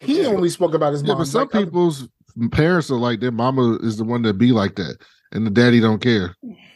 He 0.00 0.20
Yeah. 0.22 0.28
only 0.28 0.50
spoke 0.50 0.74
about 0.74 0.92
his 0.92 1.02
Yeah, 1.02 1.08
mom. 1.08 1.18
but 1.18 1.26
some 1.26 1.40
Like, 1.42 1.54
other- 1.54 1.64
people's 1.66 2.08
parents 2.52 2.90
are 2.90 2.98
like 2.98 3.20
their 3.20 3.32
mama 3.32 3.78
is 3.82 3.96
the 3.96 4.04
one 4.04 4.20
that 4.22 4.34
be 4.34 4.52
like 4.52 4.76
that, 4.76 4.98
and 5.32 5.46
the 5.46 5.50
daddy 5.50 5.80
don't 5.80 6.00
care. 6.02 6.34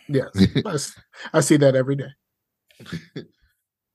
yes, 0.08 0.28
I 0.66 0.72
s- 0.72 0.94
I 1.34 1.40
see 1.40 1.58
that 1.58 1.76
every 1.76 1.96
day. 1.96 2.08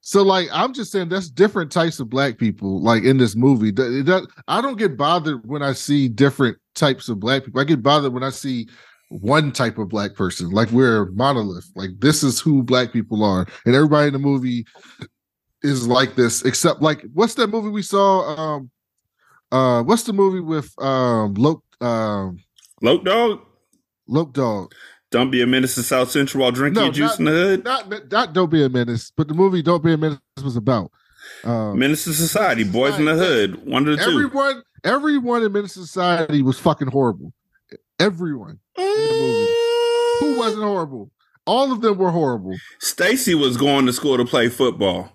So 0.07 0.21
like 0.21 0.49
I'm 0.53 0.71
just 0.71 0.91
saying 0.91 1.09
that's 1.09 1.31
different 1.31 1.71
types 1.71 1.99
of 1.99 2.11
black 2.11 2.37
people 2.37 2.79
like 2.79 3.03
in 3.03 3.17
this 3.17 3.35
movie. 3.35 3.71
Th- 3.71 4.07
it 4.07 4.27
I 4.47 4.61
don't 4.61 4.77
get 4.77 4.97
bothered 4.97 5.43
when 5.47 5.63
I 5.63 5.73
see 5.73 6.07
different 6.07 6.59
types 6.75 7.09
of 7.09 7.19
black 7.19 7.43
people. 7.43 7.59
I 7.59 7.63
get 7.63 7.81
bothered 7.81 8.13
when 8.13 8.21
I 8.21 8.29
see 8.29 8.67
one 9.09 9.51
type 9.51 9.79
of 9.79 9.89
black 9.89 10.13
person. 10.13 10.51
Like 10.51 10.69
we're 10.69 11.07
a 11.07 11.11
monolith. 11.13 11.71
Like 11.75 11.89
this 11.97 12.21
is 12.21 12.39
who 12.39 12.61
black 12.61 12.93
people 12.93 13.23
are. 13.23 13.47
And 13.65 13.73
everybody 13.73 14.05
in 14.05 14.13
the 14.13 14.19
movie 14.19 14.67
is 15.63 15.87
like 15.87 16.13
this, 16.13 16.45
except 16.45 16.83
like 16.83 17.03
what's 17.15 17.33
that 17.33 17.47
movie 17.47 17.69
we 17.69 17.81
saw? 17.81 18.35
Um 18.35 18.69
uh 19.51 19.81
what's 19.81 20.03
the 20.03 20.13
movie 20.13 20.39
with 20.39 20.71
um 20.83 21.33
Loke 21.33 21.63
um 21.81 22.37
Loke 22.79 23.05
dog, 23.05 23.39
Loke 24.07 24.33
Dog? 24.33 24.71
Don't 25.11 25.29
be 25.31 25.41
a 25.41 25.47
menace 25.47 25.75
to 25.75 25.83
South 25.83 26.11
Central 26.11 26.41
while 26.43 26.51
drinking 26.51 26.83
No, 26.83 26.91
juice 26.91 27.11
not- 27.11 27.19
in 27.19 27.25
the 27.25 27.31
hood. 27.31 27.63
Not 27.63 28.11
not 28.11 28.33
Don't 28.33 28.49
Be 28.51 28.63
a 28.63 28.69
Menace, 28.69 29.11
but 29.15 29.27
the 29.27 29.33
movie 29.33 29.61
Don't 29.61 29.83
Be 29.83 29.93
a 29.93 29.97
Menace 29.97 30.19
was 30.43 30.55
about. 30.55 30.91
Um 31.43 31.79
Menace 31.79 32.03
to 32.05 32.13
Society, 32.13 32.63
Boys 32.63 32.97
in 32.99 33.05
the 33.05 33.15
Hood, 33.15 33.65
one 33.65 33.87
of 33.87 33.97
the 33.97 34.03
two. 34.03 34.11
Everyone, 34.11 34.63
everyone 34.83 35.43
in 35.43 35.51
Menace 35.51 35.73
Society 35.73 36.41
was 36.41 36.59
fucking 36.59 36.89
horrible. 36.89 37.33
Everyone. 37.99 38.59
movie. 38.77 39.47
Who 40.19 40.37
wasn't 40.37 40.63
horrible? 40.63 41.11
All 41.45 41.71
of 41.71 41.81
them 41.81 41.97
were 41.97 42.11
horrible. 42.11 42.55
Stacy 42.79 43.35
was 43.35 43.55
going 43.57 43.85
to 43.85 43.93
school 43.93 44.17
to 44.17 44.25
play 44.25 44.49
football, 44.49 45.11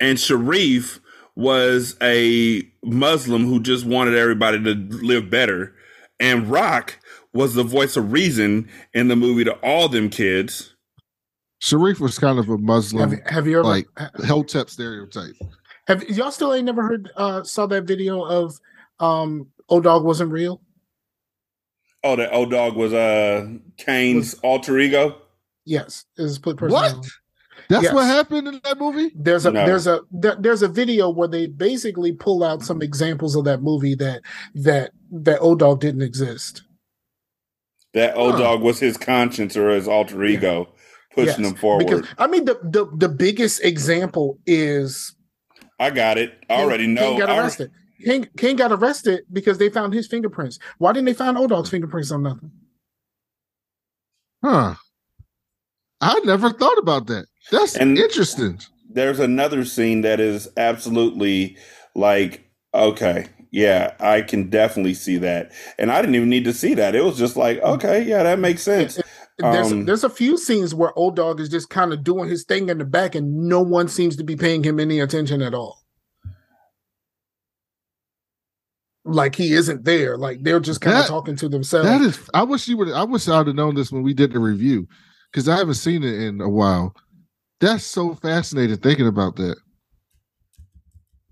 and 0.00 0.18
Sharif 0.18 1.00
was 1.36 1.96
a 2.02 2.62
Muslim 2.84 3.46
who 3.46 3.60
just 3.60 3.86
wanted 3.86 4.16
everybody 4.16 4.62
to 4.64 4.74
live 4.74 5.30
better. 5.30 5.74
And 6.18 6.50
Rock 6.50 6.98
was 7.32 7.54
the 7.54 7.62
voice 7.62 7.96
of 7.96 8.12
reason 8.12 8.68
in 8.94 9.08
the 9.08 9.16
movie 9.16 9.44
to 9.44 9.52
all 9.62 9.88
them 9.88 10.08
kids. 10.10 10.74
Sharif 11.60 12.00
was 12.00 12.18
kind 12.18 12.38
of 12.38 12.48
a 12.48 12.52
Have, 12.52 12.60
Muslim, 12.60 13.20
have 13.26 13.46
you 13.46 13.58
ever 13.58 13.68
like 13.68 13.86
ha- 13.96 14.10
Hotep 14.26 14.70
stereotype. 14.70 15.34
have 15.86 16.02
y'all 16.08 16.30
still 16.30 16.54
ain't 16.54 16.64
never 16.64 16.82
heard 16.82 17.10
uh 17.16 17.42
saw 17.42 17.66
that 17.66 17.82
video 17.84 18.22
of 18.22 18.58
um 18.98 19.46
O 19.68 19.80
Dog 19.80 20.04
wasn't 20.04 20.32
real? 20.32 20.62
Oh, 22.02 22.16
that 22.16 22.32
O 22.32 22.46
Dog 22.46 22.76
was 22.76 22.92
uh 22.94 23.46
Caine's 23.78 24.34
alter 24.42 24.78
ego. 24.78 25.20
Yes, 25.66 26.06
is 26.16 26.36
split 26.36 26.60
What? 26.60 27.06
That's 27.68 27.84
Yes. 27.84 27.92
what 27.92 28.06
happened 28.06 28.48
in 28.48 28.60
that 28.64 28.78
movie. 28.78 29.12
There's 29.14 29.44
a 29.44 29.50
No. 29.52 29.66
there's 29.66 29.86
a 29.86 30.00
there, 30.10 30.36
there's 30.40 30.62
a 30.62 30.68
video 30.68 31.10
where 31.10 31.28
they 31.28 31.46
basically 31.46 32.12
pull 32.12 32.42
out 32.42 32.62
some 32.62 32.80
examples 32.80 33.36
of 33.36 33.44
that 33.44 33.60
movie 33.62 33.94
that 33.96 34.22
that 34.54 34.92
that 35.12 35.38
O 35.42 35.54
Dog 35.54 35.80
didn't 35.80 36.02
exist. 36.02 36.62
That 37.94 38.16
old 38.16 38.32
Huh. 38.32 38.38
dog 38.38 38.62
was 38.62 38.78
his 38.78 38.96
conscience 38.96 39.56
or 39.56 39.70
his 39.70 39.88
alter 39.88 40.24
Yeah. 40.24 40.38
ego 40.38 40.74
pushing 41.14 41.42
Yes, 41.42 41.50
him 41.52 41.56
forward. 41.56 41.86
Because 41.86 42.06
I 42.18 42.26
mean 42.28 42.44
the 42.44 42.58
the 42.62 42.86
the 42.96 43.08
biggest 43.08 43.64
example 43.64 44.38
is 44.46 45.14
I 45.78 45.90
got 45.90 46.18
it. 46.18 46.38
I 46.48 46.54
already 46.62 46.84
King, 46.84 46.94
know. 46.94 47.10
King 47.10 47.18
got 47.18 47.38
arrested. 47.38 47.70
King 48.04 48.28
King 48.36 48.56
got 48.56 48.70
arrested 48.72 49.24
because 49.32 49.58
they 49.58 49.68
found 49.68 49.92
his 49.94 50.06
fingerprints. 50.06 50.58
Why 50.78 50.92
didn't 50.92 51.06
they 51.06 51.14
find 51.14 51.36
O 51.36 51.46
Dog's 51.46 51.70
fingerprints 51.70 52.10
on 52.12 52.22
nothing? 52.22 52.50
Huh. 54.44 54.74
I 56.00 56.18
never 56.24 56.50
thought 56.50 56.78
about 56.78 57.06
that. 57.08 57.26
That's 57.50 57.76
And- 57.76 57.98
interesting. 57.98 58.58
there's 58.92 59.18
another 59.20 59.64
scene 59.64 60.00
that 60.02 60.18
is 60.20 60.48
absolutely 60.56 61.56
like 61.94 62.44
okay 62.74 63.26
yeah 63.50 63.94
i 64.00 64.22
can 64.22 64.48
definitely 64.48 64.94
see 64.94 65.16
that 65.16 65.50
and 65.78 65.90
i 65.90 66.00
didn't 66.00 66.14
even 66.14 66.28
need 66.28 66.44
to 66.44 66.52
see 66.52 66.74
that 66.74 66.94
it 66.94 67.04
was 67.04 67.18
just 67.18 67.36
like 67.36 67.58
okay 67.62 68.02
yeah 68.02 68.22
that 68.22 68.38
makes 68.38 68.62
sense 68.62 68.98
There's 69.38 69.72
Um, 69.72 69.86
there's 69.86 70.04
a 70.04 70.10
few 70.10 70.36
scenes 70.36 70.74
where 70.74 70.92
O 70.96 71.10
Dog 71.10 71.40
is 71.40 71.48
just 71.48 71.70
kind 71.70 71.92
of 71.94 72.04
doing 72.04 72.28
his 72.28 72.44
thing 72.44 72.68
in 72.68 72.76
the 72.76 72.84
back, 72.84 73.14
and 73.14 73.48
no 73.48 73.62
one 73.62 73.88
seems 73.88 74.16
to 74.16 74.24
be 74.24 74.36
paying 74.36 74.62
him 74.62 74.78
any 74.78 75.00
attention 75.00 75.40
at 75.40 75.54
all. 75.54 75.78
Like 79.04 79.34
he 79.34 79.54
isn't 79.54 79.84
there. 79.84 80.18
Like 80.18 80.42
they're 80.42 80.60
just 80.60 80.82
kind 80.82 80.98
of 80.98 81.06
talking 81.06 81.36
to 81.36 81.48
themselves. 81.48 81.88
That 81.88 82.02
is 82.02 82.30
I 82.34 82.42
wish 82.42 82.68
you 82.68 82.76
would 82.76 82.92
I 82.92 83.04
wish 83.04 83.28
I'd 83.28 83.46
have 83.46 83.56
known 83.56 83.74
this 83.74 83.90
when 83.90 84.02
we 84.02 84.12
did 84.12 84.32
the 84.32 84.38
review. 84.38 84.86
Because 85.32 85.48
I 85.48 85.56
haven't 85.56 85.74
seen 85.74 86.02
it 86.02 86.20
in 86.20 86.40
a 86.40 86.48
while. 86.48 86.94
That's 87.60 87.84
so 87.84 88.14
fascinating 88.16 88.76
thinking 88.76 89.06
about 89.06 89.36
that. 89.36 89.56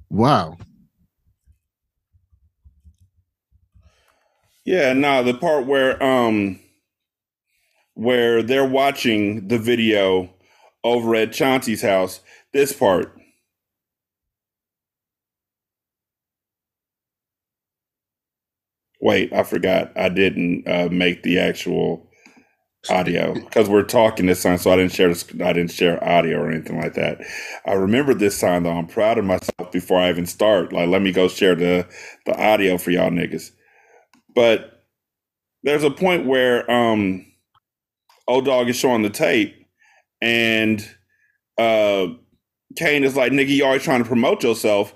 Wow. 0.09 0.57
Yeah 4.69 4.93
no 4.95 5.23
the 5.25 5.35
part 5.35 5.67
where 5.67 6.03
um 6.03 6.61
where 7.95 8.43
they're 8.43 8.67
watching 8.67 9.49
the 9.49 9.59
video 9.59 10.31
over 10.85 11.15
at 11.17 11.33
chauncey's 11.33 11.83
house 11.83 12.21
this 12.53 12.73
part 12.73 13.15
wait 19.01 19.33
i 19.33 19.43
forgot 19.43 19.93
i 19.97 20.09
didn't 20.09 20.67
uh, 20.69 20.89
make 20.91 21.23
the 21.25 21.39
actual 21.39 22.03
audio 22.91 23.35
because 23.47 23.69
we're 23.69 23.85
talking 23.85 24.27
this 24.27 24.43
time, 24.45 24.59
so 24.59 24.73
I 24.73 24.77
didn't 24.77 24.93
share 24.93 25.09
this, 25.09 25.27
I 25.43 25.53
didn't 25.55 25.73
share 25.73 26.03
audio 26.05 26.41
or 26.41 26.51
anything 26.51 26.81
like 26.81 26.95
that. 26.95 27.21
I 27.67 27.75
remember 27.75 28.15
this 28.15 28.41
time 28.41 28.65
though. 28.65 28.73
I'm 28.73 28.89
proud 28.89 29.19
of 29.19 29.25
myself 29.27 29.73
before 29.73 30.01
I 30.01 30.11
even 30.11 30.27
start. 30.27 30.73
Like, 30.73 30.89
let 30.89 31.03
me 31.03 31.13
go 31.13 31.29
share 31.29 31.55
the 31.55 31.87
the 32.27 32.37
audio 32.41 32.79
for 32.79 32.91
y'all 32.93 33.11
niggas. 33.11 33.53
But 34.39 34.85
there's 35.65 35.83
a 35.83 35.91
point 35.91 36.27
where 36.27 36.71
um 36.71 37.27
O 38.29 38.41
Dog 38.41 38.69
is 38.69 38.77
showing 38.77 39.03
the 39.03 39.11
tape 39.11 39.67
and 40.23 40.81
uh 41.59 42.07
Caine 42.77 43.03
is 43.03 43.17
like, 43.17 43.33
nigga, 43.33 43.49
you 43.49 43.65
always 43.65 43.83
trying 43.83 44.01
to 44.01 44.09
promote 44.09 44.45
yourself. 44.45 44.95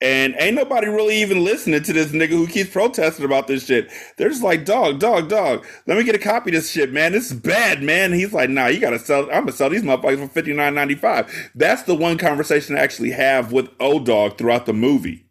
And 0.00 0.36
ain't 0.38 0.54
nobody 0.54 0.86
really 0.86 1.20
even 1.20 1.42
listening 1.42 1.82
to 1.82 1.92
this 1.92 2.12
nigga 2.12 2.28
who 2.28 2.46
keeps 2.46 2.70
protesting 2.70 3.24
about 3.24 3.48
this 3.48 3.66
shit. 3.66 3.90
They're 4.18 4.28
just 4.28 4.44
like, 4.44 4.64
dog, 4.64 5.00
dog, 5.00 5.28
dog. 5.28 5.66
Let 5.88 5.98
me 5.98 6.04
get 6.04 6.14
a 6.14 6.18
copy 6.18 6.50
of 6.50 6.54
this 6.54 6.70
shit, 6.70 6.92
man. 6.92 7.10
This 7.10 7.32
is 7.32 7.40
bad, 7.40 7.82
man. 7.82 8.12
He's 8.12 8.32
like, 8.32 8.50
nah, 8.50 8.68
you 8.68 8.78
gotta 8.78 9.00
sell. 9.00 9.24
I'm 9.24 9.46
gonna 9.46 9.52
sell 9.52 9.70
these 9.70 9.82
motherfuckers 9.82 10.20
for 10.20 10.28
fifty 10.28 10.52
nine 10.52 10.76
ninety 10.76 10.94
five. 10.94 11.50
That's 11.56 11.82
the 11.82 11.96
one 11.96 12.18
conversation 12.18 12.76
I 12.76 12.82
actually 12.82 13.10
have 13.10 13.50
with 13.50 13.68
O 13.80 13.98
Dog 13.98 14.38
throughout 14.38 14.66
the 14.66 14.74
movie. 14.74 15.25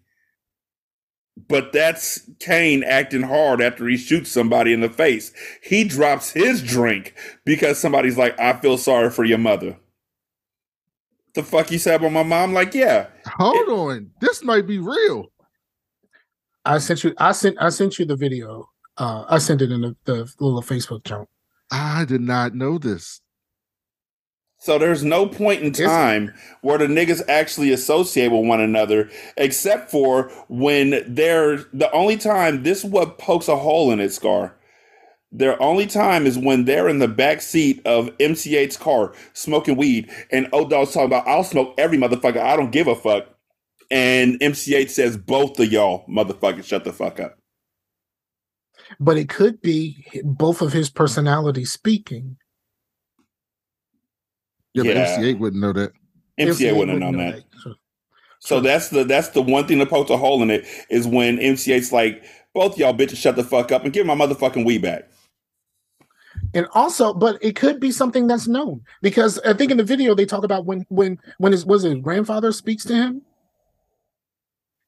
But 1.38 1.74
that's 1.74 2.30
Caine 2.40 2.84
acting 2.84 3.24
hard 3.24 3.62
after 3.62 3.88
he 3.88 3.98
shoots 3.98 4.32
somebody 4.32 4.72
in 4.72 4.80
the 4.80 4.90
face. 4.90 5.34
He 5.62 5.84
drops 5.84 6.32
his 6.32 6.64
drink 6.64 7.14
because 7.44 7.78
somebody's 7.78 8.18
like, 8.18 8.40
I 8.40 8.54
feel 8.54 8.78
sorry 8.78 9.10
for 9.10 9.26
your 9.26 9.38
mother. 9.38 9.78
The 11.34 11.44
fuck 11.44 11.70
you 11.72 11.78
said 11.78 11.96
about 11.96 12.14
my 12.14 12.24
mom? 12.24 12.54
Like, 12.54 12.74
yeah. 12.74 13.08
Hold 13.26 13.68
on. 13.68 14.12
This 14.22 14.44
might 14.44 14.66
be 14.66 14.80
real. 14.80 15.26
I 16.64 16.78
sent 16.78 17.04
you. 17.04 17.14
I 17.18 17.34
sent. 17.34 17.58
I 17.62 17.70
sent 17.70 18.00
you 18.00 18.06
the 18.06 18.16
video. 18.16 18.70
Uh, 18.98 19.26
I 19.28 19.38
sent 19.38 19.62
it 19.62 19.72
in 19.72 19.82
the, 19.82 19.96
the 20.06 20.34
little 20.40 20.62
Facebook 20.62 21.04
jump. 21.04 21.28
I 21.72 22.06
did 22.06 22.22
not 22.22 22.56
know 22.56 22.78
this. 22.78 23.22
So 24.66 24.80
there's 24.80 25.04
no 25.04 25.28
point 25.28 25.62
in 25.62 25.72
time 25.72 26.34
where 26.62 26.80
the 26.80 26.88
niggas 26.88 27.22
actually 27.30 27.72
associate 27.72 28.30
with 28.30 28.48
one 28.48 28.60
another, 28.60 29.12
except 29.38 29.92
for 29.92 30.32
when 30.50 31.04
they're 31.08 31.58
the 31.72 31.88
only 31.92 32.18
time. 32.18 32.64
This 32.64 32.84
is 32.84 32.90
what 32.90 33.20
pokes 33.20 33.48
a 33.48 33.58
hole 33.58 33.92
in 33.92 34.00
it, 34.00 34.12
Scar. 34.12 34.58
Their 35.32 35.62
only 35.62 35.86
time 35.86 36.26
is 36.26 36.40
when 36.40 36.66
they're 36.66 36.90
in 36.90 36.98
the 36.98 37.08
back 37.08 37.44
seat 37.44 37.80
of 37.86 38.10
MC 38.20 38.54
Eiht's 38.54 38.76
car 38.76 39.14
smoking 39.34 39.76
weed, 39.76 40.10
and 40.32 40.50
O 40.52 40.68
Dog's 40.68 40.94
talking 40.94 41.06
about, 41.06 41.28
"I'll 41.28 41.44
smoke 41.44 41.76
every 41.78 42.00
motherfucker. 42.00 42.42
I 42.42 42.56
don't 42.56 42.72
give 42.72 42.88
a 42.88 42.96
fuck." 42.96 43.28
And 43.92 44.42
MC 44.42 44.74
Eiht 44.74 44.90
says, 44.90 45.16
"Both 45.16 45.60
of 45.60 45.72
y'all, 45.72 46.08
motherfuckers, 46.08 46.64
shut 46.64 46.86
the 46.86 46.92
fuck 46.92 47.20
up." 47.20 47.38
But 49.00 49.18
it 49.18 49.30
could 49.30 49.62
be 49.62 50.08
both 50.24 50.64
of 50.64 50.74
his 50.74 50.90
personalities 50.90 51.72
speaking. 51.72 52.38
Yeah, 54.76 54.84
Yeah. 54.84 54.94
but 54.94 54.98
MC 54.98 55.34
Eiht 55.34 55.40
wouldn't 55.40 55.62
know 55.62 55.74
that. 55.74 55.92
MC 56.38 56.66
Eiht 56.66 56.78
wouldn't 56.78 57.02
have 57.02 57.14
known 57.14 57.18
that. 57.18 57.44
So 58.40 58.60
that's 58.60 58.90
the 58.90 59.04
that's 59.04 59.30
the 59.30 59.42
one 59.42 59.66
thing 59.66 59.80
that 59.80 59.90
pokes 59.90 60.12
a 60.12 60.18
hole 60.18 60.44
in 60.44 60.52
it 60.52 60.66
is 60.90 61.08
when 61.08 61.40
MC 61.40 61.72
Eiht's 61.72 61.92
like, 61.92 62.24
both 62.54 62.78
y'all 62.78 62.94
bitches 62.94 63.18
shut 63.18 63.36
the 63.36 63.44
fuck 63.44 63.72
up 63.72 63.84
and 63.84 63.94
give 63.94 64.06
my 64.06 64.14
motherfucking 64.16 64.66
weed 64.66 64.82
back. 64.82 65.10
and 66.54 66.68
also 66.74 67.14
but 67.14 67.38
it 67.42 67.56
could 67.56 67.80
be 67.80 67.92
something 67.92 68.28
that's 68.28 68.48
known 68.48 68.82
because 69.02 69.40
i 69.40 69.54
think 69.54 69.72
in 69.72 69.78
the 69.78 69.84
video 69.84 70.14
they 70.14 70.26
talk 70.26 70.44
about 70.44 70.66
when 70.66 70.86
when 70.90 71.18
when 71.38 71.52
his 71.52 71.66
was 71.66 71.84
his 71.84 71.96
grandfather 71.96 72.52
speaks 72.52 72.84
to 72.84 72.94
him 72.94 73.22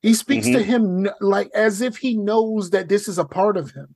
he 0.02 0.14
speaks 0.14 0.46
to 0.46 0.54
mm-hmm. 0.54 1.06
him 1.06 1.10
like 1.20 1.50
as 1.56 1.82
if 1.82 1.98
he 1.98 2.16
knows 2.16 2.70
that 2.70 2.90
this 2.90 3.08
is 3.08 3.18
a 3.18 3.26
part 3.26 3.58
of 3.58 3.72
him 3.72 3.96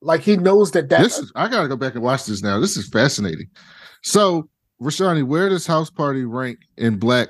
like 0.00 0.20
he 0.22 0.36
knows 0.36 0.70
that 0.72 0.88
that 0.90 1.02
This 1.02 1.18
is, 1.18 1.32
I 1.34 1.48
gotta 1.48 1.68
go 1.68 1.76
back 1.76 1.94
and 1.94 2.02
watch 2.02 2.26
this 2.26 2.42
now. 2.42 2.58
This 2.60 2.76
is 2.76 2.88
fascinating. 2.88 3.48
So, 4.02 4.48
Rashani, 4.80 5.24
where 5.24 5.48
does 5.48 5.66
House 5.66 5.90
Party 5.90 6.24
rank 6.24 6.58
in 6.76 6.98
black 6.98 7.28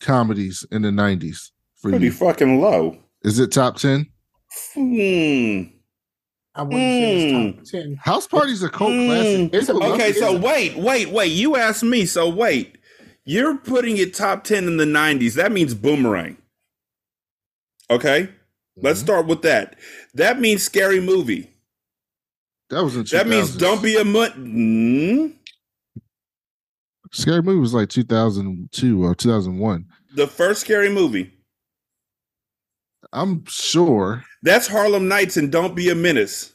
comedies 0.00 0.66
in 0.72 0.82
the 0.82 0.88
90s 0.90 1.50
for 1.76 1.90
Pretty 1.90 2.06
you? 2.06 2.12
fucking 2.12 2.60
low. 2.60 2.98
Is 3.22 3.38
it 3.38 3.52
top 3.52 3.76
10? 3.76 4.06
Hmm. 4.74 5.62
i 6.56 6.62
wouldn't 6.62 6.80
say 6.80 7.16
it's 7.16 7.32
top 7.32 7.64
Mm. 7.64 7.70
10 7.70 7.96
House 8.02 8.26
Party's 8.26 8.62
a 8.64 8.68
cult 8.68 8.90
Mm. 8.90 9.06
classic. 9.06 9.54
It's 9.54 9.68
a- 9.68 9.72
People 9.74 9.92
Okay, 9.92 10.10
it. 10.10 10.16
so 10.16 10.36
wait, 10.36 10.76
wait, 10.76 11.10
wait. 11.10 11.26
You 11.32 11.54
asked 11.56 11.84
me, 11.84 12.06
so 12.06 12.28
wait. 12.28 12.76
You're 13.24 13.56
putting 13.58 13.96
it 13.98 14.14
top 14.14 14.42
10 14.42 14.66
in 14.66 14.76
the 14.78 14.84
90s. 14.86 15.34
That 15.34 15.52
means 15.52 15.74
boomerang. 15.74 16.38
Okay? 17.88 18.30
Let's 18.76 19.00
Mhm. 19.00 19.04
start 19.04 19.26
with 19.26 19.42
that. 19.42 19.76
That 20.14 20.40
means 20.40 20.62
scary 20.62 21.00
movie. 21.00 21.49
That 22.70 22.82
was 22.84 22.96
in 22.96 23.04
That 23.12 23.28
means 23.28 23.54
don't 23.56 23.82
be 23.82 23.96
a 23.96 24.04
mutt. 24.04 24.34
Mm? 24.36 25.34
Scary 27.12 27.42
Movie 27.42 27.58
was 27.60 27.74
like 27.74 27.88
2002 27.88 29.04
or 29.04 29.14
2001. 29.14 29.84
The 30.14 30.26
first 30.26 30.60
scary 30.60 30.88
movie. 30.88 31.32
I'm 33.12 33.44
sure. 33.46 34.24
That's 34.42 34.68
Harlem 34.68 35.08
Nights 35.08 35.36
and 35.36 35.50
Don't 35.50 35.74
Be 35.74 35.90
a 35.90 35.94
Menace. 35.96 36.54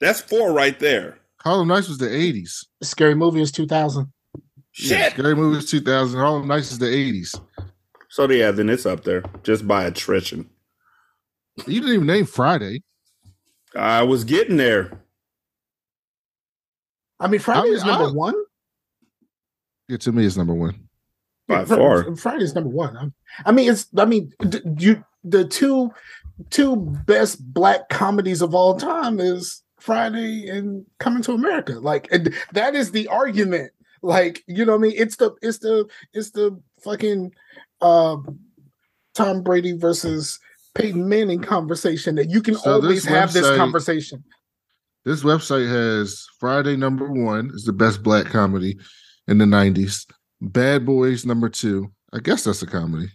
That's 0.00 0.20
four 0.20 0.52
right 0.52 0.78
there. 0.78 1.18
Harlem 1.42 1.68
Nights 1.68 1.88
was 1.88 1.98
the 1.98 2.06
80s. 2.06 2.66
scary 2.82 3.14
movie 3.14 3.40
is 3.40 3.50
2000 3.50 4.12
Yeah, 4.36 4.42
Shit. 4.72 5.12
Scary 5.12 5.34
Movie 5.34 5.56
was 5.56 5.70
2000. 5.70 6.18
Harlem 6.20 6.46
Nights 6.46 6.70
is 6.72 6.78
the 6.78 6.86
80s. 6.86 7.40
So 8.08 8.30
yeah, 8.30 8.50
then 8.52 8.68
it's 8.68 8.86
up 8.86 9.02
there 9.04 9.24
just 9.42 9.66
by 9.66 9.84
attrition. 9.84 10.48
You 11.66 11.80
didn't 11.80 11.94
even 11.94 12.06
name 12.06 12.26
Friday. 12.26 12.82
I 13.76 14.02
was 14.02 14.24
getting 14.24 14.56
there. 14.56 14.90
i 17.20 17.26
mean 17.28 17.40
friday 17.40 17.60
I 17.60 17.64
mean, 17.64 17.74
is 17.74 17.84
number 17.84 18.04
I- 18.08 18.12
one 18.12 18.34
Yeah, 19.88 19.98
to 19.98 20.12
me, 20.12 20.26
it's 20.26 20.36
number 20.36 20.54
one. 20.54 20.88
By 21.48 21.64
Fri- 21.64 21.76
far. 21.76 22.16
friday 22.16 22.44
is 22.44 22.54
number 22.54 22.70
one 22.70 22.96
I'm- 22.96 23.14
i 23.44 23.52
mean 23.52 23.70
it's 23.70 23.86
i 23.96 24.04
mean 24.04 24.32
d- 24.48 24.60
you 24.78 25.04
the 25.24 25.44
two 25.44 25.90
two 26.50 26.76
best 27.06 27.42
black 27.54 27.88
comedies 27.88 28.42
of 28.42 28.54
all 28.54 28.76
time 28.76 29.20
is 29.20 29.62
friday 29.80 30.48
and 30.48 30.84
coming 30.98 31.22
to 31.22 31.32
america 31.32 31.74
like 31.80 32.08
and 32.10 32.34
that 32.52 32.74
is 32.74 32.90
the 32.90 33.06
argument 33.08 33.70
like 34.02 34.42
you 34.46 34.64
know 34.64 34.72
what 34.72 34.78
i 34.78 34.82
mean 34.88 34.94
it's 34.96 35.16
the 35.16 35.30
it's 35.42 35.58
the 35.58 35.86
it's 36.12 36.30
the 36.30 36.58
fucking 36.80 37.32
um 37.80 38.38
tom 39.14 39.42
brady 39.42 39.72
versus 39.72 40.38
peyton 40.76 41.08
manning 41.08 41.40
conversation 41.40 42.14
that 42.16 42.30
you 42.30 42.40
can 42.42 42.54
So 42.54 42.80
this 42.80 42.84
always 42.84 43.04
have 43.04 43.32
this 43.32 43.56
conversation 43.56 44.22
This 45.04 45.22
website 45.22 45.68
has 45.68 46.26
Friday 46.40 46.76
number 46.76 47.10
one 47.10 47.50
is 47.54 47.64
the 47.64 47.72
best 47.72 48.02
black 48.02 48.26
comedy 48.26 48.78
in 49.28 49.38
the 49.38 49.44
90s. 49.44 50.06
Bad 50.40 50.84
Boys 50.84 51.24
number 51.24 51.48
two. 51.48 51.90
I 52.12 52.18
guess 52.18 52.44
that's 52.44 52.62
a 52.62 52.66
comedy. 52.66 53.08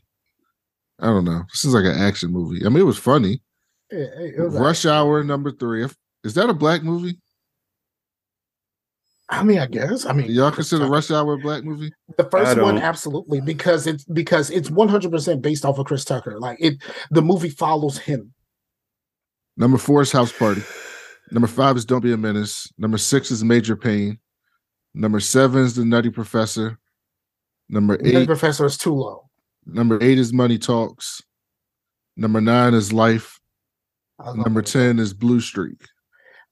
I 0.99 1.07
don't 1.07 1.25
know. 1.25 1.43
This 1.51 1.65
is 1.65 1.73
like 1.73 1.85
an 1.85 1.99
action 1.99 2.31
movie. 2.31 2.65
I 2.65 2.69
mean, 2.69 2.79
it 2.79 2.85
was 2.85 2.97
funny. 2.97 3.41
Yeah, 3.91 4.05
it 4.19 4.39
was 4.39 4.53
like- 4.53 4.63
Rush 4.63 4.85
Hour 4.85 5.23
number 5.23 5.51
three. 5.51 5.87
Is 6.23 6.33
that 6.35 6.49
a 6.49 6.53
black 6.53 6.83
movie? 6.83 7.19
I 9.31 9.43
mean 9.43 9.59
i 9.59 9.65
guess 9.65 10.05
i 10.05 10.11
mean 10.13 10.27
Do 10.27 10.33
y'all 10.33 10.51
consider 10.51 10.87
Rush 10.87 11.09
Hour 11.09 11.33
a 11.33 11.37
black 11.37 11.63
movie? 11.63 11.91
The 12.17 12.25
first 12.29 12.59
one, 12.61 12.77
absolutely, 12.77 13.39
because 13.41 13.87
it's 13.87 14.03
because 14.03 14.49
it's 14.49 14.69
one 14.69 14.89
hundred 14.89 15.11
percent 15.11 15.41
based 15.41 15.63
off 15.65 15.79
of 15.79 15.85
Chris 15.85 16.03
Tucker. 16.05 16.37
Like 16.39 16.57
it, 16.59 16.83
the 17.11 17.21
movie 17.21 17.49
follows 17.49 17.97
him. 17.97 18.33
Number 19.57 19.77
four 19.77 20.01
is 20.01 20.11
House 20.11 20.31
Party. 20.37 20.61
Number 21.31 21.47
five 21.47 21.77
is 21.77 21.85
Don't 21.85 22.01
Be 22.03 22.11
a 22.11 22.17
Menace. 22.17 22.71
Number 22.77 22.97
six 22.97 23.31
is 23.31 23.41
Major 23.43 23.77
Payne. 23.77 24.19
Number 24.93 25.21
seven 25.21 25.63
is 25.63 25.75
The 25.75 25.85
Nutty 25.85 26.09
Professor. 26.09 26.77
Number 27.69 27.97
The 27.97 28.17
eight, 28.17 28.25
professor 28.27 28.65
is 28.65 28.77
too 28.77 28.93
low. 28.93 29.29
number 29.65 29.97
eight 30.03 30.19
is 30.19 30.33
Money 30.33 30.57
Talks. 30.57 31.21
Number 32.17 32.41
nine 32.41 32.73
is 32.73 32.91
Life. 32.91 33.39
Number 34.35 34.61
ten 34.61 34.99
is 34.99 35.13
Blue 35.13 35.39
Streak. 35.39 35.81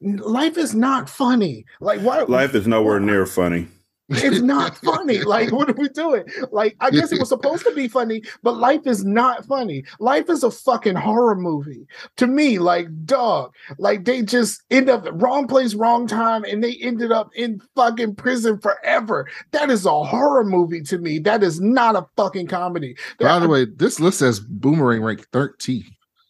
Life 0.01 0.57
is 0.57 0.73
not 0.73 1.09
funny. 1.09 1.65
Like 1.81 1.99
why? 2.01 2.21
Life 2.23 2.55
is 2.55 2.67
nowhere 2.67 2.99
near 2.99 3.25
funny. 3.25 3.67
It's 4.11 4.41
not 4.41 4.77
funny. 4.83 5.19
Like 5.19 5.51
what 5.51 5.69
are 5.69 5.73
we 5.73 5.89
doing? 5.89 6.23
Like 6.51 6.75
I 6.79 6.89
guess 6.89 7.11
it 7.11 7.19
was 7.19 7.29
supposed 7.29 7.63
to 7.65 7.73
be 7.75 7.87
funny, 7.87 8.23
but 8.41 8.57
life 8.57 8.87
is 8.87 9.03
not 9.05 9.45
funny. 9.45 9.83
Life 9.99 10.29
is 10.29 10.43
a 10.43 10.51
fucking 10.51 10.95
horror 10.95 11.35
movie 11.35 11.85
to 12.17 12.27
me. 12.27 12.59
Like 12.59 12.87
dog. 13.05 13.53
Like 13.77 14.05
they 14.05 14.21
just 14.21 14.63
end 14.71 14.89
up 14.89 15.05
wrong 15.11 15.47
place, 15.47 15.75
wrong 15.75 16.07
time, 16.07 16.43
and 16.43 16.63
they 16.63 16.77
ended 16.81 17.11
up 17.11 17.29
in 17.35 17.61
fucking 17.75 18.15
prison 18.15 18.59
forever. 18.59 19.27
That 19.51 19.69
is 19.69 19.85
a 19.85 20.03
horror 20.03 20.45
movie 20.45 20.81
to 20.83 20.97
me. 20.97 21.19
That 21.19 21.43
is 21.43 21.59
not 21.59 21.95
a 21.95 22.07
fucking 22.15 22.47
comedy. 22.47 22.95
By 23.19 23.39
the 23.39 23.49
way, 23.49 23.65
this 23.65 23.99
list 23.99 24.19
says 24.19 24.39
Boomerang 24.39 25.03
ranked 25.03 25.27
13. 25.33 25.83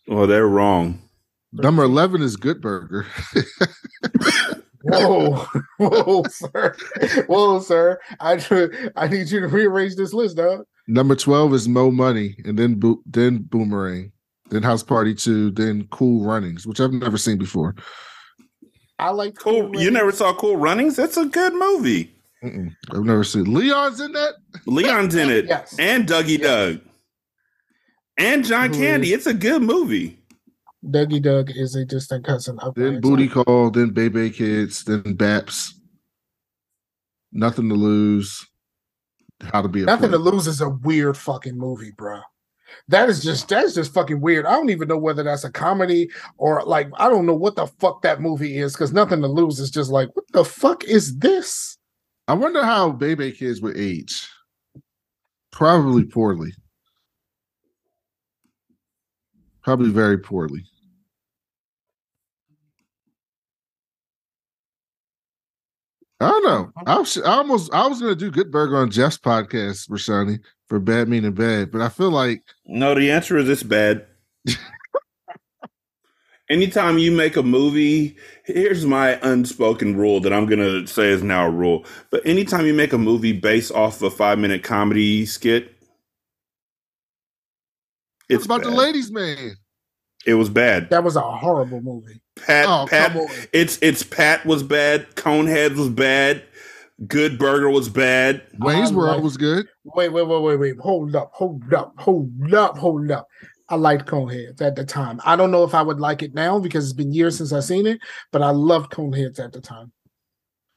Well, 0.07 0.27
they're 0.27 0.47
wrong. 0.47 1.01
Number 1.51 1.83
11 1.83 2.21
is 2.21 2.35
Good 2.35 2.61
Burger. 2.61 3.05
Whoa, 4.83 5.45
whoa, 5.77 6.23
sir, 6.29 6.73
whoa, 7.27 7.59
sir! 7.59 7.99
I 8.21 8.39
I 8.95 9.07
need 9.09 9.29
you 9.29 9.41
to 9.41 9.47
rearrange 9.47 9.95
this 9.97 10.13
list, 10.13 10.37
dog. 10.37 10.63
Number 10.87 11.15
12 11.17 11.53
is 11.53 11.67
Mo 11.67 11.91
Money, 11.91 12.37
and 12.45 12.57
then 12.57 12.75
Bo- 12.75 13.01
then 13.05 13.39
Boomerang, 13.39 14.13
then 14.51 14.63
House 14.63 14.81
Party 14.81 15.13
2, 15.13 15.51
then 15.51 15.85
Cool 15.91 16.23
Runnings, 16.25 16.65
which 16.65 16.79
I've 16.79 16.93
never 16.93 17.17
seen 17.17 17.37
before. 17.37 17.75
I 18.99 19.09
like 19.09 19.35
Cool. 19.35 19.75
You 19.77 19.91
never 19.91 20.13
saw 20.13 20.33
Cool 20.33 20.55
Runnings? 20.55 20.97
It's 20.97 21.17
a 21.17 21.25
good 21.25 21.53
movie. 21.53 22.15
Mm-mm. 22.41 22.73
I've 22.91 23.03
never 23.03 23.25
seen 23.25 23.53
Leon's 23.53 23.99
in 23.99 24.13
that. 24.13 24.35
Leon's 24.65 25.13
in 25.15 25.29
it. 25.29 25.45
Yes. 25.49 25.75
And 25.77 26.07
Dougie 26.07 26.39
Yes. 26.39 26.41
Doug. 26.41 26.81
And 28.17 28.45
John 28.45 28.69
Who 28.73 28.79
Candy. 28.79 29.09
is- 29.11 29.17
It's 29.19 29.27
a 29.27 29.33
good 29.33 29.61
movie. 29.61 30.18
Dougie 30.85 31.21
Doug 31.21 31.51
is 31.51 31.75
a 31.75 31.85
distant 31.85 32.25
cousin 32.25 32.57
of 32.59 32.75
Then 32.75 33.01
Booty. 33.01 33.27
Call, 33.27 33.69
then 33.69 33.89
Bebe's 33.89 34.35
Kids, 34.37 34.83
then 34.83 35.03
Baps. 35.17 35.73
Nothing 37.31 37.69
to 37.69 37.75
lose. 37.75 38.45
How 39.41 39.61
to 39.61 39.67
be 39.67 39.83
a 39.83 39.85
Nothing 39.85 40.11
to 40.11 40.17
lose 40.17 40.47
is 40.47 40.61
a 40.61 40.69
weird 40.69 41.17
fucking 41.17 41.57
movie, 41.57 41.91
bro. 41.91 42.19
That 42.87 43.09
is 43.09 43.23
just 43.23 43.47
that's 43.49 43.73
just 43.73 43.93
fucking 43.93 44.21
weird. 44.21 44.45
I 44.45 44.51
don't 44.51 44.69
even 44.69 44.87
know 44.87 44.97
whether 44.97 45.23
that's 45.23 45.43
a 45.43 45.51
comedy 45.51 46.09
or 46.37 46.63
like 46.63 46.89
I 46.95 47.09
don't 47.09 47.25
know 47.25 47.35
what 47.35 47.55
the 47.55 47.67
fuck 47.67 48.01
that 48.03 48.21
movie 48.21 48.57
is 48.57 48.73
because 48.73 48.93
nothing 48.93 49.21
to 49.21 49.27
lose 49.27 49.59
is 49.59 49.71
just 49.71 49.89
like 49.89 50.09
what 50.13 50.25
the 50.33 50.45
fuck 50.45 50.83
is 50.83 51.17
this? 51.17 51.77
I 52.27 52.33
wonder 52.33 52.63
how 52.63 52.91
Bebe's 52.91 53.37
Kids 53.37 53.61
would 53.61 53.77
age. 53.77 54.27
Probably 55.51 56.03
poorly. 56.03 56.51
Probably 59.69 59.91
very 59.91 60.17
poorly. 60.17 60.65
I 66.19 66.27
don't 66.27 66.43
know. 66.43 66.71
I, 66.87 66.97
was, 66.97 67.19
I 67.19 67.33
almost 67.33 67.71
I 67.71 67.85
was 67.85 68.01
gonna 68.01 68.15
do 68.15 68.31
Good 68.31 68.49
Burger 68.49 68.77
on 68.77 68.89
Jeff's 68.89 69.19
podcast, 69.19 69.87
Rashani, 69.91 70.39
for 70.67 70.79
bad 70.79 71.07
meaning 71.07 71.33
bad, 71.33 71.69
but 71.71 71.81
I 71.81 71.89
feel 71.89 72.09
like 72.09 72.41
No, 72.65 72.95
the 72.95 73.11
answer 73.11 73.37
is 73.37 73.47
it's 73.47 73.61
bad. 73.61 74.07
Anytime 76.49 76.97
you 76.97 77.11
make 77.11 77.35
a 77.35 77.43
movie, 77.43 78.17
here's 78.45 78.87
my 78.87 79.19
unspoken 79.21 79.95
rule 79.95 80.19
that 80.21 80.33
I'm 80.33 80.47
gonna 80.47 80.87
say 80.87 81.09
is 81.09 81.21
now 81.21 81.45
a 81.45 81.51
rule. 81.51 81.85
But 82.09 82.25
anytime 82.25 82.65
you 82.65 82.73
make 82.73 82.93
a 82.93 82.97
movie 82.97 83.33
based 83.33 83.71
off 83.71 83.97
of 83.97 84.11
a 84.11 84.15
five 84.15 84.39
minute 84.39 84.63
comedy 84.63 85.27
skit, 85.27 85.75
it's 88.29 88.37
it's 88.37 88.45
about 88.45 88.63
the 88.63 88.71
ladies' 88.71 89.11
man. 89.11 89.58
It 90.25 90.33
was 90.35 90.49
bad. 90.49 90.89
That 90.89 91.03
was 91.03 91.15
a 91.15 91.21
horrible 91.21 91.81
movie. 91.81 92.21
Pat, 92.35 92.65
Oh, 92.67 92.85
Pat, 92.89 93.13
come 93.13 93.27
it's 93.53 93.79
it's 93.81 94.03
Pat 94.03 94.45
was 94.45 94.63
bad. 94.63 95.15
Coneheads 95.15 95.75
was 95.75 95.89
bad. 95.89 96.43
Good 97.07 97.39
Burger 97.39 97.69
was 97.69 97.87
bad. 97.89 98.41
Wayne's 98.59 98.91
World 98.91 99.15
like- 99.15 99.23
was 99.23 99.37
good. 99.37 99.67
Wait, 99.85 100.09
wait, 100.09 100.27
wait, 100.27 100.41
wait, 100.41 100.55
wait. 100.57 100.77
Hold 100.79 101.15
up, 101.15 101.31
hold 101.33 101.73
up, 101.73 101.93
hold 101.97 102.53
up, 102.53 102.77
hold 102.77 103.09
up. 103.11 103.27
I 103.69 103.75
liked 103.75 104.07
Coneheads 104.07 104.61
at 104.61 104.75
the 104.75 104.83
time. 104.83 105.21
I 105.25 105.35
don't 105.35 105.51
know 105.51 105.63
if 105.63 105.73
I 105.75 105.81
would 105.81 105.99
like 105.99 106.21
it 106.23 106.33
now 106.33 106.59
because 106.59 106.85
it's 106.85 106.93
been 106.93 107.13
years 107.13 107.37
since 107.37 107.53
I've 107.53 107.63
seen 107.63 107.85
it, 107.87 107.99
but 108.31 108.41
I 108.41 108.49
loved 108.49 108.91
Coneheads 108.91 109.39
at 109.39 109.53
the 109.53 109.61
time. 109.61 109.91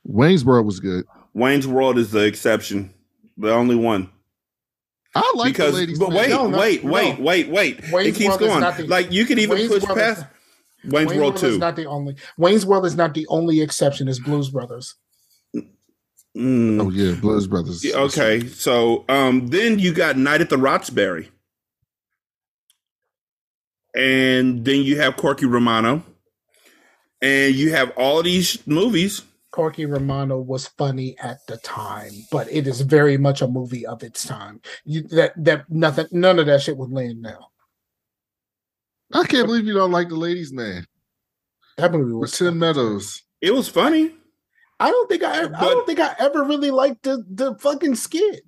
Wayne's 0.04 0.44
World 0.44 0.66
was 0.66 0.78
good. 0.78 1.04
Wayne's 1.34 1.66
World 1.66 1.98
is 1.98 2.10
the 2.10 2.24
exception, 2.24 2.92
the 3.36 3.52
only 3.52 3.76
one. 3.76 4.10
I 5.14 5.32
like 5.36 5.52
because 5.52 5.72
the 5.72 5.80
ladies' 5.80 5.98
but 5.98 6.10
wait, 6.10 6.30
No, 6.30 6.46
no, 6.48 6.58
wait, 6.58 6.82
no. 6.84 6.92
wait, 6.92 7.18
wait, 7.20 7.48
wait. 7.48 7.80
Wayne's 7.92 8.16
it 8.16 8.18
keeps 8.18 8.36
going. 8.38 8.60
the- 8.60 8.86
like 8.88 9.12
you 9.12 9.26
could 9.26 9.38
even 9.38 9.56
Wayne's 9.58 9.68
push 9.72 9.82
World 9.82 9.98
is- 9.98 10.04
past 10.04 10.26
Wayne's, 10.84 11.08
Wayne's 11.10 11.20
World 11.20 11.34
is 11.36 11.40
Two. 11.40 11.58
not 11.58 11.76
the 11.76 11.86
only. 11.86 12.16
Wayne's 12.38 12.64
World 12.66 12.86
is 12.86 12.96
not 12.96 13.12
the 13.14 13.26
only 13.28 13.60
exception. 13.60 14.08
It's 14.08 14.18
Blues 14.18 14.48
Brothers. 14.50 14.94
Mm. 16.34 16.80
Oh 16.80 16.88
yeah, 16.90 17.14
Blues 17.20 17.46
Brothers. 17.46 17.84
Yeah, 17.84 17.96
okay, 17.96 18.46
so 18.48 19.04
um, 19.10 19.48
then 19.48 19.78
you 19.78 19.92
got 19.92 20.16
Night 20.16 20.40
at 20.40 20.48
the 20.48 20.56
Roxbury, 20.56 21.30
and 23.94 24.64
then 24.64 24.82
you 24.82 24.98
have 24.98 25.16
Corky 25.16 25.44
Romano, 25.46 26.02
and 27.20 27.54
you 27.54 27.72
have 27.72 27.90
all 27.96 28.22
these 28.22 28.66
movies. 28.66 29.22
Corky 29.52 29.86
Romano 29.86 30.38
was 30.40 30.66
funny 30.66 31.16
at 31.22 31.46
the 31.46 31.58
time, 31.58 32.10
but 32.32 32.50
it 32.50 32.66
is 32.66 32.80
very 32.80 33.16
much 33.18 33.42
a 33.42 33.46
movie 33.48 33.86
of 33.86 34.02
its 34.02 34.26
time. 34.26 34.60
You 34.84 35.02
that 35.08 35.32
that 35.44 35.70
nothing, 35.70 36.06
none 36.10 36.38
of 36.38 36.46
that 36.46 36.62
shit 36.62 36.76
would 36.78 36.90
land 36.90 37.22
now. 37.22 37.48
I 39.14 39.24
can't 39.24 39.46
believe 39.46 39.66
you 39.66 39.74
don't 39.74 39.92
like 39.92 40.08
the 40.08 40.16
ladies' 40.16 40.52
man. 40.52 40.86
That 41.76 41.92
movie 41.92 42.12
was. 42.14 42.32
Tim 42.36 42.58
Meadows. 42.58 43.22
It 43.42 43.52
was 43.54 43.68
funny. 43.68 44.14
I 44.80 44.90
don't 44.90 45.08
think 45.08 45.22
I. 45.22 45.42
I 45.44 45.46
But- 45.48 45.60
don't 45.60 45.86
think 45.86 46.00
I 46.00 46.14
ever 46.18 46.44
really 46.44 46.70
liked 46.70 47.02
the 47.02 47.22
the 47.30 47.54
fucking 47.58 47.94
skit. 47.96 48.42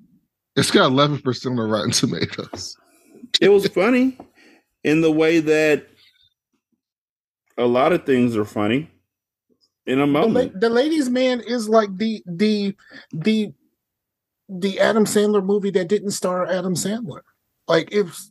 It's 0.56 0.70
got 0.70 0.86
eleven 0.90 1.18
percent 1.20 1.58
on 1.60 1.68
Rotten 1.68 1.90
Tomatoes. 1.90 2.76
It 3.40 3.50
was 3.50 3.66
funny 3.68 4.16
in 4.84 5.00
the 5.02 5.12
way 5.12 5.40
that 5.40 5.86
a 7.58 7.66
lot 7.66 7.92
of 7.92 8.06
things 8.06 8.36
are 8.36 8.44
funny 8.44 8.90
in 9.86 10.00
a 10.00 10.06
The, 10.06 10.12
la- 10.12 10.20
moment. 10.20 10.60
the 10.60 10.70
ladies' 10.70 11.08
man 11.10 11.40
is 11.40 11.68
like 11.68 11.96
the 11.96 12.22
the 12.26 12.74
the 13.12 13.52
the 14.48 14.78
Adam 14.80 15.04
Sandler 15.04 15.44
movie 15.44 15.70
that 15.70 15.88
didn't 15.88 16.10
star 16.12 16.46
Adam 16.46 16.74
Sandler. 16.74 17.20
Like 17.68 17.88
it's 17.92 18.30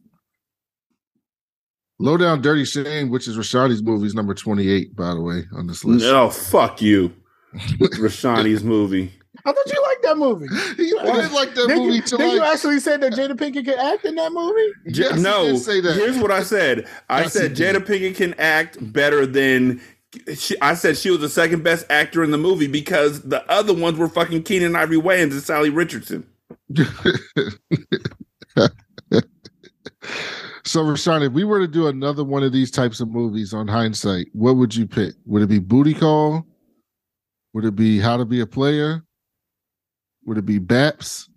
Low 1.99 2.17
Down 2.17 2.41
Dirty 2.41 2.65
Shame, 2.65 3.09
which 3.09 3.27
is 3.27 3.37
Rashani's 3.37 3.81
movie, 3.83 4.07
is 4.07 4.15
number 4.15 4.33
twenty-eight, 4.33 4.95
by 4.95 5.13
the 5.13 5.21
way, 5.21 5.43
on 5.55 5.67
this 5.67 5.85
list. 5.85 6.05
Oh 6.05 6.29
fuck 6.29 6.81
you, 6.81 7.13
Rashani's 7.53 8.63
movie. 8.63 9.13
I 9.45 9.51
thought 9.51 9.65
you 9.73 9.81
liked 9.81 10.03
that 10.03 10.17
movie. 10.17 10.45
you 10.83 10.95
What? 10.97 11.15
didn't 11.15 11.33
like 11.33 11.55
that 11.55 11.67
Did, 11.67 11.77
movie 11.77 11.95
you, 11.95 12.01
till 12.03 12.17
did 12.19 12.33
you 12.33 12.43
actually 12.43 12.79
say 12.79 12.97
that 12.97 13.13
Jada 13.13 13.31
Pinkett 13.33 13.65
could 13.65 13.79
act 13.79 14.05
in 14.05 14.15
that 14.15 14.31
movie? 14.31 14.71
Yes, 14.85 15.19
no, 15.19 15.55
say 15.57 15.81
that. 15.81 15.95
here's 15.95 16.17
what 16.19 16.31
I 16.31 16.43
said. 16.43 16.87
I 17.09 17.21
Yes, 17.23 17.33
said. 17.33 17.55
Jada 17.55 17.77
Pinkett 17.77 18.15
can 18.15 18.33
act 18.35 18.77
better 18.93 19.25
than. 19.25 19.81
She, 20.35 20.59
I 20.61 20.75
said 20.75 20.97
she 20.97 21.09
was 21.09 21.21
the 21.21 21.29
second 21.29 21.63
best 21.63 21.85
actor 21.89 22.23
in 22.23 22.31
the 22.31 22.37
movie 22.37 22.67
because 22.67 23.21
the 23.23 23.43
other 23.51 23.73
ones 23.73 23.97
were 23.97 24.07
fucking 24.07 24.43
Keenen 24.43 24.75
Ivory 24.75 24.97
Wayans 24.97 25.31
and 25.31 25.41
Salli 25.41 25.75
Richardson. 25.75 26.27
so 30.63 30.83
Rashani, 30.83 31.27
if 31.27 31.33
we 31.33 31.43
were 31.43 31.59
to 31.59 31.67
do 31.67 31.87
another 31.87 32.23
one 32.23 32.43
of 32.43 32.51
these 32.51 32.71
types 32.71 32.99
of 32.99 33.09
movies 33.09 33.53
on 33.53 33.67
hindsight, 33.67 34.27
what 34.33 34.55
would 34.57 34.75
you 34.75 34.87
pick? 34.87 35.13
Would 35.25 35.41
it 35.43 35.49
be 35.49 35.59
Booty 35.59 35.93
Call? 35.93 36.45
Would 37.53 37.65
it 37.65 37.75
be 37.75 37.99
How 37.99 38.17
to 38.17 38.25
Be 38.25 38.41
a 38.41 38.47
Player? 38.47 39.03
Would 40.25 40.37
it 40.37 40.45
be 40.45 40.59
Baps? 40.59 41.27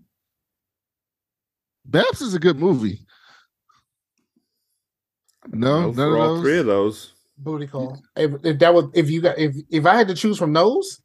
Baps 1.89 2.23
is 2.23 2.35
a 2.35 2.39
good 2.39 2.59
movie. 2.59 3.01
No, 5.49 5.83
Go 5.83 5.87
none 5.87 5.95
for 5.95 6.15
of 6.17 6.21
all 6.21 6.35
those. 6.35 6.43
three 6.43 6.59
of 6.59 6.67
those. 6.67 7.13
Booty 7.39 7.67
call. 7.67 8.01
If, 8.17 8.33
if 8.45 8.59
that 8.61 8.73
was 8.75 8.87
if 8.95 9.11
you 9.11 9.21
got 9.21 9.39
if 9.39 9.55
if 9.71 9.85
I 9.87 9.95
had 9.95 10.09
to 10.09 10.15
choose 10.15 10.39
from 10.39 10.53
those, 10.53 11.03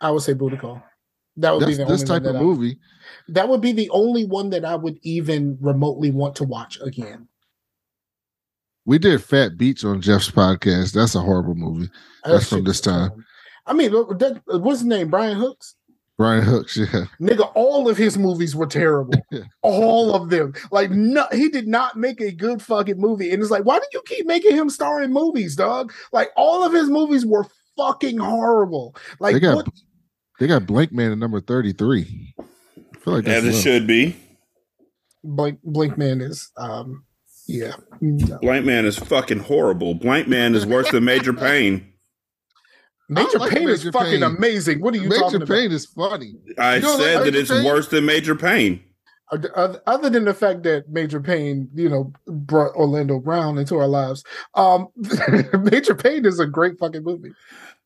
I 0.00 0.10
would 0.10 0.22
say 0.22 0.32
booty 0.32 0.56
call. 0.56 0.82
That 1.36 1.52
would 1.52 1.62
That's 1.62 1.72
be 1.78 1.84
the 1.84 1.84
this 1.84 2.02
only 2.02 2.06
type 2.06 2.22
one 2.24 2.34
of 2.36 2.40
I- 2.40 2.44
movie. 2.44 2.78
that 3.28 3.48
would 3.48 3.60
be 3.60 3.72
the 3.72 3.90
only 3.90 4.24
one 4.24 4.50
that 4.50 4.64
I 4.64 4.74
would 4.76 4.98
even 5.02 5.58
remotely 5.60 6.10
want 6.10 6.36
to 6.36 6.44
watch 6.44 6.78
again. 6.82 7.28
We 8.86 8.98
did 8.98 9.22
Phat 9.22 9.58
Beach 9.58 9.84
on 9.84 10.00
Jeff's 10.00 10.30
podcast. 10.30 10.92
That's 10.94 11.14
a 11.14 11.20
horrible 11.20 11.54
movie. 11.54 11.90
Oh, 12.24 12.32
That's 12.32 12.48
That 12.48 12.56
from 12.56 12.64
this 12.64 12.80
time. 12.80 13.24
I 13.66 13.74
mean, 13.74 13.90
that, 13.92 14.40
what's 14.46 14.80
his 14.80 14.86
name? 14.88 15.10
Brian 15.10 15.36
Hooks. 15.36 15.74
Brian 16.18 16.42
Hooks, 16.42 16.76
yeah. 16.76 17.04
Nigga, 17.20 17.50
all 17.54 17.88
of 17.88 17.96
his 17.96 18.18
movies 18.18 18.56
were 18.56 18.66
terrible. 18.66 19.14
all 19.62 20.16
of 20.16 20.30
them. 20.30 20.52
Like, 20.72 20.90
no, 20.90 21.24
he 21.30 21.48
did 21.48 21.68
not 21.68 21.96
make 21.96 22.20
a 22.20 22.32
good 22.32 22.60
fucking 22.60 22.98
movie. 22.98 23.30
And 23.30 23.40
it's 23.40 23.52
like, 23.52 23.64
why 23.64 23.78
do 23.78 23.84
you 23.92 24.02
keep 24.04 24.26
making 24.26 24.56
him 24.56 24.68
star 24.68 25.00
in 25.00 25.12
movies, 25.12 25.54
dog? 25.54 25.92
Like, 26.12 26.30
all 26.36 26.64
of 26.64 26.72
his 26.72 26.90
movies 26.90 27.24
were 27.24 27.46
fucking 27.76 28.18
horrible. 28.18 28.96
Like, 29.20 29.34
they 29.34 29.40
got 29.40 29.56
what? 29.56 29.68
they 30.40 30.48
got 30.48 30.66
Blank 30.66 30.90
Man 30.90 31.12
at 31.12 31.18
number 31.18 31.40
33. 31.40 32.34
I 32.40 32.98
feel 32.98 33.14
like 33.14 33.28
As 33.28 33.44
it 33.44 33.52
low. 33.54 33.60
should 33.60 33.86
be. 33.86 34.16
Blink, 35.22 35.60
Blink 35.62 35.96
Man 35.96 36.20
is, 36.20 36.50
um, 36.56 37.04
yeah. 37.46 37.74
No. 38.00 38.38
Blank 38.38 38.66
Man 38.66 38.86
is 38.86 38.98
fucking 38.98 39.38
horrible. 39.38 39.94
Blank 39.94 40.26
Man 40.26 40.56
is 40.56 40.66
worse 40.66 40.90
than 40.90 41.04
Major 41.04 41.32
Payne. 41.32 41.92
Major 43.08 43.38
like 43.38 43.52
Pain 43.52 43.68
is 43.68 43.84
Major 43.84 43.92
fucking 43.98 44.22
amazing. 44.22 44.80
What 44.80 44.94
are 44.94 44.98
you 44.98 45.08
talking 45.08 45.16
about? 45.18 45.32
Major 45.32 45.36
about? 45.44 45.48
Pain 45.48 45.72
is 45.72 45.86
funny. 45.86 46.34
I 46.58 46.76
You 46.76 46.82
don't 46.82 46.98
like 46.98 47.00
said 47.08 47.24
that 47.26 47.34
it's 47.34 47.50
Payne? 47.50 47.64
worse 47.64 47.88
than 47.88 48.04
Major 48.06 48.34
Payne. 48.34 48.82
Other- 49.30 49.82
Other 49.86 50.08
than 50.10 50.24
the 50.24 50.32
fact 50.34 50.62
that 50.64 50.88
Major 50.88 51.20
Payne, 51.20 51.68
you 51.74 51.88
know, 51.88 52.12
brought 52.26 52.74
Orlando 52.74 53.18
Brown 53.18 53.58
into 53.58 53.76
our 53.76 53.86
lives, 53.88 54.24
um, 54.54 54.88
Major 55.62 55.94
Payne 55.94 56.24
is 56.26 56.38
a 56.40 56.46
great 56.46 56.78
fucking 56.78 57.02
movie. 57.02 57.32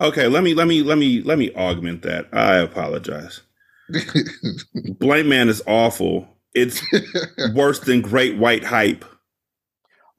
Okay, 0.01 0.27
let 0.29 0.43
me 0.43 0.55
let 0.55 0.67
me 0.67 0.83
let 0.83 0.99
me 0.99 1.21
let 1.23 1.39
me 1.39 1.53
augment 1.55 2.03
that. 2.03 2.29
I 2.33 2.57
apologize. 2.57 3.43
Blank 4.99 5.27
Man 5.27 5.49
is 5.49 5.63
awful. 5.67 6.29
It's 6.55 6.83
worse 7.55 7.81
than 7.81 8.01
Great 8.03 8.37
White 8.39 8.65
Hype. 8.65 9.05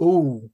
Ooh, 0.01 0.49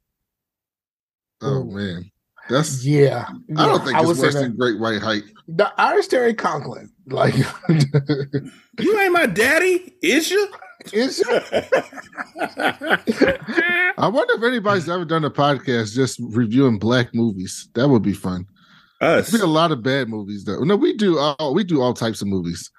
oh 1.41 1.63
man. 1.63 2.11
That's 2.49 2.83
yeah. 2.83 3.27
I 3.55 3.65
don't 3.67 3.83
think 3.83 3.95
I 3.95 4.01
would 4.01 4.11
it's 4.11 4.19
say 4.19 4.25
worse 4.27 4.33
than 4.35 4.57
Great 4.57 4.79
White 4.79 5.01
Hype. 5.01 5.23
the 5.47 5.71
Irish 5.79 6.07
Terry 6.07 6.33
Conklin. 6.33 6.91
Like, 7.07 7.35
You 8.79 8.99
ain't 8.99 9.13
my 9.13 9.25
daddy, 9.27 9.93
is 10.01 10.29
you? 10.31 10.47
is 10.93 11.21
I 13.97 14.07
wonder 14.07 14.33
if 14.35 14.43
anybody's 14.43 14.87
ever 14.89 15.05
done 15.05 15.25
a 15.25 15.29
podcast 15.29 15.93
just 15.93 16.19
reviewing 16.21 16.79
black 16.79 17.13
movies. 17.13 17.69
That 17.75 17.89
would 17.89 18.01
be 18.01 18.13
fun. 18.13 18.45
Us. 19.01 19.29
There's 19.29 19.41
been 19.41 19.49
a 19.49 19.51
lot 19.51 19.71
of 19.71 19.83
bad 19.83 20.09
movies 20.09 20.43
though. 20.45 20.59
No, 20.63 20.75
we 20.75 20.95
do 20.95 21.17
all 21.19 21.53
we 21.53 21.63
do 21.63 21.81
all 21.81 21.93
types 21.93 22.21
of 22.21 22.27
movies. 22.27 22.69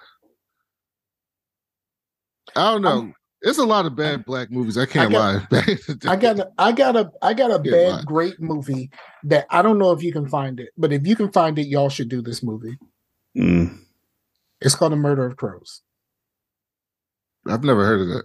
I 2.56 2.72
don't 2.72 2.82
know. 2.82 2.88
I'm- 2.88 3.14
it's 3.42 3.58
a 3.58 3.64
lot 3.64 3.86
of 3.86 3.96
bad 3.96 4.24
black 4.24 4.50
movies. 4.50 4.76
I 4.78 4.86
can't 4.86 5.10
got- 5.12 5.50
lie. 5.52 5.76
I 6.06 6.16
got 6.16 6.38
a, 6.38 6.50
I 6.58 6.72
got 6.72 6.96
a 6.96 7.10
I 7.22 7.34
got 7.34 7.50
a 7.50 7.60
Yeah, 7.64 7.72
bad 7.72 7.90
why? 7.96 8.02
great 8.04 8.40
movie 8.40 8.90
that 9.24 9.46
I 9.50 9.62
don't 9.62 9.78
know 9.78 9.92
if 9.92 10.02
you 10.02 10.12
can 10.12 10.28
find 10.28 10.60
it, 10.60 10.70
but 10.76 10.92
if 10.92 11.06
you 11.06 11.16
can 11.16 11.30
find 11.32 11.58
it, 11.58 11.66
y'all 11.68 11.88
should 11.88 12.08
do 12.08 12.22
this 12.22 12.42
movie. 12.42 12.76
Mm. 13.36 13.78
It's 14.60 14.74
called 14.74 14.92
The 14.92 14.96
Murder 14.96 15.24
of 15.26 15.36
Crows. 15.36 15.82
I've 17.46 17.64
never 17.64 17.86
heard 17.86 18.02
of 18.02 18.08
that. 18.08 18.24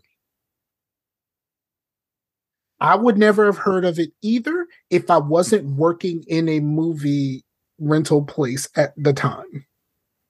I 2.82 2.96
would 2.96 3.18
never 3.18 3.46
have 3.46 3.58
heard 3.58 3.86
of 3.86 4.00
it 4.00 4.12
either 4.22 4.68
if 4.90 5.10
I 5.10 5.18
wasn't 5.18 5.66
working 5.78 6.24
in 6.28 6.50
a 6.50 6.60
movie 6.60 7.46
rental 7.80 8.24
place 8.24 8.68
at 8.76 8.94
the 8.98 9.14
time. 9.14 9.66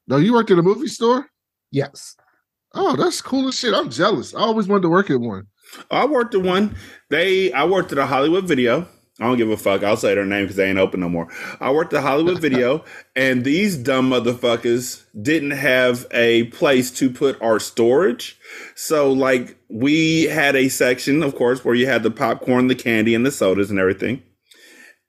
No, 0.08 0.18
you 0.18 0.34
worked 0.34 0.52
at 0.52 0.60
a 0.60 0.64
movie 0.64 0.88
store? 0.88 1.28
Yes. 1.72 2.16
Oh, 2.76 2.96
that's 2.96 3.22
cool 3.22 3.48
as 3.48 3.58
shit. 3.58 3.74
I'm 3.74 3.90
jealous. 3.90 4.36
I 4.36 4.40
always 4.40 4.68
wanted 4.68 4.84
to 4.84 4.90
work 4.90 5.10
at 5.10 5.20
one. 5.20 5.48
I 5.90 6.06
worked 6.06 6.36
at 6.36 6.42
one. 6.42 6.76
They 7.10 7.52
I 7.54 7.66
worked 7.66 7.92
at 7.92 7.98
a 7.98 8.06
Hollywood 8.06 8.46
video. 8.46 8.88
I 9.20 9.24
don't 9.24 9.38
give 9.38 9.50
a 9.50 9.56
fuck. 9.56 9.82
I'll 9.82 9.96
say 9.96 10.14
their 10.14 10.26
name 10.26 10.44
because 10.44 10.58
they 10.58 10.70
ain't 10.70 10.78
open 10.78 11.00
no 11.00 11.08
more. 11.08 11.30
I 11.62 11.72
worked 11.72 11.94
at 11.94 12.04
Hollywood 12.04 12.40
Video, 12.42 12.84
and 13.16 13.46
these 13.46 13.78
dumb 13.78 14.10
motherfuckers 14.10 15.06
didn't 15.22 15.52
have 15.52 16.06
a 16.12 16.44
place 16.46 16.92
to 17.00 17.10
put 17.10 17.42
our 17.42 17.58
storage. 17.58 18.38
So, 18.76 19.10
like, 19.14 19.58
we 19.70 20.24
had 20.24 20.58
a 20.58 20.68
section, 20.68 21.24
of 21.24 21.34
course, 21.34 21.64
where 21.64 21.76
you 21.76 21.88
had 21.88 22.04
the 22.04 22.12
popcorn, 22.12 22.68
the 22.68 22.76
candy, 22.76 23.16
and 23.16 23.26
the 23.26 23.32
sodas 23.32 23.70
and 23.70 23.80
everything. 23.80 24.22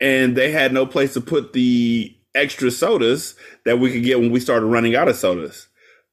And 0.01 0.37
they 0.37 0.53
had 0.53 0.73
no 0.73 0.87
place 0.87 1.15
to 1.15 1.21
put 1.21 1.53
the 1.53 2.17
extra 2.33 2.71
sodas 2.71 3.35
that 3.65 3.81
we 3.81 3.91
could 3.91 4.05
get 4.05 4.21
when 4.21 4.31
we 4.31 4.39
started 4.39 4.67
running 4.67 4.95
out 4.95 5.09
of 5.09 5.17
sodas 5.17 5.67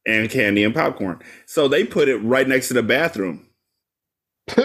and 0.06 0.30
candy 0.30 0.64
and 0.64 0.74
popcorn. 0.74 1.20
So 1.46 1.68
they 1.68 1.84
put 1.86 2.10
it 2.10 2.18
right 2.18 2.48
next 2.48 2.68
to 2.70 2.74
the 2.74 2.84
bathroom. 2.84 3.48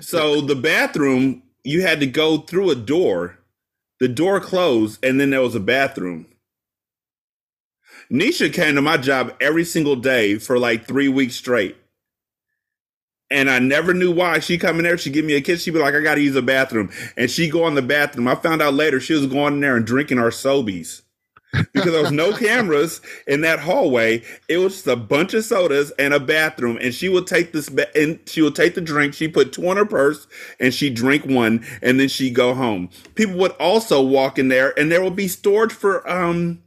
so 0.00 0.40
the 0.40 0.58
bathroom 0.60 1.42
you 1.64 1.82
had 1.82 2.00
to 2.00 2.06
go 2.06 2.38
through 2.38 2.70
a 2.70 2.76
door. 2.76 3.38
The 4.00 4.08
door 4.08 4.40
closed, 4.40 5.04
and 5.04 5.20
then 5.20 5.30
there 5.30 5.42
was 5.42 5.54
a 5.54 5.60
bathroom. 5.60 6.26
Nisha 8.10 8.52
came 8.52 8.74
to 8.74 8.82
my 8.82 8.96
job 8.96 9.34
every 9.40 9.64
single 9.64 9.96
day 9.96 10.38
for 10.38 10.58
like 10.58 10.86
three 10.86 11.08
weeks 11.08 11.36
straight. 11.36 11.76
And 13.30 13.48
I 13.48 13.60
never 13.60 13.94
knew 13.94 14.12
why. 14.12 14.40
She 14.40 14.58
come 14.58 14.78
in 14.78 14.82
there, 14.82 14.98
she 14.98 15.08
give 15.08 15.24
me 15.24 15.34
a 15.34 15.40
kiss, 15.40 15.62
she'd 15.62 15.70
be 15.70 15.78
like, 15.78 15.94
I 15.94 16.00
gotta 16.00 16.20
use 16.20 16.36
a 16.36 16.42
bathroom. 16.42 16.90
And 17.16 17.30
she 17.30 17.48
go 17.48 17.66
in 17.68 17.74
the 17.74 17.82
bathroom. 17.82 18.28
I 18.28 18.34
found 18.34 18.60
out 18.60 18.74
later 18.74 19.00
she 19.00 19.14
was 19.14 19.26
going 19.26 19.54
in 19.54 19.60
there 19.60 19.76
and 19.76 19.86
drinking 19.86 20.18
our 20.18 20.30
SoBes 20.30 21.01
because 21.52 21.92
there 21.92 22.02
was 22.02 22.12
no 22.12 22.32
cameras 22.32 23.00
in 23.26 23.42
that 23.42 23.60
hallway. 23.60 24.22
It 24.48 24.58
was 24.58 24.74
just 24.74 24.86
a 24.86 24.96
bunch 24.96 25.34
of 25.34 25.44
sodas 25.44 25.90
and 25.98 26.14
a 26.14 26.20
bathroom. 26.20 26.78
And 26.80 26.94
she 26.94 27.08
would 27.08 27.26
take 27.26 27.52
this 27.52 27.68
ba- 27.68 27.94
and 27.96 28.20
she 28.26 28.42
would 28.42 28.54
take 28.54 28.74
the 28.74 28.80
drink. 28.80 29.14
She 29.14 29.28
put 29.28 29.52
two 29.52 29.64
in 29.70 29.76
her 29.76 29.84
purse 29.84 30.26
and 30.58 30.72
she 30.72 30.90
drink 30.90 31.26
one 31.26 31.64
and 31.82 32.00
then 32.00 32.08
she 32.08 32.30
go 32.30 32.54
home. 32.54 32.90
People 33.14 33.36
would 33.36 33.52
also 33.52 34.02
walk 34.02 34.38
in 34.38 34.48
there 34.48 34.78
and 34.78 34.90
there 34.90 35.02
would 35.02 35.16
be 35.16 35.28
storage 35.28 35.72
for 35.72 36.08
um 36.10 36.62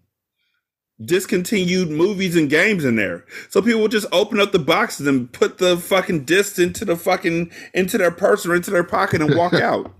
discontinued 1.03 1.89
movies 1.89 2.35
and 2.35 2.49
games 2.49 2.85
in 2.85 2.95
there. 2.95 3.25
So 3.49 3.61
people 3.61 3.81
would 3.81 3.91
just 3.91 4.07
open 4.11 4.39
up 4.39 4.51
the 4.51 4.59
boxes 4.59 5.07
and 5.07 5.31
put 5.31 5.57
the 5.57 5.77
fucking 5.77 6.23
discs 6.25 6.59
into 6.59 6.85
the 6.85 6.95
fucking 6.95 7.51
into 7.73 7.97
their 7.97 8.11
purse 8.11 8.45
or 8.45 8.55
into 8.55 8.71
their 8.71 8.83
pocket 8.83 9.21
and 9.21 9.35
walk 9.35 9.53
out. 9.55 9.91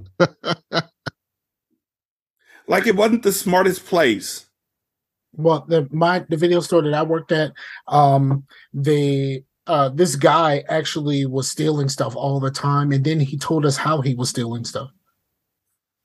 like 2.68 2.88
it 2.88 2.96
wasn't 2.96 3.24
the 3.24 3.34
smartest 3.34 3.86
place 3.86 4.45
well 5.38 5.66
the 5.68 5.88
my 5.92 6.20
the 6.30 6.38
video 6.38 6.60
store 6.60 6.82
that 6.82 6.94
I 6.94 7.04
worked 7.04 7.32
at, 7.32 7.52
um, 7.88 8.46
the 8.74 9.44
uh 9.68 9.90
this 9.90 10.16
guy 10.16 10.64
actually 10.70 11.26
was 11.26 11.50
stealing 11.50 11.90
stuff 11.90 12.16
all 12.16 12.40
the 12.40 12.52
time, 12.52 12.92
and 12.92 13.04
then 13.04 13.20
he 13.20 13.38
told 13.38 13.66
us 13.66 13.78
how 13.78 14.02
he 14.02 14.16
was 14.16 14.30
stealing 14.30 14.66
stuff. 14.66 14.90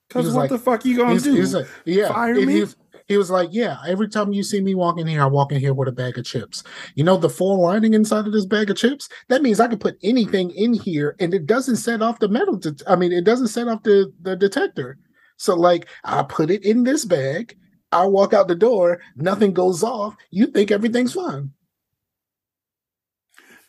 Because 0.09 0.35
what 0.35 0.43
like, 0.43 0.51
the 0.51 0.59
fuck 0.59 0.85
you 0.85 0.97
gonna 0.97 1.13
he's, 1.13 1.23
do? 1.23 1.35
He's 1.35 1.55
like, 1.55 1.67
yeah, 1.85 2.09
Fire 2.09 2.35
me? 2.35 2.53
He 2.53 2.61
was, 2.61 2.77
he 3.07 3.17
was 3.17 3.31
like, 3.31 3.49
yeah. 3.53 3.79
Every 3.87 4.09
time 4.09 4.33
you 4.33 4.43
see 4.43 4.61
me 4.61 4.75
walk 4.75 4.99
in 4.99 5.07
here, 5.07 5.23
I 5.23 5.27
walk 5.27 5.53
in 5.53 5.61
here 5.61 5.75
with 5.75 5.89
a 5.89 5.93
bag 5.93 6.17
of 6.17 6.25
chips. 6.25 6.63
You 6.95 7.05
know 7.05 7.17
the 7.17 7.29
full 7.29 7.61
lining 7.61 7.95
inside 7.95 8.27
of 8.27 8.33
this 8.33 8.47
bag 8.47 8.71
of 8.71 8.77
chips. 8.77 9.09
That 9.29 9.43
means 9.43 9.61
I 9.61 9.69
can 9.69 9.79
put 9.79 9.99
anything 10.03 10.51
in 10.53 10.75
here, 10.75 11.17
and 11.21 11.35
it 11.35 11.47
doesn't 11.47 11.77
set 11.77 12.03
off 12.03 12.19
the 12.19 12.29
metal. 12.29 12.57
Det- 12.57 12.83
I 12.87 12.97
mean, 12.97 13.13
it 13.13 13.25
doesn't 13.25 13.49
set 13.49 13.69
off 13.69 13.83
the 13.83 14.13
the 14.23 14.37
detector. 14.37 14.97
So 15.37 15.55
like, 15.55 15.87
I 16.05 16.23
put 16.23 16.51
it 16.51 16.65
in 16.65 16.85
this 16.85 17.05
bag. 17.05 17.57
I 17.93 18.07
walk 18.07 18.33
out 18.33 18.49
the 18.49 18.55
door, 18.55 19.01
nothing 19.17 19.53
goes 19.53 19.83
off. 19.83 20.17
You 20.31 20.47
think 20.47 20.71
everything's 20.71 21.15
fine. 21.15 21.53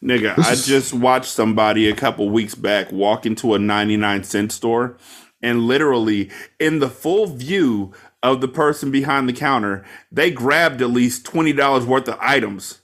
Nigga, 0.03 0.37
I 0.37 0.55
just 0.55 0.93
watched 0.93 1.31
somebody 1.31 1.87
a 1.87 1.95
couple 1.95 2.29
weeks 2.29 2.55
back 2.55 2.91
walk 2.91 3.25
into 3.25 3.53
a 3.53 3.59
99 3.59 4.23
cent 4.23 4.51
store 4.51 4.97
and 5.43 5.61
literally 5.61 6.29
in 6.59 6.79
the 6.79 6.89
full 6.89 7.27
view 7.27 7.93
of 8.23 8.41
the 8.41 8.47
person 8.47 8.91
behind 8.91 9.27
the 9.27 9.33
counter, 9.33 9.83
they 10.11 10.31
grabbed 10.31 10.81
at 10.81 10.91
least 10.91 11.25
$20 11.25 11.85
worth 11.85 12.07
of 12.07 12.17
items 12.19 12.81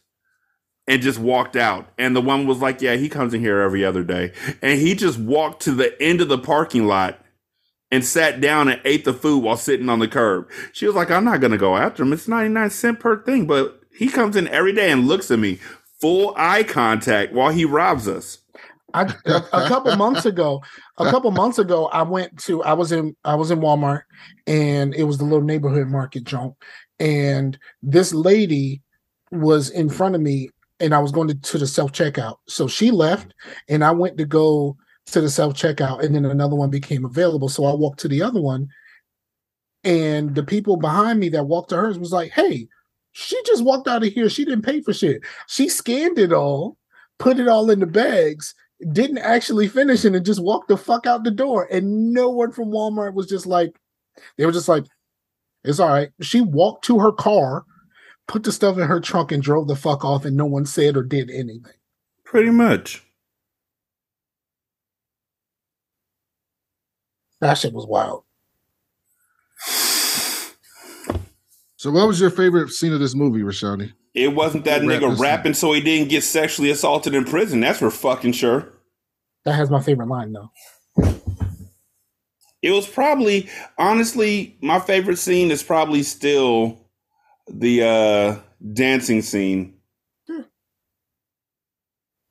and 0.87 1.01
just 1.01 1.19
walked 1.19 1.55
out. 1.55 1.87
And 1.97 2.15
the 2.15 2.21
one 2.21 2.47
was 2.47 2.59
like, 2.59 2.81
Yeah, 2.81 2.95
he 2.95 3.09
comes 3.09 3.33
in 3.33 3.41
here 3.41 3.59
every 3.61 3.85
other 3.85 4.03
day. 4.03 4.33
And 4.61 4.79
he 4.79 4.95
just 4.95 5.19
walked 5.19 5.61
to 5.63 5.71
the 5.71 5.99
end 6.01 6.21
of 6.21 6.29
the 6.29 6.37
parking 6.37 6.87
lot 6.87 7.19
and 7.91 8.03
sat 8.03 8.41
down 8.41 8.67
and 8.67 8.81
ate 8.85 9.05
the 9.05 9.13
food 9.13 9.43
while 9.43 9.57
sitting 9.57 9.89
on 9.89 9.99
the 9.99 10.07
curb. 10.07 10.49
She 10.73 10.85
was 10.85 10.95
like, 10.95 11.09
I'm 11.09 11.23
not 11.23 11.39
going 11.39 11.51
to 11.51 11.57
go 11.57 11.77
after 11.77 12.03
him. 12.03 12.13
It's 12.13 12.27
99 12.27 12.69
cent 12.69 12.99
per 12.99 13.23
thing, 13.23 13.47
but 13.47 13.81
he 13.91 14.07
comes 14.07 14.35
in 14.35 14.47
every 14.49 14.73
day 14.73 14.91
and 14.91 15.07
looks 15.07 15.31
at 15.31 15.39
me 15.39 15.59
full 15.99 16.33
eye 16.37 16.63
contact 16.63 17.33
while 17.33 17.51
he 17.51 17.65
robs 17.65 18.07
us. 18.07 18.39
I, 18.93 19.13
a, 19.25 19.43
a 19.53 19.67
couple 19.67 19.95
months 19.95 20.25
ago, 20.25 20.61
a 20.97 21.09
couple 21.09 21.29
months 21.31 21.59
ago, 21.59 21.87
I 21.87 22.03
went 22.03 22.39
to 22.43 22.63
I 22.63 22.73
was 22.73 22.91
in 22.91 23.15
I 23.25 23.35
was 23.35 23.51
in 23.51 23.59
Walmart 23.59 24.03
and 24.47 24.95
it 24.95 25.03
was 25.03 25.17
the 25.17 25.25
little 25.25 25.41
neighborhood 25.41 25.87
market 25.87 26.23
junk, 26.23 26.55
and 26.99 27.57
this 27.83 28.13
lady 28.13 28.81
was 29.31 29.69
in 29.69 29.89
front 29.89 30.15
of 30.15 30.21
me 30.21 30.49
and 30.79 30.93
I 30.93 30.99
was 30.99 31.11
going 31.11 31.27
to, 31.27 31.35
to 31.35 31.57
the 31.57 31.67
self 31.67 31.91
checkout. 31.91 32.37
So 32.47 32.67
she 32.67 32.91
left 32.91 33.33
and 33.67 33.83
I 33.83 33.91
went 33.91 34.17
to 34.17 34.25
go 34.25 34.77
to 35.11 35.21
the 35.21 35.29
self 35.29 35.53
checkout, 35.53 36.03
and 36.03 36.15
then 36.15 36.25
another 36.25 36.55
one 36.55 36.69
became 36.69 37.05
available. 37.05 37.49
So 37.49 37.65
I 37.65 37.73
walked 37.73 37.99
to 38.01 38.07
the 38.07 38.21
other 38.21 38.41
one, 38.41 38.69
and 39.83 40.35
the 40.35 40.43
people 40.43 40.77
behind 40.77 41.19
me 41.19 41.29
that 41.29 41.45
walked 41.45 41.69
to 41.69 41.77
hers 41.77 41.99
was 41.99 42.11
like, 42.11 42.31
"Hey, 42.31 42.67
she 43.13 43.41
just 43.45 43.63
walked 43.63 43.87
out 43.87 44.03
of 44.03 44.13
here. 44.13 44.29
She 44.29 44.45
didn't 44.45 44.65
pay 44.65 44.81
for 44.81 44.93
shit. 44.93 45.21
She 45.47 45.69
scanned 45.69 46.19
it 46.19 46.33
all, 46.33 46.77
put 47.17 47.39
it 47.39 47.47
all 47.47 47.69
in 47.69 47.79
the 47.79 47.87
bags." 47.87 48.53
Didn't 48.91 49.17
actually 49.17 49.67
finish 49.69 50.05
it 50.05 50.13
and 50.13 50.23
just 50.23 50.39
walked 50.39 50.67
the 50.67 50.77
fuck 50.77 51.07
out 51.07 51.23
the 51.23 51.31
door. 51.31 51.67
And 51.71 52.13
no 52.13 52.29
one 52.29 52.51
from 52.51 52.69
Walmart 52.69 53.15
was 53.15 53.25
just 53.25 53.47
like, 53.47 53.75
they 54.37 54.45
were 54.45 54.51
just 54.51 54.67
like, 54.67 54.85
it's 55.63 55.79
all 55.79 55.89
right. 55.89 56.09
She 56.21 56.41
walked 56.41 56.85
to 56.85 56.99
her 56.99 57.11
car, 57.11 57.65
put 58.27 58.43
the 58.43 58.51
stuff 58.51 58.77
in 58.77 58.87
her 58.87 58.99
trunk, 58.99 59.31
and 59.31 59.41
drove 59.41 59.67
the 59.67 59.75
fuck 59.75 60.05
off, 60.05 60.25
and 60.25 60.37
no 60.37 60.45
one 60.45 60.65
said 60.65 60.95
or 60.95 61.03
did 61.03 61.29
anything. 61.29 61.65
Pretty 62.23 62.51
much. 62.51 63.03
That 67.41 67.55
shit 67.55 67.73
was 67.73 67.85
wild. 67.85 68.23
So, 71.77 71.91
what 71.91 72.07
was 72.07 72.19
your 72.19 72.31
favorite 72.31 72.69
scene 72.69 72.91
of 72.93 72.99
this 72.99 73.15
movie, 73.15 73.41
Rashani? 73.41 73.93
It 74.15 74.29
wasn't 74.29 74.65
that 74.65 74.81
Rap 74.81 74.89
nigga 75.01 75.11
this 75.11 75.19
rapping 75.19 75.53
so 75.53 75.73
he 75.73 75.81
didn't 75.81 76.09
get 76.09 76.23
sexually 76.23 76.71
assaulted 76.71 77.13
in 77.13 77.23
prison. 77.23 77.59
That's 77.59 77.77
for 77.77 77.91
fucking 77.91 78.31
sure. 78.31 78.73
That 79.45 79.53
has 79.53 79.69
my 79.69 79.79
favorite 79.81 80.07
line 80.07 80.33
though. 80.33 80.51
It 82.63 82.71
was 82.71 82.87
probably, 82.87 83.47
honestly, 83.77 84.57
my 84.61 84.79
favorite 84.79 85.17
scene 85.17 85.51
is 85.51 85.61
probably 85.61 86.01
still 86.01 86.89
the 87.47 87.83
uh 87.83 88.39
dancing 88.73 89.21
scene. 89.21 89.76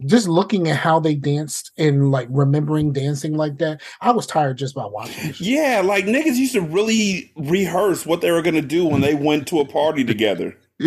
Just 0.05 0.29
looking 0.29 0.69
at 0.69 0.77
how 0.77 1.01
they 1.01 1.15
danced 1.15 1.71
and 1.79 2.11
like 2.11 2.29
remembering 2.31 2.93
dancing 2.93 3.35
like 3.35 3.57
that, 3.59 3.81
I 4.03 4.11
was 4.11 4.27
tired 4.27 4.59
just 4.59 4.75
by 4.75 4.85
watching. 4.85 5.33
Yeah, 5.39 5.81
like 5.83 6.05
niggas 6.05 6.37
used 6.37 6.53
to 6.53 6.61
really 6.61 7.33
rehearse 7.37 8.05
what 8.05 8.21
they 8.21 8.31
were 8.31 8.43
gonna 8.43 8.61
do 8.61 8.85
when 8.85 9.01
they 9.01 9.15
went 9.15 9.49
to 9.49 9.61
a 9.61 9.65
party 9.65 10.05
together. 10.05 10.55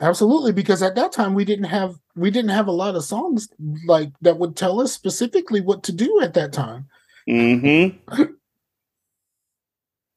Absolutely, 0.00 0.52
because 0.52 0.82
at 0.82 0.94
that 0.94 1.12
time 1.12 1.34
we 1.34 1.44
didn't 1.44 1.66
have 1.66 1.96
we 2.14 2.30
didn't 2.30 2.50
have 2.50 2.66
a 2.66 2.72
lot 2.72 2.94
of 2.94 3.04
songs 3.04 3.48
like 3.86 4.12
that 4.20 4.38
would 4.38 4.56
tell 4.56 4.80
us 4.80 4.92
specifically 4.92 5.60
what 5.60 5.82
to 5.84 5.92
do 5.92 6.20
at 6.22 6.34
that 6.34 6.52
time. 6.52 6.86
Mm-hmm. 7.28 8.22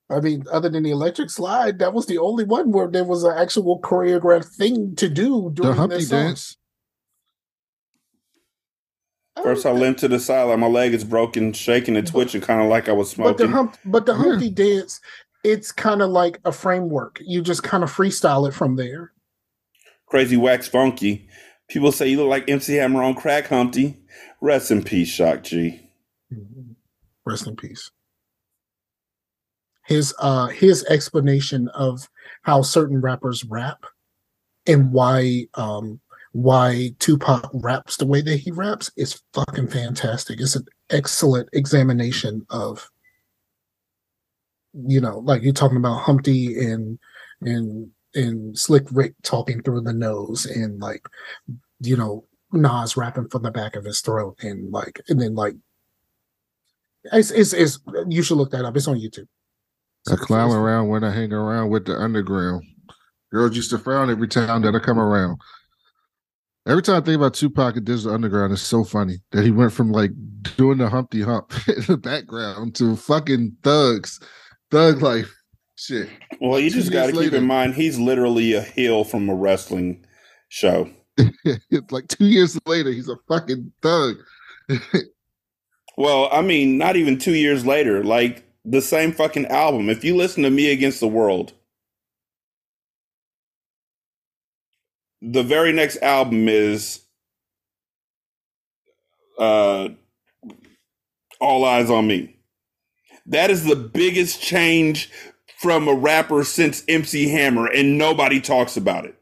I 0.10 0.20
mean, 0.20 0.44
other 0.52 0.70
than 0.70 0.84
the 0.84 0.92
electric 0.92 1.30
slide, 1.30 1.78
that 1.80 1.94
was 1.94 2.08
the 2.08 2.18
only 2.18 2.44
one 2.44 2.72
where 2.72 2.88
there 2.88 3.04
was 3.04 3.24
an 3.24 3.38
actual 3.38 3.80
choreographed 3.80 4.56
thing 4.56 4.96
to 4.96 5.08
do 5.08 5.52
the 5.54 5.62
during 5.62 5.78
Humpty 5.78 5.98
this 5.98 6.10
dance. 6.10 6.58
First, 9.44 9.66
I 9.66 9.72
limped 9.72 10.02
to 10.02 10.08
the 10.08 10.20
side 10.20 10.44
like 10.44 10.60
my 10.60 10.68
leg 10.68 10.94
is 10.94 11.04
broken, 11.04 11.54
shaking 11.54 11.96
and 11.96 12.06
twitching, 12.06 12.42
kind 12.42 12.62
of 12.62 12.68
like 12.68 12.90
I 12.90 12.92
was 12.92 13.14
but 13.14 13.38
the 13.38 13.44
smoking. 13.46 13.52
hump, 13.54 13.78
but 13.86 14.06
the 14.06 14.14
Yeah. 14.14 14.50
Dance, 14.50 15.00
it's 15.44 15.72
kind 15.72 16.02
of 16.02 16.10
like 16.10 16.40
a 16.44 16.52
framework. 16.52 17.20
You 17.22 17.42
just 17.42 17.64
kind 17.64 17.84
of 17.84 17.92
freestyle 17.92 18.48
it 18.48 18.54
from 18.54 18.76
there. 18.76 19.14
Crazy 20.08 20.36
wax 20.36 20.68
funky. 20.68 21.30
People 21.70 21.92
say 21.92 22.10
you 22.10 22.18
look 22.18 22.30
like 22.30 22.50
MC 22.50 22.74
Hammer 22.76 23.04
on 23.04 23.14
crack, 23.14 23.48
Humpty. 23.48 24.00
Rest 24.42 24.72
in 24.72 24.84
peace, 24.84 25.08
Shock 25.08 25.44
G. 25.44 25.90
Rest 27.26 27.48
in 27.48 27.56
peace. 27.56 27.92
His 29.90 30.14
uh 30.20 30.48
his 30.48 30.86
explanation 30.86 31.68
of 31.70 32.08
how 32.44 32.62
certain 32.62 33.02
rappers 33.02 33.44
rap 33.44 33.86
and 34.68 34.92
why 34.92 35.48
um 35.56 36.00
why 36.32 36.92
Tupac 37.00 37.50
raps 37.56 37.98
the 37.98 38.06
way 38.06 38.22
that 38.22 38.38
he 38.38 38.52
raps 38.52 38.92
is 38.98 39.20
fucking 39.34 39.68
fantastic. 39.70 40.40
It's 40.40 40.56
an 40.56 40.68
excellent 40.92 41.50
examination 41.54 42.46
of 42.52 42.88
you 44.74 45.02
know, 45.02 45.18
like 45.20 45.42
you're 45.42 45.54
talking 45.54 45.78
about 45.78 46.02
Humpty 46.02 46.60
and 46.70 47.00
and 47.42 47.90
and 48.14 48.58
Slick 48.58 48.86
Rick 48.92 49.16
talking 49.24 49.64
through 49.64 49.82
the 49.82 49.94
nose 49.94 50.46
and 50.46 50.80
like 50.80 51.08
you 51.82 51.98
know 51.98 52.26
Nas 52.52 52.96
rapping 52.96 53.28
from 53.30 53.42
the 53.42 53.50
back 53.52 53.76
of 53.76 53.86
his 53.86 54.02
throat 54.02 54.38
and 54.44 54.72
like 54.72 55.02
and 55.10 55.20
then 55.20 55.34
like 55.34 55.56
It's, 57.12 57.32
it's 57.32 57.54
it's 57.54 57.80
you 58.08 58.22
should 58.22 58.38
look 58.38 58.52
that 58.52 58.66
up. 58.66 58.78
It's 58.78 58.88
on 58.88 59.00
YouTube. 59.00 59.28
I 60.08 60.16
clown 60.16 60.52
around 60.52 60.88
when 60.88 61.04
I 61.04 61.12
hang 61.12 61.34
around 61.34 61.70
with 61.70 61.86
the 61.86 61.96
underground. 61.96 62.64
Girls 63.32 63.56
used 63.56 63.70
to 63.72 63.78
frown 63.78 64.10
every 64.10 64.28
time 64.28 64.62
that 64.64 64.76
I 64.76 64.80
come 64.80 65.00
around. 65.00 65.38
Every 66.68 66.82
time 66.82 67.02
I 67.02 67.06
think 67.06 67.18
about 67.18 67.34
Tupac 67.34 67.78
and 67.78 67.86
Digital 67.86 68.14
Underground, 68.14 68.54
it's 68.54 68.62
so 68.62 68.84
funny 68.84 69.18
that 69.32 69.44
he 69.44 69.52
went 69.52 69.74
from 69.74 69.92
like 69.92 70.12
doing 70.58 70.78
the 70.78 70.90
Humpty 70.90 71.22
Hump 71.22 71.52
in 71.68 71.84
the 71.88 71.98
background 71.98 72.76
to 72.76 72.96
fucking 72.96 73.58
thugs, 73.64 74.20
thug 74.72 75.02
life 75.02 75.34
shit. 75.76 76.10
Well, 76.42 76.60
you 76.60 76.70
Two 76.70 76.78
just 76.78 76.92
got 76.92 77.08
to 77.08 77.14
keep 77.14 77.34
in 77.34 77.46
mind 77.46 77.74
he's 77.74 77.98
literally 77.98 78.54
a 78.54 78.62
heel 78.62 79.04
from 79.04 79.30
a 79.30 79.36
wrestling 79.36 80.06
show. 80.50 80.90
like 81.92 82.08
two 82.08 82.26
years 82.26 82.60
later, 82.66 82.92
he's 82.92 83.10
a 83.10 83.18
fucking 83.28 83.72
thug. 83.82 84.18
Well, 86.00 86.30
I 86.32 86.42
mean, 86.42 86.78
not 86.78 86.96
even 86.96 87.18
two 87.18 87.34
years 87.34 87.66
later, 87.66 88.06
like 88.06 88.49
the 88.66 88.82
same 88.82 89.12
fucking 89.12 89.48
album. 89.48 89.90
If 89.90 90.04
you 90.04 90.16
listen 90.16 90.44
to 90.44 90.50
Me 90.50 90.72
Against 90.72 91.00
the 91.00 91.08
World, 91.08 91.54
the 95.22 95.44
very 95.44 95.72
next 95.72 96.02
album 96.02 96.48
is 96.48 97.02
uh 99.38 99.90
All 101.40 101.64
Eyez 101.64 101.90
on 101.90 102.08
Me. 102.08 102.36
That 103.26 103.50
is 103.50 103.64
the 103.64 103.76
biggest 103.76 104.42
change 104.42 105.12
from 105.60 105.88
a 105.88 105.94
rapper 105.94 106.44
since 106.44 106.84
MC 106.88 107.30
Hammer, 107.30 107.68
and 107.68 107.98
nobody 107.98 108.40
talks 108.40 108.78
about 108.78 109.06
it. 109.06 109.16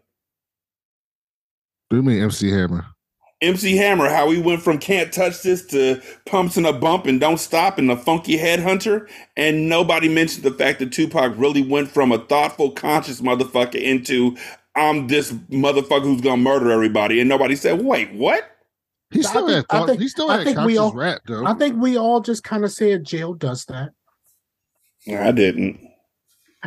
Do 1.90 2.02
mean 2.02 2.22
MC 2.22 2.50
Hammer? 2.52 2.86
MC 3.42 3.76
Hammer, 3.78 4.10
how 4.10 4.32
he 4.32 4.42
went 4.42 4.62
from 4.64 4.80
can't 4.80 5.14
touch 5.14 5.44
this 5.44 5.64
to 5.68 6.02
pumps 6.26 6.58
and 6.58 6.66
a 6.66 6.74
bump 6.74 7.06
and 7.06 7.20
don't 7.20 7.38
stop 7.40 7.78
and 7.78 7.88
the 7.90 7.96
funky 7.96 8.38
headhunter. 8.38 9.08
And 9.36 9.70
nobody 9.70 10.10
mentioned 10.10 10.44
the 10.44 10.52
fact 10.52 10.80
that 10.80 10.92
Tupac 10.92 11.34
really 11.38 11.62
went 11.62 11.90
from 11.90 12.12
a 12.12 12.18
thoughtful, 12.18 12.72
conscious 12.72 13.22
motherfucker 13.22 13.76
into 13.82 14.36
I'm 14.76 15.08
this 15.08 15.32
motherfucker 15.32 16.04
who's 16.04 16.22
gonna 16.22 16.42
murder 16.42 16.72
everybody. 16.72 17.20
And 17.20 17.30
nobody 17.30 17.56
said, 17.56 17.84
wait, 17.84 18.12
what? 18.14 18.44
He 19.12 19.20
I 19.20 19.22
still 19.24 19.48
think- 19.48 19.56
had 19.56 19.66
I 19.70 19.80
thought, 19.80 19.88
think- 19.90 20.02
he 20.02 20.08
still 20.08 20.30
I 20.32 20.38
had 20.38 20.44
think 20.46 20.58
we 20.58 20.64
conscious 20.76 20.80
all- 20.80 20.94
rap 20.94 21.22
though. 21.28 21.46
I 21.46 21.54
think 21.54 21.82
we 21.82 21.98
all 21.98 22.22
just 22.22 22.44
kind 22.44 22.64
of 22.66 22.72
said 22.72 23.04
jail 23.04 23.34
does 23.34 23.66
that. 23.66 23.92
I 25.10 25.32
didn't. 25.32 25.80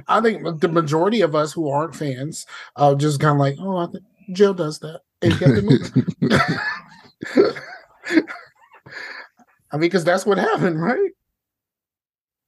I 0.09 0.21
think 0.21 0.61
the 0.61 0.69
majority 0.69 1.21
of 1.21 1.35
us 1.35 1.53
who 1.53 1.69
aren't 1.69 1.95
fans 1.97 2.47
uh, 2.77 2.95
just 2.95 3.21
kind 3.21 3.35
of 3.35 3.39
like, 3.41 3.57
oh, 3.61 3.77
I 3.77 3.87
think 3.87 4.05
jail 4.33 4.55
does 4.55 4.79
that. 4.79 5.01
And 5.23 5.39
kept 5.39 5.53
it 5.53 5.65
moving. 5.65 6.07
I 9.73 9.77
mean, 9.77 9.83
because 9.83 10.05
that's 10.05 10.27
what 10.27 10.39
happened, 10.39 10.83
right? 10.83 11.11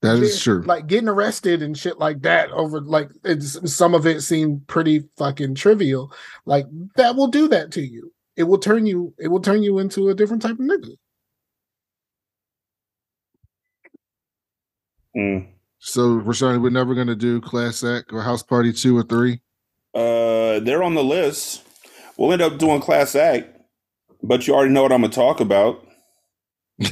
that 0.02 0.18
is 0.18 0.42
Jail- 0.42 0.56
true. 0.56 0.62
Like 0.66 0.88
getting 0.88 1.08
arrested 1.08 1.62
and 1.62 1.78
shit 1.78 1.98
like 1.98 2.22
that 2.22 2.50
over 2.50 2.80
like 2.80 3.08
it's, 3.24 3.72
some 3.72 3.94
of 3.94 4.06
it 4.06 4.20
seemed 4.22 4.66
pretty 4.66 5.04
fucking 5.16 5.54
trivial. 5.54 6.12
Like 6.44 6.66
that 6.96 7.16
will 7.16 7.28
do 7.28 7.48
that 7.48 7.70
to 7.72 7.82
you. 7.82 8.12
It 8.36 8.44
will 8.44 8.58
turn 8.58 8.84
you. 8.84 9.14
It 9.18 9.28
will 9.28 9.40
turn 9.40 9.62
you 9.62 9.78
into 9.78 10.08
a 10.08 10.14
different 10.14 10.42
type 10.42 10.52
of 10.52 10.58
nigga. 10.58 10.96
Mm. 15.14 15.46
so 15.78 16.20
Rashani, 16.20 16.60
we're 16.60 16.70
never 16.70 16.94
gonna 16.94 17.14
do 17.14 17.38
Class 17.40 17.84
Act 17.84 18.14
or 18.14 18.22
House 18.22 18.42
Party 18.42 18.72
two 18.72 18.96
or 18.96 19.02
three. 19.02 19.42
Uh, 19.94 20.58
they're 20.60 20.82
on 20.82 20.94
the 20.94 21.04
list. 21.04 21.62
We'll 22.22 22.30
end 22.32 22.40
up 22.40 22.56
doing 22.56 22.80
Class 22.80 23.16
Act, 23.16 23.48
but 24.22 24.46
you 24.46 24.54
already 24.54 24.70
know 24.72 24.84
what 24.84 24.92
I'm 24.92 25.00
gonna 25.00 25.12
talk 25.12 25.40
about. 25.40 25.84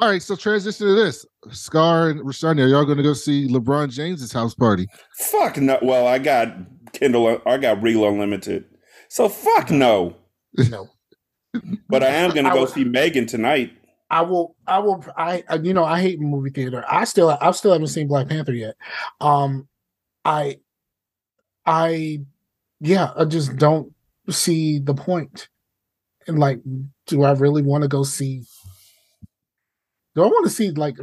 All 0.00 0.08
right, 0.08 0.22
so 0.22 0.36
transition 0.36 0.86
to 0.86 0.94
this. 0.94 1.26
Scar 1.50 2.10
and 2.10 2.20
Rashani, 2.20 2.60
are 2.62 2.68
y'all 2.68 2.84
gonna 2.84 3.02
go 3.02 3.14
see 3.14 3.48
LeBron 3.48 3.90
James's 3.90 4.32
house 4.32 4.54
party? 4.54 4.86
Fuck 5.16 5.56
no. 5.56 5.80
Well, 5.82 6.06
I 6.06 6.18
got 6.20 6.54
Kindle. 6.92 7.42
I 7.44 7.56
got 7.56 7.82
Real 7.82 8.06
Unlimited. 8.06 8.66
So 9.08 9.28
fuck 9.28 9.72
no. 9.72 10.14
No, 10.70 10.88
But 11.88 12.04
I 12.04 12.10
am 12.10 12.30
gonna 12.32 12.50
I 12.50 12.54
go 12.54 12.60
would- 12.60 12.70
see 12.70 12.84
Megan 12.84 13.26
tonight. 13.26 13.72
I 14.10 14.22
will. 14.22 14.54
I 14.68 14.78
will. 14.78 15.04
I. 15.16 15.42
I- 15.48 15.56
You 15.56 15.74
know, 15.74 15.84
I 15.84 16.00
hate 16.00 16.20
movie 16.20 16.50
theater. 16.50 16.84
I 16.88 17.02
still. 17.02 17.36
I 17.40 17.50
still 17.50 17.72
haven't 17.72 17.88
seen 17.88 18.06
Black 18.06 18.28
Panther 18.28 18.52
yet. 18.54 18.76
Um, 19.20 19.66
I. 20.24 20.60
I. 21.66 22.20
Yeah, 22.80 23.10
I 23.16 23.24
just 23.24 23.56
don't 23.56 23.92
see 24.30 24.78
the 24.78 24.94
point. 24.94 25.48
And 26.26 26.38
like, 26.38 26.60
do 27.06 27.22
I 27.22 27.32
really 27.32 27.62
want 27.62 27.82
to 27.82 27.88
go 27.88 28.02
see? 28.02 28.44
Do 30.14 30.22
I 30.22 30.26
want 30.26 30.44
to 30.46 30.50
see 30.50 30.70
like 30.70 30.96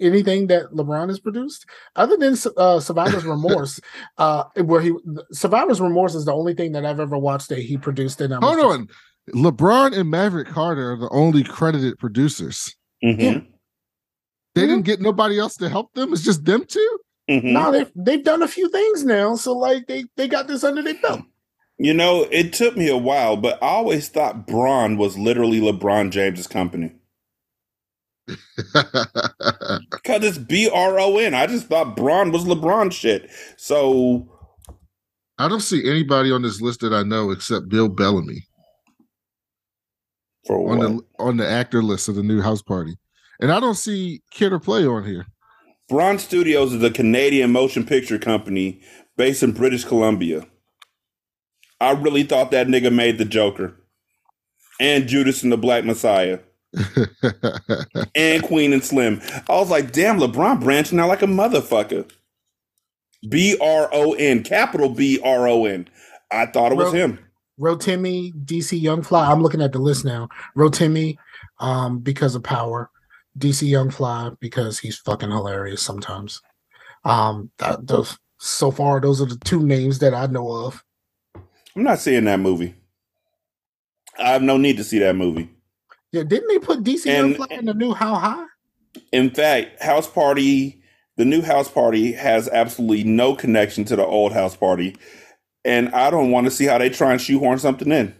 anything 0.00 0.46
that 0.48 0.70
LeBron 0.72 1.08
has 1.08 1.20
produced 1.20 1.66
other 1.96 2.16
than 2.16 2.36
uh, 2.56 2.80
Survivor's 2.80 3.24
Remorse? 3.26 3.80
uh, 4.18 4.44
where 4.56 4.80
he 4.80 4.92
Survivor's 5.32 5.80
Remorse 5.80 6.14
is 6.14 6.24
the 6.24 6.32
only 6.34 6.54
thing 6.54 6.72
that 6.72 6.84
I've 6.86 7.00
ever 7.00 7.18
watched 7.18 7.48
that 7.50 7.58
he 7.60 7.76
produced. 7.76 8.20
And 8.20 8.32
I'm 8.34 8.42
Hold 8.42 8.58
on. 8.60 8.88
LeBron 9.34 9.96
and 9.96 10.10
Maverick 10.10 10.48
Carter 10.48 10.92
are 10.92 10.96
the 10.96 11.08
only 11.10 11.44
credited 11.44 11.98
producers. 11.98 12.74
Mhm. 13.04 13.20
Yeah. 13.20 13.40
They 14.54 14.62
Mhm. 14.62 14.68
didn't 14.68 14.82
get 14.82 15.00
nobody 15.00 15.38
else 15.38 15.56
to 15.56 15.68
help 15.68 15.92
them. 15.94 16.12
It's 16.12 16.22
just 16.22 16.44
them 16.44 16.64
two. 16.66 16.98
Mhm. 17.30 17.44
No, 17.52 17.72
they've 17.72 17.90
they've 17.94 18.24
done 18.24 18.42
a 18.42 18.48
few 18.48 18.68
things 18.68 19.04
now, 19.04 19.36
so 19.36 19.52
like 19.52 19.86
they 19.86 20.04
they 20.16 20.28
got 20.28 20.48
this 20.48 20.64
under 20.64 20.82
their 20.82 21.00
belt. 21.00 21.22
You 21.78 21.94
know, 21.94 22.26
it 22.30 22.52
took 22.52 22.76
me 22.76 22.88
a 22.88 22.96
while, 22.96 23.36
but 23.36 23.62
I 23.62 23.68
always 23.68 24.08
thought 24.08 24.46
Bron 24.46 24.96
was 24.96 25.18
literally 25.18 25.60
LeBron 25.60 26.10
James's 26.10 26.46
company 26.46 26.92
because 28.74 30.22
it's 30.24 30.38
B 30.38 30.68
R 30.72 30.98
O 31.00 31.18
N. 31.18 31.34
I 31.34 31.46
just 31.46 31.66
thought 31.66 31.96
Bron 31.96 32.30
was 32.32 32.44
LeBron 32.44 32.92
shit. 32.92 33.30
So 33.56 34.28
I 35.38 35.48
don't 35.48 35.60
see 35.60 35.88
anybody 35.88 36.30
on 36.30 36.42
this 36.42 36.60
list 36.60 36.80
that 36.80 36.92
I 36.92 37.02
know 37.02 37.30
except 37.30 37.68
Bill 37.68 37.88
Bellamy 37.88 38.46
for 40.46 40.58
on 40.70 40.78
what? 40.78 40.88
the 40.88 41.00
on 41.18 41.36
the 41.36 41.48
actor 41.48 41.82
list 41.82 42.08
of 42.08 42.14
the 42.14 42.22
new 42.22 42.40
house 42.40 42.62
party. 42.62 42.96
And 43.40 43.50
I 43.50 43.58
don't 43.58 43.74
see 43.74 44.22
Kid 44.30 44.52
or 44.52 44.60
Play 44.60 44.86
on 44.86 45.04
here. 45.04 45.26
Bron 45.88 46.18
Studios 46.18 46.72
is 46.72 46.82
a 46.82 46.90
Canadian 46.90 47.52
motion 47.52 47.84
picture 47.84 48.18
company 48.18 48.80
based 49.16 49.42
in 49.42 49.52
British 49.52 49.84
Columbia. 49.84 50.46
I 51.80 51.92
really 51.92 52.22
thought 52.22 52.50
that 52.52 52.68
nigga 52.68 52.92
made 52.92 53.18
the 53.18 53.24
Joker 53.24 53.74
and 54.80 55.08
Judas 55.08 55.42
and 55.42 55.52
the 55.52 55.56
Black 55.56 55.84
Messiah 55.84 56.38
and 58.14 58.42
Queen 58.42 58.72
and 58.72 58.84
Slim. 58.84 59.20
I 59.48 59.56
was 59.56 59.70
like, 59.70 59.92
damn, 59.92 60.18
LeBron 60.18 60.60
branching 60.60 61.00
out 61.00 61.08
like 61.08 61.22
a 61.22 61.26
motherfucker. 61.26 62.10
B 63.28 63.56
R 63.60 63.88
O 63.92 64.12
N, 64.14 64.42
capital 64.42 64.88
B 64.88 65.20
R 65.22 65.46
O 65.48 65.64
N. 65.64 65.88
I 66.30 66.46
thought 66.46 66.72
it 66.72 66.76
was 66.76 66.90
Bro. 66.90 67.00
him. 67.00 67.18
Rotimi, 67.60 68.32
DC 68.44 68.80
Young 68.80 69.02
Fly. 69.02 69.30
I'm 69.30 69.42
looking 69.42 69.62
at 69.62 69.72
the 69.72 69.78
list 69.78 70.04
now. 70.04 70.28
Rotimi, 70.56 71.16
um, 71.60 71.98
because 72.00 72.34
of 72.34 72.42
power. 72.42 72.90
DC 73.38 73.68
Young 73.68 73.90
Fly 73.90 74.30
because 74.40 74.78
he's 74.78 74.98
fucking 74.98 75.30
hilarious 75.30 75.82
sometimes. 75.82 76.40
Um, 77.04 77.50
that, 77.58 77.86
those 77.86 78.18
so 78.38 78.70
far 78.70 79.00
those 79.00 79.20
are 79.20 79.26
the 79.26 79.38
two 79.44 79.62
names 79.64 79.98
that 80.00 80.14
I 80.14 80.26
know 80.26 80.50
of. 80.50 80.84
I'm 81.74 81.84
not 81.84 82.00
seeing 82.00 82.24
that 82.24 82.40
movie. 82.40 82.74
I 84.18 84.30
have 84.30 84.42
no 84.42 84.56
need 84.56 84.76
to 84.76 84.84
see 84.84 84.98
that 84.98 85.16
movie. 85.16 85.48
Yeah, 86.12 86.24
didn't 86.24 86.48
they 86.48 86.58
put 86.58 86.84
DC 86.84 87.06
Young 87.06 87.34
Fly 87.34 87.46
in 87.50 87.64
the 87.64 87.74
new 87.74 87.94
How 87.94 88.14
High? 88.16 88.44
In 89.12 89.30
fact, 89.30 89.82
House 89.82 90.06
Party, 90.06 90.82
the 91.16 91.24
new 91.24 91.40
House 91.40 91.70
Party 91.70 92.12
has 92.12 92.48
absolutely 92.48 93.04
no 93.04 93.34
connection 93.34 93.84
to 93.86 93.96
the 93.96 94.04
old 94.04 94.32
House 94.32 94.54
Party. 94.54 94.96
And 95.64 95.88
I 95.90 96.10
don't 96.10 96.30
want 96.30 96.46
to 96.46 96.50
see 96.50 96.66
how 96.66 96.78
they 96.78 96.90
try 96.90 97.12
and 97.12 97.20
shoehorn 97.20 97.58
something 97.58 97.90
in. 97.90 98.14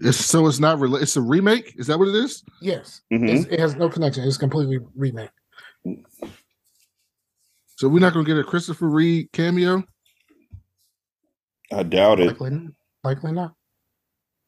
It's, 0.00 0.18
so 0.24 0.46
it's 0.46 0.58
not 0.58 0.78
rela- 0.78 1.02
it's 1.02 1.16
a 1.16 1.20
remake. 1.20 1.74
Is 1.76 1.86
that 1.88 1.98
what 1.98 2.08
it 2.08 2.14
is? 2.14 2.42
Yes, 2.62 3.02
Mhm. 3.12 3.50
It 3.52 3.60
has 3.60 3.76
no 3.76 3.88
connection. 3.88 4.24
It's 4.24 4.36
completely 4.38 4.78
remake. 4.96 5.30
So 7.76 7.88
we're 7.88 8.00
not 8.00 8.12
gonna 8.12 8.24
get 8.26 8.38
a 8.38 8.44
Christopher 8.44 8.88
Reid 8.88 9.30
cameo. 9.32 9.84
I 11.72 11.82
doubt 11.82 12.20
it. 12.20 12.26
Likely, 12.40 12.68
likely 13.04 13.32
not. 13.32 13.54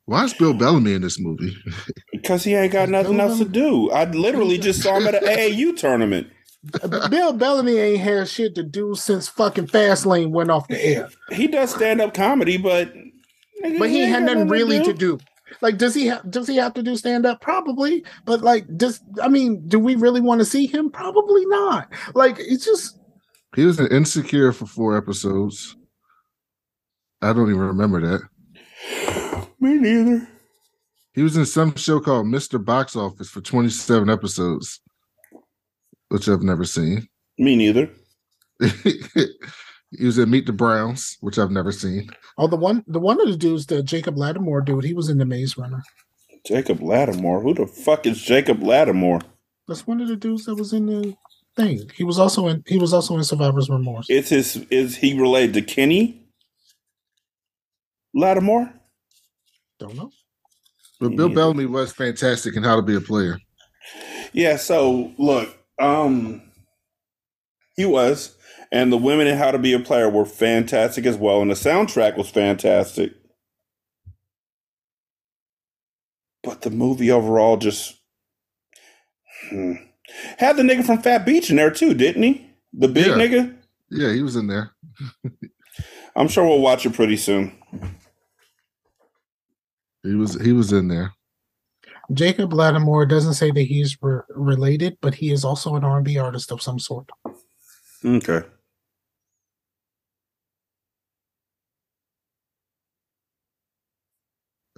Why 0.07 0.25
is 0.25 0.35
Bill 0.35 0.53
Bellamy 0.55 0.95
in 0.95 1.03
this 1.03 1.19
movie? 1.21 1.55
Because 2.13 2.45
he 2.45 2.55
ain't 2.55 2.73
got 2.73 2.89
nothing 2.89 3.19
else 3.19 3.39
to 3.39 3.45
do. 3.45 3.91
I 3.91 4.05
literally 4.05 4.57
just 4.57 4.81
saw 4.81 4.97
him 4.97 5.09
at 5.09 5.15
an 5.17 5.25
AAU 5.29 5.77
tournament. 5.77 6.29
Bill 7.11 7.33
Bellamy 7.33 7.77
ain't 7.77 8.01
had 8.01 8.29
shit 8.29 8.55
to 8.55 8.63
do 8.63 8.95
since 8.95 9.27
fucking 9.27 9.67
Fastlane 9.67 10.31
went 10.31 10.49
off 10.51 10.69
the 10.69 10.81
air. 10.81 11.09
He 11.33 11.49
does 11.49 11.75
stand 11.75 12.01
up 12.01 12.15
comedy, 12.15 12.59
but 12.59 12.93
but 13.79 13.91
he 13.91 14.03
ain't 14.03 14.11
had 14.11 14.23
nothing 14.23 14.47
really 14.47 14.79
do. 14.79 14.85
to 14.85 14.93
do. 14.95 15.19
Like, 15.61 15.79
does 15.79 15.95
he 15.95 16.07
have 16.07 16.29
does 16.31 16.49
he 16.49 16.57
have 16.57 16.75
to 16.75 16.83
do 16.83 16.97
stand 16.97 17.27
up? 17.27 17.41
Probably, 17.41 18.05
but 18.25 18.41
like, 18.43 18.67
does 18.77 19.01
I 19.23 19.29
mean, 19.29 19.67
do 19.69 19.79
we 19.79 19.95
really 19.95 20.21
want 20.21 20.41
to 20.41 20.45
see 20.45 20.67
him? 20.67 20.91
Probably 20.91 21.45
not. 21.47 21.89
Like, 22.15 22.37
it's 22.39 22.65
just 22.65 22.99
He 23.55 23.65
was 23.65 23.79
an 23.79 23.89
insecure 23.89 24.53
for 24.53 24.67
four 24.67 24.97
episodes. 24.97 25.77
I 27.21 27.33
don't 27.33 27.51
even 27.51 27.61
remember 27.61 28.01
that. 28.01 28.23
Me 29.61 29.75
neither. 29.75 30.29
He 31.15 31.23
was 31.23 31.37
in 31.37 31.47
some 31.47 31.77
show 31.77 32.01
called 32.01 32.27
Mr. 32.27 32.63
Box 32.63 32.97
Office 32.97 33.29
for 33.29 33.41
27 33.41 34.09
episodes, 34.09 34.81
which 36.09 36.29
I've 36.29 36.43
never 36.43 36.65
seen. 36.65 37.07
Me 37.39 37.55
neither. 37.55 37.91
he 39.99 40.05
was 40.07 40.19
in 40.19 40.31
Meet 40.31 40.47
the 40.47 40.53
Browns, 40.53 41.17
which 41.21 41.39
I've 41.39 41.51
never 41.51 41.73
seen. 41.73 42.11
Oh, 42.39 42.47
the 42.47 42.57
one, 42.57 42.85
the 42.87 42.99
one 43.01 43.21
of 43.21 43.29
the 43.29 43.37
dudes, 43.37 43.67
the 43.67 43.83
Jacob 43.83 44.17
Latimore 44.17 44.65
dude, 44.65 44.85
he 44.85 44.95
was 44.95 45.09
in 45.09 45.19
the 45.19 45.25
Maze 45.25 45.57
Runner. 45.59 45.83
Jacob 46.47 46.79
Latimore. 46.81 47.43
Who 47.43 47.55
the 47.55 47.67
fuck 47.67 48.07
is 48.07 48.21
Jacob 48.21 48.61
Latimore? 48.61 49.23
That's 49.69 49.87
one 49.87 50.01
of 50.01 50.09
the 50.09 50.17
dudes 50.17 50.47
that 50.47 50.55
was 50.57 50.73
in 50.73 50.87
the 50.87 51.15
thing. 51.57 51.91
He 51.95 52.05
was 52.05 52.19
also 52.19 52.49
in. 52.49 52.65
He 52.67 52.79
was 52.79 52.93
also 52.93 53.17
in 53.17 53.25
Survivor's 53.25 53.71
Remorse. 53.71 54.11
Is 54.11 54.29
his 54.29 54.57
is 54.71 54.97
he 54.97 55.19
related 55.19 55.55
to 55.55 55.63
Kenny 55.63 56.23
Lattimore? 58.15 58.73
Don't 59.79 59.97
know. 59.97 60.11
But 61.01 61.17
Bill 61.17 61.29
Yeah. 61.29 61.35
Bellamy 61.35 61.67
was 61.67 61.93
fantastic 61.93 62.57
in 62.57 62.63
How 62.63 62.77
to 62.77 62.83
Be 62.83 62.97
a 62.97 63.01
Player. 63.01 63.39
Yeah. 64.33 64.57
So 64.57 65.13
look, 65.19 65.57
um, 65.81 66.43
he 67.77 67.85
was, 67.85 68.37
and 68.73 68.91
the 68.91 68.97
women 68.97 69.27
in 69.27 69.37
How 69.37 69.51
to 69.51 69.59
Be 69.59 69.75
a 69.75 69.79
Player 69.79 70.09
were 70.09 70.25
fantastic 70.25 71.05
as 71.05 71.17
well, 71.17 71.43
and 71.43 71.51
the 71.51 71.55
soundtrack 71.55 72.17
was 72.17 72.31
fantastic. 72.31 73.13
But 76.43 76.63
the 76.63 76.71
movie 76.71 77.11
overall 77.11 77.59
just 77.59 78.01
hmm. 79.51 79.75
had 80.39 80.57
the 80.57 80.63
nigga 80.63 80.85
from 80.85 81.03
Phat 81.03 81.27
Beach 81.27 81.51
in 81.51 81.57
there 81.57 81.71
too, 81.71 81.95
didn't 81.95 82.23
he? 82.23 82.51
The 82.73 82.89
big 82.89 83.07
Yeah. 83.07 83.15
nigga. 83.15 83.57
Yeah, 83.91 84.13
he 84.13 84.23
was 84.23 84.37
in 84.37 84.47
there. 84.47 84.73
I'm 86.17 86.29
sure 86.29 86.45
we'll 86.45 86.61
watch 86.61 86.87
it 86.87 86.95
pretty 86.95 87.19
soon. 87.19 87.53
He 90.03 90.15
was 90.15 90.41
he 90.41 90.53
was 90.53 90.73
in 90.73 90.89
there. 90.89 91.13
Jacob 92.13 92.51
Latimore 92.51 93.09
doesn't 93.09 93.35
say 93.35 93.51
that 93.51 93.63
he's 93.63 93.97
re- 94.03 94.23
related, 94.31 94.97
but 95.01 95.15
he 95.15 95.31
is 95.31 95.45
also 95.45 95.77
an 95.77 95.85
R&B 95.85 96.19
artist 96.19 96.51
of 96.51 96.61
some 96.61 96.79
sort. 96.79 97.09
Okay. 98.05 98.43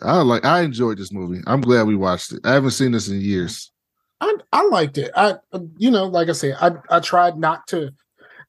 I 0.04 0.20
like 0.22 0.44
I 0.44 0.62
enjoyed 0.62 0.98
this 0.98 1.12
movie. 1.12 1.40
I'm 1.46 1.60
glad 1.60 1.86
we 1.86 1.96
watched 1.96 2.32
it. 2.32 2.40
I 2.44 2.52
haven't 2.52 2.72
seen 2.72 2.92
this 2.92 3.08
in 3.08 3.20
years. 3.20 3.72
I 4.20 4.36
I 4.52 4.66
liked 4.68 4.98
it. 4.98 5.10
I 5.16 5.36
you 5.78 5.90
know, 5.90 6.06
like 6.06 6.28
I 6.28 6.32
said, 6.32 6.56
I 6.60 6.72
I 6.90 7.00
tried 7.00 7.38
not 7.38 7.66
to 7.68 7.90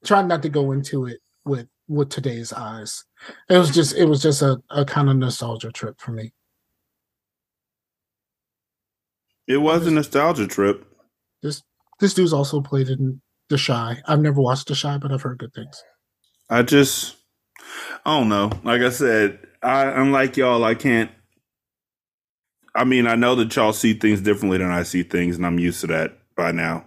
tried 0.03 0.27
not 0.27 0.41
to 0.43 0.49
go 0.49 0.71
into 0.71 1.05
it 1.05 1.19
with 1.45 1.67
with 1.87 2.09
today's 2.09 2.53
eyes. 2.53 3.03
It 3.49 3.57
was 3.57 3.71
just 3.71 3.95
it 3.95 4.05
was 4.05 4.21
just 4.21 4.41
a, 4.41 4.61
a 4.69 4.85
kind 4.85 5.09
of 5.09 5.17
nostalgia 5.17 5.71
trip 5.71 5.99
for 5.99 6.11
me. 6.11 6.33
It 9.47 9.57
was 9.57 9.85
a 9.85 9.91
nostalgia 9.91 10.47
trip. 10.47 10.85
This 11.41 11.61
this 11.99 12.13
dude's 12.13 12.33
also 12.33 12.61
played 12.61 12.89
in 12.89 13.21
The 13.49 13.57
Chi. 13.57 14.01
I've 14.05 14.21
never 14.21 14.41
watched 14.41 14.67
The 14.67 14.75
Chi, 14.75 14.97
but 14.97 15.11
I've 15.11 15.21
heard 15.21 15.37
good 15.37 15.53
things. 15.53 15.81
I 16.49 16.61
just, 16.61 17.15
I 18.05 18.19
don't 18.19 18.29
know. 18.29 18.51
Like 18.63 18.81
I 18.81 18.89
said, 18.89 19.39
I 19.61 19.85
unlike 19.85 20.37
y'all, 20.37 20.63
I 20.63 20.75
can't. 20.75 21.11
I 22.75 22.83
mean, 22.83 23.07
I 23.07 23.15
know 23.15 23.35
that 23.35 23.55
y'all 23.55 23.73
see 23.73 23.93
things 23.93 24.21
differently 24.21 24.57
than 24.57 24.69
I 24.69 24.83
see 24.83 25.03
things, 25.03 25.37
and 25.37 25.45
I'm 25.45 25.59
used 25.59 25.81
to 25.81 25.87
that 25.87 26.17
by 26.35 26.51
now. 26.51 26.85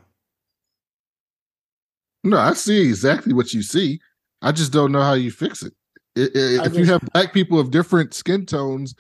No, 2.25 2.37
I 2.37 2.53
see 2.53 2.83
exactly 2.89 3.33
what 3.33 3.55
you 3.55 3.63
see. 3.63 4.01
I 4.43 4.53
just 4.53 4.73
don't 4.73 4.93
know 4.93 5.03
how 5.03 5.15
you 5.15 5.31
fix 5.31 5.63
it. 5.63 5.73
I- 6.17 6.21
I- 6.35 6.63
I 6.63 6.67
If 6.67 6.75
you 6.77 6.85
have 6.87 7.01
black 7.15 7.33
people 7.33 7.59
of 7.59 7.71
different 7.71 8.13
skin 8.13 8.45
tones, 8.45 8.95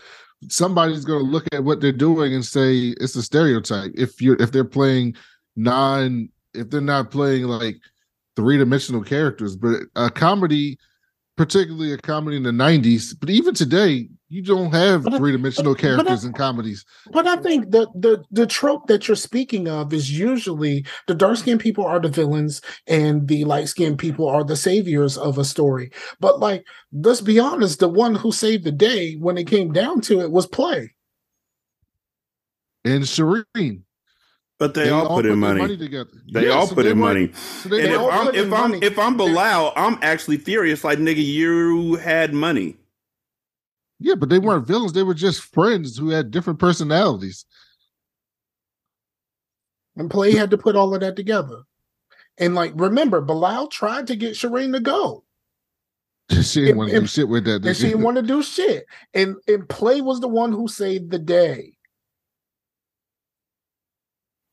somebody's 0.48 1.05
going 1.05 1.24
to 1.24 1.31
look 1.31 1.47
at 1.52 1.65
what 1.65 1.81
they're 1.81 1.93
doing 1.93 2.32
and 2.35 2.44
say 2.44 2.94
it's 3.01 3.16
a 3.16 3.23
stereotype. 3.23 3.93
If 3.94 4.23
you're 4.23 4.40
if 4.40 4.52
they're 4.52 4.65
playing 4.65 5.16
non, 5.56 6.28
if 6.55 6.70
they're 6.70 6.81
not 6.81 7.10
playing 7.10 7.44
like 7.44 7.77
three 8.36 8.56
dimensional 8.56 9.02
characters, 9.02 9.56
but 9.56 9.82
a 9.97 10.10
comedy, 10.10 10.78
particularly 11.36 11.93
a 11.93 11.98
comedy 11.98 12.36
in 12.36 12.44
the 12.44 12.52
'90s, 12.52 13.15
but 13.19 13.31
even 13.31 13.52
today, 13.52 14.09
you 14.30 14.42
don't 14.42 14.72
have 14.72 15.05
But 15.05 15.16
three 15.16 15.32
dimensional 15.32 15.72
but- 15.74 15.80
but 15.82 15.88
I- 15.88 15.94
characters 15.96 16.24
in 16.24 16.32
comedies. 16.34 16.84
But 17.12 17.26
I 17.26 17.36
think 17.36 17.70
the 17.70 17.88
the 17.94 18.22
the 18.30 18.46
trope 18.46 18.86
that 18.88 19.09
you're 19.09 19.16
speaking 19.16 19.68
of 19.68 19.92
is 19.94 20.10
usually 20.18 20.84
the 21.06 21.14
dark 21.14 21.38
skinned 21.38 21.60
people 21.60 21.84
are 21.86 21.98
the 22.00 22.09
villains 22.10 22.60
and 22.86 23.26
the 23.28 23.44
light 23.44 23.68
skinned 23.68 23.98
people 23.98 24.28
are 24.28 24.44
the 24.44 24.56
saviors 24.56 25.16
of 25.16 25.38
a 25.38 25.44
story. 25.44 25.90
But 26.20 26.40
like, 26.40 26.66
let's 26.92 27.20
be 27.22 27.38
honest, 27.38 27.78
the 27.80 27.88
one 27.88 28.14
who 28.16 28.30
saved 28.32 28.64
the 28.64 28.72
day 28.72 29.14
when 29.14 29.38
it 29.38 29.46
came 29.46 29.72
down 29.72 30.00
to 30.02 30.20
it 30.20 30.30
was 30.30 30.46
play. 30.46 30.94
And 32.84 33.02
Sharane, 33.05 33.82
But 34.59 34.74
they, 34.74 34.88
all, 34.90 35.09
put 35.16 35.26
in 35.26 35.40
their 35.40 35.55
money. 35.55 35.76
together. 35.76 36.10
They 36.32 36.46
Yeah, 36.46 36.52
all 36.52 36.66
so 36.66 36.74
put 36.74 36.86
in 36.86 36.98
weren't- 36.98 37.32
money. 37.32 37.32
So 37.34 37.76
And 37.76 37.92
if 37.92 37.98
I'm 38.00 38.26
put 38.26 38.34
in 38.34 38.40
if 38.46 38.52
I'm 38.52 38.70
money. 38.70 38.86
if 38.86 38.98
I'm 38.98 39.16
Bilal, 39.16 39.72
I'm 39.76 39.98
actually 40.02 40.38
furious. 40.38 40.84
Like 40.84 40.98
nigga, 40.98 41.24
you 41.24 41.96
had 41.96 42.32
money. 42.34 42.76
Yeah, 44.00 44.14
but 44.14 44.28
they 44.28 44.38
weren't 44.38 44.66
villains. 44.66 44.92
They 44.92 45.02
were 45.02 45.14
just 45.14 45.42
friends 45.42 45.96
who 45.96 46.10
had 46.10 46.30
different 46.30 46.58
personalities. 46.58 47.44
And 49.96 50.10
play 50.10 50.32
had 50.32 50.50
to 50.52 50.58
put 50.58 50.76
all 50.76 50.94
of 50.94 51.00
that 51.00 51.16
together. 51.16 51.62
And 52.38 52.54
like, 52.54 52.72
remember, 52.76 53.20
Bilal 53.20 53.66
tried 53.68 54.06
to 54.06 54.16
get 54.16 54.34
Sharane 54.34 54.72
to 54.72 54.80
go. 54.80 55.24
She 56.42 56.60
didn't 56.60 56.76
want 56.76 56.90
to 56.90 57.00
do 57.00 57.06
shit 57.06 57.28
with 57.28 57.44
that. 57.44 57.64
And 57.64 57.76
she 57.76 57.84
didn't 57.84 58.02
want 58.02 58.16
to 58.16 58.22
do 58.22 58.42
shit. 58.42 58.84
And 59.14 59.36
and 59.48 59.68
play 59.68 60.02
was 60.02 60.20
the 60.20 60.28
one 60.28 60.52
who 60.52 60.68
saved 60.68 61.10
the 61.10 61.18
day. 61.18 61.72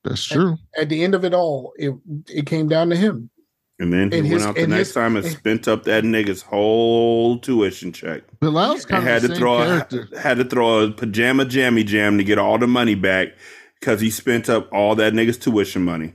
That's 0.05 0.23
true. 0.23 0.57
At 0.77 0.87
the 0.87 1.03
end 1.03 1.15
of 1.15 1.25
it 1.25 1.33
all, 1.33 1.73
it 1.77 1.93
it 2.29 2.45
came 2.45 2.69
down 2.69 2.89
to 2.91 2.95
him. 2.95 3.29
And 3.77 3.91
then 3.91 4.09
he 4.11 4.19
And 4.19 4.29
went 4.29 4.33
his- 4.39 4.45
out 4.45 4.55
the 4.55 4.67
next 4.67 4.87
his- 4.87 4.93
time 4.93 5.15
and 5.17 5.25
spent 5.25 5.67
up 5.67 5.83
that 5.83 6.03
nigga's 6.05 6.41
whole 6.41 7.37
tuition 7.39 7.91
check. 7.91 8.23
Bilal's 8.39 8.81
And 8.83 8.89
kind 8.89 9.03
had 9.03 9.15
of 9.17 9.21
to 9.23 9.27
the 9.27 9.33
same 9.35 9.41
throw 9.41 9.61
a, 9.61 9.65
character. 9.65 10.07
had 10.17 10.37
to 10.37 10.45
throw 10.45 10.79
a 10.85 10.91
pajama 10.91 11.43
jammy 11.45 11.83
jam 11.83 12.17
to 12.17 12.23
get 12.23 12.37
all 12.37 12.57
the 12.57 12.67
money 12.67 12.95
back 12.95 13.29
because 13.81 13.99
he 13.99 14.09
spent 14.09 14.49
up 14.49 14.69
all 14.71 14.95
that 14.95 15.11
nigga's 15.13 15.37
tuition 15.37 15.83
money. 15.83 16.13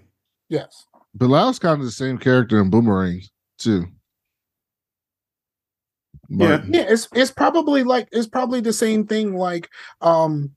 Yes. 0.49 0.87
Bilal's 1.17 1.59
kind 1.59 1.79
of 1.79 1.85
the 1.85 1.91
same 1.93 2.17
character 2.17 2.59
in 2.61 2.71
Boomerang 2.71 3.21
too. 3.59 3.87
But 6.29 6.67
Yeah, 6.73 6.83
it's 6.89 7.09
it's 7.15 7.31
probably 7.33 7.83
like 7.83 8.09
it's 8.13 8.29
probably 8.29 8.61
the 8.61 8.73
same 8.73 9.07
thing 9.07 9.35
like 9.37 9.69
um 10.01 10.53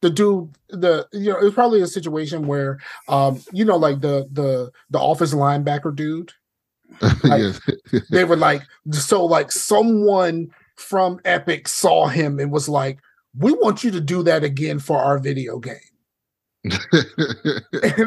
the 0.00 0.10
dude 0.10 0.56
the 0.70 1.06
you 1.12 1.30
know 1.30 1.38
it's 1.38 1.54
probably 1.54 1.82
a 1.82 1.86
situation 1.86 2.46
where 2.46 2.78
um 3.08 3.40
you 3.52 3.64
know 3.64 3.76
like 3.76 4.00
the 4.00 4.26
the 4.32 4.70
the 4.90 4.98
office 4.98 5.34
linebacker 5.34 5.94
dude 5.94 6.32
yeah. 7.24 7.52
they 8.10 8.24
were 8.24 8.36
like 8.36 8.62
so 8.90 9.24
like 9.24 9.52
someone 9.52 10.50
from 10.76 11.20
Epic 11.24 11.68
saw 11.68 12.06
him 12.06 12.38
and 12.38 12.50
was 12.50 12.68
like 12.68 12.98
we 13.36 13.52
want 13.52 13.84
you 13.84 13.90
to 13.90 14.00
do 14.00 14.22
that 14.22 14.42
again 14.44 14.78
for 14.78 14.98
our 14.98 15.18
video 15.18 15.58
game 15.58 15.76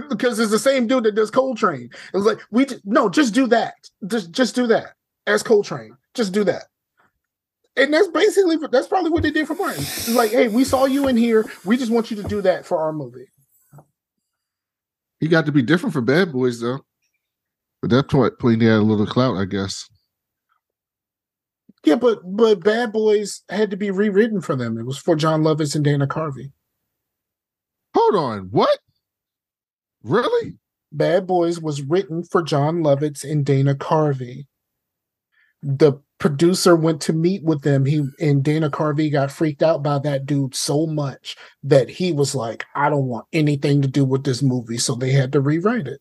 because 0.10 0.40
it's 0.40 0.52
the 0.52 0.60
same 0.60 0.88
dude 0.88 1.04
that 1.04 1.16
does 1.16 1.32
Coltrane 1.32 1.90
it 2.14 2.18
was 2.18 2.26
like 2.26 2.40
we 2.52 2.66
ju- 2.66 2.82
no 2.84 3.10
just 3.10 3.34
do 3.34 3.48
that 3.48 3.76
just 4.08 4.32
just 4.32 4.56
do 4.56 4.68
that 4.68 4.96
as 5.28 5.44
Coltrane 5.44 5.96
just 6.14 6.34
do 6.34 6.44
that 6.44 6.64
and 7.78 7.94
that's 7.94 8.08
basically 8.10 8.58
that's 8.72 8.88
probably 8.88 9.12
what 9.12 9.24
they 9.24 9.32
did 9.32 9.48
for 9.48 9.56
Martin. 9.56 9.82
It's 9.82 10.14
like, 10.14 10.32
hey, 10.32 10.48
we 10.50 10.64
saw 10.64 10.86
you 10.86 11.08
in 11.08 11.16
here. 11.16 11.46
We 11.64 11.78
just 11.78 11.92
want 11.92 12.12
you 12.12 12.18
to 12.18 12.24
do 12.24 12.42
that 12.42 12.66
for 12.66 12.78
our 12.78 12.92
movie. 12.92 13.28
he 15.20 15.28
got 15.28 15.46
to 15.46 15.52
be 15.52 15.62
different 15.62 15.94
for 15.94 16.02
Bad 16.02 16.32
Boys 16.32 16.60
though. 16.60 16.84
But 17.82 17.90
that 17.90 18.10
point, 18.10 18.62
he 18.62 18.68
had 18.68 18.78
a 18.78 18.82
little 18.82 19.08
clout, 19.08 19.38
I 19.38 19.46
guess. 19.46 19.90
Yeah, 21.84 21.96
but 21.96 22.20
but 22.24 22.64
Bad 22.64 22.94
Boys 22.94 23.42
had 23.50 23.72
to 23.72 23.78
be 23.78 23.90
rewritten 23.90 24.40
for 24.40 24.56
them. 24.56 24.78
It 24.78 24.86
was 24.86 25.00
for 25.00 25.16
Jon 25.16 25.42
Lovitz 25.42 25.76
and 25.76 25.84
Dana 25.84 26.06
Carvey. 26.06 26.52
Hold 27.96 28.16
on, 28.16 28.50
what? 28.52 28.78
Really? 30.04 30.58
Bad 30.92 31.26
Boys 31.26 31.60
was 31.60 31.82
written 31.82 32.24
for 32.24 32.44
Jon 32.44 32.84
Lovitz 32.84 33.24
and 33.24 33.46
Dana 33.46 33.74
Carvey. 33.74 34.46
The 35.64 35.94
producer 36.20 36.76
went 36.76 37.02
to 37.02 37.14
meet 37.14 37.44
with 37.44 37.64
them. 37.64 37.86
He 37.86 38.04
and 38.20 38.44
Dana 38.44 38.70
Carvey 38.70 39.12
got 39.12 39.32
freaked 39.32 39.64
out 39.64 39.82
by 39.82 40.00
that 40.00 40.26
dude 40.26 40.54
so 40.54 40.86
much 40.86 41.36
that 41.64 41.90
he 41.90 42.12
was 42.12 42.36
like, 42.36 42.66
I 42.76 42.90
don't 42.90 43.08
want 43.08 43.26
anything 43.34 43.82
to 43.82 43.88
do 43.88 44.06
with 44.06 44.24
this 44.24 44.44
movie. 44.44 44.78
So 44.78 44.96
they 44.96 45.12
had 45.12 45.32
to 45.34 45.42
rewrite 45.42 45.88
it. 45.88 46.00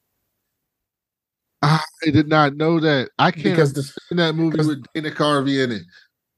I 1.62 1.80
did 2.04 2.28
not 2.28 2.56
know 2.56 2.80
that. 2.80 3.10
I 3.18 3.30
can't 3.30 3.44
Because 3.44 3.72
the 3.72 3.92
in 4.10 4.16
that 4.16 4.34
movie 4.34 4.58
with 4.58 4.84
Dana 4.94 5.10
Carvey 5.10 5.62
in 5.62 5.72
it. 5.72 5.82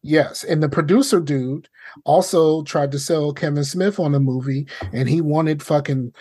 Yes, 0.02 0.42
and 0.42 0.62
the 0.62 0.68
producer 0.68 1.20
dude 1.20 1.68
also 2.04 2.62
tried 2.62 2.92
to 2.92 2.98
sell 2.98 3.32
Kevin 3.32 3.64
Smith 3.64 3.98
on 3.98 4.14
a 4.14 4.20
movie, 4.20 4.66
and 4.92 5.08
he 5.08 5.20
wanted 5.20 5.62
fucking 5.62 6.12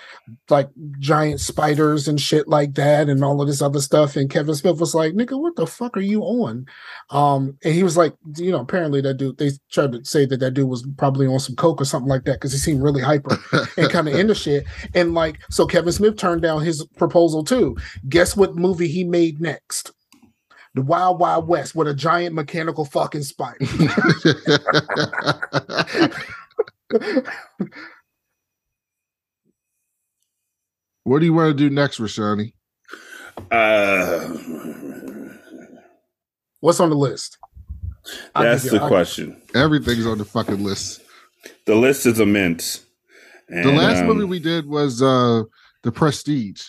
like 0.50 0.70
giant 1.00 1.40
spiders 1.40 2.08
and 2.08 2.20
shit 2.20 2.48
like 2.48 2.74
that, 2.76 3.10
and 3.10 3.24
all 3.24 3.42
of 3.42 3.48
this 3.48 3.62
other 3.62 3.82
stuff. 3.82 4.16
And 4.16 4.30
Kevin 4.30 4.56
Smith 4.56 4.80
was 4.80 4.96
like, 4.96 5.14
"Nigga, 5.14 5.40
what 5.40 5.56
the 5.56 5.68
fuck 5.68 5.98
are 5.98 6.02
you 6.02 6.22
on?" 6.22 6.66
Um, 7.10 7.58
and 7.64 7.74
he 7.74 7.84
was 7.84 7.98
like, 7.98 8.14
you 8.38 8.52
know, 8.52 8.62
apparently 8.62 9.02
that 9.02 9.16
dude. 9.16 9.38
They 9.38 9.52
tried 9.72 9.92
to 9.92 10.06
say 10.06 10.26
that 10.26 10.40
that 10.40 10.54
dude 10.54 10.70
was 10.70 10.88
probably 10.98 11.28
on 11.28 11.40
some 11.40 11.56
coke 11.56 11.82
or 11.82 11.86
something 11.86 12.10
like 12.10 12.24
that 12.26 12.34
because 12.34 12.52
he 12.52 12.58
seemed 12.58 12.82
really 12.82 13.02
hyper 13.02 13.38
and 13.78 13.90
kind 13.92 14.08
of 14.08 14.16
into 14.16 14.36
shit. 14.36 14.66
And 14.94 15.14
like, 15.14 15.40
so 15.50 15.66
Kevin 15.66 15.92
Smith 15.92 16.18
turned 16.18 16.42
down 16.42 16.62
his 16.62 16.86
proposal 16.98 17.44
too. 17.44 17.76
Guess 18.08 18.38
what 18.38 18.56
movie 18.56 18.88
he 18.88 19.04
made 19.04 19.42
next? 19.42 19.92
The 20.74 20.82
Wild 20.82 21.20
Wild 21.20 21.48
West 21.48 21.76
with 21.76 21.88
a 21.88 21.94
giant 21.94 22.34
mechanical 22.34 22.86
fucking 22.86 23.24
spider. 23.24 23.66
what 31.04 31.20
do 31.20 31.26
you 31.26 31.34
want 31.34 31.50
to 31.50 31.54
do 31.54 31.70
next, 31.70 32.00
Rashani? 32.00 32.54
Uh, 33.50 34.30
What's 36.62 36.80
on 36.80 36.90
the 36.90 36.96
list? 36.96 37.38
I'll 38.34 38.44
that's 38.44 38.70
the 38.70 38.80
question. 38.88 39.42
Everything's 39.54 40.06
on 40.06 40.20
the 40.20 40.26
fucking 40.26 40.64
list. 40.64 41.02
The 41.66 41.76
list 41.76 42.06
is 42.06 42.20
immense. 42.20 42.86
The 43.50 43.72
last 43.72 44.02
um, 44.02 44.08
movie 44.08 44.24
we 44.26 44.40
did 44.40 44.68
was 44.68 45.02
uh 45.02 45.44
The 45.84 45.92
Prestige, 45.92 46.64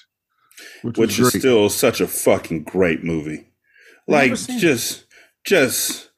which, 0.83 0.99
which 0.99 1.19
is 1.19 1.31
great. 1.31 1.41
still 1.41 1.69
such 1.69 2.01
a 2.01 2.09
fucking 2.09 2.65
great 2.65 3.05
movie. 3.05 3.52
Never 4.09 4.29
Like 4.29 4.39
just 4.59 5.07
just 5.45 6.11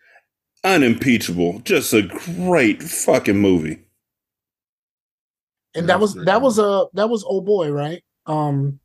unimpeachable. 0.64 1.60
Just 1.60 1.92
a 1.92 2.02
great 2.02 2.82
fucking 2.82 3.38
movie. 3.38 3.80
And 5.74 5.88
that 5.88 6.00
was 6.00 6.14
that 6.14 6.40
was 6.40 6.58
a 6.58 6.86
that 6.94 7.08
was 7.10 7.24
old 7.24 7.44
boy, 7.46 7.70
right? 7.70 8.02
Um, 8.26 8.78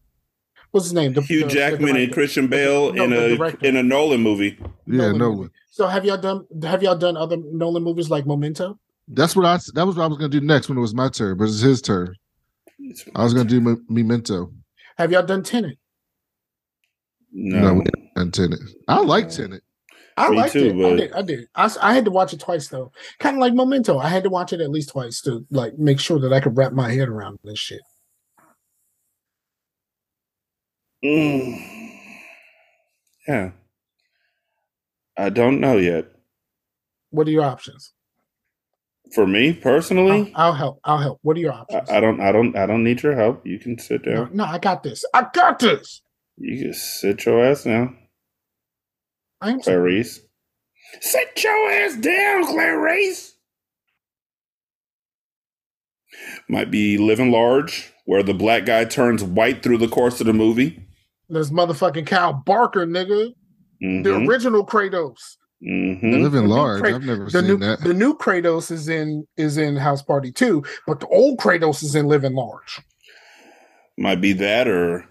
what's 0.71 0.87
his 0.87 0.93
name? 0.93 1.13
The- 1.13 1.21
Hugh 1.21 1.41
the- 1.41 1.45
the 1.47 1.51
Jackman 1.53 1.95
and. 1.95 2.11
Christian 2.11 2.47
Bale 2.47 2.91
No, 2.93 3.03
in 3.03 3.13
a 3.13 3.55
in 3.65 3.75
a 3.77 3.83
Nolan 3.83 4.21
movie. 4.21 4.57
yeah, 4.59 4.67
Nolan 5.11 5.17
no 5.17 5.35
movie. 5.35 5.49
So 5.71 5.87
have 5.87 6.03
y'all 6.03 6.17
done 6.17 6.45
have 6.63 6.81
y'all 6.83 6.97
done 6.97 7.15
other 7.15 7.37
Nolan 7.37 7.83
movies 7.83 8.09
like 8.09 8.25
Memento? 8.25 8.79
That's 9.07 9.35
what 9.35 9.45
I. 9.45 9.57
That 9.75 9.85
was 9.87 9.95
what 9.95 10.03
I 10.03 10.07
was 10.07 10.17
gonna 10.17 10.29
do 10.29 10.41
next 10.41 10.67
when 10.67 10.77
it 10.77 10.81
was 10.81 10.93
my 10.93 11.09
turn, 11.09 11.37
but 11.37 11.45
it's 11.45 11.61
his 11.61 11.81
turn. 11.81 12.15
I 13.15 13.23
was 13.23 13.33
gonna 13.33 13.47
do 13.49 13.61
Memento 13.87 14.51
Have 14.97 15.11
y'all 15.11 15.23
done 15.25 15.43
Tenet? 15.43 15.77
No. 17.31 17.75
No, 17.75 17.83
and 18.19 18.33
Tenet. 18.33 18.59
I 18.87 18.99
like 18.99 19.29
Tenet. 19.29 19.63
I 20.17 20.29
Me 20.29 20.37
liked 20.37 20.53
too, 20.53 20.65
it. 20.65 20.85
I 20.85 20.95
did. 20.95 21.13
I 21.13 21.21
did. 21.21 21.47
I, 21.55 21.75
I 21.81 21.93
had 21.93 22.05
to 22.05 22.11
watch 22.11 22.33
it 22.33 22.41
twice 22.41 22.67
though. 22.67 22.91
Kind 23.19 23.37
of 23.37 23.39
like 23.39 23.53
Memento. 23.53 23.97
I 23.97 24.09
had 24.09 24.23
to 24.23 24.29
watch 24.29 24.51
it 24.51 24.59
at 24.59 24.69
least 24.69 24.89
twice 24.89 25.21
to 25.21 25.45
like 25.49 25.77
make 25.77 25.99
sure 25.99 26.19
that 26.19 26.33
I 26.33 26.41
could 26.41 26.57
wrap 26.57 26.73
my 26.73 26.91
head 26.91 27.07
around 27.07 27.39
this 27.43 27.57
shit. 27.57 27.79
Mm. 31.03 31.57
Yeah. 33.27 33.51
I 35.17 35.29
don't 35.29 35.61
know 35.61 35.77
yet. 35.77 36.07
What 37.11 37.27
are 37.27 37.31
your 37.31 37.43
options? 37.43 37.93
For 39.13 39.25
me 39.25 39.53
personally, 39.53 40.33
I'll, 40.35 40.47
I'll 40.47 40.53
help. 40.53 40.79
I'll 40.83 40.97
help. 40.97 41.19
What 41.21 41.37
are 41.37 41.39
your 41.39 41.53
options? 41.53 41.89
I 41.89 41.99
don't 41.99 42.19
I 42.19 42.31
don't 42.31 42.55
I 42.57 42.65
don't 42.65 42.83
need 42.83 43.01
your 43.01 43.15
help. 43.15 43.45
You 43.47 43.57
can 43.57 43.79
sit 43.79 44.05
no, 44.05 44.13
down. 44.13 44.29
no, 44.33 44.43
I 44.43 44.59
got 44.59 44.83
this. 44.83 45.05
I 45.13 45.27
got 45.33 45.59
this. 45.59 46.01
You 46.37 46.65
can 46.65 46.73
sit 46.73 47.25
your 47.25 47.43
ass 47.43 47.63
down, 47.63 47.97
I 49.41 49.51
am 49.51 49.61
Clarice. 49.61 50.19
Sit 51.01 51.43
your 51.43 51.71
ass 51.71 51.95
down, 51.97 52.45
Clarice. 52.45 53.33
Might 56.49 56.71
be 56.71 56.97
living 56.97 57.31
large, 57.31 57.91
where 58.05 58.23
the 58.23 58.33
black 58.33 58.65
guy 58.65 58.85
turns 58.85 59.23
white 59.23 59.61
through 59.63 59.77
the 59.77 59.87
course 59.87 60.19
of 60.19 60.27
the 60.27 60.33
movie. 60.33 60.83
There's 61.29 61.51
motherfucking 61.51 62.07
Cal 62.07 62.33
Barker, 62.45 62.85
nigga. 62.87 63.33
The 63.79 63.85
Mhm, 64.09 64.27
original 64.27 64.65
Kratos. 64.65 65.37
mhm. 65.63 66.01
Living 66.01 66.31
the 66.31 66.41
new 66.41 66.47
large. 66.47 66.81
Kra- 66.81 66.95
I've 66.95 67.03
never 67.05 67.25
The 67.25 67.31
seen 67.31 67.47
new 67.47 67.57
that. 67.57 67.81
the 67.81 67.93
new 67.93 68.17
Kratos 68.17 68.71
is 68.71 68.89
in 68.89 69.25
is 69.37 69.57
in 69.57 69.77
House 69.77 70.01
Party 70.01 70.31
2, 70.31 70.63
but 70.87 70.99
the 70.99 71.07
old 71.07 71.37
Kratos 71.39 71.83
is 71.83 71.95
in 71.95 72.07
Living 72.07 72.33
Large. 72.33 72.81
Might 73.97 74.19
be 74.21 74.33
that 74.33 74.67
or 74.67 75.05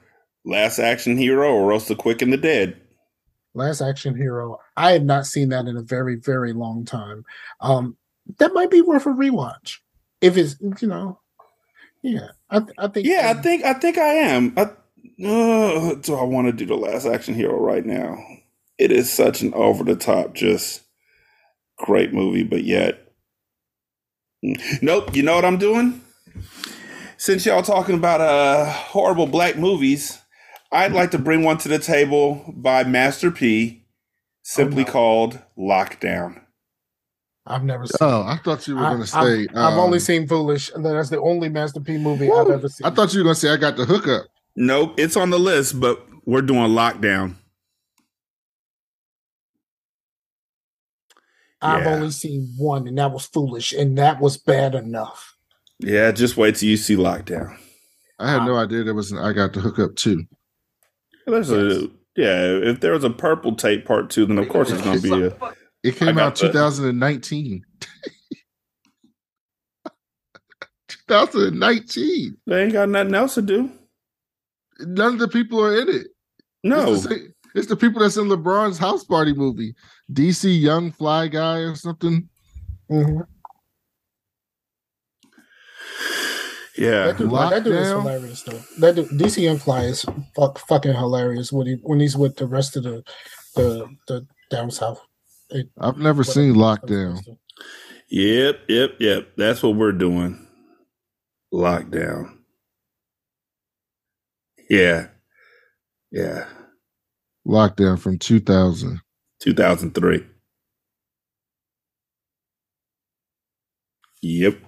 Last 0.44 0.78
Action 0.78 1.16
Hero 1.16 1.54
or 1.54 1.72
else 1.72 1.88
the 1.88 1.94
Quick 1.94 2.20
and 2.20 2.32
the 2.32 2.36
Dead. 2.36 2.80
Last 3.54 3.80
Action 3.80 4.16
Hero. 4.16 4.58
I 4.76 4.92
had 4.92 5.04
not 5.04 5.26
seen 5.26 5.48
that 5.50 5.66
in 5.66 5.76
a 5.76 5.82
very, 5.82 6.16
very 6.16 6.52
long 6.52 6.84
time. 6.84 7.24
Um, 7.60 7.96
that 8.38 8.52
might 8.54 8.70
be 8.70 8.82
worth 8.82 9.06
a 9.06 9.10
rewatch. 9.10 9.78
If 10.20 10.36
it's 10.36 10.56
you 10.80 10.88
know, 10.88 11.20
yeah. 12.02 12.28
I 12.50 12.60
th- 12.60 12.72
I 12.78 12.88
think 12.88 13.06
Yeah, 13.06 13.32
I 13.36 13.40
think 13.40 13.64
I 13.64 13.74
think 13.74 13.98
I 13.98 14.14
am. 14.14 14.54
I, 14.56 14.62
uh, 14.62 15.94
do 15.94 16.14
I 16.14 16.22
want 16.22 16.46
to 16.46 16.52
do 16.52 16.66
the 16.66 16.76
Last 16.76 17.06
Action 17.06 17.34
Hero 17.34 17.58
right 17.58 17.84
now? 17.84 18.16
It 18.78 18.92
is 18.92 19.12
such 19.12 19.40
an 19.42 19.52
over 19.54 19.82
the 19.84 19.96
top, 19.96 20.34
just 20.34 20.82
great 21.78 22.12
movie, 22.12 22.44
but 22.44 22.64
yet, 22.64 23.12
nope. 24.82 25.14
You 25.14 25.22
know 25.22 25.34
what 25.34 25.44
I'm 25.44 25.58
doing? 25.58 26.00
Since 27.16 27.46
y'all 27.46 27.62
talking 27.62 27.96
about 27.96 28.20
uh 28.20 28.66
horrible 28.66 29.26
black 29.26 29.56
movies, 29.56 30.20
I'd 30.70 30.92
like 30.92 31.10
to 31.12 31.18
bring 31.18 31.42
one 31.42 31.58
to 31.58 31.68
the 31.68 31.78
table 31.78 32.52
by 32.54 32.84
Master 32.84 33.30
P, 33.30 33.84
simply 34.42 34.82
Oh, 34.82 34.86
no. 34.86 34.92
called 34.92 35.38
Lockdown. 35.58 36.42
I've 37.46 37.64
never 37.64 37.86
seen. 37.86 37.96
Oh, 38.02 38.22
I 38.22 38.36
thought 38.44 38.68
you 38.68 38.76
were 38.76 38.82
gonna 38.82 39.06
say. 39.06 39.46
I've, 39.54 39.78
only 39.78 39.96
um, 39.96 40.00
seen 40.00 40.28
Foolish, 40.28 40.70
and 40.74 40.84
that's 40.84 41.08
the 41.08 41.20
only 41.20 41.48
Master 41.48 41.80
P 41.80 41.96
movie 41.96 42.30
I've 42.30 42.50
ever 42.50 42.68
seen. 42.68 42.86
I 42.86 42.90
thought 42.90 43.14
you 43.14 43.20
were 43.20 43.24
gonna 43.24 43.34
say 43.34 43.48
I 43.48 43.56
got 43.56 43.76
the 43.76 43.86
hookup. 43.86 44.26
Nope, 44.54 45.00
it's 45.00 45.16
on 45.16 45.30
the 45.30 45.38
list, 45.38 45.80
but 45.80 46.06
we're 46.26 46.42
doing 46.42 46.72
Lockdown. 46.72 47.36
I've 51.62 51.84
yeah. 51.84 51.94
only 51.94 52.10
seen 52.10 52.52
one, 52.58 52.86
and 52.86 52.98
that 52.98 53.12
was 53.12 53.26
Foolish, 53.26 53.72
and 53.72 53.96
that 53.96 54.20
was 54.20 54.36
bad 54.36 54.74
enough. 54.74 55.34
Yeah, 55.80 56.12
just 56.12 56.36
wait 56.36 56.56
till 56.56 56.68
you 56.68 56.76
see 56.76 56.96
Lockdown. 56.96 57.56
I 58.18 58.30
had 58.30 58.44
no 58.44 58.56
idea 58.56 58.84
there 58.84 58.94
was. 58.94 59.10
An, 59.10 59.18
I 59.18 59.32
got 59.32 59.54
the 59.54 59.60
hookup 59.60 59.96
too. 59.96 60.24
There's 61.30 61.50
a 61.50 61.88
yeah. 62.16 62.68
If 62.70 62.80
there 62.80 62.92
was 62.92 63.04
a 63.04 63.10
purple 63.10 63.54
tape 63.54 63.84
part 63.86 64.10
two, 64.10 64.26
then 64.26 64.38
of 64.38 64.48
course 64.48 64.70
it's 64.70 64.82
going 64.82 65.00
to 65.00 65.02
be 65.02 65.22
a. 65.26 65.54
It 65.84 65.96
came 65.96 66.18
out 66.18 66.34
2019. 66.36 67.64
2019. 70.88 72.36
They 72.46 72.64
ain't 72.64 72.72
got 72.72 72.88
nothing 72.88 73.14
else 73.14 73.34
to 73.34 73.42
do. 73.42 73.70
None 74.80 75.14
of 75.14 75.18
the 75.18 75.28
people 75.28 75.64
are 75.64 75.80
in 75.80 75.88
it. 75.88 76.06
No, 76.64 76.92
It's 76.94 77.04
the, 77.04 77.08
same- 77.10 77.34
it's 77.54 77.66
the 77.66 77.76
people 77.76 78.02
that's 78.02 78.16
in 78.16 78.26
LeBron's 78.26 78.78
house 78.78 79.04
party 79.04 79.32
movie. 79.32 79.74
DC 80.12 80.60
Young 80.60 80.92
Fly 80.92 81.28
Guy 81.28 81.58
or 81.58 81.74
something. 81.74 82.28
Mhm. 82.90 83.26
Yeah, 86.78 87.06
That 87.06 87.18
dude, 87.18 87.30
that 87.32 87.64
dude 87.64 87.74
is 87.74 87.88
hilarious 87.88 88.42
though. 88.42 88.60
That 88.78 88.94
dude, 88.96 89.08
DC 89.10 89.42
Young 89.42 89.58
Fly 89.58 89.84
is 89.84 90.04
fuck, 90.36 90.58
fucking 90.60 90.94
hilarious 90.94 91.52
when 91.52 91.66
he 91.66 91.74
when 91.82 92.00
he's 92.00 92.16
with 92.16 92.36
the 92.36 92.46
rest 92.46 92.76
of 92.76 92.84
the 92.84 93.02
the 93.56 93.88
the 94.06 94.26
down 94.50 94.70
south. 94.70 95.00
It- 95.50 95.70
I've 95.80 95.98
never 95.98 96.24
seen 96.24 96.54
Lockdown. 96.54 97.20
yep, 98.08 98.60
yep, 98.68 98.92
yep. 99.00 99.28
That's 99.36 99.62
what 99.62 99.76
we're 99.76 99.92
doing. 99.92 100.46
Lockdown. 101.52 102.36
Yeah, 104.70 105.08
yeah. 106.12 106.46
Lockdown 107.46 107.98
from 107.98 108.18
2000. 108.18 109.00
2003. 109.40 110.24
Yep. 114.20 114.58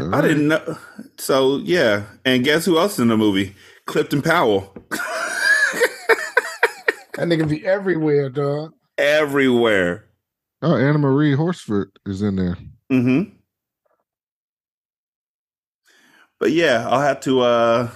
I 0.00 0.20
didn't 0.20 0.48
know. 0.48 0.78
So 1.18 1.58
yeah, 1.58 2.04
and 2.24 2.44
guess 2.44 2.64
who 2.64 2.78
else 2.78 2.94
is 2.94 3.00
in 3.00 3.08
the 3.08 3.16
movie? 3.16 3.54
Clifton 3.86 4.22
Powell. 4.22 4.74
That 7.18 7.26
nigga 7.26 7.48
be 7.48 7.66
everywhere, 7.66 8.30
dog. 8.30 8.74
Everywhere. 8.96 10.04
Oh, 10.62 10.76
Anna 10.76 10.98
Maria 10.98 11.36
Horsford 11.36 11.90
is 12.06 12.22
in 12.22 12.36
there. 12.36 12.56
Mm-hmm. 12.92 13.34
But 16.38 16.52
yeah, 16.52 16.86
I'll 16.88 17.00
have 17.00 17.20
to 17.22 17.40
uh 17.40 17.90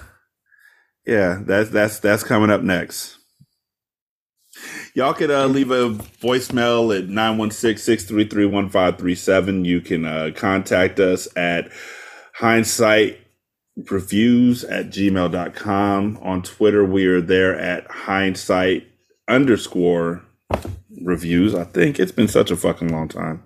yeah, 1.05 1.39
that's 1.41 1.69
that's 1.69 1.99
that's 1.99 2.23
coming 2.23 2.49
up 2.49 2.61
next. 2.63 3.17
Y'all 4.93 5.13
could 5.13 5.31
uh, 5.31 5.47
leave 5.47 5.71
a 5.71 5.89
voicemail 5.89 6.95
at 6.95 7.07
916-633-1537. 7.07 9.65
You 9.65 9.81
can 9.81 10.05
uh, 10.05 10.29
contact 10.35 10.99
us 10.99 11.27
at 11.35 11.71
hindsight 12.35 13.19
reviews 13.89 14.63
at 14.63 14.89
gmail.com. 14.89 16.19
On 16.21 16.43
Twitter, 16.43 16.85
we 16.85 17.07
are 17.07 17.21
there 17.21 17.59
at 17.59 17.89
hindsight 17.89 18.87
underscore 19.27 20.23
reviews. 21.01 21.55
I 21.55 21.63
think 21.63 21.99
it's 21.99 22.11
been 22.11 22.27
such 22.27 22.51
a 22.51 22.55
fucking 22.55 22.89
long 22.89 23.07
time. 23.07 23.41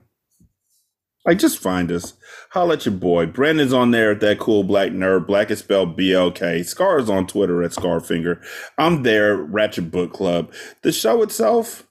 Like, 1.25 1.39
just 1.39 1.59
find 1.59 1.89
us. 1.91 2.13
Holla 2.57 2.73
at 2.73 2.88
your 2.88 2.95
boy. 2.95 3.27
Brandon's 3.27 3.71
on 3.71 3.91
there 3.91 4.13
at 4.13 4.19
that 4.21 4.39
cool 4.39 4.63
black 4.63 4.89
nerd. 4.89 5.27
Black 5.27 5.51
is 5.51 5.59
spelled 5.59 5.95
B 5.95 6.11
L 6.11 6.31
K. 6.31 6.63
Scar 6.63 6.97
is 6.97 7.07
on 7.07 7.27
Twitter 7.27 7.61
at 7.61 7.69
Scarfinger. 7.69 8.43
I'm 8.79 9.03
there, 9.03 9.38
Ratchet 9.38 9.91
Book 9.91 10.11
Club. 10.11 10.51
The 10.81 10.91
show 10.91 11.21
itself, 11.21 11.85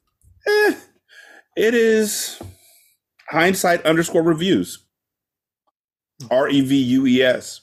eh, 0.45 0.75
it 1.57 1.73
is 1.73 2.43
hindsight 3.29 3.87
underscore 3.87 4.25
reviews. 4.25 4.85
R 6.33 6.49
E 6.49 6.61
V 6.63 6.77
U 6.77 7.07
E 7.07 7.23
S. 7.23 7.61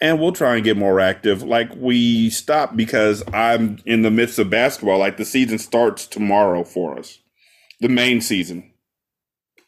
And 0.00 0.18
we'll 0.18 0.32
try 0.32 0.56
and 0.56 0.64
get 0.64 0.76
more 0.76 0.98
active. 0.98 1.44
Like 1.44 1.72
we 1.76 2.28
stopped 2.30 2.76
because 2.76 3.22
I'm 3.32 3.78
in 3.86 4.02
the 4.02 4.10
midst 4.10 4.40
of 4.40 4.50
basketball. 4.50 4.98
Like 4.98 5.16
the 5.16 5.24
season 5.24 5.58
starts 5.60 6.08
tomorrow 6.08 6.64
for 6.64 6.98
us, 6.98 7.20
the 7.78 7.88
main 7.88 8.20
season 8.20 8.72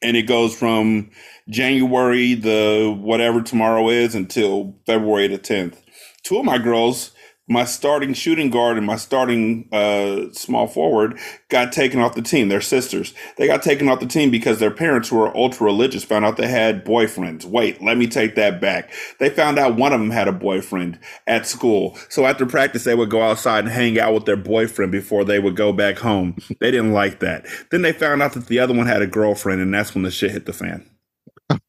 and 0.04 0.16
it 0.16 0.22
goes 0.24 0.56
from 0.56 1.10
January 1.48 2.34
the 2.34 2.96
whatever 3.00 3.42
tomorrow 3.42 3.88
is 3.88 4.14
until 4.14 4.74
February 4.86 5.28
the 5.28 5.38
10th. 5.38 5.76
Two 6.22 6.38
of 6.38 6.44
my 6.44 6.58
girls 6.58 7.12
my 7.46 7.64
starting 7.64 8.14
shooting 8.14 8.48
guard 8.48 8.78
and 8.78 8.86
my 8.86 8.96
starting 8.96 9.68
uh, 9.70 10.32
small 10.32 10.66
forward 10.66 11.18
got 11.50 11.72
taken 11.72 12.00
off 12.00 12.14
the 12.14 12.22
team. 12.22 12.48
They're 12.48 12.62
sisters. 12.62 13.12
They 13.36 13.46
got 13.46 13.62
taken 13.62 13.88
off 13.88 14.00
the 14.00 14.06
team 14.06 14.30
because 14.30 14.58
their 14.58 14.70
parents, 14.70 15.10
who 15.10 15.20
are 15.20 15.36
ultra 15.36 15.66
religious, 15.66 16.04
found 16.04 16.24
out 16.24 16.38
they 16.38 16.48
had 16.48 16.86
boyfriends. 16.86 17.44
Wait, 17.44 17.82
let 17.82 17.98
me 17.98 18.06
take 18.06 18.34
that 18.36 18.60
back. 18.60 18.90
They 19.20 19.28
found 19.28 19.58
out 19.58 19.76
one 19.76 19.92
of 19.92 20.00
them 20.00 20.10
had 20.10 20.28
a 20.28 20.32
boyfriend 20.32 20.98
at 21.26 21.46
school. 21.46 21.98
So 22.08 22.24
after 22.24 22.46
practice, 22.46 22.84
they 22.84 22.94
would 22.94 23.10
go 23.10 23.22
outside 23.22 23.64
and 23.64 23.72
hang 23.72 23.98
out 23.98 24.14
with 24.14 24.24
their 24.24 24.36
boyfriend 24.36 24.90
before 24.90 25.24
they 25.24 25.38
would 25.38 25.56
go 25.56 25.72
back 25.72 25.98
home. 25.98 26.36
They 26.60 26.70
didn't 26.70 26.92
like 26.92 27.20
that. 27.20 27.46
Then 27.70 27.82
they 27.82 27.92
found 27.92 28.22
out 28.22 28.32
that 28.32 28.46
the 28.46 28.58
other 28.58 28.74
one 28.74 28.86
had 28.86 29.02
a 29.02 29.06
girlfriend, 29.06 29.60
and 29.60 29.74
that's 29.74 29.94
when 29.94 30.02
the 30.02 30.10
shit 30.10 30.30
hit 30.30 30.46
the 30.46 30.52
fan. 30.54 30.88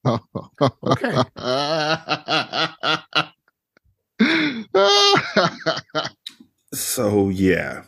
Okay. 0.06 1.24
So 6.74 7.30
yeah, 7.30 7.84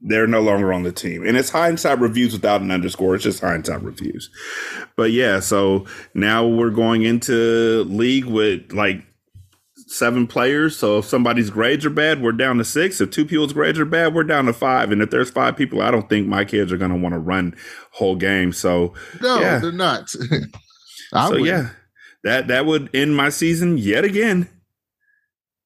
they're 0.00 0.26
no 0.26 0.40
longer 0.40 0.72
on 0.72 0.82
the 0.82 0.92
team, 0.92 1.26
and 1.26 1.36
it's 1.36 1.50
hindsight 1.50 1.98
reviews 2.00 2.32
without 2.32 2.60
an 2.60 2.70
underscore. 2.70 3.14
It's 3.14 3.24
just 3.24 3.40
hindsight 3.40 3.82
reviews. 3.82 4.28
But 4.96 5.12
yeah, 5.12 5.40
so 5.40 5.86
now 6.14 6.46
we're 6.46 6.70
going 6.70 7.02
into 7.02 7.84
league 7.84 8.26
with 8.26 8.72
like 8.72 9.02
seven 9.86 10.26
players. 10.26 10.76
So 10.76 10.98
if 10.98 11.06
somebody's 11.06 11.48
grades 11.50 11.86
are 11.86 11.90
bad, 11.90 12.20
we're 12.22 12.32
down 12.32 12.58
to 12.58 12.64
six. 12.64 13.00
If 13.00 13.10
two 13.10 13.24
people's 13.24 13.52
grades 13.54 13.78
are 13.78 13.84
bad, 13.86 14.14
we're 14.14 14.24
down 14.24 14.46
to 14.46 14.52
five. 14.52 14.90
And 14.92 15.00
if 15.00 15.10
there's 15.10 15.30
five 15.30 15.56
people, 15.56 15.80
I 15.80 15.90
don't 15.90 16.08
think 16.08 16.26
my 16.26 16.44
kids 16.44 16.72
are 16.72 16.78
going 16.78 16.90
to 16.92 16.96
want 16.98 17.14
to 17.14 17.18
run 17.18 17.54
whole 17.92 18.16
game. 18.16 18.52
So 18.52 18.92
no, 19.22 19.40
Yeah. 19.40 19.58
they're 19.58 19.72
not. 19.72 20.12
I 21.12 21.26
so 21.26 21.30
wouldn't. 21.32 21.46
yeah, 21.46 21.70
that 22.24 22.48
that 22.48 22.66
would 22.66 22.90
end 22.94 23.16
my 23.16 23.28
season 23.28 23.78
yet 23.78 24.04
again. 24.04 24.48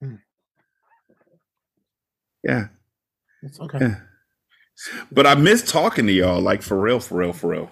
Hmm. 0.01 0.17
Yeah. 2.43 2.69
It's 3.43 3.61
okay. 3.61 3.79
Yeah. 3.81 4.01
But 5.11 5.27
I 5.27 5.35
miss 5.35 5.63
talking 5.63 6.07
to 6.07 6.13
y'all, 6.13 6.41
like 6.41 6.63
for 6.63 6.79
real, 6.79 7.01
for 7.01 7.19
real, 7.19 7.33
for 7.33 7.49
real. 7.49 7.71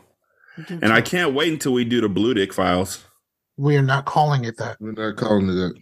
And 0.69 0.93
I 0.93 1.01
can't 1.01 1.35
wait 1.35 1.53
until 1.53 1.73
we 1.73 1.85
do 1.85 2.01
the 2.01 2.09
Blue 2.09 2.33
Dick 2.33 2.53
files. 2.53 3.05
we 3.57 3.77
are 3.77 3.83
not 3.83 4.05
calling 4.05 4.45
it 4.45 4.57
that. 4.59 4.77
We're 4.81 4.93
not 4.93 5.17
calling 5.17 5.49
it 5.49 5.55
that. 5.55 5.75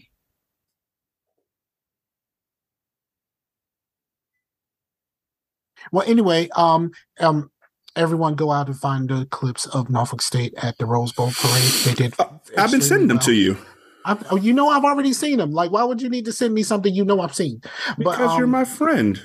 Well, 5.90 6.04
anyway, 6.08 6.48
um, 6.56 6.92
um, 7.20 7.50
everyone 7.96 8.34
go 8.34 8.50
out 8.50 8.66
and 8.68 8.76
find 8.78 9.08
the 9.08 9.26
clips 9.26 9.66
of 9.66 9.90
Norfolk 9.90 10.22
State 10.22 10.54
at 10.62 10.78
the 10.78 10.86
Rose 10.86 11.12
Bowl 11.12 11.30
parade. 11.34 11.62
They 11.84 11.94
did. 11.94 12.14
Uh, 12.18 12.26
I've 12.56 12.70
been 12.70 12.80
sending 12.82 13.08
them 13.08 13.18
to 13.20 13.32
you 13.32 13.56
I've, 14.04 14.24
oh, 14.32 14.36
you 14.36 14.52
know, 14.52 14.68
I've 14.68 14.84
already 14.84 15.12
seen 15.12 15.38
them. 15.38 15.52
Like, 15.52 15.70
why 15.70 15.84
would 15.84 16.02
you 16.02 16.08
need 16.08 16.24
to 16.24 16.32
send 16.32 16.54
me 16.54 16.62
something 16.64 16.92
you 16.92 17.04
know 17.04 17.20
I've 17.20 17.34
seen? 17.34 17.60
because 17.98 18.18
But 18.18 18.36
you're 18.36 18.44
um, 18.44 18.50
my 18.50 18.64
friend. 18.64 19.20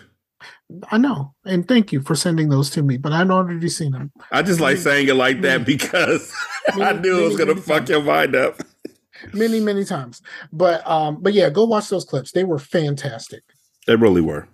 I 0.91 0.98
know, 0.98 1.34
and 1.45 1.68
thank 1.68 1.91
you 1.94 2.02
for 2.02 2.14
sending 2.14 2.49
those 2.49 2.69
to 2.72 2.84
me. 2.84 2.98
But 2.98 3.11
I've 3.14 3.31
already 3.31 3.69
seen 3.69 3.94
them 3.94 4.11
I 4.31 4.44
just 4.44 4.60
like 4.60 4.77
saying 4.77 5.07
it 5.07 5.15
like 5.15 5.41
that 5.41 5.65
because 5.65 6.31
I 6.73 6.77
Many- 6.77 6.99
knew 6.99 7.22
it 7.23 7.27
was 7.27 7.38
gonna 7.38 7.53
many 7.56 7.61
fuck 7.61 7.77
times. 7.80 7.89
your 7.89 8.03
mind 8.03 8.35
up. 8.35 8.60
many, 9.34 9.60
many 9.61 9.84
times. 9.85 10.22
But 10.52 10.85
um, 10.88 11.19
but 11.23 11.34
yeah, 11.34 11.49
go 11.49 11.65
watch 11.65 11.89
those 11.89 12.06
clips. 12.06 12.34
They 12.34 12.44
were 12.44 12.60
fantastic. 12.60 13.44
They 13.88 13.95
really 13.95 14.22
were. 14.22 14.48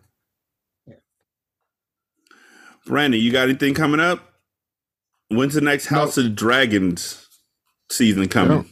Yeah. 2.85 2.89
Brandon, 2.91 3.19
you 3.19 3.31
got 3.31 3.49
anything 3.49 3.73
coming 3.73 3.99
up? 3.99 4.33
When's 5.29 5.53
the 5.53 5.61
next 5.61 5.89
No. 5.91 5.99
House 5.99 6.17
of 6.17 6.25
the 6.25 6.29
Dragons 6.29 7.27
season 7.89 8.27
coming? 8.27 8.69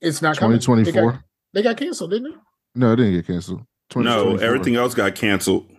It's 0.00 0.22
not 0.22 0.36
coming. 0.36 0.58
Twenty 0.58 0.84
twenty 0.84 0.90
They 0.90 1.00
got, 1.00 1.20
they 1.52 1.62
got 1.62 1.76
canceled, 1.76 2.10
didn't 2.10 2.32
it? 2.32 2.38
No, 2.74 2.92
it 2.92 2.96
didn't 2.96 3.12
get 3.14 3.26
canceled. 3.26 3.62
No, 3.96 4.36
everything 4.36 4.76
else 4.76 4.94
got 4.94 5.14
canceled. 5.14 5.70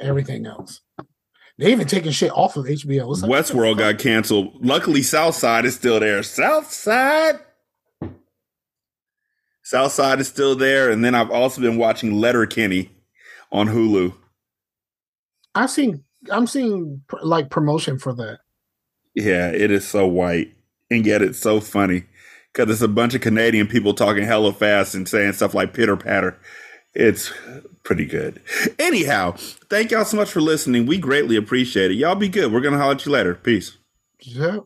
Everything 0.00 0.46
else. 0.46 0.80
They 1.58 1.72
even 1.72 1.86
taking 1.86 2.12
shit 2.12 2.30
off 2.32 2.56
of 2.56 2.64
HBO. 2.64 3.12
It's 3.12 3.20
like, 3.22 3.30
Westworld 3.30 3.76
got 3.78 3.98
canceled. 3.98 4.64
Luckily, 4.64 5.02
Southside 5.02 5.66
is 5.66 5.74
still 5.74 6.00
there. 6.00 6.22
Southside. 6.22 7.40
Southside 9.62 10.20
is 10.20 10.28
still 10.28 10.56
there, 10.56 10.90
and 10.90 11.04
then 11.04 11.14
I've 11.14 11.30
also 11.30 11.60
been 11.60 11.76
watching 11.76 12.18
Letterkenny 12.18 12.90
on 13.52 13.68
Hulu. 13.68 14.14
I've 15.54 15.70
seen. 15.70 16.04
I'm 16.30 16.46
seeing 16.46 17.02
like 17.22 17.50
promotion 17.50 17.98
for 17.98 18.12
that. 18.14 18.40
Yeah, 19.14 19.50
it 19.50 19.70
is 19.70 19.86
so 19.86 20.06
white, 20.06 20.54
and 20.90 21.04
yet 21.04 21.22
it's 21.22 21.38
so 21.38 21.60
funny 21.60 22.04
because 22.52 22.70
it's 22.70 22.82
a 22.82 22.88
bunch 22.88 23.14
of 23.14 23.20
Canadian 23.20 23.66
people 23.66 23.94
talking 23.94 24.24
hella 24.24 24.52
fast 24.52 24.94
and 24.94 25.08
saying 25.08 25.32
stuff 25.32 25.54
like 25.54 25.74
pitter 25.74 25.96
patter. 25.96 26.38
It's 26.94 27.32
pretty 27.82 28.04
good. 28.04 28.42
Anyhow, 28.78 29.34
thank 29.68 29.90
y'all 29.90 30.04
so 30.04 30.16
much 30.16 30.30
for 30.30 30.40
listening. 30.40 30.86
We 30.86 30.98
greatly 30.98 31.36
appreciate 31.36 31.90
it. 31.92 31.94
Y'all 31.94 32.16
be 32.16 32.28
good. 32.28 32.52
We're 32.52 32.60
gonna 32.60 32.78
holler 32.78 32.94
at 32.94 33.06
you 33.06 33.12
later. 33.12 33.34
Peace. 33.34 33.78
Yep. 34.20 34.64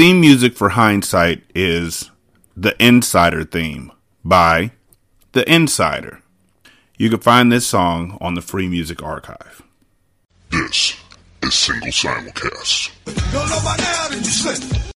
Theme 0.00 0.18
music 0.18 0.56
for 0.56 0.70
Hindsight 0.70 1.42
is 1.54 2.10
The 2.56 2.74
Insider 2.82 3.44
Theme 3.44 3.92
by 4.24 4.70
The 5.32 5.46
Insider. 5.46 6.22
You 6.96 7.10
can 7.10 7.20
find 7.20 7.52
this 7.52 7.66
song 7.66 8.16
on 8.18 8.32
the 8.32 8.40
Free 8.40 8.66
Music 8.66 9.02
Archive. 9.02 9.60
This 10.48 10.96
is 11.42 11.52
Single 11.52 11.88
Simulcast. 11.88 12.92